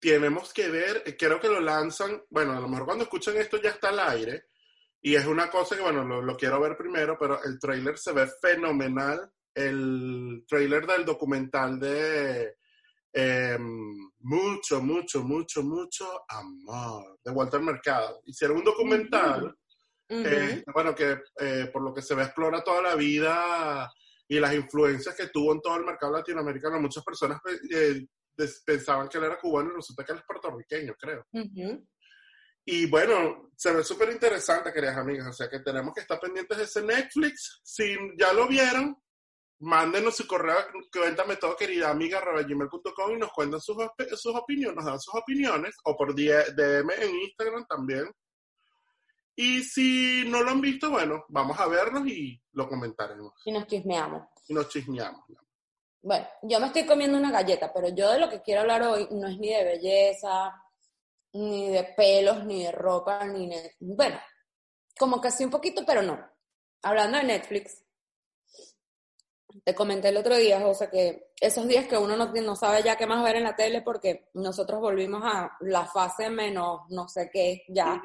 Tenemos 0.00 0.52
que 0.52 0.68
ver, 0.68 1.16
creo 1.16 1.40
que 1.40 1.48
lo 1.48 1.60
lanzan, 1.60 2.22
bueno, 2.30 2.52
a 2.56 2.60
lo 2.60 2.68
mejor 2.68 2.86
cuando 2.86 3.04
escuchen 3.04 3.36
esto 3.36 3.60
ya 3.62 3.70
está 3.70 3.88
al 3.88 3.98
aire, 4.00 4.46
y 5.00 5.14
es 5.14 5.26
una 5.26 5.50
cosa 5.50 5.76
que, 5.76 5.82
bueno, 5.82 6.04
lo, 6.04 6.20
lo 6.22 6.36
quiero 6.36 6.60
ver 6.60 6.76
primero, 6.76 7.16
pero 7.18 7.42
el 7.44 7.58
trailer 7.58 7.96
se 7.98 8.12
ve 8.12 8.26
fenomenal, 8.40 9.32
el 9.54 10.44
trailer 10.46 10.86
del 10.86 11.04
documental 11.04 11.80
de 11.80 12.57
em, 13.12 14.10
mucho, 14.20 14.80
mucho, 14.82 15.22
mucho, 15.22 15.62
mucho 15.62 16.06
amor, 16.28 17.18
de 17.24 17.30
Walter 17.30 17.60
Mercado. 17.60 18.20
Hicieron 18.26 18.58
un 18.58 18.64
documental, 18.64 19.44
Ujú. 20.10 20.22
eh, 20.24 20.64
bueno, 20.72 20.94
que 20.94 21.18
eh, 21.40 21.70
por 21.72 21.82
lo 21.82 21.92
que 21.94 22.02
se 22.02 22.14
ve 22.14 22.22
explora 22.24 22.62
toda 22.62 22.82
la 22.82 22.94
vida 22.94 23.90
y 24.28 24.38
las 24.40 24.54
influencias 24.54 25.14
que 25.14 25.28
tuvo 25.28 25.52
en 25.52 25.60
todo 25.60 25.76
el 25.76 25.84
mercado 25.84 26.12
latinoamericano. 26.12 26.80
Muchas 26.80 27.02
personas 27.04 27.40
eh, 27.70 28.06
des- 28.36 28.62
pensaban 28.64 29.08
que 29.08 29.18
él 29.18 29.24
era 29.24 29.38
cubano 29.38 29.70
y 29.72 29.76
resulta 29.76 30.04
que 30.04 30.12
él 30.12 30.18
es 30.18 30.24
puertorriqueño, 30.24 30.94
creo. 30.98 31.26
Y 32.70 32.84
bueno, 32.90 33.50
se 33.56 33.72
ve 33.72 33.82
súper 33.82 34.10
interesante, 34.12 34.70
queridas 34.72 34.98
amigas. 34.98 35.28
O 35.28 35.32
sea 35.32 35.48
que 35.48 35.60
tenemos 35.60 35.94
que 35.94 36.02
estar 36.02 36.20
pendientes 36.20 36.58
de 36.58 36.64
ese 36.64 36.82
Netflix. 36.82 37.60
Si 37.64 37.96
ya 38.18 38.32
lo 38.34 38.46
vieron, 38.46 38.94
mándenos 39.60 40.16
su 40.16 40.26
correo, 40.26 40.56
cuéntame 40.92 41.36
todo, 41.36 41.56
querida 41.56 41.90
amiga, 41.90 42.20
gmail.com 42.20 43.12
y 43.12 43.18
nos 43.18 43.32
cuentan 43.32 43.60
sus, 43.60 43.76
sus 44.16 44.34
opiniones, 44.34 44.76
nos 44.76 44.84
dan 44.84 45.00
sus 45.00 45.14
opiniones, 45.14 45.74
o 45.84 45.96
por 45.96 46.14
DM 46.14 46.90
en 46.98 47.14
Instagram 47.20 47.66
también. 47.66 48.10
Y 49.34 49.62
si 49.62 50.24
no 50.28 50.42
lo 50.42 50.50
han 50.50 50.60
visto, 50.60 50.90
bueno, 50.90 51.24
vamos 51.28 51.58
a 51.60 51.68
vernos 51.68 52.06
y 52.08 52.40
lo 52.52 52.68
comentaremos. 52.68 53.32
Y 53.44 53.52
nos 53.52 53.66
chismeamos. 53.66 54.26
Y 54.48 54.54
nos 54.54 54.68
chismeamos. 54.68 55.22
Bueno, 56.02 56.26
yo 56.42 56.58
me 56.60 56.66
estoy 56.66 56.86
comiendo 56.86 57.18
una 57.18 57.30
galleta, 57.30 57.72
pero 57.72 57.88
yo 57.88 58.10
de 58.12 58.18
lo 58.18 58.28
que 58.28 58.42
quiero 58.42 58.62
hablar 58.62 58.82
hoy 58.82 59.06
no 59.10 59.28
es 59.28 59.38
ni 59.38 59.52
de 59.52 59.64
belleza, 59.64 60.60
ni 61.32 61.68
de 61.68 61.84
pelos, 61.96 62.44
ni 62.44 62.64
de 62.64 62.72
ropa, 62.72 63.24
ni 63.26 63.48
de... 63.48 63.76
Bueno, 63.80 64.18
como 64.98 65.20
que 65.20 65.30
sí 65.30 65.44
un 65.44 65.50
poquito, 65.50 65.84
pero 65.86 66.02
no. 66.02 66.18
Hablando 66.82 67.18
de 67.18 67.24
Netflix, 67.24 67.84
te 69.64 69.74
comenté 69.74 70.08
el 70.08 70.16
otro 70.16 70.36
día, 70.36 70.60
José, 70.60 70.90
que 70.90 71.32
esos 71.40 71.66
días 71.66 71.86
que 71.86 71.96
uno 71.96 72.16
no, 72.16 72.32
no 72.32 72.56
sabe 72.56 72.82
ya 72.82 72.96
qué 72.96 73.06
más 73.06 73.22
ver 73.24 73.36
en 73.36 73.44
la 73.44 73.56
tele 73.56 73.82
porque 73.82 74.28
nosotros 74.34 74.80
volvimos 74.80 75.22
a 75.24 75.56
la 75.60 75.86
fase 75.86 76.28
menos 76.30 76.82
no 76.90 77.08
sé 77.08 77.30
qué 77.32 77.64
ya. 77.68 78.00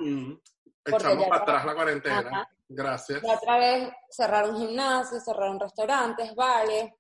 Porque 0.83 0.97
Echamos 1.05 1.23
ya 1.23 1.29
para 1.29 1.41
atrás 1.43 1.65
la 1.65 1.75
cuarentena. 1.75 2.19
Ajá. 2.19 2.49
Gracias. 2.67 3.21
La 3.23 3.35
otra 3.35 3.57
vez 3.57 3.89
cerraron 4.09 4.57
gimnasios, 4.57 5.23
cerraron 5.23 5.59
restaurantes, 5.59 6.33
bares. 6.33 6.91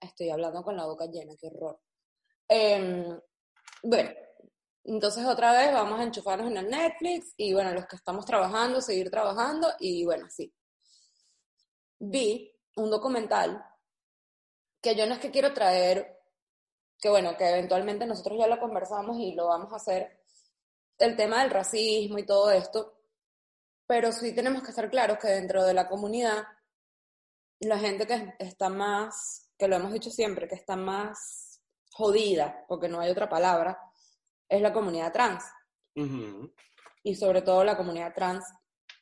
Estoy 0.00 0.30
hablando 0.30 0.62
con 0.62 0.76
la 0.76 0.86
boca 0.86 1.06
llena, 1.06 1.34
qué 1.38 1.48
horror. 1.48 1.80
Em, 2.48 3.20
bueno, 3.82 4.10
entonces 4.84 5.26
otra 5.26 5.52
vez 5.52 5.72
vamos 5.72 6.00
a 6.00 6.04
enchufarnos 6.04 6.50
en 6.50 6.56
el 6.56 6.70
Netflix 6.70 7.34
y 7.36 7.52
bueno, 7.52 7.72
los 7.72 7.86
que 7.86 7.96
estamos 7.96 8.24
trabajando, 8.24 8.80
seguir 8.80 9.10
trabajando 9.10 9.68
y 9.80 10.04
bueno, 10.04 10.26
sí. 10.30 10.52
Vi 11.98 12.57
un 12.78 12.90
documental 12.90 13.64
que 14.80 14.94
yo 14.94 15.06
no 15.06 15.14
es 15.14 15.20
que 15.20 15.30
quiero 15.30 15.52
traer, 15.52 16.20
que 16.98 17.10
bueno, 17.10 17.36
que 17.36 17.48
eventualmente 17.48 18.06
nosotros 18.06 18.38
ya 18.38 18.46
lo 18.46 18.58
conversamos 18.58 19.18
y 19.18 19.34
lo 19.34 19.48
vamos 19.48 19.72
a 19.72 19.76
hacer, 19.76 20.22
el 20.98 21.16
tema 21.16 21.42
del 21.42 21.50
racismo 21.50 22.18
y 22.18 22.26
todo 22.26 22.50
esto, 22.50 22.98
pero 23.86 24.12
sí 24.12 24.34
tenemos 24.34 24.62
que 24.62 24.70
estar 24.70 24.90
claros 24.90 25.18
que 25.18 25.28
dentro 25.28 25.64
de 25.64 25.74
la 25.74 25.88
comunidad, 25.88 26.44
la 27.60 27.78
gente 27.78 28.06
que 28.06 28.34
está 28.38 28.68
más, 28.68 29.50
que 29.58 29.68
lo 29.68 29.76
hemos 29.76 29.92
dicho 29.92 30.10
siempre, 30.10 30.48
que 30.48 30.54
está 30.54 30.76
más 30.76 31.60
jodida, 31.92 32.64
porque 32.68 32.88
no 32.88 33.00
hay 33.00 33.10
otra 33.10 33.28
palabra, 33.28 33.80
es 34.48 34.60
la 34.60 34.72
comunidad 34.72 35.12
trans, 35.12 35.44
Ujú. 35.96 36.52
y 37.02 37.14
sobre 37.16 37.42
todo 37.42 37.64
la 37.64 37.76
comunidad 37.76 38.14
trans 38.14 38.44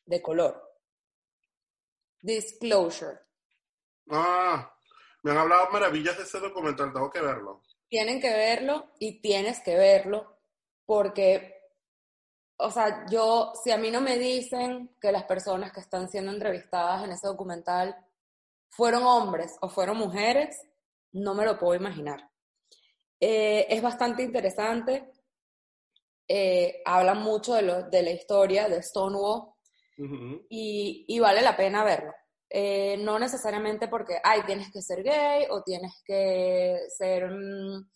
de 0.04 0.22
color. 0.22 0.62
Disclosure. 2.20 3.25
Ah, 4.10 4.72
me 5.22 5.30
han 5.30 5.38
hablado 5.38 5.70
maravillas 5.70 6.16
de 6.16 6.24
ese 6.24 6.40
documental, 6.40 6.92
tengo 6.92 7.10
que 7.10 7.20
verlo. 7.20 7.62
Tienen 7.88 8.20
que 8.20 8.30
verlo 8.30 8.92
y 8.98 9.20
tienes 9.20 9.60
que 9.60 9.76
verlo 9.76 10.38
porque, 10.84 11.54
o 12.58 12.70
sea, 12.70 13.06
yo, 13.10 13.52
si 13.62 13.70
a 13.70 13.76
mí 13.78 13.90
no 13.90 14.00
me 14.00 14.18
dicen 14.18 14.96
que 15.00 15.12
las 15.12 15.24
personas 15.24 15.72
que 15.72 15.80
están 15.80 16.08
siendo 16.08 16.32
entrevistadas 16.32 17.04
en 17.04 17.12
ese 17.12 17.26
documental 17.26 17.96
fueron 18.70 19.04
hombres 19.04 19.56
o 19.60 19.68
fueron 19.68 19.98
mujeres, 19.98 20.60
no 21.12 21.34
me 21.34 21.44
lo 21.44 21.58
puedo 21.58 21.74
imaginar. 21.74 22.30
Eh, 23.20 23.66
es 23.70 23.82
bastante 23.82 24.22
interesante, 24.22 25.12
eh, 26.28 26.82
habla 26.84 27.14
mucho 27.14 27.54
de, 27.54 27.62
lo- 27.62 27.82
de 27.90 28.02
la 28.02 28.10
historia 28.10 28.68
de 28.68 28.82
Stonewall 28.82 29.52
y, 30.48 31.04
y 31.08 31.18
vale 31.20 31.42
la 31.42 31.56
pena 31.56 31.84
verlo. 31.84 32.12
Eh, 32.48 32.96
no 32.98 33.18
necesariamente 33.18 33.88
porque, 33.88 34.18
ay, 34.22 34.42
tienes 34.46 34.70
que 34.72 34.80
ser 34.80 35.02
gay 35.02 35.46
o 35.50 35.62
tienes 35.62 35.92
que 36.06 36.78
ser 36.96 37.28
mm, 37.30 37.88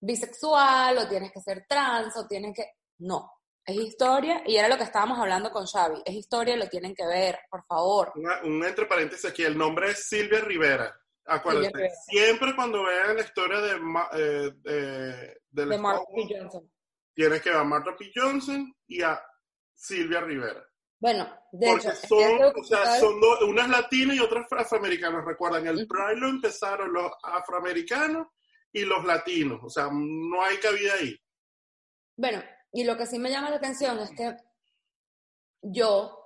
bisexual 0.00 0.98
o 0.98 1.08
tienes 1.08 1.32
que 1.32 1.40
ser 1.40 1.64
trans 1.68 2.16
o 2.16 2.26
tienes 2.26 2.54
que... 2.54 2.64
No, 2.98 3.30
es 3.66 3.76
historia 3.76 4.42
y 4.46 4.56
era 4.56 4.68
lo 4.68 4.76
que 4.76 4.84
estábamos 4.84 5.18
hablando 5.18 5.50
con 5.50 5.66
Xavi. 5.66 6.02
Es 6.04 6.14
historia, 6.14 6.56
lo 6.56 6.68
tienen 6.68 6.94
que 6.94 7.06
ver, 7.06 7.38
por 7.50 7.64
favor. 7.64 8.12
Una- 8.16 8.42
un 8.42 8.62
entre 8.64 8.86
paréntesis 8.86 9.24
aquí, 9.30 9.42
el 9.42 9.56
nombre 9.56 9.90
es 9.90 10.06
Silvia 10.06 10.40
Rivera. 10.40 10.94
Acuérdate, 11.26 11.66
Silvia 11.68 11.78
Rivera. 11.88 11.94
siempre 12.06 12.54
cuando 12.54 12.84
vean 12.84 13.16
la 13.16 13.22
historia 13.22 13.60
de, 13.60 13.70
eh, 14.12 14.52
de, 14.62 15.36
De 15.50 15.64
Stonewall, 15.64 16.04
P. 16.14 16.36
Johnson. 16.38 16.70
tienes 17.14 17.40
que 17.42 17.48
ver 17.50 17.58
a 17.58 17.64
Martha 17.64 17.96
P. 17.96 18.12
Johnson 18.14 18.70
y 18.86 19.00
a 19.00 19.18
Silvia 19.72 20.20
Rivera. 20.20 20.62
Bueno, 21.04 21.28
de 21.52 21.66
Porque 21.66 21.88
hecho, 21.88 21.96
son, 22.08 22.20
este 22.22 22.60
o 22.60 22.64
sea, 22.64 22.98
son 22.98 23.20
dos, 23.20 23.42
unas 23.42 23.68
latinas 23.68 24.16
y 24.16 24.20
otras 24.20 24.46
afroamericanas. 24.50 25.22
Recuerdan, 25.22 25.66
el. 25.66 25.86
Pride 25.86 26.16
lo 26.16 26.28
empezaron 26.28 26.94
los 26.94 27.12
afroamericanos 27.22 28.28
y 28.72 28.86
los 28.86 29.04
latinos. 29.04 29.60
O 29.62 29.68
sea, 29.68 29.90
no 29.92 30.42
hay 30.42 30.56
cabida 30.56 30.94
ahí. 30.94 31.14
Bueno, 32.16 32.42
y 32.72 32.84
lo 32.84 32.96
que 32.96 33.04
sí 33.06 33.18
me 33.18 33.28
llama 33.30 33.50
la 33.50 33.56
atención 33.56 33.98
es 33.98 34.12
que 34.12 34.34
yo, 35.60 36.18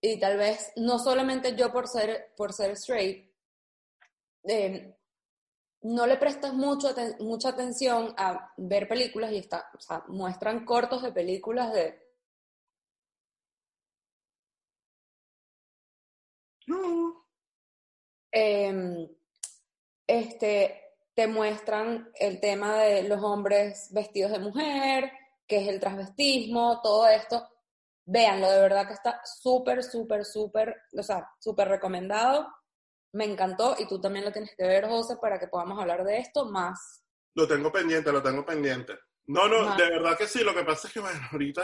y 0.00 0.18
tal 0.18 0.36
vez 0.36 0.72
no 0.74 0.98
solamente 0.98 1.54
yo 1.54 1.70
por 1.72 1.86
ser, 1.86 2.34
por 2.36 2.52
ser 2.52 2.72
straight, 2.72 3.30
eh, 4.48 4.96
no 5.82 6.08
le 6.08 6.16
prestas 6.16 6.54
mucho, 6.54 6.88
aten- 6.92 7.20
mucha 7.20 7.50
atención 7.50 8.12
a 8.16 8.52
ver 8.56 8.88
películas 8.88 9.30
y 9.30 9.38
está, 9.38 9.70
o 9.76 9.80
sea, 9.80 10.02
muestran 10.08 10.64
cortos 10.64 11.02
de 11.02 11.12
películas 11.12 11.72
de... 11.72 12.07
No. 16.68 17.26
em, 18.30 19.08
este, 20.06 20.80
te 21.14 21.26
muestran 21.26 22.10
el 22.14 22.40
tema 22.40 22.78
de 22.78 23.02
los 23.04 23.22
hombres 23.22 23.88
vestidos 23.92 24.32
de 24.32 24.38
mujer, 24.38 25.12
que 25.46 25.62
es 25.62 25.68
el 25.68 25.80
transvestismo, 25.80 26.80
todo 26.82 27.08
esto. 27.08 27.48
Véanlo, 28.04 28.50
de 28.50 28.60
verdad 28.60 28.86
que 28.86 28.94
está 28.94 29.20
súper, 29.24 29.82
súper, 29.82 30.24
súper, 30.24 30.76
o 30.96 31.02
sea, 31.02 31.28
súper 31.40 31.68
recomendado. 31.68 32.48
Me 33.12 33.24
encantó 33.24 33.74
y 33.78 33.86
tú 33.88 34.00
también 34.00 34.24
lo 34.24 34.32
tienes 34.32 34.54
que 34.56 34.64
ver, 34.66 34.86
José, 34.86 35.16
para 35.16 35.38
que 35.38 35.48
podamos 35.48 35.80
hablar 35.80 36.04
de 36.04 36.18
esto 36.18 36.46
más. 36.46 37.02
Lo 37.34 37.46
tengo 37.48 37.72
pendiente, 37.72 38.12
lo 38.12 38.22
tengo 38.22 38.44
pendiente. 38.44 38.94
No, 39.26 39.48
no, 39.48 39.60
Ajá. 39.68 39.76
de 39.76 39.90
verdad 39.90 40.16
que 40.16 40.26
sí. 40.26 40.42
Lo 40.42 40.54
que 40.54 40.64
pasa 40.64 40.88
es 40.88 40.94
que, 40.94 41.00
bueno, 41.00 41.20
ahorita, 41.32 41.62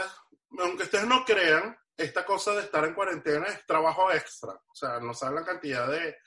aunque 0.59 0.83
ustedes 0.83 1.07
no 1.07 1.23
crean, 1.25 1.75
esta 1.97 2.25
cosa 2.25 2.53
de 2.53 2.61
estar 2.61 2.83
en 2.85 2.93
cuarentena 2.93 3.47
es 3.47 3.65
trabajo 3.65 4.11
extra. 4.11 4.51
O 4.51 4.75
sea, 4.75 4.99
no 4.99 5.13
saben 5.13 5.35
la 5.35 5.45
cantidad 5.45 5.89
de... 5.89 6.17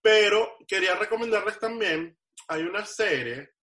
Pero 0.00 0.56
quería 0.66 0.94
recomendarles 0.94 1.58
también, 1.58 2.18
hay 2.48 2.62
una 2.62 2.84
serie 2.84 3.54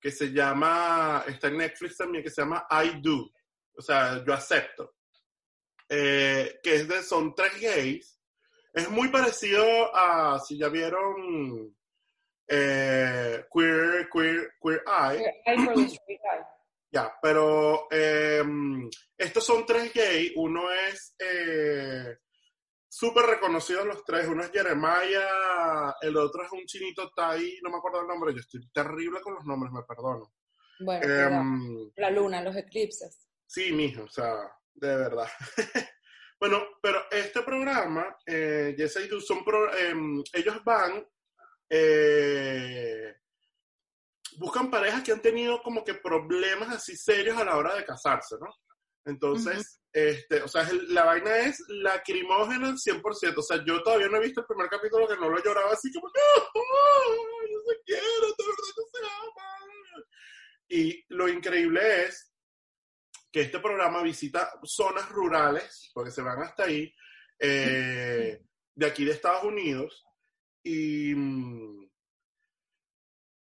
que 0.00 0.10
se 0.10 0.32
llama, 0.32 1.24
está 1.28 1.48
en 1.48 1.58
Netflix 1.58 1.96
también, 1.96 2.24
que 2.24 2.30
se 2.30 2.42
llama 2.42 2.66
I 2.70 3.00
Do. 3.00 3.30
O 3.76 3.82
sea, 3.82 4.24
yo 4.24 4.32
acepto. 4.32 4.96
Eh, 5.88 6.58
que 6.62 6.76
es 6.76 6.88
de, 6.88 7.02
son 7.02 7.34
tres 7.34 7.60
gays. 7.60 8.18
Es 8.72 8.88
muy 8.88 9.08
parecido 9.08 9.94
a, 9.94 10.38
si 10.40 10.56
ya 10.58 10.68
vieron 10.68 11.76
eh, 12.48 13.44
Queer, 13.52 14.08
Queer, 14.10 14.54
Queer 14.60 14.82
Eye. 14.86 15.42
Ya, 16.92 17.10
pero 17.22 17.86
eh, 17.90 18.42
estos 19.16 19.44
son 19.46 19.64
tres 19.64 19.92
gays. 19.94 20.32
Uno 20.36 20.70
es 20.70 21.14
eh, 21.18 22.18
súper 22.86 23.24
reconocido 23.24 23.84
los 23.86 24.04
tres. 24.04 24.28
Uno 24.28 24.42
es 24.44 24.50
Jeremiah, 24.52 25.94
el 26.02 26.16
otro 26.18 26.44
es 26.44 26.52
un 26.52 26.66
chinito 26.66 27.10
Tai, 27.16 27.58
no 27.62 27.70
me 27.70 27.78
acuerdo 27.78 28.02
el 28.02 28.06
nombre. 28.08 28.34
Yo 28.34 28.40
estoy 28.40 28.68
terrible 28.70 29.20
con 29.22 29.34
los 29.34 29.44
nombres, 29.46 29.72
me 29.72 29.82
perdono. 29.84 30.34
Bueno. 30.80 31.06
Em, 31.06 31.90
la 31.96 32.10
luna, 32.10 32.42
los 32.42 32.56
eclipses. 32.56 33.26
sí, 33.46 33.72
mijo, 33.72 34.02
o 34.04 34.08
sea, 34.10 34.34
de 34.74 34.96
verdad. 34.96 35.28
bueno, 36.40 36.62
pero 36.82 37.04
este 37.10 37.40
programa, 37.42 38.16
eh, 38.26 38.74
Yes 38.76 38.96
I 39.02 39.08
Do, 39.08 39.18
son 39.20 39.42
pro- 39.44 39.74
em, 39.76 40.22
ellos 40.34 40.62
van, 40.64 41.06
eh, 41.70 43.14
buscan 44.38 44.70
parejas 44.70 45.02
que 45.02 45.12
han 45.12 45.22
tenido 45.22 45.62
como 45.62 45.84
que 45.84 45.94
problemas 45.94 46.70
así 46.70 46.96
serios 46.96 47.36
a 47.38 47.44
la 47.44 47.56
hora 47.56 47.74
de 47.74 47.84
casarse, 47.84 48.36
¿no? 48.40 48.48
Entonces, 49.04 49.80
este, 49.92 50.42
o 50.42 50.48
sea, 50.48 50.68
la 50.88 51.04
vaina 51.04 51.36
es 51.38 51.62
lacrimógena 51.68 52.68
al 52.68 52.78
100%. 52.78 53.36
O 53.36 53.42
sea, 53.42 53.64
yo 53.64 53.82
todavía 53.82 54.08
no 54.08 54.18
he 54.18 54.24
visto 54.24 54.40
el 54.40 54.46
primer 54.46 54.68
capítulo 54.68 55.08
que 55.08 55.16
no 55.16 55.28
lo 55.28 55.42
lloraba 55.42 55.72
así 55.72 55.92
como, 55.92 56.08
no, 56.08 56.62
yo 57.50 57.58
se 57.68 57.82
quiero, 57.84 58.26
de 58.26 58.44
verdad 58.44 58.72
que 58.76 58.98
se 58.98 59.06
aman. 59.06 60.04
Y 60.68 61.04
lo 61.08 61.28
increíble 61.28 62.04
es 62.04 62.32
que 63.30 63.42
este 63.42 63.58
programa 63.58 64.02
visita 64.02 64.52
zonas 64.62 65.08
rurales, 65.08 65.90
porque 65.92 66.10
se 66.10 66.22
van 66.22 66.42
hasta 66.42 66.64
ahí, 66.64 66.94
eh, 67.38 68.40
de 68.74 68.86
aquí 68.86 69.04
de 69.04 69.12
Estados 69.12 69.44
Unidos. 69.44 70.04
Y 70.62 71.14
mm, 71.14 71.81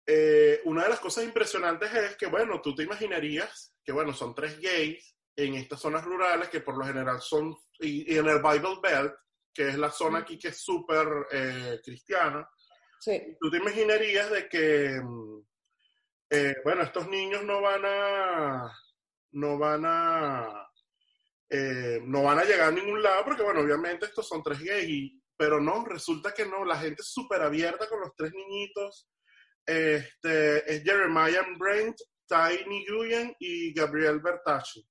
eh, 0.06 0.60
una 0.64 0.84
de 0.84 0.88
las 0.90 1.00
cosas 1.00 1.24
impresionantes 1.24 1.92
es 1.94 2.16
que, 2.16 2.26
bueno, 2.26 2.60
tú 2.60 2.74
te 2.74 2.82
imaginarías 2.82 3.74
que, 3.84 3.92
bueno, 3.92 4.12
son 4.12 4.34
tres 4.34 4.58
gays 4.60 5.16
en 5.36 5.54
estas 5.54 5.80
zonas 5.80 6.04
rurales 6.04 6.48
que 6.48 6.60
por 6.60 6.76
lo 6.76 6.84
general 6.84 7.20
son, 7.20 7.56
y, 7.78 8.12
y 8.14 8.18
en 8.18 8.28
el 8.28 8.42
Bible 8.42 8.78
Belt, 8.82 9.14
que 9.54 9.68
es 9.68 9.78
la 9.78 9.90
zona 9.90 10.18
aquí 10.20 10.38
que 10.38 10.48
es 10.48 10.62
súper 10.62 11.06
eh, 11.30 11.80
cristiana, 11.84 12.48
Sí. 13.00 13.20
tú 13.40 13.50
te 13.50 13.56
imaginarías 13.56 14.30
de 14.30 14.48
que, 14.48 15.00
mm, 15.02 15.40
eh, 16.30 16.54
bueno, 16.64 16.82
estos 16.82 17.08
niños 17.08 17.42
no 17.44 17.60
van 17.60 17.82
a, 17.84 18.72
no 19.32 19.58
van 19.58 19.82
a, 19.84 20.68
eh, 21.50 22.00
no 22.04 22.22
van 22.22 22.38
a 22.38 22.44
llegar 22.44 22.68
a 22.68 22.72
ningún 22.72 23.02
lado 23.02 23.24
porque, 23.24 23.42
bueno, 23.42 23.60
obviamente 23.60 24.06
estos 24.06 24.26
son 24.28 24.42
tres 24.42 24.60
gays, 24.60 24.88
y- 24.88 25.22
pero 25.36 25.60
no, 25.60 25.84
resulta 25.84 26.32
que 26.32 26.46
no, 26.46 26.64
la 26.64 26.76
gente 26.78 27.02
es 27.02 27.08
súper 27.12 27.42
abierta 27.42 27.88
con 27.88 28.00
los 28.00 28.14
tres 28.16 28.32
niñitos, 28.32 29.08
este, 29.66 30.72
es 30.72 30.82
Jeremiah 30.82 31.44
Brent, 31.58 31.96
Tiny 32.26 32.84
Nguyen 32.86 33.34
y 33.38 33.72
Gabriel 33.72 34.20
Bertacci. 34.20 34.86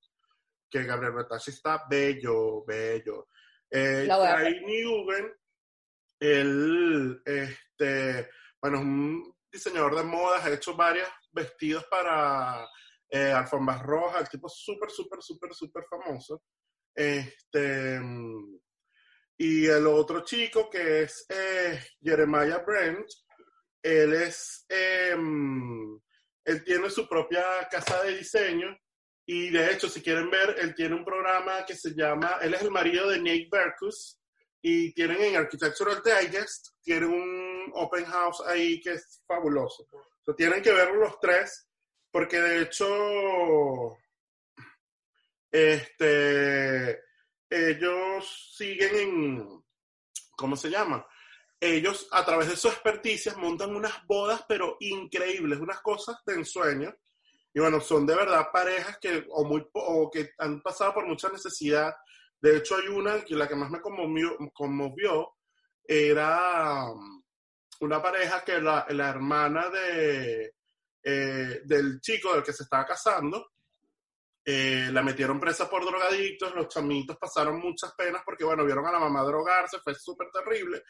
Que 0.70 0.84
Gabriel 0.84 1.14
Bertacci 1.14 1.52
está 1.52 1.86
bello, 1.90 2.64
bello. 2.66 3.28
Eh. 3.70 4.08
Tiny 4.08 4.84
Nguyen, 4.84 5.34
él, 6.20 7.22
este, 7.26 8.30
bueno, 8.62 8.78
es 8.78 8.84
un 8.84 9.36
diseñador 9.52 9.96
de 9.96 10.04
modas, 10.04 10.46
ha 10.46 10.54
hecho 10.54 10.76
varios 10.76 11.08
vestidos 11.32 11.86
para 11.90 12.68
eh, 13.10 13.32
alfombras 13.32 13.82
rojas, 13.82 14.22
el 14.22 14.30
tipo 14.30 14.48
súper, 14.48 14.90
súper, 14.90 15.22
súper, 15.22 15.54
súper 15.54 15.84
famoso. 15.90 16.44
Este, 16.94 18.00
y 19.38 19.66
el 19.66 19.88
otro 19.88 20.24
chico 20.24 20.70
que 20.70 21.04
es 21.04 21.26
eh, 21.30 21.80
Jeremiah 22.02 22.60
Brent, 22.60 23.08
él 23.82 24.14
es, 24.14 24.66
em, 24.70 26.00
él 26.46 26.64
tiene 26.64 26.90
su 26.90 27.08
propia 27.08 27.44
casa 27.70 28.04
de 28.04 28.18
diseño 28.18 28.78
y 29.26 29.50
de 29.50 29.72
hecho, 29.72 29.88
si 29.88 30.02
quieren 30.02 30.30
ver, 30.30 30.56
él 30.60 30.74
tiene 30.76 30.96
un 30.96 31.06
programa 31.06 31.66
que 31.66 31.76
se 31.76 31.92
llama, 31.94 32.40
él 32.42 32.54
es 32.54 32.62
el 32.62 32.72
marido 32.72 33.10
de 33.10 33.20
Nate 33.20 33.48
Berkus 33.52 34.20
y 34.62 34.94
tienen 34.94 35.22
en 35.22 35.36
Architectural 35.38 36.02
Digest, 36.04 36.70
tienen 36.82 37.10
un 37.10 37.72
open 37.74 38.06
house 38.06 38.42
ahí 38.48 38.80
que 38.82 38.94
es 38.94 39.24
fabuloso. 39.26 39.88
So, 40.24 40.36
tienen 40.36 40.62
que 40.62 40.72
verlo 40.72 40.96
los 40.96 41.20
tres 41.20 41.68
porque 42.12 42.42
de 42.42 42.62
hecho, 42.64 43.98
este, 45.50 47.00
ellos 47.50 48.54
siguen 48.58 48.96
en, 48.98 49.64
¿cómo 50.36 50.58
se 50.58 50.70
llama? 50.70 51.08
Ellos, 51.64 52.08
a 52.12 52.26
través 52.26 52.50
de 52.50 52.58
su 52.58 52.70
experticia, 52.70 53.36
montan 53.38 53.76
unas 53.76 54.04
bodas, 54.08 54.44
pero 54.48 54.78
increíbles, 54.80 55.60
unas 55.60 55.80
cosas 55.82 56.18
de 56.26 56.34
ensueño. 56.34 56.92
Y 57.54 57.60
bueno, 57.60 57.80
son 57.80 58.06
de 58.08 58.16
verdad 58.16 58.48
parejas 58.52 58.98
que, 59.00 59.28
o, 59.30 59.46
muy, 59.46 59.64
o 59.74 60.10
que 60.10 60.32
han 60.40 60.60
pasado 60.62 60.96
por 60.96 61.08
mucha 61.08 61.30
necesidad. 61.30 61.94
De 62.42 62.58
hecho, 62.58 62.78
hay 62.78 62.88
una 62.88 63.24
que 63.24 63.36
la 63.36 63.48
que 63.48 63.56
más 63.56 63.70
me 63.70 63.80
conmovió, 63.80 64.36
conmovió 64.52 65.36
era 65.84 66.92
um, 66.92 67.24
una 67.82 68.02
pareja 68.02 68.44
que 68.44 68.60
la, 68.60 68.88
la 68.90 69.10
hermana 69.10 69.70
de, 69.70 70.56
eh, 71.04 71.62
del 71.64 72.00
chico 72.02 72.34
del 72.34 72.44
que 72.44 72.54
se 72.54 72.64
estaba 72.64 72.86
casando, 72.86 73.52
eh, 74.44 74.90
la 74.92 75.04
metieron 75.04 75.40
presa 75.40 75.70
por 75.70 75.86
drogadictos, 75.86 76.56
los 76.56 76.68
chamitos 76.68 77.18
pasaron 77.18 77.60
muchas 77.60 77.94
penas 77.94 78.24
porque, 78.26 78.44
bueno, 78.44 78.66
vieron 78.66 78.86
a 78.88 78.92
la 78.92 79.00
mamá 79.00 79.22
drogarse, 79.22 79.80
fue 79.80 79.94
súper 79.94 80.30
terrible, 80.32 80.84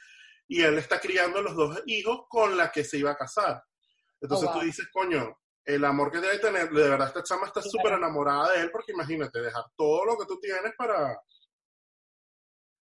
y 0.53 0.61
él 0.61 0.77
está 0.77 0.99
criando 0.99 1.39
a 1.39 1.41
los 1.43 1.55
dos 1.55 1.81
hijos 1.85 2.25
con 2.27 2.57
la 2.57 2.69
que 2.71 2.83
se 2.83 2.97
iba 2.97 3.11
a 3.11 3.15
casar. 3.15 3.63
Entonces 4.19 4.49
Oh, 4.49 4.51
wow. 4.51 4.59
tú 4.59 4.65
dices, 4.65 4.85
coño, 4.91 5.37
el 5.63 5.85
amor 5.85 6.11
que 6.11 6.19
debe 6.19 6.39
tener, 6.39 6.69
de 6.69 6.89
verdad 6.89 7.07
esta 7.07 7.23
chama 7.23 7.47
está 7.47 7.61
súper 7.61 7.93
enamorada 7.93 8.51
de 8.51 8.61
él, 8.61 8.69
porque 8.71 8.91
imagínate, 8.91 9.39
dejar 9.39 9.63
todo 9.77 10.03
lo 10.05 10.17
que 10.17 10.25
tú 10.25 10.39
tienes 10.41 10.73
para, 10.77 11.17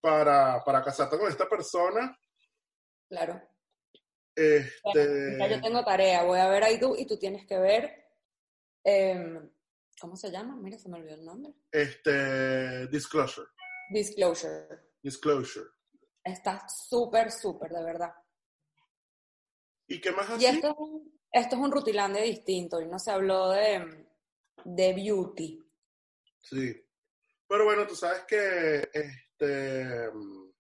para, 0.02 0.64
para 0.64 0.82
casarte 0.84 1.18
con 1.18 1.28
esta 1.28 1.48
persona. 1.50 2.18
Claro. 3.10 3.42
Este, 4.36 5.38
Ya 5.38 5.48
yo 5.48 5.62
tengo 5.62 5.84
tarea, 5.84 6.24
voy 6.24 6.40
a 6.40 6.48
ver 6.48 6.64
ahí 6.64 6.80
tú 6.80 6.96
y 6.96 7.06
tú 7.06 7.18
tienes 7.18 7.46
que 7.48 7.58
ver. 7.58 8.06
em, 8.86 9.50
¿Cómo 10.00 10.16
se 10.16 10.30
llama? 10.32 10.56
Mira, 10.56 10.78
se 10.78 10.88
me 10.90 10.98
olvidó 11.00 11.16
el 11.16 11.26
nombre. 11.26 11.54
este, 11.72 12.88
disclosure, 12.88 13.48
Disclosure. 13.90 14.68
disclosure. 15.02 15.68
Está 16.28 16.68
súper, 16.68 17.32
súper, 17.32 17.72
de 17.72 17.84
verdad. 17.84 18.14
¿Y 19.88 20.02
qué 20.02 20.12
más 20.12 20.30
Y 20.42 20.46
así? 20.46 20.58
esto 20.58 20.68
es 20.70 20.76
un, 20.78 21.20
esto 21.32 21.56
es 21.56 21.62
un 21.62 21.72
rutilandia 21.72 22.22
distinto 22.22 22.82
y 22.82 22.88
no 22.88 23.00
se 23.00 23.12
habló 23.12 23.50
de, 23.52 24.08
de 24.66 24.94
beauty. 24.94 25.64
Sí. 26.42 26.84
Pero 27.48 27.64
bueno, 27.64 27.88
tú 27.88 27.96
sabes 27.96 28.24
que 28.26 28.90
este 28.94 30.10
mm, 30.12 30.52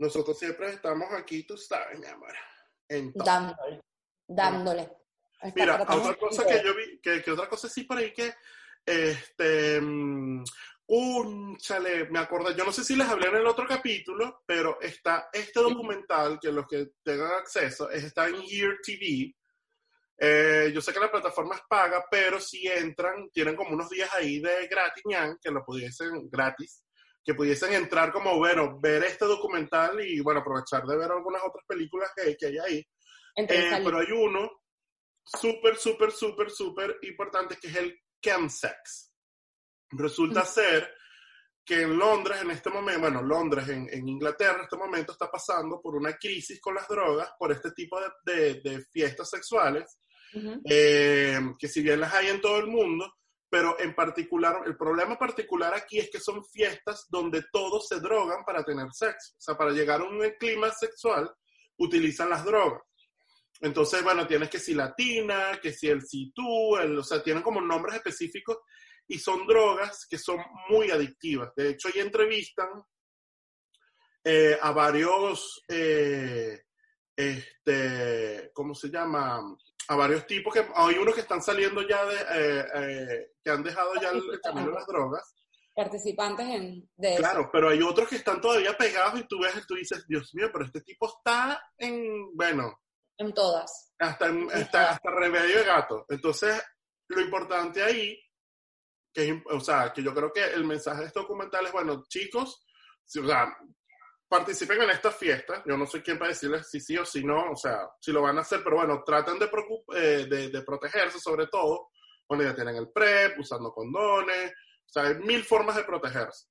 nosotros 0.00 0.38
siempre 0.38 0.70
estamos 0.70 1.10
aquí, 1.12 1.44
tú 1.44 1.56
sabes, 1.56 1.98
mi 1.98 2.06
amor. 2.06 2.34
Dándole. 3.14 3.80
Dándole. 4.26 4.82
Está- 5.40 5.52
Mira, 5.54 5.82
otra 5.82 6.16
cosa 6.16 6.46
que 6.46 6.62
yo 6.62 6.74
vi, 6.76 7.00
que, 7.00 7.22
que 7.22 7.30
otra 7.30 7.48
cosa 7.48 7.68
sí 7.68 7.84
por 7.84 7.96
ahí 7.96 8.12
que, 8.12 8.34
este, 8.84 9.80
mm, 10.88 11.52
cónchale, 11.52 12.08
me 12.10 12.18
acordé, 12.18 12.54
yo 12.56 12.64
no 12.64 12.72
sé 12.72 12.82
si 12.82 12.96
les 12.96 13.06
hablé 13.08 13.28
en 13.28 13.36
el 13.36 13.46
otro 13.46 13.66
capítulo, 13.66 14.42
pero 14.46 14.80
está 14.80 15.28
este 15.32 15.60
documental 15.60 16.38
que 16.40 16.50
los 16.52 16.66
que 16.66 16.88
tengan 17.02 17.32
acceso, 17.32 17.90
es- 17.90 18.04
está 18.04 18.26
en 18.28 18.40
Year 18.42 18.76
TV. 18.82 19.34
Eh, 20.20 20.72
yo 20.74 20.80
sé 20.80 20.92
que 20.92 20.98
la 21.00 21.10
plataforma 21.10 21.54
es 21.54 21.60
paga, 21.68 22.04
pero 22.10 22.40
si 22.40 22.66
entran, 22.66 23.28
tienen 23.30 23.54
como 23.54 23.70
unos 23.74 23.88
días 23.88 24.10
ahí 24.14 24.40
de 24.40 24.66
gratis, 24.66 25.04
que 25.40 25.50
lo 25.50 25.64
pudiesen, 25.64 26.28
gratis, 26.28 26.82
que 27.24 27.34
pudiesen 27.34 27.72
entrar 27.74 28.10
como, 28.10 28.36
bueno, 28.36 28.80
ver 28.80 29.04
este 29.04 29.26
documental 29.26 30.00
y, 30.04 30.20
bueno, 30.20 30.40
aprovechar 30.40 30.84
de 30.86 30.96
ver 30.96 31.10
algunas 31.12 31.42
otras 31.44 31.64
películas 31.68 32.10
que, 32.16 32.36
que 32.36 32.46
hay 32.46 32.58
ahí. 32.58 32.86
entre 33.36 33.58
Eh, 33.58 33.80
pero 33.84 33.98
hay 33.98 34.10
uno 34.10 34.50
súper, 35.22 35.76
súper, 35.76 36.10
súper, 36.10 36.50
súper 36.50 36.96
importante 37.02 37.56
que 37.60 37.68
es 37.68 37.76
el 37.76 38.00
chemsex. 38.20 39.12
Resulta 39.90 40.44
ser 40.44 40.94
que 41.64 41.82
en 41.82 41.98
Londres 41.98 42.38
en 42.42 42.50
este 42.50 42.70
momento, 42.70 43.00
bueno, 43.00 43.22
Londres 43.22 43.68
en, 43.68 43.88
en 43.92 44.08
Inglaterra 44.08 44.56
en 44.56 44.64
este 44.64 44.76
momento 44.76 45.12
está 45.12 45.30
pasando 45.30 45.80
por 45.82 45.96
una 45.96 46.16
crisis 46.16 46.60
con 46.60 46.74
las 46.74 46.88
drogas, 46.88 47.30
por 47.38 47.52
este 47.52 47.72
tipo 47.72 48.00
de, 48.00 48.08
de- 48.24 48.60
de 48.60 48.84
fiestas 48.90 49.28
sexuales, 49.30 49.98
eh, 50.64 51.40
que 51.58 51.68
si 51.68 51.82
bien 51.82 52.00
las 52.00 52.12
hay 52.14 52.28
en 52.28 52.40
todo 52.40 52.58
el 52.58 52.66
mundo, 52.66 53.14
pero 53.50 53.78
en 53.80 53.94
particular, 53.94 54.60
el 54.66 54.76
problema 54.76 55.18
particular 55.18 55.72
aquí 55.74 55.98
es 55.98 56.10
que 56.10 56.20
son 56.20 56.44
fiestas 56.44 57.06
donde 57.08 57.44
todos 57.50 57.86
se 57.88 57.98
drogan 58.00 58.44
para 58.44 58.62
tener 58.62 58.86
sexo. 58.92 59.32
O 59.36 59.40
sea, 59.40 59.56
para 59.56 59.70
llegar 59.70 60.00
a 60.02 60.04
un 60.04 60.20
clima 60.38 60.70
sexual, 60.70 61.30
utilizan 61.78 62.28
las 62.28 62.44
drogas. 62.44 62.82
Entonces, 63.60 64.02
bueno, 64.04 64.26
tienes 64.26 64.50
que 64.50 64.58
si 64.58 64.74
latina, 64.74 65.58
que 65.62 65.72
si 65.72 65.88
el 65.88 66.02
tú, 66.34 66.76
el, 66.76 66.98
o 66.98 67.02
sea, 67.02 67.22
tienen 67.22 67.42
como 67.42 67.60
nombres 67.62 67.96
específicos 67.96 68.58
y 69.08 69.18
son 69.18 69.46
drogas 69.46 70.06
que 70.08 70.18
son 70.18 70.38
muy 70.68 70.90
adictivas. 70.90 71.54
De 71.56 71.70
hecho, 71.70 71.88
ahí 71.88 72.00
entrevistan 72.00 72.68
eh, 74.22 74.58
a 74.60 74.70
varios, 74.72 75.64
eh, 75.68 76.62
este, 77.16 78.50
¿cómo 78.52 78.74
se 78.74 78.88
llama? 78.90 79.40
A 79.88 79.96
varios 79.96 80.26
tipos 80.26 80.52
que 80.52 80.66
hay 80.74 80.96
unos 80.98 81.14
que 81.14 81.22
están 81.22 81.42
saliendo 81.42 81.80
ya 81.88 82.04
de, 82.04 82.16
eh, 82.16 82.66
eh, 82.74 83.32
que 83.42 83.50
han 83.50 83.62
dejado 83.62 83.94
ya 84.00 84.10
el, 84.10 84.22
camino 84.42 84.68
de 84.68 84.74
las 84.74 84.86
drogas. 84.86 85.34
Participantes 85.74 86.46
en, 86.46 86.90
de 86.96 87.12
eso. 87.14 87.22
Claro, 87.22 87.48
pero 87.50 87.70
hay 87.70 87.80
otros 87.80 88.08
que 88.08 88.16
están 88.16 88.40
todavía 88.40 88.76
pegados 88.76 89.18
y 89.20 89.24
tú 89.26 89.40
ves 89.40 89.56
y 89.56 89.66
tú 89.66 89.74
dices, 89.76 90.04
Dios 90.06 90.34
mío, 90.34 90.50
pero 90.52 90.66
este 90.66 90.82
tipo 90.82 91.06
está 91.06 91.62
en, 91.78 92.34
bueno, 92.36 92.80
En 93.16 93.32
todas. 93.32 93.94
hasta, 93.98 94.26
en- 94.26 94.50
hasta, 94.52 94.90
hasta 94.90 95.10
remedio 95.10 95.58
de 95.58 95.64
gato. 95.64 96.04
Entonces, 96.10 96.62
lo 97.08 97.22
importante 97.22 97.82
ahí, 97.82 98.20
que, 99.18 99.42
o 99.50 99.60
sea, 99.60 99.92
que 99.92 100.02
yo 100.02 100.14
creo 100.14 100.32
que 100.32 100.44
el 100.44 100.64
mensaje 100.64 101.00
de 101.00 101.06
este 101.08 101.18
documental 101.20 101.66
es, 101.66 101.72
bueno, 101.72 102.04
chicos, 102.08 102.64
si, 103.04 103.18
o 103.18 103.26
sea, 103.26 103.52
participen 104.28 104.82
en 104.82 104.90
estas 104.90 105.16
fiestas. 105.16 105.62
Yo 105.66 105.76
no 105.76 105.86
soy 105.86 106.02
quien 106.02 106.18
para 106.18 106.28
decirles 106.28 106.68
si 106.70 106.78
sí 106.78 106.96
o 106.96 107.04
si 107.04 107.24
no, 107.24 107.50
o 107.50 107.56
sea, 107.56 107.88
si 108.00 108.12
lo 108.12 108.22
van 108.22 108.38
a 108.38 108.42
hacer, 108.42 108.62
pero 108.62 108.76
bueno, 108.76 109.02
traten 109.04 109.38
de, 109.38 109.50
eh, 109.96 110.26
de, 110.28 110.50
de 110.50 110.62
protegerse 110.62 111.18
sobre 111.18 111.48
todo. 111.48 111.88
Bueno, 112.28 112.44
ya 112.44 112.54
tienen 112.54 112.76
el 112.76 112.90
PrEP, 112.90 113.40
usando 113.40 113.72
condones, 113.72 114.52
o 114.52 114.88
sea, 114.88 115.04
hay 115.04 115.14
mil 115.16 115.42
formas 115.42 115.76
de 115.76 115.84
protegerse. 115.84 116.46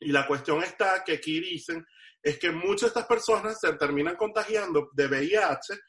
Y 0.00 0.12
la 0.12 0.26
cuestión 0.26 0.62
está 0.62 1.02
que 1.04 1.14
aquí 1.14 1.40
dicen 1.40 1.86
es 2.22 2.38
que 2.38 2.50
muchas 2.50 2.82
de 2.82 2.86
estas 2.88 3.06
personas 3.06 3.58
se 3.58 3.72
terminan 3.74 4.16
contagiando 4.16 4.90
de 4.92 5.06
VIH, 5.06 5.80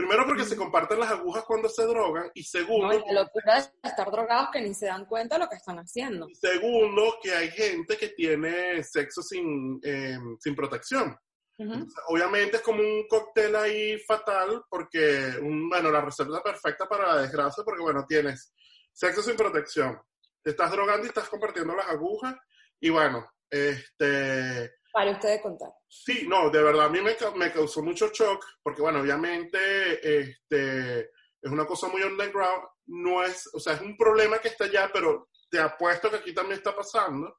primero 0.00 0.24
porque 0.26 0.44
se 0.44 0.56
comparten 0.56 0.98
las 0.98 1.10
agujas 1.10 1.44
cuando 1.44 1.68
se 1.68 1.84
drogan, 1.84 2.30
y 2.34 2.40
No, 2.40 2.46
segundo, 2.46 2.94
y 2.94 3.12
la 3.12 3.22
locura 3.22 3.54
de 3.54 3.88
estar 3.88 4.10
drogados 4.10 4.48
que 4.50 4.60
ni 4.62 4.74
se 4.74 4.86
dan 4.86 5.04
cuenta 5.04 5.36
de 5.36 5.44
lo 5.44 5.48
que 5.50 5.56
están 5.56 5.78
haciendo. 5.78 6.26
y 6.28 6.34
segundo 6.34 7.18
que 7.22 7.32
hay 7.32 7.50
gente 7.50 7.96
que 7.96 8.08
tiene 8.08 8.82
sexo 8.82 9.22
sin, 9.22 9.78
eh, 9.82 10.18
sin 10.40 10.54
protección. 10.54 11.16
Entonces, 11.58 12.02
obviamente 12.08 12.56
es 12.56 12.62
como 12.62 12.80
un 12.80 13.06
cóctel 13.06 13.54
ahí 13.54 13.98
fatal, 13.98 14.62
porque, 14.70 15.34
un, 15.42 15.68
bueno, 15.68 15.90
la 15.90 16.00
receta 16.00 16.42
perfecta 16.42 16.88
para 16.88 17.14
la 17.14 17.20
desgracia, 17.20 17.62
porque, 17.62 17.82
bueno, 17.82 18.06
tienes 18.08 18.54
sexo 18.90 19.22
sin 19.22 19.36
protección, 19.36 20.00
te 20.42 20.50
estás 20.50 20.70
drogando 20.72 21.04
y 21.04 21.08
estás 21.08 21.28
compartiendo 21.28 21.74
las 21.76 21.86
agujas, 21.88 22.34
y 22.80 22.88
bueno, 22.88 23.30
este, 23.50 24.72
Para 24.92 25.12
ustedes 25.12 25.40
contar. 25.40 25.70
Sí, 25.88 26.26
no, 26.26 26.50
de 26.50 26.62
verdad 26.62 26.86
a 26.86 26.88
mí 26.88 27.00
me, 27.00 27.16
me 27.36 27.52
causó 27.52 27.82
mucho 27.82 28.08
shock, 28.08 28.44
porque 28.62 28.82
bueno, 28.82 29.00
obviamente 29.00 30.20
este, 30.20 31.00
es 31.00 31.50
una 31.50 31.66
cosa 31.66 31.88
muy 31.88 32.02
underground, 32.02 32.64
no 32.86 33.22
es, 33.22 33.48
o 33.52 33.60
sea, 33.60 33.74
es 33.74 33.80
un 33.80 33.96
problema 33.96 34.38
que 34.38 34.48
está 34.48 34.64
allá, 34.64 34.90
pero 34.92 35.28
te 35.48 35.60
apuesto 35.60 36.10
que 36.10 36.16
aquí 36.16 36.34
también 36.34 36.58
está 36.58 36.74
pasando. 36.74 37.38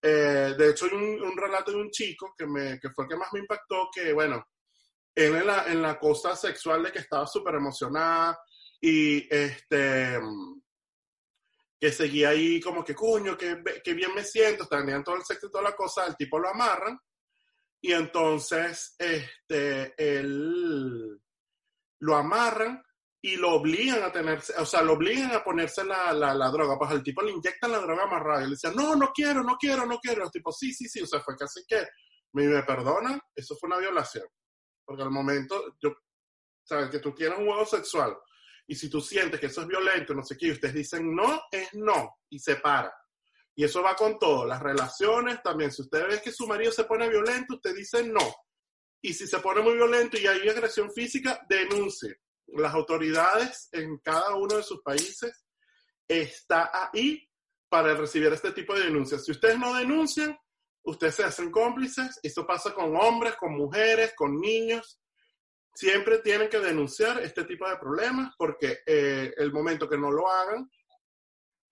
Eh, 0.00 0.54
de 0.56 0.70
hecho, 0.70 0.86
hay 0.86 0.92
un, 0.92 1.22
un 1.22 1.36
relato 1.36 1.72
de 1.72 1.78
un 1.78 1.90
chico 1.90 2.34
que, 2.36 2.46
me, 2.46 2.78
que 2.78 2.90
fue 2.90 3.04
el 3.04 3.10
que 3.10 3.16
más 3.16 3.28
me 3.32 3.40
impactó, 3.40 3.88
que 3.92 4.12
bueno, 4.12 4.44
él 5.14 5.34
en 5.34 5.46
la, 5.46 5.66
en 5.66 5.82
la 5.82 5.98
cosa 5.98 6.36
sexual 6.36 6.82
de 6.84 6.92
que 6.92 7.00
estaba 7.00 7.26
súper 7.26 7.56
emocionada 7.56 8.38
y 8.80 9.26
este 9.34 10.20
que 11.80 11.92
seguía 11.92 12.30
ahí 12.30 12.60
como 12.60 12.84
que, 12.84 12.94
coño, 12.94 13.36
que, 13.36 13.62
que 13.84 13.94
bien 13.94 14.14
me 14.14 14.24
siento, 14.24 14.66
tenían 14.66 15.04
todo 15.04 15.16
el 15.16 15.24
sexo 15.24 15.46
y 15.46 15.50
toda 15.50 15.64
la 15.64 15.76
cosa, 15.76 16.06
el 16.06 16.16
tipo 16.16 16.38
lo 16.38 16.48
amarran. 16.48 16.98
Y 17.80 17.92
entonces 17.92 18.96
este, 18.98 19.94
él 19.96 21.20
lo 22.00 22.16
amarran 22.16 22.82
y 23.20 23.36
lo 23.36 23.54
obligan 23.54 24.02
a 24.02 24.12
tenerse, 24.12 24.54
o 24.58 24.66
sea, 24.66 24.82
lo 24.82 24.94
obligan 24.94 25.32
a 25.32 25.42
ponerse 25.42 25.84
la, 25.84 26.12
la, 26.12 26.34
la 26.34 26.50
droga, 26.50 26.78
pues 26.78 26.90
al 26.90 27.02
tipo 27.02 27.22
le 27.22 27.32
inyectan 27.32 27.72
la 27.72 27.80
droga 27.80 28.04
amarrada 28.04 28.42
y 28.42 28.44
le 28.44 28.50
decían, 28.50 28.74
no, 28.76 28.94
no 28.94 29.10
quiero, 29.12 29.42
no 29.42 29.56
quiero, 29.56 29.86
no 29.86 29.98
quiero, 29.98 30.24
el 30.24 30.30
tipo, 30.30 30.52
sí, 30.52 30.72
sí, 30.72 30.88
sí, 30.88 31.02
o 31.02 31.06
sea, 31.06 31.20
fue 31.20 31.36
casi 31.36 31.64
que, 31.66 31.84
me, 32.32 32.46
me 32.46 32.62
perdona, 32.62 33.20
eso 33.34 33.56
fue 33.56 33.68
una 33.68 33.78
violación, 33.78 34.26
porque 34.84 35.02
al 35.02 35.10
momento, 35.10 35.76
yo, 35.82 35.96
sabes, 36.62 36.90
que 36.90 37.00
tú 37.00 37.12
tienes 37.12 37.38
un 37.38 37.46
juego 37.46 37.66
sexual, 37.66 38.16
y 38.70 38.74
si 38.74 38.90
tú 38.90 39.00
sientes 39.00 39.40
que 39.40 39.46
eso 39.46 39.62
es 39.62 39.66
violento, 39.66 40.14
no 40.14 40.22
sé 40.22 40.36
qué, 40.36 40.48
y 40.48 40.52
ustedes 40.52 40.74
dicen 40.74 41.14
no, 41.14 41.40
es 41.50 41.72
no, 41.72 42.18
y 42.28 42.38
se 42.38 42.56
para. 42.56 42.94
Y 43.54 43.64
eso 43.64 43.82
va 43.82 43.96
con 43.96 44.18
todo, 44.18 44.44
las 44.44 44.62
relaciones 44.62 45.42
también. 45.42 45.72
Si 45.72 45.82
usted 45.82 46.06
ve 46.06 46.20
que 46.22 46.30
su 46.30 46.46
marido 46.46 46.70
se 46.70 46.84
pone 46.84 47.08
violento, 47.08 47.54
usted 47.54 47.74
dice 47.74 48.04
no. 48.04 48.34
Y 49.00 49.14
si 49.14 49.26
se 49.26 49.38
pone 49.38 49.62
muy 49.62 49.72
violento 49.72 50.18
y 50.18 50.26
hay 50.26 50.46
agresión 50.48 50.92
física, 50.92 51.40
denuncie. 51.48 52.20
Las 52.48 52.74
autoridades 52.74 53.70
en 53.72 53.98
cada 53.98 54.34
uno 54.34 54.56
de 54.56 54.62
sus 54.62 54.82
países 54.82 55.46
está 56.06 56.70
ahí 56.72 57.26
para 57.70 57.94
recibir 57.94 58.30
este 58.32 58.52
tipo 58.52 58.74
de 58.74 58.84
denuncias. 58.84 59.24
Si 59.24 59.32
ustedes 59.32 59.58
no 59.58 59.74
denuncian, 59.74 60.38
ustedes 60.82 61.14
se 61.14 61.24
hacen 61.24 61.50
cómplices. 61.50 62.20
Esto 62.22 62.46
pasa 62.46 62.74
con 62.74 62.94
hombres, 62.96 63.34
con 63.36 63.56
mujeres, 63.56 64.12
con 64.14 64.38
niños 64.38 65.00
siempre 65.78 66.18
tienen 66.18 66.48
que 66.48 66.58
denunciar 66.58 67.20
este 67.20 67.44
tipo 67.44 67.68
de 67.68 67.76
problemas 67.76 68.34
porque 68.36 68.80
eh, 68.84 69.32
el 69.36 69.52
momento 69.52 69.88
que 69.88 69.96
no 69.96 70.10
lo 70.10 70.28
hagan, 70.28 70.68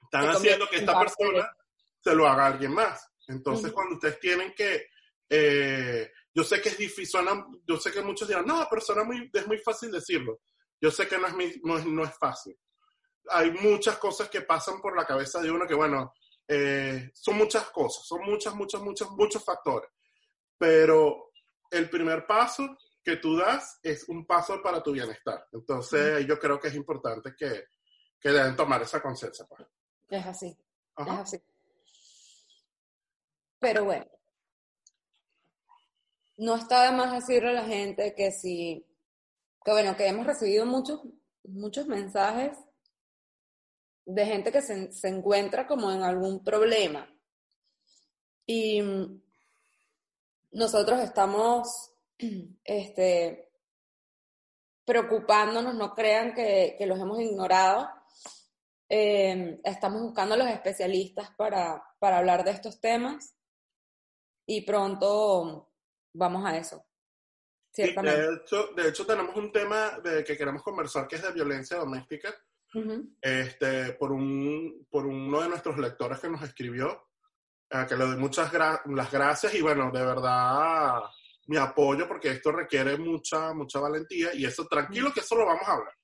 están 0.00 0.28
haciendo 0.28 0.68
que 0.68 0.76
esta 0.76 0.96
persona 0.96 1.50
se 1.98 2.14
lo 2.14 2.28
haga 2.28 2.44
a 2.44 2.46
alguien 2.46 2.72
más. 2.72 3.04
Entonces, 3.26 3.72
cuando 3.72 3.96
ustedes 3.96 4.20
tienen 4.20 4.54
que, 4.54 4.90
eh, 5.28 6.12
yo 6.32 6.44
sé 6.44 6.62
que 6.62 6.68
es 6.68 6.78
difícil, 6.78 7.20
yo 7.66 7.76
sé 7.78 7.90
que 7.90 8.00
muchos 8.00 8.28
dirán, 8.28 8.46
no, 8.46 8.64
pero 8.70 8.80
suena 8.80 9.02
muy, 9.02 9.28
es 9.32 9.46
muy 9.48 9.58
fácil 9.58 9.90
decirlo. 9.90 10.38
Yo 10.80 10.92
sé 10.92 11.08
que 11.08 11.18
no 11.18 11.26
es, 11.26 11.60
no, 11.64 11.76
es, 11.76 11.84
no 11.84 12.04
es 12.04 12.16
fácil. 12.16 12.56
Hay 13.30 13.50
muchas 13.50 13.98
cosas 13.98 14.28
que 14.28 14.42
pasan 14.42 14.80
por 14.80 14.96
la 14.96 15.04
cabeza 15.04 15.40
de 15.40 15.50
uno 15.50 15.66
que, 15.66 15.74
bueno, 15.74 16.14
eh, 16.46 17.10
son 17.12 17.38
muchas 17.38 17.70
cosas, 17.70 18.06
son 18.06 18.22
muchas, 18.22 18.54
muchas, 18.54 18.80
muchas, 18.80 19.10
muchos 19.10 19.44
factores. 19.44 19.90
Pero 20.56 21.32
el 21.72 21.90
primer 21.90 22.24
paso 22.24 22.78
que 23.06 23.18
tú 23.18 23.36
das 23.36 23.78
es 23.84 24.08
un 24.08 24.26
paso 24.26 24.60
para 24.60 24.82
tu 24.82 24.90
bienestar. 24.90 25.46
Entonces, 25.52 26.26
yo 26.26 26.40
creo 26.40 26.58
que 26.58 26.66
es 26.66 26.74
importante 26.74 27.36
que, 27.38 27.66
que 28.18 28.30
deben 28.30 28.56
tomar 28.56 28.82
esa 28.82 29.00
conciencia. 29.00 29.46
Pues. 29.46 29.62
Es 30.08 30.26
así, 30.26 30.58
es 30.98 31.06
así. 31.06 31.40
Pero 33.60 33.84
bueno, 33.84 34.06
no 36.36 36.56
está 36.56 36.90
de 36.90 36.96
más 36.96 37.12
decirle 37.12 37.50
a 37.50 37.62
la 37.62 37.64
gente 37.64 38.12
que 38.12 38.32
si, 38.32 38.84
que 39.64 39.70
bueno, 39.70 39.96
que 39.96 40.08
hemos 40.08 40.26
recibido 40.26 40.66
muchos, 40.66 41.00
muchos 41.44 41.86
mensajes 41.86 42.58
de 44.04 44.26
gente 44.26 44.50
que 44.50 44.62
se, 44.62 44.90
se 44.90 45.06
encuentra 45.06 45.68
como 45.68 45.92
en 45.92 46.02
algún 46.02 46.42
problema. 46.42 47.08
Y 48.46 48.82
nosotros 50.50 50.98
estamos 50.98 51.92
este, 52.64 53.50
preocupándonos, 54.84 55.74
no 55.74 55.94
crean 55.94 56.34
que, 56.34 56.76
los 56.86 56.98
hemos 56.98 57.20
ignorado. 57.20 57.90
Em, 58.88 59.58
estamos 59.64 60.00
buscando 60.00 60.34
a 60.34 60.38
los 60.38 60.48
especialistas 60.48 61.30
para, 61.36 61.82
para 61.98 62.18
hablar 62.18 62.44
de 62.44 62.52
estos 62.52 62.80
temas 62.80 63.34
y 64.46 64.60
pronto 64.60 65.72
vamos 66.14 66.44
a 66.46 66.56
eso. 66.56 66.84
Ciertamente. 67.72 68.22
de, 68.22 68.34
hecho, 68.36 68.68
de 68.74 68.88
hecho, 68.88 69.04
tenemos 69.04 69.36
un 69.36 69.52
tema 69.52 69.98
de 70.02 70.24
que 70.24 70.36
queremos 70.36 70.62
conversar 70.62 71.06
que 71.08 71.16
es 71.16 71.22
de 71.22 71.32
violencia 71.32 71.76
doméstica. 71.76 72.34
este, 73.20 73.94
por, 73.94 74.12
un, 74.12 74.86
por 74.90 75.06
uno 75.06 75.40
de 75.40 75.48
nuestros 75.48 75.78
lectores 75.78 76.20
que 76.20 76.28
nos 76.28 76.42
escribió, 76.42 77.08
eh, 77.70 77.86
que 77.88 77.96
le 77.96 78.04
doy 78.04 78.16
muchas 78.16 78.52
las 78.52 79.10
gracias 79.10 79.54
y 79.54 79.62
bueno, 79.62 79.90
de 79.90 80.04
verdad 80.04 81.00
mi 81.46 81.56
apoyo 81.56 82.08
porque 82.08 82.30
esto 82.30 82.52
requiere 82.52 82.96
mucha, 82.98 83.52
mucha 83.52 83.80
valentía 83.80 84.34
y 84.34 84.44
eso, 84.44 84.66
tranquilo 84.66 85.12
que 85.12 85.20
eso 85.20 85.36
lo 85.36 85.46
vamos 85.46 85.66
a 85.66 85.72
hablar. 85.72 85.94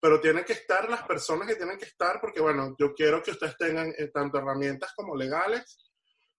Pero 0.00 0.20
tienen 0.20 0.44
que 0.44 0.52
estar 0.52 0.88
las 0.90 1.02
personas 1.04 1.48
que 1.48 1.56
tienen 1.56 1.78
que 1.78 1.86
estar 1.86 2.20
porque, 2.20 2.40
bueno, 2.40 2.74
yo 2.78 2.92
quiero 2.94 3.22
que 3.22 3.30
ustedes 3.30 3.56
tengan 3.56 3.88
eh, 3.96 4.10
tanto 4.12 4.38
herramientas 4.38 4.92
como 4.94 5.16
legales 5.16 5.84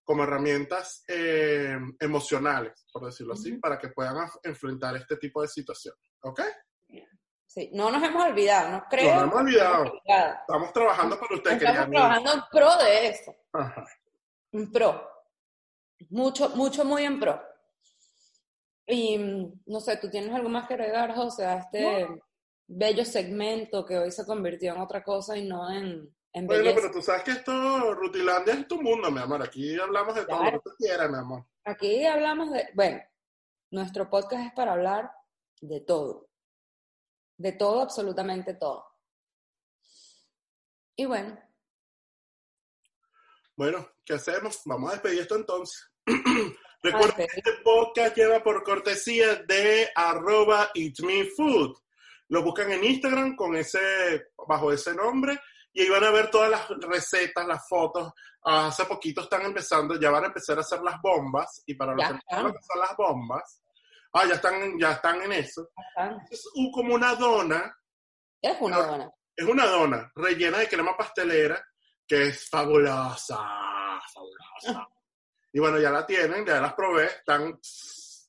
como 0.05 0.23
herramientas 0.23 1.03
eh, 1.07 1.77
emocionales, 1.99 2.85
por 2.93 3.05
decirlo 3.05 3.33
así, 3.33 3.57
para 3.57 3.79
que 3.79 3.89
puedan 3.89 4.15
enfrentar 4.43 4.95
este 4.95 5.17
tipo 5.17 5.41
de 5.41 5.47
situación. 5.47 5.95
¿Ok? 6.21 6.41
Sí, 7.47 7.71
no 7.73 7.89
nos 7.89 8.03
hemos 8.03 8.23
olvidado, 8.23 8.69
no 8.69 8.83
creo. 8.89 9.15
No 9.15 9.21
nos 9.21 9.23
hemos 9.23 9.41
olvidado. 9.41 9.93
Estamos 10.41 10.73
trabajando 10.73 11.19
para 11.19 11.35
ustedes. 11.35 11.61
Estamos 11.61 11.89
trabajando 11.89 12.33
en 12.33 12.41
pro 12.51 12.77
de 12.77 13.07
eso. 13.07 13.35
Ajá. 13.53 13.85
En 14.51 14.71
pro. 14.71 15.09
Mucho, 16.09 16.49
mucho, 16.49 16.85
muy 16.85 17.03
en 17.03 17.19
pro. 17.19 17.41
Y 18.87 19.17
no 19.65 19.79
sé, 19.79 19.97
¿tú 19.97 20.09
tienes 20.09 20.33
algo 20.33 20.49
más 20.49 20.67
que 20.67 20.75
agregar, 20.75 21.15
José, 21.15 21.45
a 21.45 21.57
este 21.57 22.07
bello 22.67 23.05
segmento 23.05 23.85
que 23.85 23.97
hoy 23.97 24.11
se 24.11 24.25
convirtió 24.25 24.73
en 24.73 24.81
otra 24.81 25.03
cosa 25.03 25.37
y 25.37 25.47
no 25.47 25.71
en, 25.71 26.15
en 26.33 26.47
Bueno, 26.47 26.71
pero 26.75 26.91
tú 26.91 27.01
sabes 27.01 27.23
que 27.23 27.31
esto, 27.31 27.93
Rutilandia 27.93 28.53
es 28.53 28.67
tu 28.67 28.81
mundo, 28.81 29.09
mi 29.09 29.19
amor. 29.19 29.41
Aquí 29.41 29.79
hablamos 29.79 30.15
de 30.15 30.25
todo 30.25 30.43
lo 30.43 30.51
que 30.51 30.59
tú 30.59 30.75
quieras, 30.77 31.09
mi 31.09 31.17
amor. 31.17 31.45
Aquí 31.63 32.05
hablamos 32.05 32.51
de, 32.51 32.69
bueno, 32.75 33.01
nuestro 33.71 34.09
podcast 34.09 34.47
es 34.47 34.53
para 34.53 34.73
hablar 34.73 35.11
de 35.61 35.81
todo. 35.81 36.29
De 37.37 37.51
todo, 37.53 37.81
absolutamente 37.81 38.53
todo. 38.53 38.85
Y 40.95 41.05
bueno. 41.05 41.37
Bueno, 43.57 43.87
¿qué 44.05 44.13
hacemos? 44.13 44.61
Vamos 44.65 44.89
a 44.89 44.93
despedir 44.93 45.21
esto 45.21 45.35
entonces. 45.35 45.91
Recuerden 46.85 47.27
que 47.27 47.37
este 47.37 47.53
podcast 47.63 48.15
lleva 48.15 48.43
por 48.43 48.63
cortesía 48.63 49.37
de 49.47 49.89
arroba 49.95 50.69
eatmefood. 50.75 51.75
Lo 52.27 52.43
buscan 52.43 52.71
en 52.71 52.83
Instagram 52.83 53.35
con 53.35 53.55
ese, 53.55 54.27
bajo 54.47 54.71
ese 54.71 54.93
nombre 54.93 55.39
y 55.73 55.81
ahí 55.81 55.89
van 55.89 56.03
a 56.03 56.11
ver 56.11 56.29
todas 56.29 56.51
las 56.51 56.67
recetas, 56.87 57.47
las 57.47 57.67
fotos. 57.67 58.13
Hace 58.43 58.85
poquito 58.85 59.21
están 59.21 59.41
empezando, 59.41 59.99
ya 59.99 60.11
van 60.11 60.25
a 60.25 60.27
empezar 60.27 60.59
a 60.59 60.61
hacer 60.61 60.79
las 60.81 61.01
bombas 61.01 61.63
y 61.65 61.73
para 61.73 61.95
los 61.95 62.07
que 62.07 62.13
no 62.13 62.49
hacer 62.49 62.77
las 62.79 62.95
bombas, 62.95 63.63
ah, 64.13 64.25
ya 64.27 64.35
están, 64.35 64.79
ya 64.79 64.91
están 64.91 65.21
en 65.23 65.31
eso. 65.31 65.69
Es 66.29 66.47
como 66.71 66.93
una 66.93 67.15
dona. 67.15 67.75
Es 68.39 68.57
una 68.59 68.77
dona. 68.77 69.11
Es 69.35 69.45
una 69.45 69.65
dona 69.65 70.11
rellena 70.15 70.59
de 70.59 70.69
crema 70.69 70.95
pastelera 70.95 71.59
que 72.07 72.27
es 72.27 72.47
fabulosa, 72.47 73.39
fabulosa. 74.13 74.87
Y 75.55 75.59
bueno, 75.61 75.79
ya 75.79 75.89
la 75.89 76.05
tienen, 76.05 76.45
ya 76.45 76.59
las 76.59 76.73
probé, 76.73 77.05
están 77.05 77.57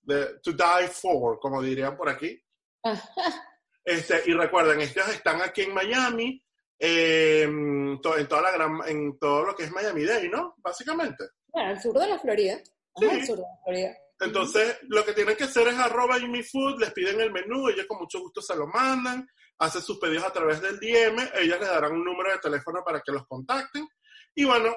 de, 0.02 0.38
to 0.38 0.52
die 0.52 0.86
for, 0.86 1.40
como 1.40 1.60
dirían 1.60 1.96
por 1.96 2.08
aquí. 2.08 2.40
Este, 3.84 4.20
y 4.26 4.32
recuerden, 4.32 4.80
estas 4.80 5.10
están 5.10 5.40
aquí 5.42 5.62
en 5.62 5.72
Miami, 5.72 6.44
en, 6.76 8.00
toda 8.00 8.42
la 8.42 8.50
gran, 8.50 8.80
en 8.88 9.16
todo 9.16 9.44
lo 9.44 9.54
que 9.54 9.62
es 9.62 9.70
Miami 9.70 10.04
Day, 10.04 10.28
¿no? 10.28 10.56
Básicamente. 10.58 11.22
Bueno, 11.46 11.68
al 11.68 11.80
sur 11.80 11.96
de 11.96 12.08
la 12.08 12.18
Florida. 12.18 12.58
Sí. 12.96 13.06
Al 13.06 13.24
sur 13.24 13.36
de 13.36 13.42
la 13.42 13.58
Florida. 13.64 13.96
Entonces, 14.18 14.78
lo 14.88 15.04
que 15.04 15.12
tienen 15.12 15.36
que 15.36 15.44
hacer 15.44 15.68
es 15.68 15.78
arroba 15.78 16.16
food, 16.50 16.80
les 16.80 16.92
piden 16.92 17.20
el 17.20 17.30
menú, 17.30 17.68
ellos 17.68 17.86
con 17.86 17.98
mucho 17.98 18.18
gusto 18.18 18.42
se 18.42 18.56
lo 18.56 18.66
mandan, 18.66 19.24
hacen 19.58 19.82
sus 19.82 20.00
pedidos 20.00 20.24
a 20.24 20.32
través 20.32 20.60
del 20.60 20.80
DM, 20.80 21.20
ellas 21.36 21.60
les 21.60 21.68
darán 21.68 21.92
un 21.92 22.04
número 22.04 22.32
de 22.32 22.38
teléfono 22.38 22.82
para 22.84 23.00
que 23.00 23.12
los 23.12 23.24
contacten. 23.28 23.86
Y 24.34 24.44
bueno, 24.44 24.74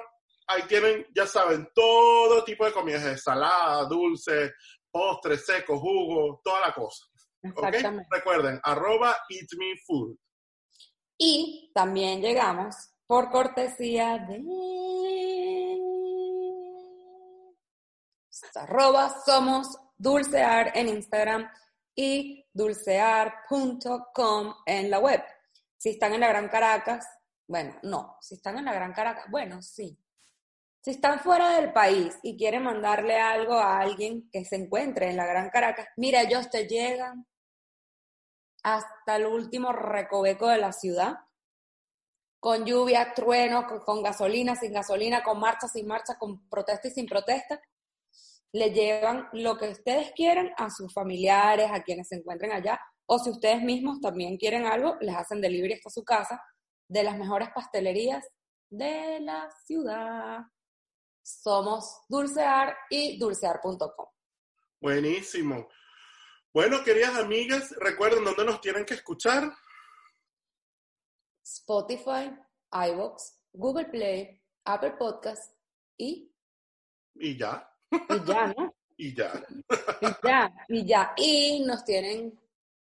ahí 0.50 0.62
tienen, 0.68 1.06
ya 1.14 1.26
saben, 1.26 1.68
todo 1.74 2.44
tipo 2.44 2.64
de 2.64 2.72
comidas, 2.72 3.04
ensalada, 3.04 3.84
dulce, 3.84 4.52
postres, 4.90 5.44
secos, 5.44 5.80
jugo, 5.80 6.40
toda 6.42 6.60
la 6.60 6.74
cosa. 6.74 7.04
Exactamente. 7.42 8.08
Recuerden, 8.10 8.60
arroba 8.62 9.16
eatmefood. 9.28 10.16
Y 11.18 11.70
también 11.74 12.20
llegamos 12.20 12.74
por 13.06 13.30
cortesía 13.30 14.18
de 14.18 14.40
arroba 18.54 19.14
somos 19.24 19.78
dulcear 19.96 20.72
en 20.74 20.88
Instagram 20.88 21.48
y 21.94 22.46
dulcear.com 22.52 24.54
en 24.66 24.90
la 24.90 24.98
web. 24.98 25.22
Si 25.76 25.90
están 25.90 26.14
en 26.14 26.20
la 26.20 26.28
Gran 26.28 26.48
Caracas, 26.48 27.06
bueno, 27.46 27.76
no, 27.82 28.16
si 28.20 28.36
están 28.36 28.58
en 28.58 28.64
la 28.64 28.72
Gran 28.72 28.92
Caracas, 28.92 29.26
bueno, 29.30 29.60
sí, 29.60 29.98
Si 30.82 30.92
están 30.92 31.20
fuera 31.20 31.60
del 31.60 31.72
país 31.72 32.18
y 32.22 32.38
quieren 32.38 32.62
mandarle 32.62 33.20
algo 33.20 33.54
a 33.54 33.80
alguien 33.80 34.30
que 34.32 34.44
se 34.46 34.56
encuentre 34.56 35.10
en 35.10 35.16
la 35.16 35.26
Gran 35.26 35.50
Caracas, 35.50 35.86
mira, 35.96 36.22
ellos 36.22 36.48
te 36.48 36.66
llegan 36.66 37.26
hasta 38.62 39.16
el 39.16 39.26
último 39.26 39.72
recoveco 39.72 40.48
de 40.48 40.58
la 40.58 40.72
ciudad, 40.72 41.18
con 42.40 42.64
lluvia, 42.64 43.12
trueno, 43.14 43.66
con, 43.66 43.80
con 43.80 44.02
gasolina, 44.02 44.56
sin 44.56 44.72
gasolina, 44.72 45.22
con 45.22 45.38
marcha, 45.38 45.68
sin 45.68 45.86
marcha, 45.86 46.16
con 46.18 46.48
protesta 46.48 46.88
y 46.88 46.92
sin 46.92 47.06
protesta. 47.06 47.60
Le 48.52 48.70
llevan 48.70 49.28
lo 49.32 49.58
que 49.58 49.68
ustedes 49.68 50.12
quieran 50.12 50.50
a 50.56 50.70
sus 50.70 50.94
familiares, 50.94 51.70
a 51.70 51.82
quienes 51.82 52.08
se 52.08 52.16
encuentren 52.16 52.52
allá, 52.52 52.80
o 53.04 53.18
si 53.18 53.28
ustedes 53.28 53.60
mismos 53.62 54.00
también 54.00 54.38
quieren 54.38 54.64
algo, 54.64 54.96
les 55.00 55.14
hacen 55.14 55.42
delivery 55.42 55.74
hasta 55.74 55.90
su 55.90 56.04
casa 56.04 56.42
de 56.88 57.02
las 57.02 57.18
mejores 57.18 57.50
pastelerías 57.54 58.26
de 58.70 59.20
la 59.20 59.50
ciudad. 59.66 60.40
Somos 61.42 62.02
Dulcear 62.08 62.76
y 62.90 63.18
dulcear.com. 63.18 64.06
Buenísimo. 64.80 65.68
Bueno, 66.52 66.82
queridas 66.82 67.16
amigas, 67.16 67.70
recuerden 67.78 68.24
dónde 68.24 68.44
nos 68.44 68.60
tienen 68.60 68.84
que 68.84 68.94
escuchar. 68.94 69.52
Spotify, 71.44 72.32
iVoox, 72.72 73.22
Google 73.52 73.86
Play, 73.86 74.40
Apple 74.64 74.92
Podcast 74.98 75.54
y, 75.96 76.32
Y 77.14 77.36
ya, 77.36 77.70
y 77.90 78.24
ya, 78.26 78.54
¿no? 78.56 78.74
y 78.96 79.14
ya. 79.14 79.46
Y 80.00 80.06
ya, 80.26 80.66
y 80.68 80.86
ya. 80.86 81.14
Y 81.16 81.64
nos 81.64 81.84
tienen 81.84 82.38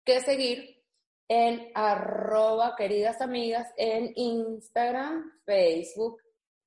que 0.04 0.22
seguir 0.22 0.82
en 1.28 1.72
arroba 1.76 2.76
queridas 2.76 3.22
amigas 3.22 3.68
en 3.78 4.12
Instagram, 4.16 5.32
Facebook 5.46 6.22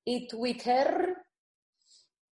y 0.04 0.26
Twitter. 0.26 1.13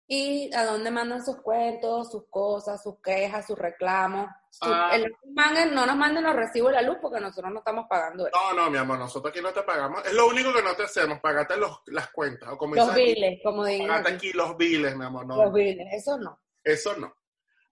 Y 0.08 0.54
a 0.54 0.64
dónde 0.64 0.90
mandan 0.92 1.24
sus 1.24 1.42
cuentos, 1.42 2.12
sus 2.12 2.28
cosas, 2.30 2.80
sus 2.82 3.00
quejas, 3.02 3.44
sus 3.46 3.58
reclamos. 3.58 4.28
Su- 4.50 4.72
Ah. 4.72 4.90
el- 4.94 5.12
manden- 5.34 5.72
no 5.72 5.84
nos 5.84 5.96
manden 5.96 6.22
los 6.24 6.34
recibos 6.36 6.70
de 6.70 6.76
la 6.76 6.82
luz 6.82 6.98
porque 7.02 7.20
nosotros 7.20 7.52
no 7.52 7.58
estamos 7.58 7.86
pagando 7.90 8.26
eso. 8.26 8.36
No, 8.36 8.52
no, 8.54 8.70
mi 8.70 8.78
amor, 8.78 8.98
nosotros 8.98 9.30
aquí 9.32 9.42
no 9.42 9.52
te 9.52 9.62
pagamos. 9.64 10.06
Es 10.06 10.12
lo 10.12 10.28
único 10.28 10.52
que 10.54 10.62
no 10.62 10.74
te 10.76 10.84
hacemos, 10.84 11.18
pagate 11.20 11.56
los, 11.56 11.82
las 11.86 12.08
cuentas. 12.10 12.50
O 12.52 12.56
como 12.56 12.76
Los 12.76 12.94
biles, 12.94 13.40
como 13.42 13.64
digan. 13.64 13.88
Pagate 13.88 14.14
aquí. 14.14 14.32
los 14.32 14.56
biles, 14.56 14.94
mi 14.96 15.04
amor. 15.04 15.26
No, 15.26 15.42
Los 15.44 15.52
biles, 15.52 15.86
eso 15.92 16.16
no. 16.18 16.38
eso 16.62 16.96
no. 16.96 17.12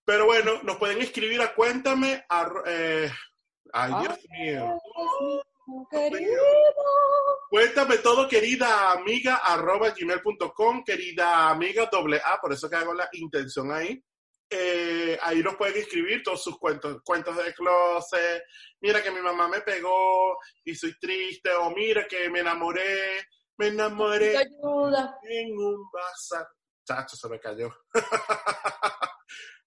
Pero 0.04 0.26
bueno, 0.26 0.60
nos 0.64 0.76
pueden 0.76 1.00
escribir 1.00 1.40
a 1.40 1.54
cuéntame. 1.54 2.26
eh, 2.66 3.10
ay, 3.72 3.92
Dios 4.02 4.18
mío. 4.30 4.80
Querido. 5.90 6.42
Cuéntame 7.48 7.98
todo, 7.98 8.28
querida 8.28 8.92
amiga, 8.92 9.36
arroba 9.36 9.90
gmail.com, 9.90 10.84
querida 10.84 11.48
amiga, 11.48 11.88
doble 11.90 12.20
A, 12.24 12.40
por 12.40 12.52
eso 12.52 12.68
que 12.68 12.76
hago 12.76 12.92
la 12.92 13.08
intención 13.12 13.72
ahí. 13.72 14.02
Eh, 14.50 15.18
ahí 15.22 15.42
nos 15.42 15.56
pueden 15.56 15.76
escribir 15.76 16.22
todos 16.22 16.42
sus 16.42 16.58
cuentos, 16.58 17.00
cuentos 17.02 17.36
de 17.36 17.54
closet, 17.54 18.44
mira 18.80 19.02
que 19.02 19.10
mi 19.10 19.20
mamá 19.20 19.48
me 19.48 19.62
pegó 19.62 20.36
y 20.64 20.74
soy 20.74 20.98
triste, 20.98 21.50
o 21.52 21.70
mira 21.70 22.06
que 22.06 22.28
me 22.28 22.40
enamoré, 22.40 23.26
me 23.56 23.68
enamoré 23.68 24.36
Ayuda. 24.36 25.18
en 25.22 25.56
un 25.56 25.90
bazar. 25.90 26.46
Chacho, 26.86 27.16
se 27.16 27.28
me 27.28 27.40
cayó. 27.40 27.74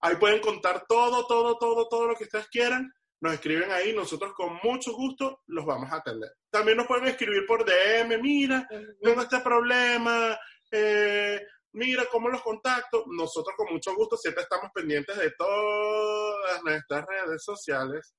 ahí 0.02 0.16
pueden 0.18 0.40
contar 0.40 0.86
todo, 0.88 1.26
todo, 1.26 1.58
todo, 1.58 1.88
todo 1.88 2.08
lo 2.08 2.16
que 2.16 2.26
ustedes 2.26 2.48
quieran. 2.50 2.94
Nos 3.20 3.34
escriben 3.34 3.72
ahí, 3.72 3.94
nosotros 3.94 4.34
con 4.34 4.60
mucho 4.64 4.94
gusto 4.94 5.42
los 5.48 5.66
vamos 5.66 5.92
a 5.92 5.98
atender. 5.98 6.32
También 6.52 6.78
nos 6.78 6.88
pueden 6.88 7.08
escribir 7.08 7.46
por 7.48 7.66
DM, 7.66 8.22
mira, 8.22 8.68
tengo 9.02 9.22
este 9.22 9.40
problema, 9.40 10.38
eh, 10.72 11.42
mira 11.74 12.06
cómo 12.12 12.30
los 12.30 12.42
contacto. 12.44 13.06
Nosotros 13.08 13.56
con 13.58 13.74
mucho 13.74 13.96
gusto 13.96 14.18
siempre 14.18 14.44
estamos 14.44 14.70
pendientes 14.72 15.18
de 15.18 15.32
todas 15.32 16.64
nuestras 16.64 17.06
redes 17.08 17.44
sociales. 17.44 18.14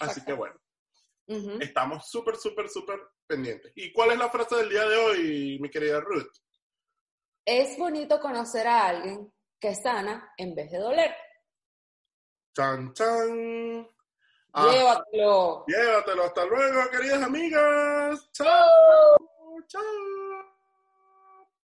Así 0.00 0.22
que 0.22 0.34
bueno, 0.34 0.56
estamos 1.60 2.10
súper, 2.10 2.36
súper, 2.36 2.68
súper 2.68 3.00
pendientes. 3.26 3.72
¿Y 3.74 3.90
cuál 3.92 4.12
es 4.12 4.18
la 4.18 4.28
frase 4.28 4.56
del 4.56 4.68
día 4.68 4.86
de 4.86 4.96
hoy, 4.96 5.58
mi 5.60 5.70
querida 5.70 6.00
Ruth? 6.00 6.30
Es 7.44 7.78
bonito 7.78 8.20
conocer 8.20 8.66
a 8.66 8.88
alguien 8.88 9.32
que 9.58 9.74
sana 9.74 10.32
en 10.36 10.54
vez 10.54 10.70
de 10.70 10.78
doler. 10.78 11.14
Chan, 12.54 12.92
chan. 12.92 13.95
Ah, 14.58 14.70
Llévatelo. 14.72 15.64
llévatelo. 15.66 16.24
Hasta 16.24 16.44
luego, 16.46 16.90
queridas 16.90 17.22
amigas. 17.22 18.32
Chao. 18.32 18.48
Chao. 19.68 19.82